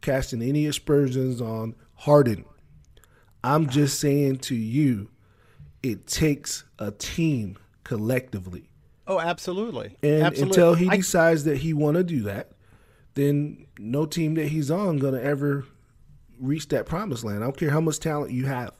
casting 0.00 0.42
any 0.42 0.66
aspersions 0.66 1.40
on 1.40 1.74
Harden. 1.94 2.44
I'm 3.44 3.68
just 3.68 4.00
saying 4.00 4.38
to 4.38 4.54
you, 4.54 5.10
it 5.82 6.06
takes 6.06 6.64
a 6.78 6.90
team 6.90 7.56
collectively. 7.84 8.68
Oh, 9.06 9.18
absolutely. 9.20 9.96
And 10.02 10.22
absolutely. 10.22 10.42
until 10.42 10.74
he 10.74 10.88
I, 10.88 10.96
decides 10.96 11.44
that 11.44 11.58
he 11.58 11.72
want 11.72 11.96
to 11.96 12.04
do 12.04 12.22
that, 12.22 12.52
then 13.14 13.66
no 13.78 14.06
team 14.06 14.34
that 14.34 14.48
he's 14.48 14.70
on 14.70 14.98
gonna 14.98 15.20
ever 15.20 15.64
reach 16.42 16.68
that 16.68 16.86
promised 16.86 17.24
land. 17.24 17.38
I 17.38 17.46
don't 17.46 17.56
care 17.56 17.70
how 17.70 17.80
much 17.80 18.00
talent 18.00 18.32
you 18.32 18.46
have. 18.46 18.72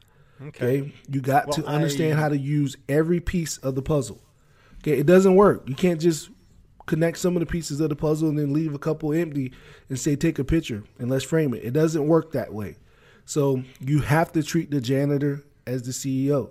Okay. 0.42 0.80
okay? 0.80 0.92
You 1.08 1.20
got 1.20 1.46
well, 1.46 1.56
to 1.56 1.66
understand 1.66 2.18
I, 2.18 2.22
how 2.22 2.28
to 2.28 2.36
use 2.36 2.76
every 2.88 3.20
piece 3.20 3.58
of 3.58 3.74
the 3.74 3.82
puzzle. 3.82 4.20
Okay, 4.78 4.98
it 4.98 5.06
doesn't 5.06 5.36
work. 5.36 5.68
You 5.68 5.76
can't 5.76 6.00
just 6.00 6.30
connect 6.86 7.18
some 7.18 7.36
of 7.36 7.40
the 7.40 7.46
pieces 7.46 7.80
of 7.80 7.88
the 7.88 7.96
puzzle 7.96 8.28
and 8.28 8.38
then 8.38 8.52
leave 8.52 8.74
a 8.74 8.78
couple 8.78 9.12
empty 9.12 9.52
and 9.88 9.98
say 9.98 10.16
take 10.16 10.40
a 10.40 10.44
picture 10.44 10.82
and 10.98 11.08
let's 11.08 11.24
frame 11.24 11.54
it. 11.54 11.64
It 11.64 11.72
doesn't 11.72 12.06
work 12.06 12.32
that 12.32 12.52
way. 12.52 12.76
So 13.24 13.62
you 13.80 14.00
have 14.00 14.32
to 14.32 14.42
treat 14.42 14.72
the 14.72 14.80
janitor 14.80 15.44
as 15.66 15.82
the 15.82 15.92
CEO. 15.92 16.50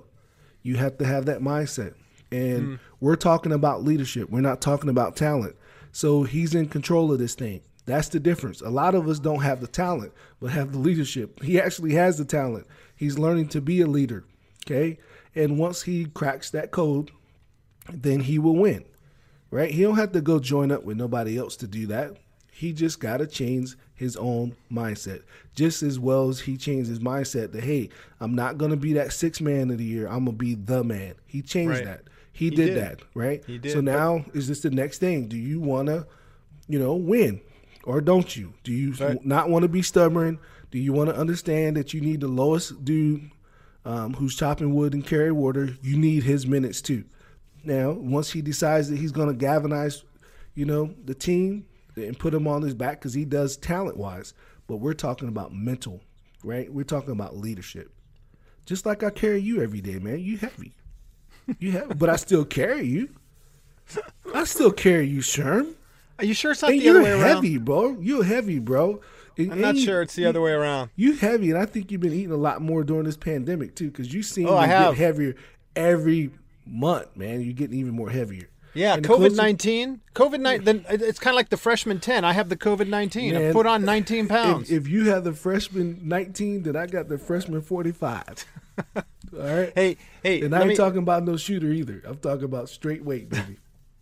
You 0.64 0.78
have 0.78 0.97
to 0.99 1.05
have 1.05 1.26
that 1.26 1.41
mindset. 1.41 1.95
And 2.32 2.64
mm. 2.64 2.80
we're 3.01 3.18
talking 3.18 3.51
about 3.51 3.84
leadership. 3.84 4.30
We're 4.30 4.39
not 4.39 4.62
talking 4.62 4.89
about 4.89 5.18
talent. 5.18 5.55
So 5.91 6.24
he's 6.24 6.55
in 6.55 6.70
control 6.70 7.12
of 7.12 7.20
this 7.20 7.36
thing. 7.36 7.62
That's 7.92 8.08
the 8.08 8.22
difference. 8.22 8.62
A 8.62 8.70
lot 8.70 8.96
of 8.96 9.10
us 9.10 9.20
don't 9.20 9.42
have 9.42 9.60
the 9.60 9.68
talent, 9.68 10.14
but 10.39 10.52
have 10.52 10.72
the 10.72 10.78
leadership. 10.78 11.44
He 11.44 11.60
actually 11.60 11.94
has 11.96 12.18
the 12.18 12.24
talent. 12.24 12.66
He's 12.96 13.20
learning 13.20 13.50
to 13.50 13.60
be 13.60 13.82
a 13.82 13.86
leader. 13.86 14.24
Okay. 14.66 14.98
And 15.36 15.60
once 15.60 15.82
he 15.82 16.06
cracks 16.06 16.50
that 16.52 16.72
code, 16.72 17.12
then 17.92 18.22
he 18.22 18.39
will 18.39 18.56
win. 18.56 18.86
Right? 19.50 19.72
He 19.72 19.82
don't 19.82 19.98
have 19.98 20.14
to 20.14 20.22
go 20.22 20.39
join 20.39 20.72
up 20.72 20.86
with 20.86 20.96
nobody 20.96 21.38
else 21.38 21.58
to 21.58 21.68
do 21.68 21.86
that. 21.88 22.16
He 22.50 22.72
just 22.72 23.02
got 23.02 23.18
to 23.18 23.28
change 23.28 23.76
his 23.94 24.16
own 24.16 24.56
mindset. 24.72 25.24
Just 25.54 25.84
as 25.84 26.00
well 26.00 26.30
as 26.30 26.39
he 26.39 26.56
changed 26.56 26.89
his 26.89 27.00
mindset 27.00 27.52
that, 27.52 27.66
hey, 27.66 27.89
I'm 28.22 28.36
not 28.36 28.58
going 28.58 28.72
to 28.72 28.78
be 28.78 28.94
that 28.94 29.12
six 29.12 29.42
man 29.42 29.70
of 29.70 29.80
the 29.80 29.84
year. 29.84 30.08
I'm 30.08 30.24
going 30.24 30.38
to 30.38 30.46
be 30.46 30.56
the 30.56 30.86
man. 30.86 31.16
He 31.26 31.42
changed 31.42 31.76
right. 31.76 31.84
that. 31.84 32.04
He, 32.32 32.46
he 32.46 32.56
did, 32.56 32.68
did, 32.68 32.78
that, 32.78 33.02
right? 33.16 33.44
He 33.46 33.58
did. 33.58 33.74
So 33.74 33.82
now 33.82 34.24
is 34.34 34.48
this 34.48 34.62
the 34.62 34.72
next 34.72 35.00
thing? 35.00 35.28
Do 35.28 35.36
you 35.36 35.60
want 35.60 35.89
to, 35.89 36.08
you 36.70 36.80
know, 36.80 36.96
win 36.96 37.42
or 37.84 38.02
don't 38.02 38.36
you? 38.36 38.54
Do 38.64 38.72
you 38.72 38.94
right. 38.94 39.24
not 39.26 39.50
want 39.50 39.64
to 39.64 39.70
be 39.70 39.82
stubborn? 39.82 40.40
Do 40.72 40.80
you 40.80 40.94
want 40.94 41.10
to 41.10 41.16
understand 41.16 41.78
that 41.78 41.94
you 41.94 42.02
need 42.02 42.22
the 42.22 42.28
lowest 42.28 42.84
dude 42.86 43.30
um, 43.86 44.14
who's 44.14 44.36
chopping 44.36 44.74
wood 44.74 44.94
and 44.94 45.06
carry 45.06 45.32
water? 45.32 45.76
You 45.82 45.98
need 45.98 46.24
his 46.24 46.48
minutes 46.48 46.82
too. 46.82 47.04
Now, 47.64 47.92
once 47.92 48.32
he 48.32 48.42
decides 48.42 48.90
that 48.90 48.98
he's 48.98 49.12
going 49.12 49.28
to 49.28 49.34
galvanize, 49.34 50.04
you 50.56 50.66
know, 50.66 50.94
the 51.06 51.14
team 51.14 51.66
and 51.96 52.18
put 52.18 52.34
him 52.34 52.48
on 52.48 52.62
his 52.62 52.74
back 52.74 53.00
because 53.00 53.14
he 53.14 53.26
does 53.26 53.58
talent 53.58 53.98
wise, 53.98 54.34
but 54.68 54.78
we're 54.78 54.94
talking 54.94 55.28
about 55.28 55.54
mental, 55.54 56.02
right? 56.44 56.72
We're 56.72 56.84
talking 56.84 57.12
about 57.12 57.38
leadership. 57.38 57.92
Just 58.66 58.86
like 58.86 59.04
I 59.04 59.10
carry 59.10 59.42
you 59.42 59.62
every 59.62 59.82
day, 59.82 60.00
man. 60.00 60.20
You 60.20 60.38
heavy. 60.38 60.74
You 61.60 61.72
have, 61.74 61.98
but 62.00 62.10
I 62.10 62.16
still 62.16 62.46
carry 62.46 62.86
you. 62.86 63.10
I 64.34 64.46
still 64.46 64.72
carry 64.72 65.08
you, 65.08 65.20
Sherm. 65.20 65.74
Are 66.22 66.26
you 66.26 66.34
sure 66.34 66.51
it's 66.51 66.61
not 66.61 66.72
and 66.72 66.82
the 66.82 66.89
other 66.89 67.03
way 67.03 67.11
around? 67.11 67.19
You're 67.19 67.28
heavy, 67.28 67.57
bro. 67.57 67.97
You're 67.99 68.24
heavy, 68.24 68.59
bro. 68.59 69.01
And, 69.38 69.53
I'm 69.53 69.61
not 69.61 69.78
sure 69.78 70.01
it's 70.01 70.15
the 70.15 70.24
you, 70.24 70.30
other 70.30 70.41
way 70.41 70.51
around. 70.51 70.91
You 70.95 71.13
heavy, 71.13 71.51
and 71.51 71.59
I 71.59 71.65
think 71.65 71.91
you've 71.91 72.01
been 72.01 72.13
eating 72.13 72.32
a 72.32 72.38
lot 72.38 72.61
more 72.61 72.84
during 72.84 73.05
this 73.05 73.17
pandemic 73.17 73.76
too, 73.76 73.89
because 73.89 74.13
you 74.13 74.24
seem 74.24 74.47
oh, 74.47 74.59
to 74.59 74.67
get 74.67 74.95
heavier 74.95 75.36
every 75.76 76.32
month, 76.65 77.15
man. 77.15 77.41
You're 77.41 77.53
getting 77.53 77.80
even 77.80 77.93
more 77.93 78.09
heavier. 78.09 78.49
Yeah, 78.74 78.97
COVID 78.97 79.36
nineteen. 79.36 80.01
COVID 80.15 80.39
nineteen. 80.39 80.65
Then 80.65 80.86
it's 80.89 81.19
kind 81.19 81.34
of 81.34 81.36
like 81.36 81.49
the 81.49 81.57
freshman 81.57 81.99
ten. 81.99 82.24
I 82.24 82.34
have 82.34 82.49
the 82.49 82.55
COVID 82.55 82.88
nineteen. 82.88 83.36
I 83.36 83.51
put 83.51 83.65
on 83.65 83.84
nineteen 83.84 84.28
pounds. 84.28 84.72
If, 84.72 84.86
if, 84.86 84.88
you 84.88 85.09
have 85.09 85.24
the 85.24 85.34
freshman 85.34 85.99
nineteen, 86.03 86.63
then 86.63 86.76
I 86.76 86.86
got 86.86 87.09
the 87.09 87.17
freshman 87.17 87.61
forty 87.61 87.91
five. 87.91 88.45
All 88.95 89.03
right. 89.34 89.72
Hey, 89.76 89.97
hey. 90.24 90.41
And 90.41 90.55
I 90.55 90.59
ain't 90.59 90.69
me, 90.69 90.76
talking 90.76 90.99
about 90.99 91.24
no 91.24 91.36
shooter 91.38 91.72
either. 91.72 92.01
I'm 92.05 92.17
talking 92.17 92.45
about 92.45 92.69
straight 92.69 93.03
weight, 93.03 93.30
baby. 93.30 93.57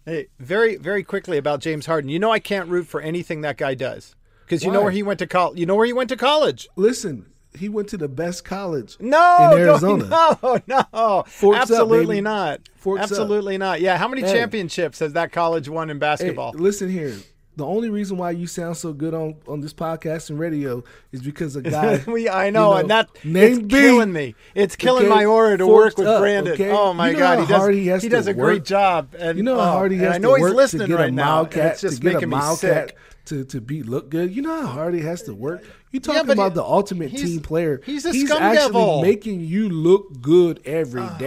Hey, 0.10 0.28
very, 0.39 0.76
very 0.76 1.03
quickly 1.03 1.38
about 1.38 1.62
James 1.62 1.86
Harden. 1.86 2.10
You 2.10 2.20
know 2.20 2.32
I 2.32 2.39
can't 2.39 2.70
root 2.70 2.88
for 2.88 3.01
anything 3.01 3.41
that 3.41 3.57
guy 3.57 3.76
does 3.76 4.16
because 4.45 4.64
you 4.64 4.70
Why? 4.70 4.76
know 4.76 4.82
where 4.84 4.91
he 4.91 5.03
went 5.03 5.20
to 5.20 5.28
college. 5.28 5.60
You 5.60 5.66
know 5.66 5.76
where 5.76 5.86
he 5.86 5.93
went 5.93 6.10
to 6.10 6.18
college. 6.18 6.68
Listen, 6.76 7.28
he 7.57 7.70
went 7.70 7.89
to 7.89 7.97
the 7.97 8.07
best 8.07 8.43
college 8.43 8.97
no, 8.99 9.51
in 9.51 9.60
Arizona. 9.60 10.05
No, 10.43 10.60
no, 10.68 11.24
Forks 11.28 11.60
absolutely 11.60 12.20
up, 12.20 12.24
not. 12.24 12.62
Forks 12.76 13.03
absolutely 13.03 13.55
up. 13.55 13.60
not. 13.60 13.82
Yeah, 13.82 13.97
how 13.97 14.07
many 14.07 14.22
hey. 14.22 14.34
championships 14.34 14.99
has 14.99 15.14
that 15.14 15.32
college 15.32 15.70
won 15.70 15.89
in 15.89 15.99
basketball? 15.99 16.53
Hey, 16.53 16.60
listen 16.60 16.89
here. 16.89 17.16
The 17.60 17.66
only 17.66 17.89
reason 17.89 18.16
why 18.16 18.32
you 18.32 18.47
sound 18.47 18.78
so 18.78 18.93
good 18.93 19.14
on, 19.14 19.36
on 19.45 19.60
this 19.60 19.74
podcast 19.74 20.30
and 20.30 20.39
radio 20.39 20.82
is 21.12 21.22
because 21.22 21.57
a 21.57 21.62
guy. 21.62 22.01
we, 22.07 22.30
I 22.30 22.51
know, 22.51 22.70
you 22.70 22.74
know, 22.74 22.78
and 22.78 22.89
that 22.89 23.10
it's 23.22 23.60
B, 23.60 23.68
killing 23.68 24.14
me. 24.14 24.34
It's 24.55 24.78
killing 24.78 25.07
okay, 25.07 25.14
my 25.14 25.26
aura 25.26 25.57
to 25.57 25.68
work 25.68 25.97
with 25.97 26.07
up, 26.07 26.22
Brandon. 26.22 26.53
Okay? 26.53 26.72
Oh 26.72 26.93
my 26.93 27.10
you 27.10 27.14
know 27.16 27.20
God, 27.20 27.39
he 27.39 27.45
does. 27.47 28.01
He, 28.01 28.07
he 28.07 28.10
does 28.10 28.28
a 28.28 28.32
work. 28.32 28.38
great 28.38 28.64
job. 28.64 29.14
And 29.20 29.38
you 29.38 29.43
know 29.43 29.60
how 29.60 29.74
hard 29.74 29.91
he 29.91 29.97
has 29.97 30.16
I 30.16 30.18
know 30.20 30.38
to 30.38 30.45
he's 30.45 30.53
listening 30.53 30.84
to 30.84 30.88
get 30.88 30.99
right 30.99 31.10
a 31.10 31.12
now. 31.12 31.43
It's 31.43 31.82
just 31.82 31.97
to 31.97 32.01
get 32.01 32.14
making 32.14 32.32
a 32.32 32.38
me 32.38 32.55
sick 32.55 32.95
to 33.26 33.43
to 33.43 33.60
be 33.60 33.84
look 33.84 34.10
good. 34.10 34.34
You 34.34 34.41
know 34.41 34.62
how 34.62 34.68
hard 34.68 34.93
he 34.93 35.01
has 35.01 35.24
to 35.24 35.34
work. 35.34 35.62
You 35.91 35.99
talking 35.99 36.28
yeah, 36.28 36.34
about 36.34 36.51
he, 36.51 36.55
the 36.55 36.64
ultimate 36.64 37.12
team 37.12 37.41
player. 37.41 37.82
He's 37.86 38.05
a 38.05 38.14
he's 38.14 38.32
actually 38.32 38.55
devil. 38.55 39.01
making 39.01 39.41
you 39.41 39.68
look 39.68 40.22
good 40.22 40.62
every 40.66 41.01
uh. 41.01 41.18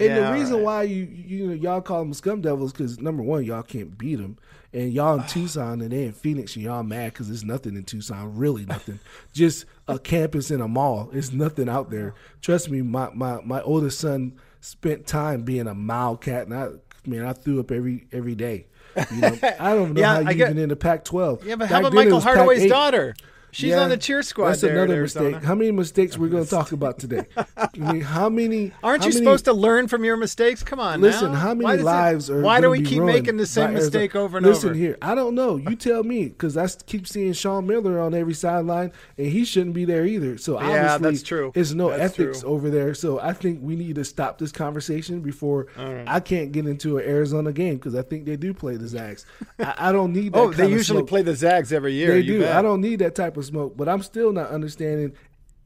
And 0.00 0.08
yeah, 0.08 0.30
the 0.30 0.32
reason 0.32 0.56
right. 0.56 0.64
why 0.64 0.82
you 0.82 1.04
you 1.04 1.46
know 1.46 1.52
y'all 1.52 1.80
call 1.80 2.00
them 2.00 2.12
scum 2.14 2.40
devils 2.40 2.72
because 2.72 2.98
number 2.98 3.22
one 3.22 3.44
y'all 3.44 3.62
can't 3.62 3.96
beat 3.96 4.16
them, 4.16 4.38
and 4.72 4.92
y'all 4.92 5.18
in 5.18 5.26
Tucson 5.26 5.80
and 5.80 5.90
they 5.90 6.04
in 6.04 6.12
Phoenix 6.12 6.54
and 6.54 6.64
y'all 6.64 6.82
mad 6.82 7.12
because 7.12 7.28
there's 7.28 7.44
nothing 7.44 7.76
in 7.76 7.84
Tucson, 7.84 8.36
really 8.36 8.64
nothing. 8.66 9.00
Just 9.32 9.64
a 9.88 9.98
campus 9.98 10.50
and 10.50 10.62
a 10.62 10.68
mall. 10.68 11.10
It's 11.12 11.32
nothing 11.32 11.68
out 11.68 11.90
there. 11.90 12.14
Trust 12.40 12.70
me, 12.70 12.82
my 12.82 13.10
my 13.12 13.40
my 13.42 13.60
oldest 13.62 13.98
son 13.98 14.38
spent 14.60 15.06
time 15.06 15.42
being 15.42 15.66
a 15.66 15.74
Wildcat, 15.74 16.46
and 16.46 16.54
I 16.54 16.68
man 17.06 17.24
I 17.24 17.32
threw 17.32 17.60
up 17.60 17.70
every 17.70 18.06
every 18.12 18.34
day. 18.34 18.66
You 19.12 19.20
know, 19.20 19.38
I 19.58 19.74
don't 19.74 19.92
know 19.94 20.00
yeah, 20.00 20.14
how 20.14 20.30
you 20.30 20.36
get, 20.36 20.50
even 20.50 20.62
in 20.62 20.68
the 20.68 20.76
Pac-12. 20.76 21.44
Yeah, 21.44 21.56
but 21.56 21.60
Back 21.60 21.70
how 21.70 21.80
about 21.80 21.92
Michael 21.92 22.20
Hardaway's 22.20 22.68
daughter? 22.68 23.14
She's 23.52 23.70
yeah, 23.70 23.82
on 23.82 23.90
the 23.90 23.96
cheer 23.96 24.22
squad. 24.22 24.50
That's 24.50 24.62
another 24.62 25.02
mistake. 25.02 25.42
How 25.42 25.54
many 25.54 25.72
mistakes 25.72 26.16
we're 26.16 26.28
going 26.28 26.44
to 26.44 26.50
talk 26.50 26.72
about 26.72 26.98
today? 26.98 27.26
I 27.56 27.68
mean, 27.76 28.00
how 28.00 28.28
many? 28.28 28.72
Aren't 28.82 29.02
how 29.02 29.08
you 29.08 29.14
many, 29.14 29.24
supposed 29.24 29.44
to 29.46 29.52
learn 29.52 29.88
from 29.88 30.04
your 30.04 30.16
mistakes? 30.16 30.62
Come 30.62 30.80
on. 30.80 31.00
Listen, 31.00 31.32
now. 31.32 31.38
how 31.38 31.54
many 31.54 31.82
lives 31.82 32.30
it, 32.30 32.34
are? 32.34 32.40
Why 32.40 32.60
do 32.60 32.70
we 32.70 32.82
keep 32.82 33.02
making 33.02 33.36
the 33.36 33.46
same 33.46 33.74
mistake 33.74 34.14
over 34.14 34.38
and 34.38 34.46
listen 34.46 34.70
over? 34.70 34.74
Listen 34.74 34.86
here, 34.86 34.98
I 35.02 35.14
don't 35.14 35.34
know. 35.34 35.56
You 35.56 35.76
tell 35.76 36.02
me, 36.02 36.28
because 36.28 36.56
I 36.56 36.68
keep 36.86 37.06
seeing 37.06 37.32
Sean 37.32 37.66
Miller 37.66 38.00
on 38.00 38.14
every 38.14 38.34
sideline, 38.34 38.92
and 39.18 39.26
he 39.26 39.44
shouldn't 39.44 39.74
be 39.74 39.84
there 39.84 40.06
either. 40.06 40.38
So 40.38 40.60
yeah, 40.60 40.98
that's 40.98 41.22
true. 41.22 41.52
It's 41.54 41.72
no 41.72 41.90
that's 41.90 42.14
ethics 42.14 42.40
true. 42.40 42.50
over 42.50 42.70
there. 42.70 42.94
So 42.94 43.18
I 43.18 43.32
think 43.32 43.60
we 43.62 43.76
need 43.76 43.96
to 43.96 44.04
stop 44.04 44.38
this 44.38 44.52
conversation 44.52 45.20
before 45.20 45.66
right. 45.76 46.04
I 46.06 46.20
can't 46.20 46.52
get 46.52 46.66
into 46.66 46.98
an 46.98 47.04
Arizona 47.04 47.52
game 47.52 47.76
because 47.76 47.94
I 47.94 48.02
think 48.02 48.24
they 48.24 48.36
do 48.36 48.54
play 48.54 48.76
the 48.76 48.88
Zags. 48.88 49.26
I, 49.58 49.74
I, 49.78 49.92
don't 49.92 50.12
need. 50.12 50.32
oh, 50.34 50.52
they 50.52 50.68
usually 50.68 51.02
play 51.02 51.22
the 51.22 51.34
Zags 51.34 51.72
every 51.72 51.94
year. 51.94 52.12
They 52.12 52.22
do. 52.22 52.40
Bet. 52.40 52.56
I 52.56 52.62
don't 52.62 52.80
need 52.80 53.00
that 53.00 53.14
type 53.14 53.36
of 53.36 53.39
smoke, 53.42 53.76
but 53.76 53.88
I'm 53.88 54.02
still 54.02 54.20
still 54.20 54.32
not 54.42 54.50
understanding 54.50 55.12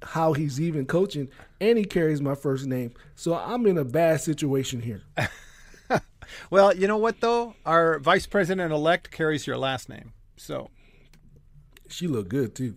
how 0.03 0.33
he's 0.33 0.61
even 0.61 0.87
coaching, 0.87 1.29
and 1.61 1.77
he 1.77 1.85
carries 1.85 2.21
my 2.21 2.35
first 2.35 2.67
name. 2.67 2.93
So 3.15 3.35
I'm 3.35 3.67
in 3.67 3.79
a 3.79 3.85
bad 3.85 4.21
situation 4.21 4.81
here. 4.81 5.03
well, 6.51 6.75
you 6.75 6.87
know 6.87 6.99
what 6.99 7.21
though? 7.21 7.55
Our 7.67 7.99
vice 7.99 8.27
president 8.27 8.73
elect 8.73 9.11
carries 9.11 9.47
your 9.47 9.59
last 9.59 9.89
name, 9.89 10.13
so 10.37 10.71
she 11.89 12.07
looked 12.07 12.29
good 12.29 12.55
too. 12.55 12.77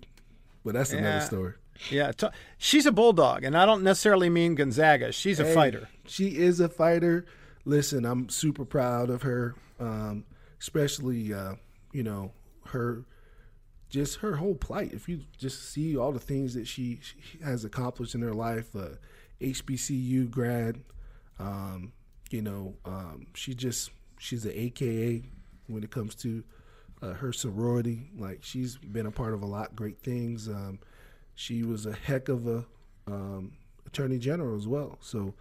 But 0.66 0.74
that's 0.74 0.92
yeah, 0.92 1.00
another 1.00 1.26
story. 1.26 1.54
Yeah, 1.92 2.12
t- 2.12 2.28
she's 2.58 2.88
a 2.88 2.92
bulldog, 2.92 3.44
and 3.44 3.56
I 3.56 3.66
don't 3.66 3.84
necessarily 3.84 4.30
mean 4.30 4.56
Gonzaga. 4.56 5.12
She's 5.12 5.40
a 5.40 5.46
hey, 5.46 5.54
fighter. 5.54 5.90
She 6.08 6.38
is 6.38 6.60
a 6.60 6.70
fighter. 6.70 7.26
Listen, 7.66 8.04
I'm 8.04 8.30
super 8.30 8.66
proud 8.66 9.12
of 9.12 9.22
her, 9.22 9.54
um, 9.80 10.24
especially 10.60 11.34
uh, 11.34 11.54
you 11.92 12.04
know 12.04 12.32
her 12.66 13.06
just 13.90 14.18
her 14.18 14.36
whole 14.36 14.56
plight. 14.56 14.94
If 14.94 15.08
you 15.08 15.22
just 15.38 15.72
see 15.72 15.98
all 15.98 16.12
the 16.12 16.20
things 16.20 16.54
that 16.54 16.68
she, 16.68 17.00
she 17.02 17.44
has 17.44 17.64
accomplished 17.64 18.16
in 18.16 18.22
her 18.22 18.34
life, 18.34 18.76
uh, 18.76 18.96
HBCU 19.42 20.30
grad, 20.30 20.80
um, 21.40 21.94
you 22.30 22.42
know, 22.42 22.76
um, 22.86 23.28
she 23.34 23.54
just 23.54 23.92
she's 24.20 24.46
an 24.46 24.52
AKA 24.54 25.24
when 25.68 25.84
it 25.84 25.92
comes 25.92 26.16
to 26.16 26.44
uh, 27.02 27.14
her 27.14 27.32
sorority. 27.32 28.10
Like 28.18 28.40
she's 28.42 28.78
been 28.78 29.06
a 29.06 29.12
part 29.12 29.34
of 29.34 29.42
a 29.42 29.46
lot 29.46 29.76
great 29.76 30.00
things. 30.02 30.48
Um, 30.48 30.80
she 31.36 31.64
was 31.64 31.86
a 31.86 31.94
heck 31.94 32.30
of 32.30 32.48
a 32.48 32.66
um, 33.06 33.54
attorney 33.86 34.18
general 34.18 34.58
as 34.58 34.68
well. 34.68 34.98
So, 35.02 35.34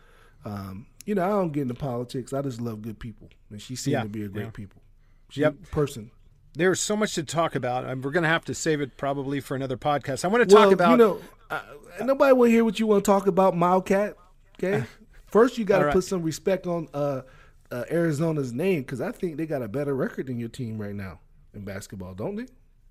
um, 0.45 0.87
you 1.05 1.15
know, 1.15 1.25
I 1.25 1.29
don't 1.31 1.53
get 1.53 1.63
into 1.63 1.75
politics. 1.75 2.33
I 2.33 2.43
just 2.43 2.61
love 2.61 2.83
good 2.83 2.99
people, 2.99 3.31
and 3.51 3.61
she 3.61 3.75
seemed 3.75 3.95
yeah, 3.95 4.03
to 4.03 4.09
be 4.09 4.23
a 4.23 4.29
great 4.29 4.45
yeah. 4.45 4.51
people. 4.51 4.83
She, 5.31 5.41
yep. 5.41 5.55
person 5.73 6.11
there's 6.57 6.81
so 6.81 6.97
much 6.97 7.15
to 7.15 7.23
talk 7.23 7.55
about. 7.55 7.85
We're 7.99 8.11
going 8.11 8.23
to 8.23 8.29
have 8.29 8.45
to 8.47 8.55
save 8.55 8.81
it 8.81 8.97
probably 8.97 9.41
for 9.41 9.55
another 9.55 9.77
podcast. 9.77 10.25
I 10.25 10.29
want 10.29 10.49
to 10.49 10.55
talk 10.55 10.65
well, 10.65 10.73
about. 10.73 10.91
You 10.93 10.97
know, 10.97 11.21
uh, 11.51 11.61
nobody 12.03 12.33
will 12.33 12.49
hear 12.49 12.65
what 12.65 12.81
you 12.81 12.87
want 12.87 13.05
to 13.05 13.11
talk 13.11 13.27
about, 13.27 13.57
Wildcat. 13.57 14.17
Okay, 14.59 14.85
first 15.27 15.59
you 15.59 15.65
got 15.65 15.81
to 15.81 15.87
right. 15.87 15.93
put 15.93 16.05
some 16.05 16.23
respect 16.23 16.67
on 16.67 16.89
uh, 16.95 17.23
uh, 17.71 17.85
Arizona's 17.91 18.53
name 18.53 18.81
because 18.81 19.01
I 19.01 19.13
think 19.13 19.37
they 19.37 19.47
got 19.47 19.63
a 19.63 19.69
better 19.69 19.95
record 19.95 20.27
than 20.27 20.39
your 20.39 20.49
team 20.49 20.79
right 20.79 20.95
now 20.95 21.21
in 21.55 21.65
basketball, 21.65 22.15
don't 22.15 22.37
they? 22.37 22.47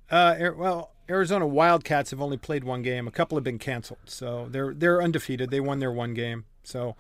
Uh, 0.10 0.52
well, 0.56 0.92
Arizona 1.10 1.48
Wildcats 1.48 2.12
have 2.12 2.22
only 2.22 2.38
played 2.38 2.64
one 2.64 2.84
game. 2.84 3.08
A 3.08 3.12
couple 3.12 3.36
have 3.36 3.44
been 3.44 3.60
canceled, 3.60 4.00
so 4.06 4.48
they're 4.50 4.74
they're 4.74 5.02
undefeated. 5.02 5.50
They 5.50 5.60
won 5.60 5.80
their 5.80 5.92
one 5.92 6.14
game. 6.14 6.46
So 6.64 6.96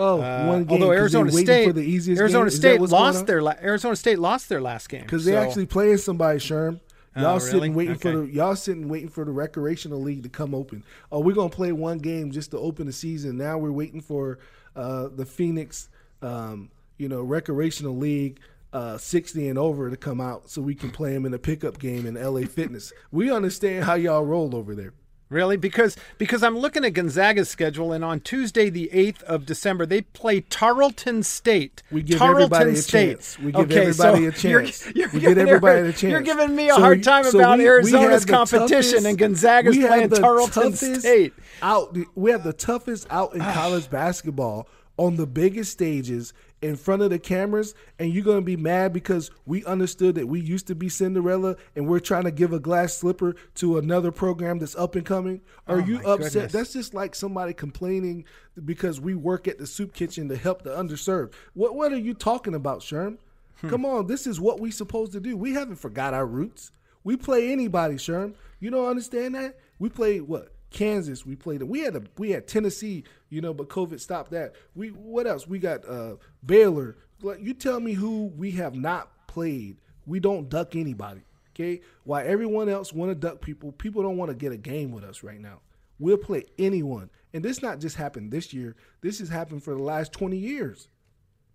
Oh, 0.00 0.20
uh, 0.20 0.46
one 0.46 0.64
game. 0.64 0.82
Although 0.82 0.92
Arizona 0.92 1.30
State, 1.30 1.66
for 1.66 1.72
the 1.72 1.82
easiest 1.82 2.20
Arizona? 2.20 2.50
State 2.50 2.80
lost 2.80 3.26
their 3.26 3.42
la- 3.42 3.56
Arizona 3.60 3.94
State 3.94 4.18
lost 4.18 4.48
their 4.48 4.60
last 4.60 4.88
game 4.88 5.02
because 5.02 5.24
so. 5.24 5.30
they 5.30 5.36
actually 5.36 5.66
playing 5.66 5.98
somebody. 5.98 6.38
Sherm, 6.38 6.80
oh, 7.16 7.20
y'all 7.20 7.36
oh, 7.36 7.38
sitting 7.38 7.60
really? 7.60 7.70
waiting 7.70 7.94
okay. 7.94 8.12
for 8.12 8.18
the 8.18 8.32
y'all 8.32 8.56
sitting 8.56 8.88
waiting 8.88 9.10
for 9.10 9.24
the 9.24 9.30
recreational 9.30 10.00
league 10.00 10.22
to 10.22 10.28
come 10.30 10.54
open. 10.54 10.82
Oh, 11.12 11.20
we're 11.20 11.34
gonna 11.34 11.50
play 11.50 11.72
one 11.72 11.98
game 11.98 12.30
just 12.30 12.50
to 12.52 12.58
open 12.58 12.86
the 12.86 12.92
season. 12.92 13.36
Now 13.36 13.58
we're 13.58 13.72
waiting 13.72 14.00
for 14.00 14.38
uh, 14.74 15.08
the 15.08 15.26
Phoenix, 15.26 15.90
um, 16.22 16.70
you 16.96 17.08
know, 17.08 17.22
recreational 17.22 17.96
league 17.96 18.40
uh, 18.72 18.96
60 18.98 19.48
and 19.48 19.58
over 19.58 19.90
to 19.90 19.96
come 19.96 20.20
out 20.20 20.48
so 20.48 20.62
we 20.62 20.74
can 20.74 20.90
play 20.90 21.12
them 21.12 21.26
in 21.26 21.34
a 21.34 21.38
pickup 21.38 21.78
game 21.78 22.06
in 22.06 22.14
LA 22.14 22.42
Fitness. 22.42 22.92
We 23.10 23.30
understand 23.30 23.84
how 23.84 23.94
y'all 23.94 24.24
roll 24.24 24.54
over 24.54 24.74
there. 24.74 24.92
Really? 25.30 25.56
Because 25.56 25.96
because 26.18 26.42
I'm 26.42 26.58
looking 26.58 26.84
at 26.84 26.92
Gonzaga's 26.92 27.48
schedule, 27.48 27.92
and 27.92 28.04
on 28.04 28.18
Tuesday, 28.18 28.68
the 28.68 28.90
eighth 28.92 29.22
of 29.22 29.46
December, 29.46 29.86
they 29.86 30.02
play 30.02 30.40
Tarleton 30.40 31.22
State. 31.22 31.84
We 31.92 32.02
give 32.02 32.18
Tarleton 32.18 32.42
everybody 32.52 32.70
a 32.72 32.82
State. 32.82 33.08
chance. 33.12 33.38
We 33.38 33.52
give 33.52 33.70
okay, 33.70 33.80
everybody 33.82 34.22
so 34.24 34.28
a 34.28 34.32
chance. 34.32 34.86
You're, 34.86 34.94
you're 34.96 35.08
we 35.12 35.20
giving 35.20 35.34
give 35.36 35.38
everybody 35.48 35.80
a 35.88 35.92
chance. 35.92 36.02
You're 36.02 36.20
giving 36.20 36.56
me 36.56 36.68
a 36.68 36.74
So 36.74 36.80
hard 36.80 37.02
time 37.04 37.24
so 37.24 37.38
about 37.38 37.58
we- 37.58 37.64
we 37.64 37.70
Arizona's 37.70 38.26
the 38.26 38.32
competition, 38.32 38.68
toughest- 38.68 39.06
and 39.06 39.18
Gonzaga's 39.18 39.76
playing 39.78 40.10
Tarleton 40.10 40.72
State. 40.74 41.32
Out, 41.62 41.96
we 42.16 42.32
have 42.32 42.42
the 42.42 42.52
toughest 42.52 43.06
out 43.08 43.32
in 43.32 43.40
college 43.40 43.88
basketball 43.88 44.66
on 44.96 45.14
the 45.16 45.26
biggest 45.28 45.70
stages 45.70 46.32
in 46.62 46.76
front 46.76 47.00
of 47.02 47.10
the 47.10 47.18
cameras, 47.18 47.74
and 47.98 48.12
you're 48.12 48.24
gonna 48.24 48.40
be 48.42 48.56
mad 48.56 48.92
because 48.92 49.30
we 49.46 49.64
understood 49.64 50.14
that 50.16 50.26
we 50.28 50.40
used 50.40 50.66
to 50.66 50.74
be 50.74 50.88
Cinderella, 50.88 51.56
and 51.74 51.86
we're 51.88 52.00
trying 52.00 52.24
to 52.24 52.30
give 52.30 52.52
a 52.52 52.60
glass 52.60 52.94
slipper 52.94 53.34
to 53.56 53.78
another 53.78 54.12
program 54.12 54.58
that's 54.58 54.76
up 54.76 54.94
and 54.94 55.06
coming. 55.06 55.40
Are 55.66 55.80
you 55.80 56.00
Oh 56.00 56.02
my 56.02 56.10
upset? 56.14 56.32
goodness. 56.32 56.52
That's 56.52 56.72
just 56.74 56.92
like 56.94 57.14
somebody 57.14 57.54
complaining 57.54 58.24
because 58.64 59.00
we 59.00 59.14
work 59.14 59.48
at 59.48 59.58
the 59.58 59.66
soup 59.66 59.94
kitchen 59.94 60.28
to 60.28 60.36
help 60.36 60.62
the 60.62 60.70
underserved. 60.70 61.32
What 61.54 61.74
What 61.74 61.92
are 61.92 61.98
you 61.98 62.12
talking 62.14 62.54
about, 62.54 62.80
Sherm? 62.80 63.16
Hmm. 63.62 63.68
Come 63.70 63.86
on, 63.86 64.06
this 64.06 64.26
is 64.26 64.38
what 64.40 64.60
we 64.60 64.70
supposed 64.70 65.12
to 65.12 65.20
do. 65.20 65.36
We 65.36 65.54
haven't 65.54 65.76
forgot 65.76 66.12
our 66.14 66.26
roots. 66.26 66.72
We 67.04 67.16
play 67.16 67.50
anybody, 67.50 67.94
Sherm. 67.94 68.34
You 68.58 68.70
don't 68.70 68.88
understand 68.88 69.34
that? 69.34 69.58
We 69.78 69.88
play 69.88 70.20
what? 70.20 70.52
Kansas. 70.70 71.26
We 71.26 71.36
played. 71.36 71.60
them. 71.60 71.68
We 71.68 71.80
had 71.80 71.96
a, 71.96 72.02
we 72.18 72.30
had 72.30 72.46
Tennessee. 72.46 73.04
You 73.28 73.40
know, 73.40 73.54
but 73.54 73.68
COVID 73.68 74.00
stopped 74.00 74.30
that. 74.32 74.54
We 74.74 74.88
what 74.88 75.26
else? 75.26 75.46
We 75.46 75.58
got 75.58 75.88
uh, 75.88 76.16
Baylor. 76.44 76.96
Like 77.22 77.40
you 77.40 77.54
tell 77.54 77.80
me 77.80 77.92
who 77.92 78.26
we 78.36 78.52
have 78.52 78.74
not 78.74 79.26
played. 79.26 79.76
We 80.06 80.20
don't 80.20 80.48
duck 80.48 80.74
anybody. 80.76 81.22
Okay. 81.54 81.82
While 82.04 82.26
everyone 82.26 82.68
else 82.68 82.92
want 82.92 83.10
to 83.10 83.14
duck 83.14 83.40
people, 83.40 83.72
people 83.72 84.02
don't 84.02 84.16
want 84.16 84.30
to 84.30 84.34
get 84.34 84.52
a 84.52 84.56
game 84.56 84.92
with 84.92 85.04
us 85.04 85.22
right 85.22 85.40
now. 85.40 85.60
We'll 85.98 86.16
play 86.16 86.46
anyone. 86.58 87.10
And 87.34 87.44
this 87.44 87.62
not 87.62 87.78
just 87.78 87.96
happened 87.96 88.32
this 88.32 88.52
year. 88.52 88.74
This 89.02 89.18
has 89.18 89.28
happened 89.28 89.62
for 89.62 89.74
the 89.74 89.82
last 89.82 90.12
20 90.12 90.36
years. 90.36 90.88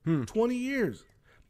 20 0.06 0.56
years. 0.56 1.04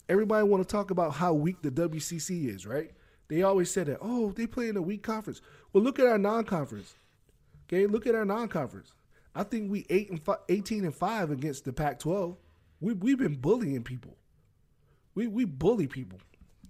Everybody 0.07 0.47
want 0.47 0.67
to 0.67 0.71
talk 0.71 0.91
about 0.91 1.13
how 1.13 1.33
weak 1.33 1.61
the 1.61 1.71
WCC 1.71 2.47
is, 2.47 2.65
right? 2.65 2.91
They 3.27 3.41
always 3.41 3.69
said 3.69 3.87
that, 3.87 3.97
oh, 4.01 4.31
they 4.31 4.47
play 4.47 4.69
in 4.69 4.77
a 4.77 4.81
weak 4.81 5.03
conference. 5.03 5.41
Well, 5.73 5.83
look 5.83 5.99
at 5.99 6.05
our 6.05 6.17
non-conference. 6.17 6.95
Okay, 7.67 7.87
look 7.87 8.05
at 8.07 8.15
our 8.15 8.25
non-conference. 8.25 8.93
I 9.33 9.43
think 9.43 9.69
we 9.69 9.85
eight 9.89 10.09
and 10.09 10.21
18 10.49 10.85
and 10.85 10.95
5 10.95 11.31
against 11.31 11.65
the 11.65 11.73
Pac-12. 11.73 12.37
We 12.79 12.93
we've 12.93 13.17
been 13.17 13.35
bullying 13.35 13.83
people. 13.83 14.17
We 15.13 15.27
we 15.27 15.45
bully 15.45 15.87
people. 15.87 16.19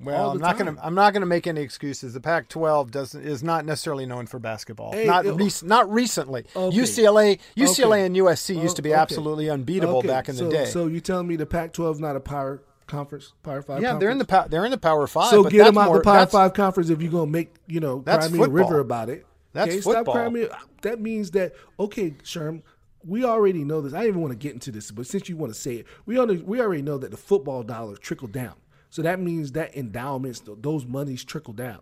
Well, 0.01 0.31
I'm 0.31 0.39
not 0.39 0.57
going 0.57 0.75
to. 0.75 0.85
I'm 0.85 0.95
not 0.95 1.13
going 1.13 1.21
to 1.21 1.27
make 1.27 1.47
any 1.47 1.61
excuses. 1.61 2.13
The 2.13 2.19
Pac-12 2.19 2.91
doesn't 2.91 3.23
is 3.23 3.43
not 3.43 3.65
necessarily 3.65 4.05
known 4.05 4.25
for 4.25 4.39
basketball. 4.39 4.91
Hey, 4.91 5.05
not 5.05 5.25
it- 5.25 5.33
rec- 5.33 5.63
not 5.63 5.91
recently. 5.91 6.45
Okay. 6.55 6.77
UCLA, 6.77 7.39
UCLA, 7.55 7.85
Okay. 7.85 8.05
and 8.05 8.15
USC 8.15 8.61
used 8.61 8.75
to 8.75 8.81
be 8.81 8.91
okay. 8.91 8.99
absolutely 8.99 9.49
unbeatable 9.49 10.01
back 10.01 10.27
in 10.27 10.35
so, 10.35 10.45
the 10.45 10.51
day. 10.51 10.65
So 10.65 10.87
you 10.87 10.99
telling 10.99 11.27
me 11.27 11.35
the 11.35 11.45
Pac-12 11.45 11.93
is 11.93 11.99
not 11.99 12.15
a 12.15 12.19
power 12.19 12.61
conference, 12.87 13.33
Power 13.41 13.61
Five? 13.61 13.81
yeah, 13.81 13.97
they're 13.97 14.09
in 14.09 14.17
the 14.17 14.25
conference? 14.25 14.51
they're 14.51 14.65
in 14.65 14.71
the 14.71 14.77
Power 14.77 15.07
Five. 15.07 15.29
So 15.29 15.43
but 15.43 15.51
get 15.51 15.59
that's 15.59 15.69
them 15.69 15.77
out 15.77 15.87
more, 15.87 15.97
the 15.97 16.03
Power 16.03 16.25
Five 16.25 16.53
conference 16.53 16.89
if 16.89 17.01
you're 17.01 17.11
gonna 17.11 17.31
make 17.31 17.53
you 17.67 17.79
know 17.79 18.01
That's 18.05 18.27
cry 18.27 18.37
me 18.37 18.43
a 18.43 18.47
river 18.49 18.79
about 18.79 19.09
it. 19.09 19.25
That's 19.55 19.71
okay, 19.71 19.81
stop 19.81 20.05
crying. 20.05 20.47
That 20.83 20.99
means 21.01 21.31
that 21.31 21.53
okay, 21.79 22.11
Sherm. 22.23 22.61
We 23.07 23.23
already 23.23 23.63
know 23.63 23.81
this. 23.81 23.93
I 23.93 23.97
didn't 23.99 24.09
even 24.09 24.21
want 24.21 24.31
to 24.31 24.37
get 24.37 24.53
into 24.53 24.71
this, 24.71 24.89
but 24.91 25.05
since 25.05 25.29
you 25.29 25.37
want 25.37 25.53
to 25.53 25.59
say 25.59 25.75
it, 25.75 25.85
we 26.07 26.17
already, 26.17 26.41
we 26.41 26.59
already 26.59 26.81
know 26.81 26.97
that 26.97 27.11
the 27.11 27.17
football 27.17 27.61
dollars 27.61 27.99
trickle 27.99 28.27
down. 28.27 28.55
So 28.89 29.03
that 29.03 29.19
means 29.19 29.51
that 29.51 29.75
endowments, 29.77 30.41
those 30.45 30.85
monies 30.87 31.23
trickle 31.23 31.53
down. 31.53 31.81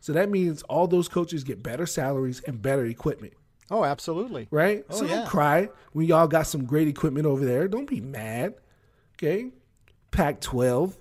So 0.00 0.12
that 0.14 0.30
means 0.30 0.62
all 0.64 0.88
those 0.88 1.08
coaches 1.08 1.44
get 1.44 1.62
better 1.62 1.86
salaries 1.86 2.40
and 2.48 2.60
better 2.60 2.84
equipment, 2.86 3.34
Oh, 3.70 3.84
absolutely. 3.84 4.48
right? 4.50 4.84
Oh, 4.90 4.96
so 4.98 5.04
yeah. 5.04 5.16
don't 5.18 5.28
cry 5.28 5.68
when 5.92 6.06
y'all 6.06 6.26
got 6.26 6.48
some 6.48 6.64
great 6.64 6.88
equipment 6.88 7.24
over 7.26 7.44
there. 7.44 7.68
Don't 7.68 7.88
be 7.88 8.00
mad. 8.00 8.54
Okay, 9.16 9.52
Pac 10.10 10.40
twelve, 10.40 10.98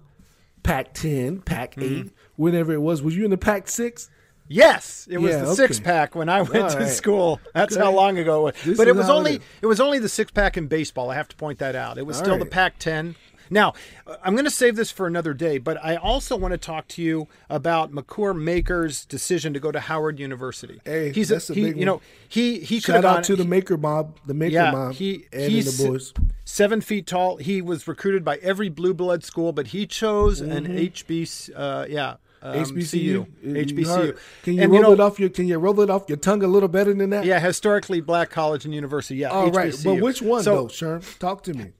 Pac 0.62 0.94
ten, 0.94 1.42
Pac 1.42 1.78
8 1.80 1.84
Mm-hmm. 1.84 2.08
whenever 2.36 2.74
it 2.74 2.82
was. 2.82 3.02
Was 3.02 3.16
you 3.18 3.26
in 3.26 3.32
the 3.32 3.38
Pac 3.40 3.68
six? 3.68 4.10
Yes, 4.54 5.08
it 5.10 5.18
was 5.18 5.32
Yeah, 5.32 5.38
the 5.40 5.46
okay. 5.48 5.56
six 5.56 5.80
pack 5.80 6.16
when 6.16 6.30
I 6.30 6.42
went 6.44 6.64
All 6.66 6.70
to 6.70 6.78
right. 6.80 6.88
school. 6.88 7.40
That's 7.54 7.76
how 7.76 7.92
long 7.92 8.18
ago 8.20 8.48
it 8.48 8.56
was. 8.56 8.64
This 8.64 8.78
but 8.78 8.88
it 8.88 8.96
was 8.96 9.08
how 9.08 9.14
it 9.16 9.18
only 9.18 9.42
it 9.62 9.66
was 9.66 9.80
only 9.80 10.00
the 10.00 10.10
six 10.10 10.32
pack 10.32 10.58
in 10.58 10.68
baseball. 10.68 11.10
I 11.10 11.16
have 11.16 11.28
to 11.30 11.36
point 11.36 11.60
that 11.60 11.76
out. 11.76 11.98
It 11.98 12.06
was 12.06 12.18
All 12.18 12.24
still 12.24 12.38
the 12.38 12.44
right. 12.46 12.52
Pac 12.52 12.80
ten. 12.80 13.16
Now, 13.50 13.74
uh, 14.08 14.16
I'm 14.24 14.34
going 14.34 14.46
to 14.46 14.52
save 14.52 14.76
this 14.76 14.90
for 14.90 15.06
another 15.06 15.34
day, 15.34 15.58
but 15.58 15.78
I 15.84 15.96
also 15.98 16.36
want 16.36 16.54
to 16.54 16.58
talk 16.58 16.88
to 16.90 17.02
you 17.04 17.28
about 17.50 17.92
Makur 17.92 18.34
Maker's 18.40 19.06
decision 19.06 19.54
to 19.54 19.60
go 19.60 19.72
to 19.72 19.80
Howard 19.82 20.18
University. 20.20 20.80
Hey, 20.86 21.12
he's 21.12 21.30
that's 21.30 21.50
a 21.50 21.54
he, 21.54 21.64
big 21.66 21.78
you 21.78 21.86
know 21.86 22.02
he 22.28 22.60
he 22.60 22.80
Shout 22.80 22.98
out 22.98 23.16
gone 23.16 23.24
to 23.24 23.36
the 23.36 23.46
Maker 23.46 23.78
Mob, 23.78 24.18
the 24.26 24.34
Maker 24.34 24.54
yeah, 24.54 24.72
Mob, 24.72 24.94
he 24.94 25.26
and 25.34 25.52
he's 25.52 25.78
the 25.78 25.88
boys. 25.88 26.14
seven 26.46 26.80
feet 26.82 27.06
tall. 27.06 27.38
He 27.38 27.62
was 27.62 27.88
recruited 27.88 28.24
by 28.24 28.38
every 28.38 28.70
blue 28.70 28.94
blood 28.94 29.24
school, 29.24 29.52
but 29.52 29.68
he 29.68 29.86
chose 29.88 30.42
an 30.42 30.66
HB. 30.66 31.52
Uh, 31.56 31.86
yeah, 31.90 32.16
um, 32.44 32.56
HBCU, 32.58 33.26
HBCU. 33.44 33.86
heard- 33.88 34.18
Can 34.44 34.54
you 34.56 34.62
And, 34.62 34.72
roll 34.72 34.82
know, 34.82 34.92
it 34.94 35.00
off 35.00 35.20
your? 35.20 35.30
Can 35.30 35.48
you 35.48 35.58
roll 35.58 35.80
it 35.82 35.90
off 35.90 36.04
your 36.10 36.18
tongue 36.18 36.44
a 36.44 36.48
little 36.48 36.70
better 36.70 36.94
than 36.94 37.10
that? 37.12 37.26
Yeah, 37.26 37.40
historically 37.40 38.02
black 38.02 38.30
college 38.30 38.66
and 38.66 38.74
university. 38.74 39.16
Yeah, 39.16 39.30
All 39.30 39.50
right, 39.52 39.74
HBCU. 39.74 39.84
but 39.86 40.02
which 40.04 40.22
one 40.22 40.44
so, 40.44 40.56
though, 40.56 40.66
Sherm? 40.68 41.20
Talk 41.20 41.44
to 41.44 41.54
me. 41.54 41.72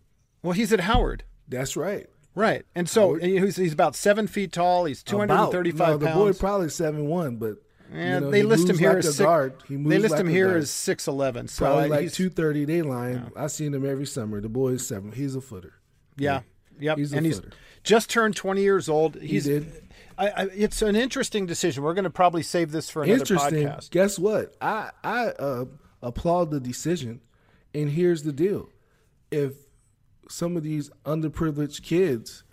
Well, 0.42 0.54
he's 0.54 0.72
at 0.74 0.82
Howard. 0.82 1.24
That's 1.48 1.76
right. 1.76 2.08
Right, 2.36 2.66
and 2.74 2.90
so 2.90 3.14
he's, 3.16 3.58
he's 3.58 3.74
about 3.74 3.96
seven 3.96 4.26
feet 4.26 4.52
tall. 4.52 4.86
He's 4.86 5.04
two 5.04 5.20
hundred 5.20 5.36
and 5.36 5.52
thirty-five. 5.52 6.02
No, 6.02 6.08
the 6.08 6.14
boy 6.14 6.34
probably 6.34 6.70
seven 6.70 7.06
one, 7.06 7.36
but 7.36 7.58
you 7.94 8.00
know, 8.00 8.32
they 8.32 8.40
he 8.40 8.44
list 8.44 8.68
him 8.68 8.80
here 8.80 8.90
like 8.94 9.06
as 9.06 9.18
six. 9.18 9.30
He 9.68 9.76
They 9.76 10.00
list 10.00 10.14
like 10.14 10.22
him 10.22 10.28
here 10.30 10.48
guard. 10.48 10.58
as 10.62 10.72
six 10.72 11.08
eleven. 11.08 11.48
So 11.48 11.66
probably 11.66 11.90
like 11.90 12.12
two 12.12 12.32
thirty. 12.32 12.66
They 12.66 12.82
line. 12.82 13.32
I 13.36 13.46
seen 13.48 13.72
him 13.74 13.86
every 13.88 14.08
summer. 14.08 14.42
The 14.42 14.50
boy 14.50 14.70
is 14.70 14.88
seven. 14.88 15.12
He's 15.12 15.36
a 15.36 15.42
footer. 15.42 15.74
Yeah. 16.18 16.42
Yep. 16.80 16.98
He's 16.98 17.14
a 17.14 17.18
and 17.18 17.26
he's 17.28 17.40
just 17.84 18.10
turned 18.10 18.36
20 18.36 18.62
years 18.62 18.90
old. 18.90 19.16
He's, 19.22 19.44
did. 19.44 19.83
I, 20.18 20.28
I, 20.30 20.44
it's 20.54 20.82
an 20.82 20.96
interesting 20.96 21.46
decision. 21.46 21.84
We're 21.84 21.94
going 21.94 22.04
to 22.04 22.10
probably 22.10 22.44
save 22.44 22.72
this 22.72 22.90
for 22.90 23.04
another 23.04 23.20
Interesting. 23.20 23.68
podcast. 23.68 23.90
Guess 23.92 24.20
what? 24.20 24.56
I 24.62 24.90
I 25.04 25.28
uh, 25.28 25.66
applaud 26.02 26.52
the 26.52 26.60
decision, 26.60 27.22
and 27.74 27.90
here's 27.90 28.24
the 28.24 28.32
deal: 28.34 28.70
if 29.32 29.54
some 30.30 30.56
of 30.58 30.64
these 30.64 30.90
underprivileged 31.06 31.84
kids 31.84 32.44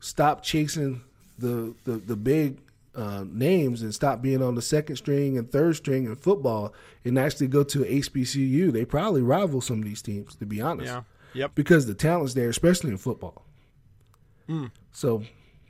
stop 0.00 0.42
chasing 0.42 1.02
the 1.38 1.74
the, 1.84 1.92
the 1.98 2.16
big 2.16 2.58
uh, 2.94 3.24
names 3.28 3.82
and 3.82 3.94
stop 3.94 4.20
being 4.22 4.42
on 4.42 4.54
the 4.54 4.62
second 4.62 4.96
string 4.96 5.38
and 5.38 5.50
third 5.52 5.76
string 5.76 6.04
in 6.04 6.16
football 6.16 6.72
and 7.04 7.18
actually 7.18 7.46
go 7.46 7.62
to 7.62 7.80
HBCU, 7.80 8.72
they 8.72 8.84
probably 8.84 9.22
rival 9.22 9.60
some 9.60 9.78
of 9.78 9.84
these 9.84 10.02
teams. 10.02 10.34
To 10.36 10.46
be 10.46 10.60
honest, 10.60 10.86
Yeah. 10.92 11.02
Yep. 11.34 11.54
because 11.54 11.86
the 11.86 11.94
talent's 11.94 12.34
there, 12.34 12.48
especially 12.48 12.90
in 12.90 12.96
football. 12.96 13.44
Hmm. 14.48 14.66
So, 14.92 15.22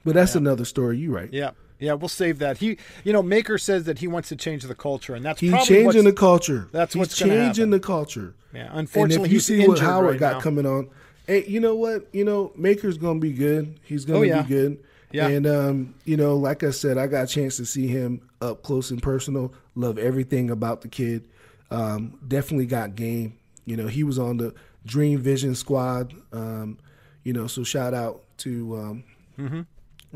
but 0.04 0.14
that's 0.14 0.34
another 0.34 0.64
story. 0.64 0.98
You 0.98 1.14
right? 1.14 1.32
Yeah. 1.32 1.50
Yeah, 1.80 1.92
we'll 1.92 2.08
save 2.08 2.40
that. 2.40 2.58
He, 2.58 2.76
you 3.04 3.12
know, 3.12 3.22
Maker 3.22 3.56
says 3.56 3.84
that 3.84 4.00
he 4.00 4.08
wants 4.08 4.30
to 4.30 4.36
change 4.36 4.64
the 4.64 4.74
culture, 4.74 5.14
and 5.14 5.24
that's 5.24 5.38
He's 5.40 5.64
changing 5.64 6.02
the 6.02 6.12
culture. 6.12 6.68
that's 6.72 6.94
He's 6.94 6.98
what's 6.98 7.16
changing 7.16 7.70
the 7.70 7.78
culture. 7.78 8.34
Yeah, 8.52 8.68
And 8.70 8.80
unfortunately, 8.80 9.26
if 9.28 9.32
you 9.32 9.38
see 9.38 9.64
what 9.68 9.78
Howard 9.78 10.10
right 10.12 10.18
got 10.18 10.32
now. 10.32 10.40
coming 10.40 10.66
on, 10.66 10.88
hey, 11.28 11.44
you 11.46 11.60
know 11.60 11.76
what? 11.76 12.08
You 12.12 12.24
know, 12.24 12.50
Maker's 12.56 12.98
gonna 12.98 13.20
be 13.20 13.32
good. 13.32 13.78
He's 13.84 14.04
gonna 14.04 14.18
Oh, 14.18 14.22
yeah. 14.22 14.42
be 14.42 14.48
good. 14.48 14.82
Yeah. 15.12 15.28
And 15.28 15.46
um, 15.46 15.94
you 16.04 16.16
know, 16.16 16.36
like 16.36 16.64
I 16.64 16.70
said, 16.70 16.98
I 16.98 17.06
got 17.06 17.24
a 17.24 17.26
chance 17.28 17.56
to 17.58 17.64
see 17.64 17.86
him 17.86 18.28
up 18.42 18.64
close 18.64 18.90
and 18.90 19.00
personal. 19.00 19.54
Love 19.76 19.98
everything 19.98 20.50
about 20.50 20.80
the 20.80 20.88
kid. 20.88 21.28
Um, 21.70 22.18
definitely 22.26 22.66
got 22.66 22.96
game. 22.96 23.38
You 23.66 23.76
know, 23.76 23.86
he 23.86 24.02
was 24.02 24.18
on 24.18 24.38
the 24.38 24.52
Dream 24.84 25.20
Vision 25.20 25.54
squad. 25.54 26.12
Um, 26.32 26.78
you 27.22 27.32
know, 27.32 27.46
so 27.46 27.62
shout 27.62 27.94
out 27.94 28.22
to 28.38 28.76
um, 28.76 29.04
Mm-hmm. 29.38 29.60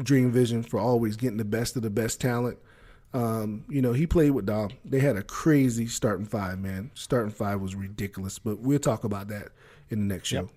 Dream 0.01 0.31
Vision 0.31 0.63
for 0.63 0.79
always 0.79 1.17
getting 1.17 1.37
the 1.37 1.45
best 1.45 1.77
of 1.77 1.83
the 1.83 1.91
best 1.91 2.21
talent. 2.21 2.59
Um, 3.15 3.65
you 3.69 3.83
know, 3.83 3.93
he 3.93 4.07
played 4.07 4.31
with 4.31 4.47
Dom. 4.47 4.71
They 4.85 5.01
had 5.01 5.17
a 5.17 5.23
crazy 5.23 5.87
starting 5.87 6.25
five, 6.25 6.59
man. 6.59 6.91
Starting 6.95 7.31
five 7.31 7.61
was 7.61 7.75
ridiculous, 7.75 8.39
but 8.39 8.61
we'll 8.61 8.79
talk 8.79 9.05
about 9.05 9.29
that 9.29 9.49
in 9.91 10.07
the 10.09 10.15
next 10.15 10.29
show. 10.29 10.37
Yep. 10.37 10.49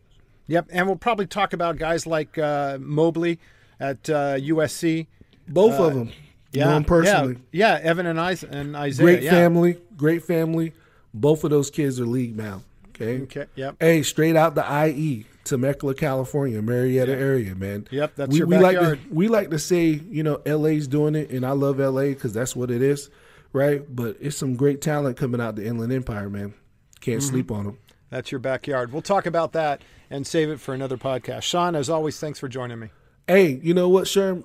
Yep, 0.47 0.67
and 0.71 0.87
we'll 0.87 0.95
probably 0.95 1.25
talk 1.25 1.53
about 1.53 1.77
guys 1.77 2.05
like 2.05 2.37
uh, 2.37 2.77
Mobley 2.79 3.39
at 3.79 4.09
uh, 4.09 4.35
USC. 4.35 5.07
Both 5.47 5.79
of 5.79 5.95
them, 5.95 6.11
Yeah, 6.51 6.65
know 6.65 6.77
him 6.77 6.83
personally. 6.83 7.37
Yeah, 7.51 7.79
yeah 7.79 7.89
Evan 7.89 8.05
and, 8.05 8.19
Is- 8.19 8.43
and 8.43 8.75
Isaiah. 8.75 9.05
Great 9.05 9.23
yeah. 9.23 9.31
family, 9.31 9.77
great 9.97 10.23
family. 10.23 10.73
Both 11.13 11.43
of 11.43 11.49
those 11.49 11.71
kids 11.71 11.99
are 11.99 12.05
league 12.05 12.37
bound. 12.37 12.63
Okay. 12.89 13.21
Okay, 13.23 13.45
yep. 13.55 13.75
Hey, 13.79 14.03
straight 14.03 14.35
out 14.35 14.55
the 14.55 14.87
IE, 14.87 15.25
Temecula, 15.45 15.93
California, 15.95 16.61
Murrieta 16.61 17.07
area, 17.09 17.55
man. 17.55 17.87
Yep, 17.91 18.15
that's 18.15 18.31
we, 18.31 18.37
your 18.39 18.47
we 18.47 18.57
like 18.57 18.75
backyard. 18.75 18.99
to 19.03 19.13
we 19.13 19.27
like 19.29 19.49
to 19.51 19.59
say, 19.59 19.85
you 20.09 20.23
know, 20.23 20.41
LA's 20.45 20.87
doing 20.87 21.15
it, 21.15 21.29
and 21.29 21.45
I 21.45 21.51
love 21.51 21.79
LA 21.79 22.03
because 22.09 22.33
that's 22.33 22.55
what 22.55 22.69
it 22.71 22.81
is, 22.81 23.09
right? 23.53 23.83
But 23.95 24.17
it's 24.19 24.35
some 24.35 24.55
great 24.55 24.81
talent 24.81 25.15
coming 25.17 25.39
out 25.39 25.55
the 25.55 25.65
Inland 25.65 25.93
Empire, 25.93 26.29
man. 26.29 26.53
Can't 26.99 27.21
Mm-hmm. 27.21 27.29
sleep 27.29 27.51
on 27.51 27.65
them. 27.65 27.77
That's 28.09 28.31
your 28.31 28.39
backyard. 28.39 28.91
We'll 28.91 29.01
talk 29.01 29.25
about 29.25 29.53
that 29.53 29.81
and 30.09 30.25
save 30.27 30.49
it 30.49 30.59
for 30.59 30.73
another 30.73 30.97
podcast. 30.97 31.41
Sean, 31.43 31.75
as 31.75 31.89
always, 31.89 32.19
thanks 32.19 32.39
for 32.39 32.47
joining 32.47 32.79
me. 32.79 32.89
Hey, 33.27 33.59
you 33.63 33.73
know 33.73 33.89
what, 33.89 34.05
Sherm? 34.05 34.43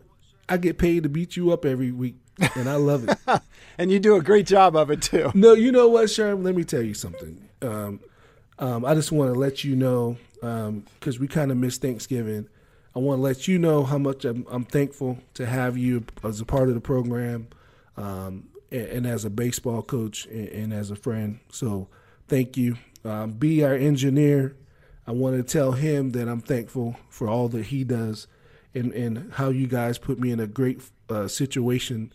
I 0.48 0.56
get 0.56 0.78
paid 0.78 1.02
to 1.04 1.08
beat 1.08 1.36
you 1.36 1.52
up 1.52 1.64
every 1.64 1.92
week, 1.92 2.16
and 2.56 2.68
I 2.68 2.74
love 2.74 3.08
it. 3.08 3.16
and 3.78 3.90
you 3.90 3.98
do 4.00 4.16
a 4.16 4.22
great 4.22 4.46
job 4.46 4.74
of 4.76 4.90
it 4.90 5.02
too. 5.02 5.30
No, 5.34 5.52
you 5.52 5.70
know 5.72 5.88
what, 5.88 6.06
Sherm? 6.06 6.42
Let 6.44 6.54
me 6.56 6.64
tell 6.64 6.82
you 6.82 6.94
something. 6.94 7.48
Um, 7.62 8.00
um, 8.58 8.84
I 8.84 8.94
just 8.94 9.12
want 9.12 9.32
to 9.32 9.38
let 9.38 9.62
you 9.64 9.76
know 9.76 10.16
because 10.40 11.16
um, 11.16 11.20
we 11.20 11.28
kind 11.28 11.50
of 11.50 11.56
missed 11.56 11.82
Thanksgiving. 11.82 12.48
I 12.94 12.98
want 12.98 13.18
to 13.18 13.22
let 13.22 13.46
you 13.46 13.58
know 13.58 13.84
how 13.84 13.98
much 13.98 14.24
I'm, 14.24 14.46
I'm, 14.50 14.64
thankful 14.64 15.18
to 15.34 15.46
have 15.46 15.76
you 15.76 16.04
as 16.24 16.40
a 16.40 16.44
part 16.44 16.68
of 16.68 16.74
the 16.74 16.80
program 16.80 17.48
um, 17.96 18.48
and, 18.72 18.86
and, 18.86 19.06
as 19.06 19.24
a 19.24 19.30
baseball 19.30 19.82
coach 19.82 20.26
and, 20.26 20.48
and, 20.48 20.72
as 20.72 20.90
a 20.90 20.96
friend. 20.96 21.38
So 21.52 21.88
thank 22.26 22.56
you. 22.56 22.78
Um, 23.04 23.32
be 23.32 23.62
our 23.62 23.74
engineer. 23.74 24.56
I 25.06 25.12
want 25.12 25.36
to 25.36 25.42
tell 25.42 25.72
him 25.72 26.10
that 26.12 26.28
I'm 26.28 26.40
thankful 26.40 26.96
for 27.08 27.28
all 27.28 27.48
that 27.48 27.66
he 27.66 27.84
does 27.84 28.26
and, 28.74 28.92
and 28.92 29.32
how 29.34 29.50
you 29.50 29.66
guys 29.66 29.98
put 29.98 30.18
me 30.18 30.32
in 30.32 30.40
a 30.40 30.46
great 30.46 30.80
uh, 31.08 31.28
situation 31.28 32.12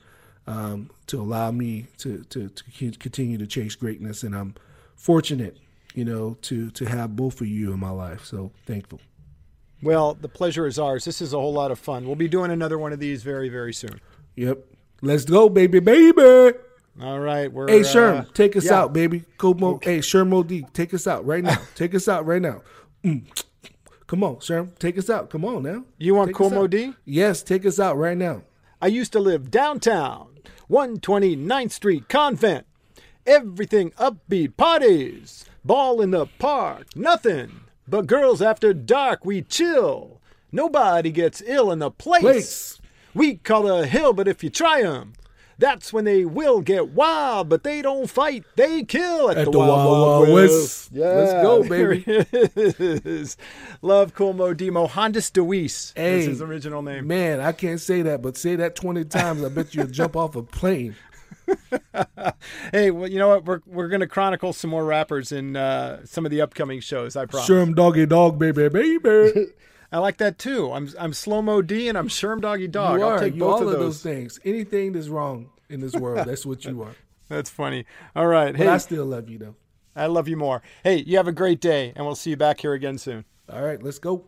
um, 0.47 0.89
to 1.07 1.21
allow 1.21 1.51
me 1.51 1.87
to, 1.99 2.23
to, 2.25 2.49
to 2.49 2.91
continue 2.99 3.37
to 3.37 3.47
chase 3.47 3.75
greatness. 3.75 4.23
And 4.23 4.35
I'm 4.35 4.55
fortunate, 4.95 5.57
you 5.95 6.05
know, 6.05 6.37
to, 6.43 6.69
to 6.71 6.85
have 6.85 7.15
both 7.15 7.41
of 7.41 7.47
you 7.47 7.73
in 7.73 7.79
my 7.79 7.89
life. 7.89 8.25
So 8.25 8.51
thankful. 8.65 8.99
Well, 9.81 10.13
the 10.13 10.29
pleasure 10.29 10.67
is 10.67 10.77
ours. 10.77 11.05
This 11.05 11.21
is 11.21 11.33
a 11.33 11.39
whole 11.39 11.53
lot 11.53 11.71
of 11.71 11.79
fun. 11.79 12.05
We'll 12.05 12.15
be 12.15 12.27
doing 12.27 12.51
another 12.51 12.77
one 12.77 12.93
of 12.93 12.99
these 12.99 13.23
very, 13.23 13.49
very 13.49 13.73
soon. 13.73 13.99
Yep. 14.35 14.59
Let's 15.01 15.25
go, 15.25 15.49
baby, 15.49 15.79
baby. 15.79 16.57
All 17.01 17.19
right. 17.19 17.51
We're, 17.51 17.67
hey, 17.67 17.81
Sherm, 17.81 18.21
uh, 18.21 18.25
take 18.33 18.55
us 18.55 18.65
yeah. 18.65 18.81
out, 18.81 18.93
baby. 18.93 19.23
Como, 19.37 19.75
okay. 19.75 19.95
Hey, 19.95 19.99
Sherm 19.99 20.47
D, 20.47 20.65
take 20.73 20.93
us 20.93 21.07
out 21.07 21.25
right 21.25 21.43
now. 21.43 21.57
take 21.75 21.93
us 21.95 22.07
out 22.07 22.25
right 22.25 22.41
now. 22.41 22.61
Mm. 23.03 23.25
Come 24.07 24.23
on, 24.23 24.35
Sherm, 24.35 24.77
take 24.77 24.97
us 24.97 25.09
out. 25.09 25.29
Come 25.29 25.43
on 25.45 25.63
now. 25.63 25.83
You 25.97 26.13
want 26.13 26.29
take 26.29 26.35
Kool 26.35 26.51
Moe 26.51 26.67
Dee? 26.67 26.93
Yes, 27.05 27.41
take 27.41 27.65
us 27.65 27.79
out 27.79 27.97
right 27.97 28.17
now. 28.17 28.43
I 28.81 28.87
used 28.87 29.11
to 29.13 29.19
live 29.19 29.49
downtown, 29.49 30.27
129th 30.69 31.71
Street 31.71 32.07
Convent. 32.07 32.67
Everything 33.25 33.89
upbeat 33.91 34.55
parties, 34.55 35.45
ball 35.63 35.99
in 35.99 36.11
the 36.11 36.27
park, 36.37 36.95
nothing 36.95 37.61
but 37.87 38.05
girls 38.05 38.41
after 38.41 38.73
dark. 38.73 39.25
We 39.25 39.41
chill. 39.41 40.21
Nobody 40.51 41.11
gets 41.11 41.41
ill 41.45 41.71
in 41.71 41.79
the 41.79 41.91
place. 41.91 42.21
place. 42.21 42.81
We 43.13 43.37
call 43.37 43.67
a 43.67 43.85
hill, 43.87 44.13
but 44.13 44.27
if 44.27 44.43
you 44.43 44.49
try 44.49 44.81
'em, 44.81 45.13
that's 45.57 45.91
when 45.93 46.05
they 46.05 46.25
will 46.25 46.61
get 46.61 46.89
wild, 46.89 47.49
but 47.49 47.63
they 47.63 47.81
don't 47.81 48.09
fight, 48.09 48.43
they 48.55 48.83
kill 48.83 49.31
at, 49.31 49.37
at 49.37 49.45
the, 49.45 49.51
the, 49.51 49.57
Wild, 49.57 49.69
Wild, 49.69 50.27
Wild 50.27 50.29
West. 50.29 50.53
West. 50.53 50.89
Yeah. 50.91 51.05
Let's 51.05 51.33
go, 51.43 51.63
baby. 51.63 53.25
Love 53.81 54.13
Kool 54.13 54.33
Moe 54.33 54.53
Dee. 54.53 54.69
Hondas 54.69 55.31
Deweese 55.31 55.93
hey, 55.95 56.19
is 56.19 56.25
his 56.25 56.41
original 56.41 56.81
name. 56.81 57.07
Man, 57.07 57.39
I 57.39 57.53
can't 57.53 57.79
say 57.79 58.01
that, 58.03 58.21
but 58.21 58.37
say 58.37 58.55
that 58.57 58.75
20 58.75 59.05
times. 59.05 59.43
I 59.43 59.49
bet 59.49 59.73
you'll 59.73 59.87
jump 59.87 60.15
off 60.15 60.35
a 60.35 60.43
plane. 60.43 60.95
hey, 62.71 62.91
well, 62.91 63.09
you 63.09 63.19
know 63.19 63.29
what? 63.29 63.45
We're 63.45 63.61
we're 63.65 63.87
gonna 63.87 64.07
chronicle 64.07 64.53
some 64.53 64.69
more 64.69 64.85
rappers 64.85 65.31
in 65.31 65.55
uh, 65.55 66.05
some 66.05 66.25
of 66.25 66.31
the 66.31 66.41
upcoming 66.41 66.79
shows. 66.79 67.15
I 67.15 67.25
promise. 67.25 67.49
Sherm 67.49 67.75
Doggy 67.75 68.05
Dog, 68.05 68.39
baby, 68.39 68.69
baby. 68.69 69.47
I 69.91 69.99
like 69.99 70.17
that 70.17 70.37
too. 70.37 70.71
I'm 70.71 70.89
I'm 70.99 71.13
slow 71.13 71.41
mo 71.41 71.61
D 71.61 71.87
and 71.87 71.97
I'm 71.97 72.07
Sherm 72.07 72.41
Doggy 72.41 72.67
Dog. 72.67 72.99
You 72.99 73.05
I'll 73.05 73.19
take 73.19 73.37
both 73.37 73.61
all 73.61 73.67
of 73.67 73.73
those. 73.73 73.79
those 73.79 74.03
things. 74.03 74.39
Anything 74.43 74.93
that's 74.93 75.07
wrong 75.07 75.49
in 75.69 75.79
this 75.79 75.93
world, 75.95 76.27
that's 76.27 76.45
what 76.45 76.65
you 76.65 76.83
are. 76.83 76.95
That's 77.27 77.49
funny. 77.49 77.85
All 78.15 78.27
right. 78.27 78.51
But 78.51 78.61
hey, 78.61 78.67
I 78.67 78.77
still 78.77 79.03
love 79.03 79.27
you 79.29 79.39
though. 79.39 79.55
I 79.95 80.05
love 80.05 80.27
you 80.27 80.37
more. 80.37 80.61
Hey, 80.83 80.97
you 80.97 81.17
have 81.17 81.27
a 81.27 81.31
great 81.31 81.59
day, 81.59 81.91
and 81.95 82.05
we'll 82.05 82.13
see 82.13 82.29
you 82.29 82.37
back 82.37 82.59
here 82.59 82.73
again 82.73 82.99
soon. 82.99 83.25
All 83.51 83.63
right, 83.63 83.81
let's 83.81 83.97
go. 83.97 84.25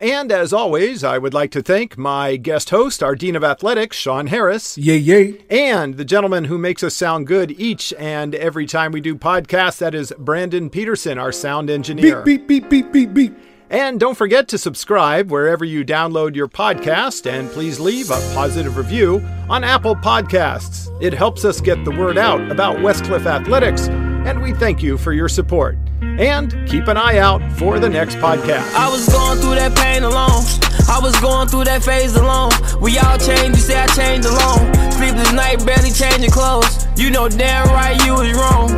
And 0.00 0.32
as 0.32 0.54
always, 0.54 1.04
I 1.04 1.18
would 1.18 1.34
like 1.34 1.50
to 1.50 1.62
thank 1.62 1.98
my 1.98 2.36
guest 2.36 2.70
host, 2.70 3.02
our 3.02 3.14
Dean 3.14 3.36
of 3.36 3.44
Athletics, 3.44 3.98
Sean 3.98 4.28
Harris. 4.28 4.78
Yay, 4.78 4.96
yay. 4.96 5.44
And 5.50 5.98
the 5.98 6.06
gentleman 6.06 6.44
who 6.44 6.56
makes 6.56 6.82
us 6.82 6.94
sound 6.94 7.26
good 7.26 7.50
each 7.60 7.92
and 7.98 8.34
every 8.34 8.64
time 8.64 8.92
we 8.92 9.02
do 9.02 9.14
podcasts, 9.14 9.76
that 9.78 9.94
is 9.94 10.10
Brandon 10.18 10.70
Peterson, 10.70 11.18
our 11.18 11.32
sound 11.32 11.68
engineer. 11.68 12.22
Beep, 12.22 12.46
beep, 12.46 12.70
beep, 12.70 12.92
beep, 12.92 12.92
beep, 12.92 13.14
beep. 13.14 13.38
And 13.68 14.00
don't 14.00 14.16
forget 14.16 14.48
to 14.48 14.58
subscribe 14.58 15.30
wherever 15.30 15.64
you 15.64 15.84
download 15.84 16.34
your 16.34 16.48
podcast, 16.48 17.30
and 17.30 17.48
please 17.50 17.78
leave 17.78 18.10
a 18.10 18.18
positive 18.34 18.76
review 18.76 19.20
on 19.48 19.62
Apple 19.62 19.94
Podcasts. 19.94 20.90
It 21.00 21.12
helps 21.12 21.44
us 21.44 21.60
get 21.60 21.84
the 21.84 21.92
word 21.92 22.18
out 22.18 22.50
about 22.50 22.78
Westcliff 22.78 23.26
Athletics, 23.26 23.88
and 24.26 24.42
we 24.42 24.52
thank 24.52 24.82
you 24.82 24.98
for 24.98 25.12
your 25.12 25.28
support. 25.28 25.78
And 26.02 26.52
keep 26.68 26.88
an 26.88 26.96
eye 26.96 27.18
out 27.18 27.40
for 27.52 27.78
the 27.78 27.88
next 27.88 28.16
podcast. 28.16 28.74
I 28.74 28.90
was 28.90 29.08
going 29.08 29.38
through 29.38 29.54
that 29.56 29.76
pain 29.76 30.02
alone. 30.02 30.44
I 30.88 30.98
was 31.00 31.18
going 31.20 31.48
through 31.48 31.64
that 31.64 31.82
phase 31.82 32.16
alone. 32.16 32.50
We 32.80 32.98
all 32.98 33.16
changed, 33.16 33.56
you 33.56 33.64
say 33.64 33.80
I 33.80 33.86
changed 33.88 34.26
alone. 34.28 34.74
Sleepless 34.92 35.32
night, 35.32 35.64
barely 35.64 35.90
changing 35.90 36.30
clothes. 36.30 36.86
You 36.96 37.10
know 37.10 37.28
damn 37.28 37.68
right 37.68 37.96
you 38.04 38.14
was 38.14 38.32
wrong. 38.32 38.70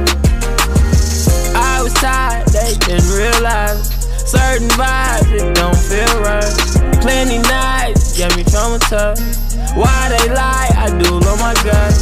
I 1.57 1.83
was 1.83 1.95
tired, 1.95 2.47
they 2.49 2.75
didn't 2.87 3.11
realize. 3.11 3.91
Certain 4.29 4.69
vibes, 4.79 5.33
it 5.33 5.55
don't 5.55 5.77
feel 5.77 6.23
right. 6.23 7.03
Plenty 7.03 7.39
nights, 7.39 8.17
get 8.17 8.37
me 8.37 8.45
traumatized. 8.45 9.59
Why 9.77 10.09
they 10.09 10.33
lie? 10.33 10.71
I 10.77 10.89
do 11.03 11.19
love 11.19 11.41
my 11.41 11.55
God. 11.65 11.93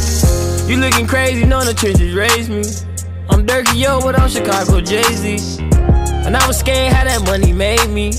You 0.69 0.77
looking 0.77 1.07
crazy, 1.07 1.45
know 1.45 1.63
the 1.63 1.73
trenches 1.73 2.13
raised 2.13 2.49
me. 2.49 2.90
I'm 3.29 3.45
Durkio, 3.45 4.01
but 4.01 4.19
I'm 4.19 4.29
Chicago 4.29 4.81
Jay 4.81 5.03
Z. 5.03 5.63
And 6.25 6.35
I 6.35 6.45
was 6.47 6.59
scared 6.59 6.93
how 6.93 7.03
that 7.03 7.23
money 7.25 7.53
made 7.53 7.87
me. 7.87 8.09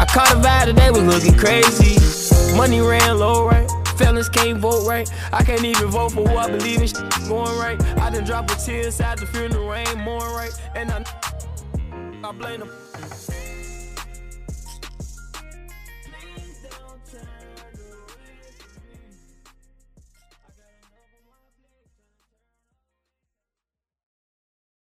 I 0.00 0.06
caught 0.06 0.32
a 0.32 0.36
vibe 0.36 0.66
that 0.66 0.76
they 0.76 0.90
was 0.90 1.02
looking 1.02 1.38
crazy. 1.38 2.56
Money 2.56 2.80
ran 2.80 3.18
low, 3.18 3.46
right? 3.46 3.70
Felons 3.96 4.28
can't 4.28 4.58
vote 4.58 4.86
right. 4.86 5.08
I 5.32 5.42
can't 5.44 5.64
even 5.64 5.88
vote 5.88 6.12
for 6.12 6.26
who 6.26 6.36
I 6.36 6.50
believe 6.50 6.82
in. 6.82 6.88
Going 7.28 7.58
right. 7.58 7.80
I 7.98 8.10
done 8.10 8.24
drop 8.24 8.50
a 8.50 8.54
tear 8.54 8.86
inside 8.86 9.18
the 9.18 9.26
funeral 9.26 9.68
rain, 9.68 9.98
more 9.98 10.18
right. 10.34 10.52
And 10.74 10.90
I, 10.90 11.04
I 12.24 12.32
blame 12.32 12.60
them. 12.60 12.81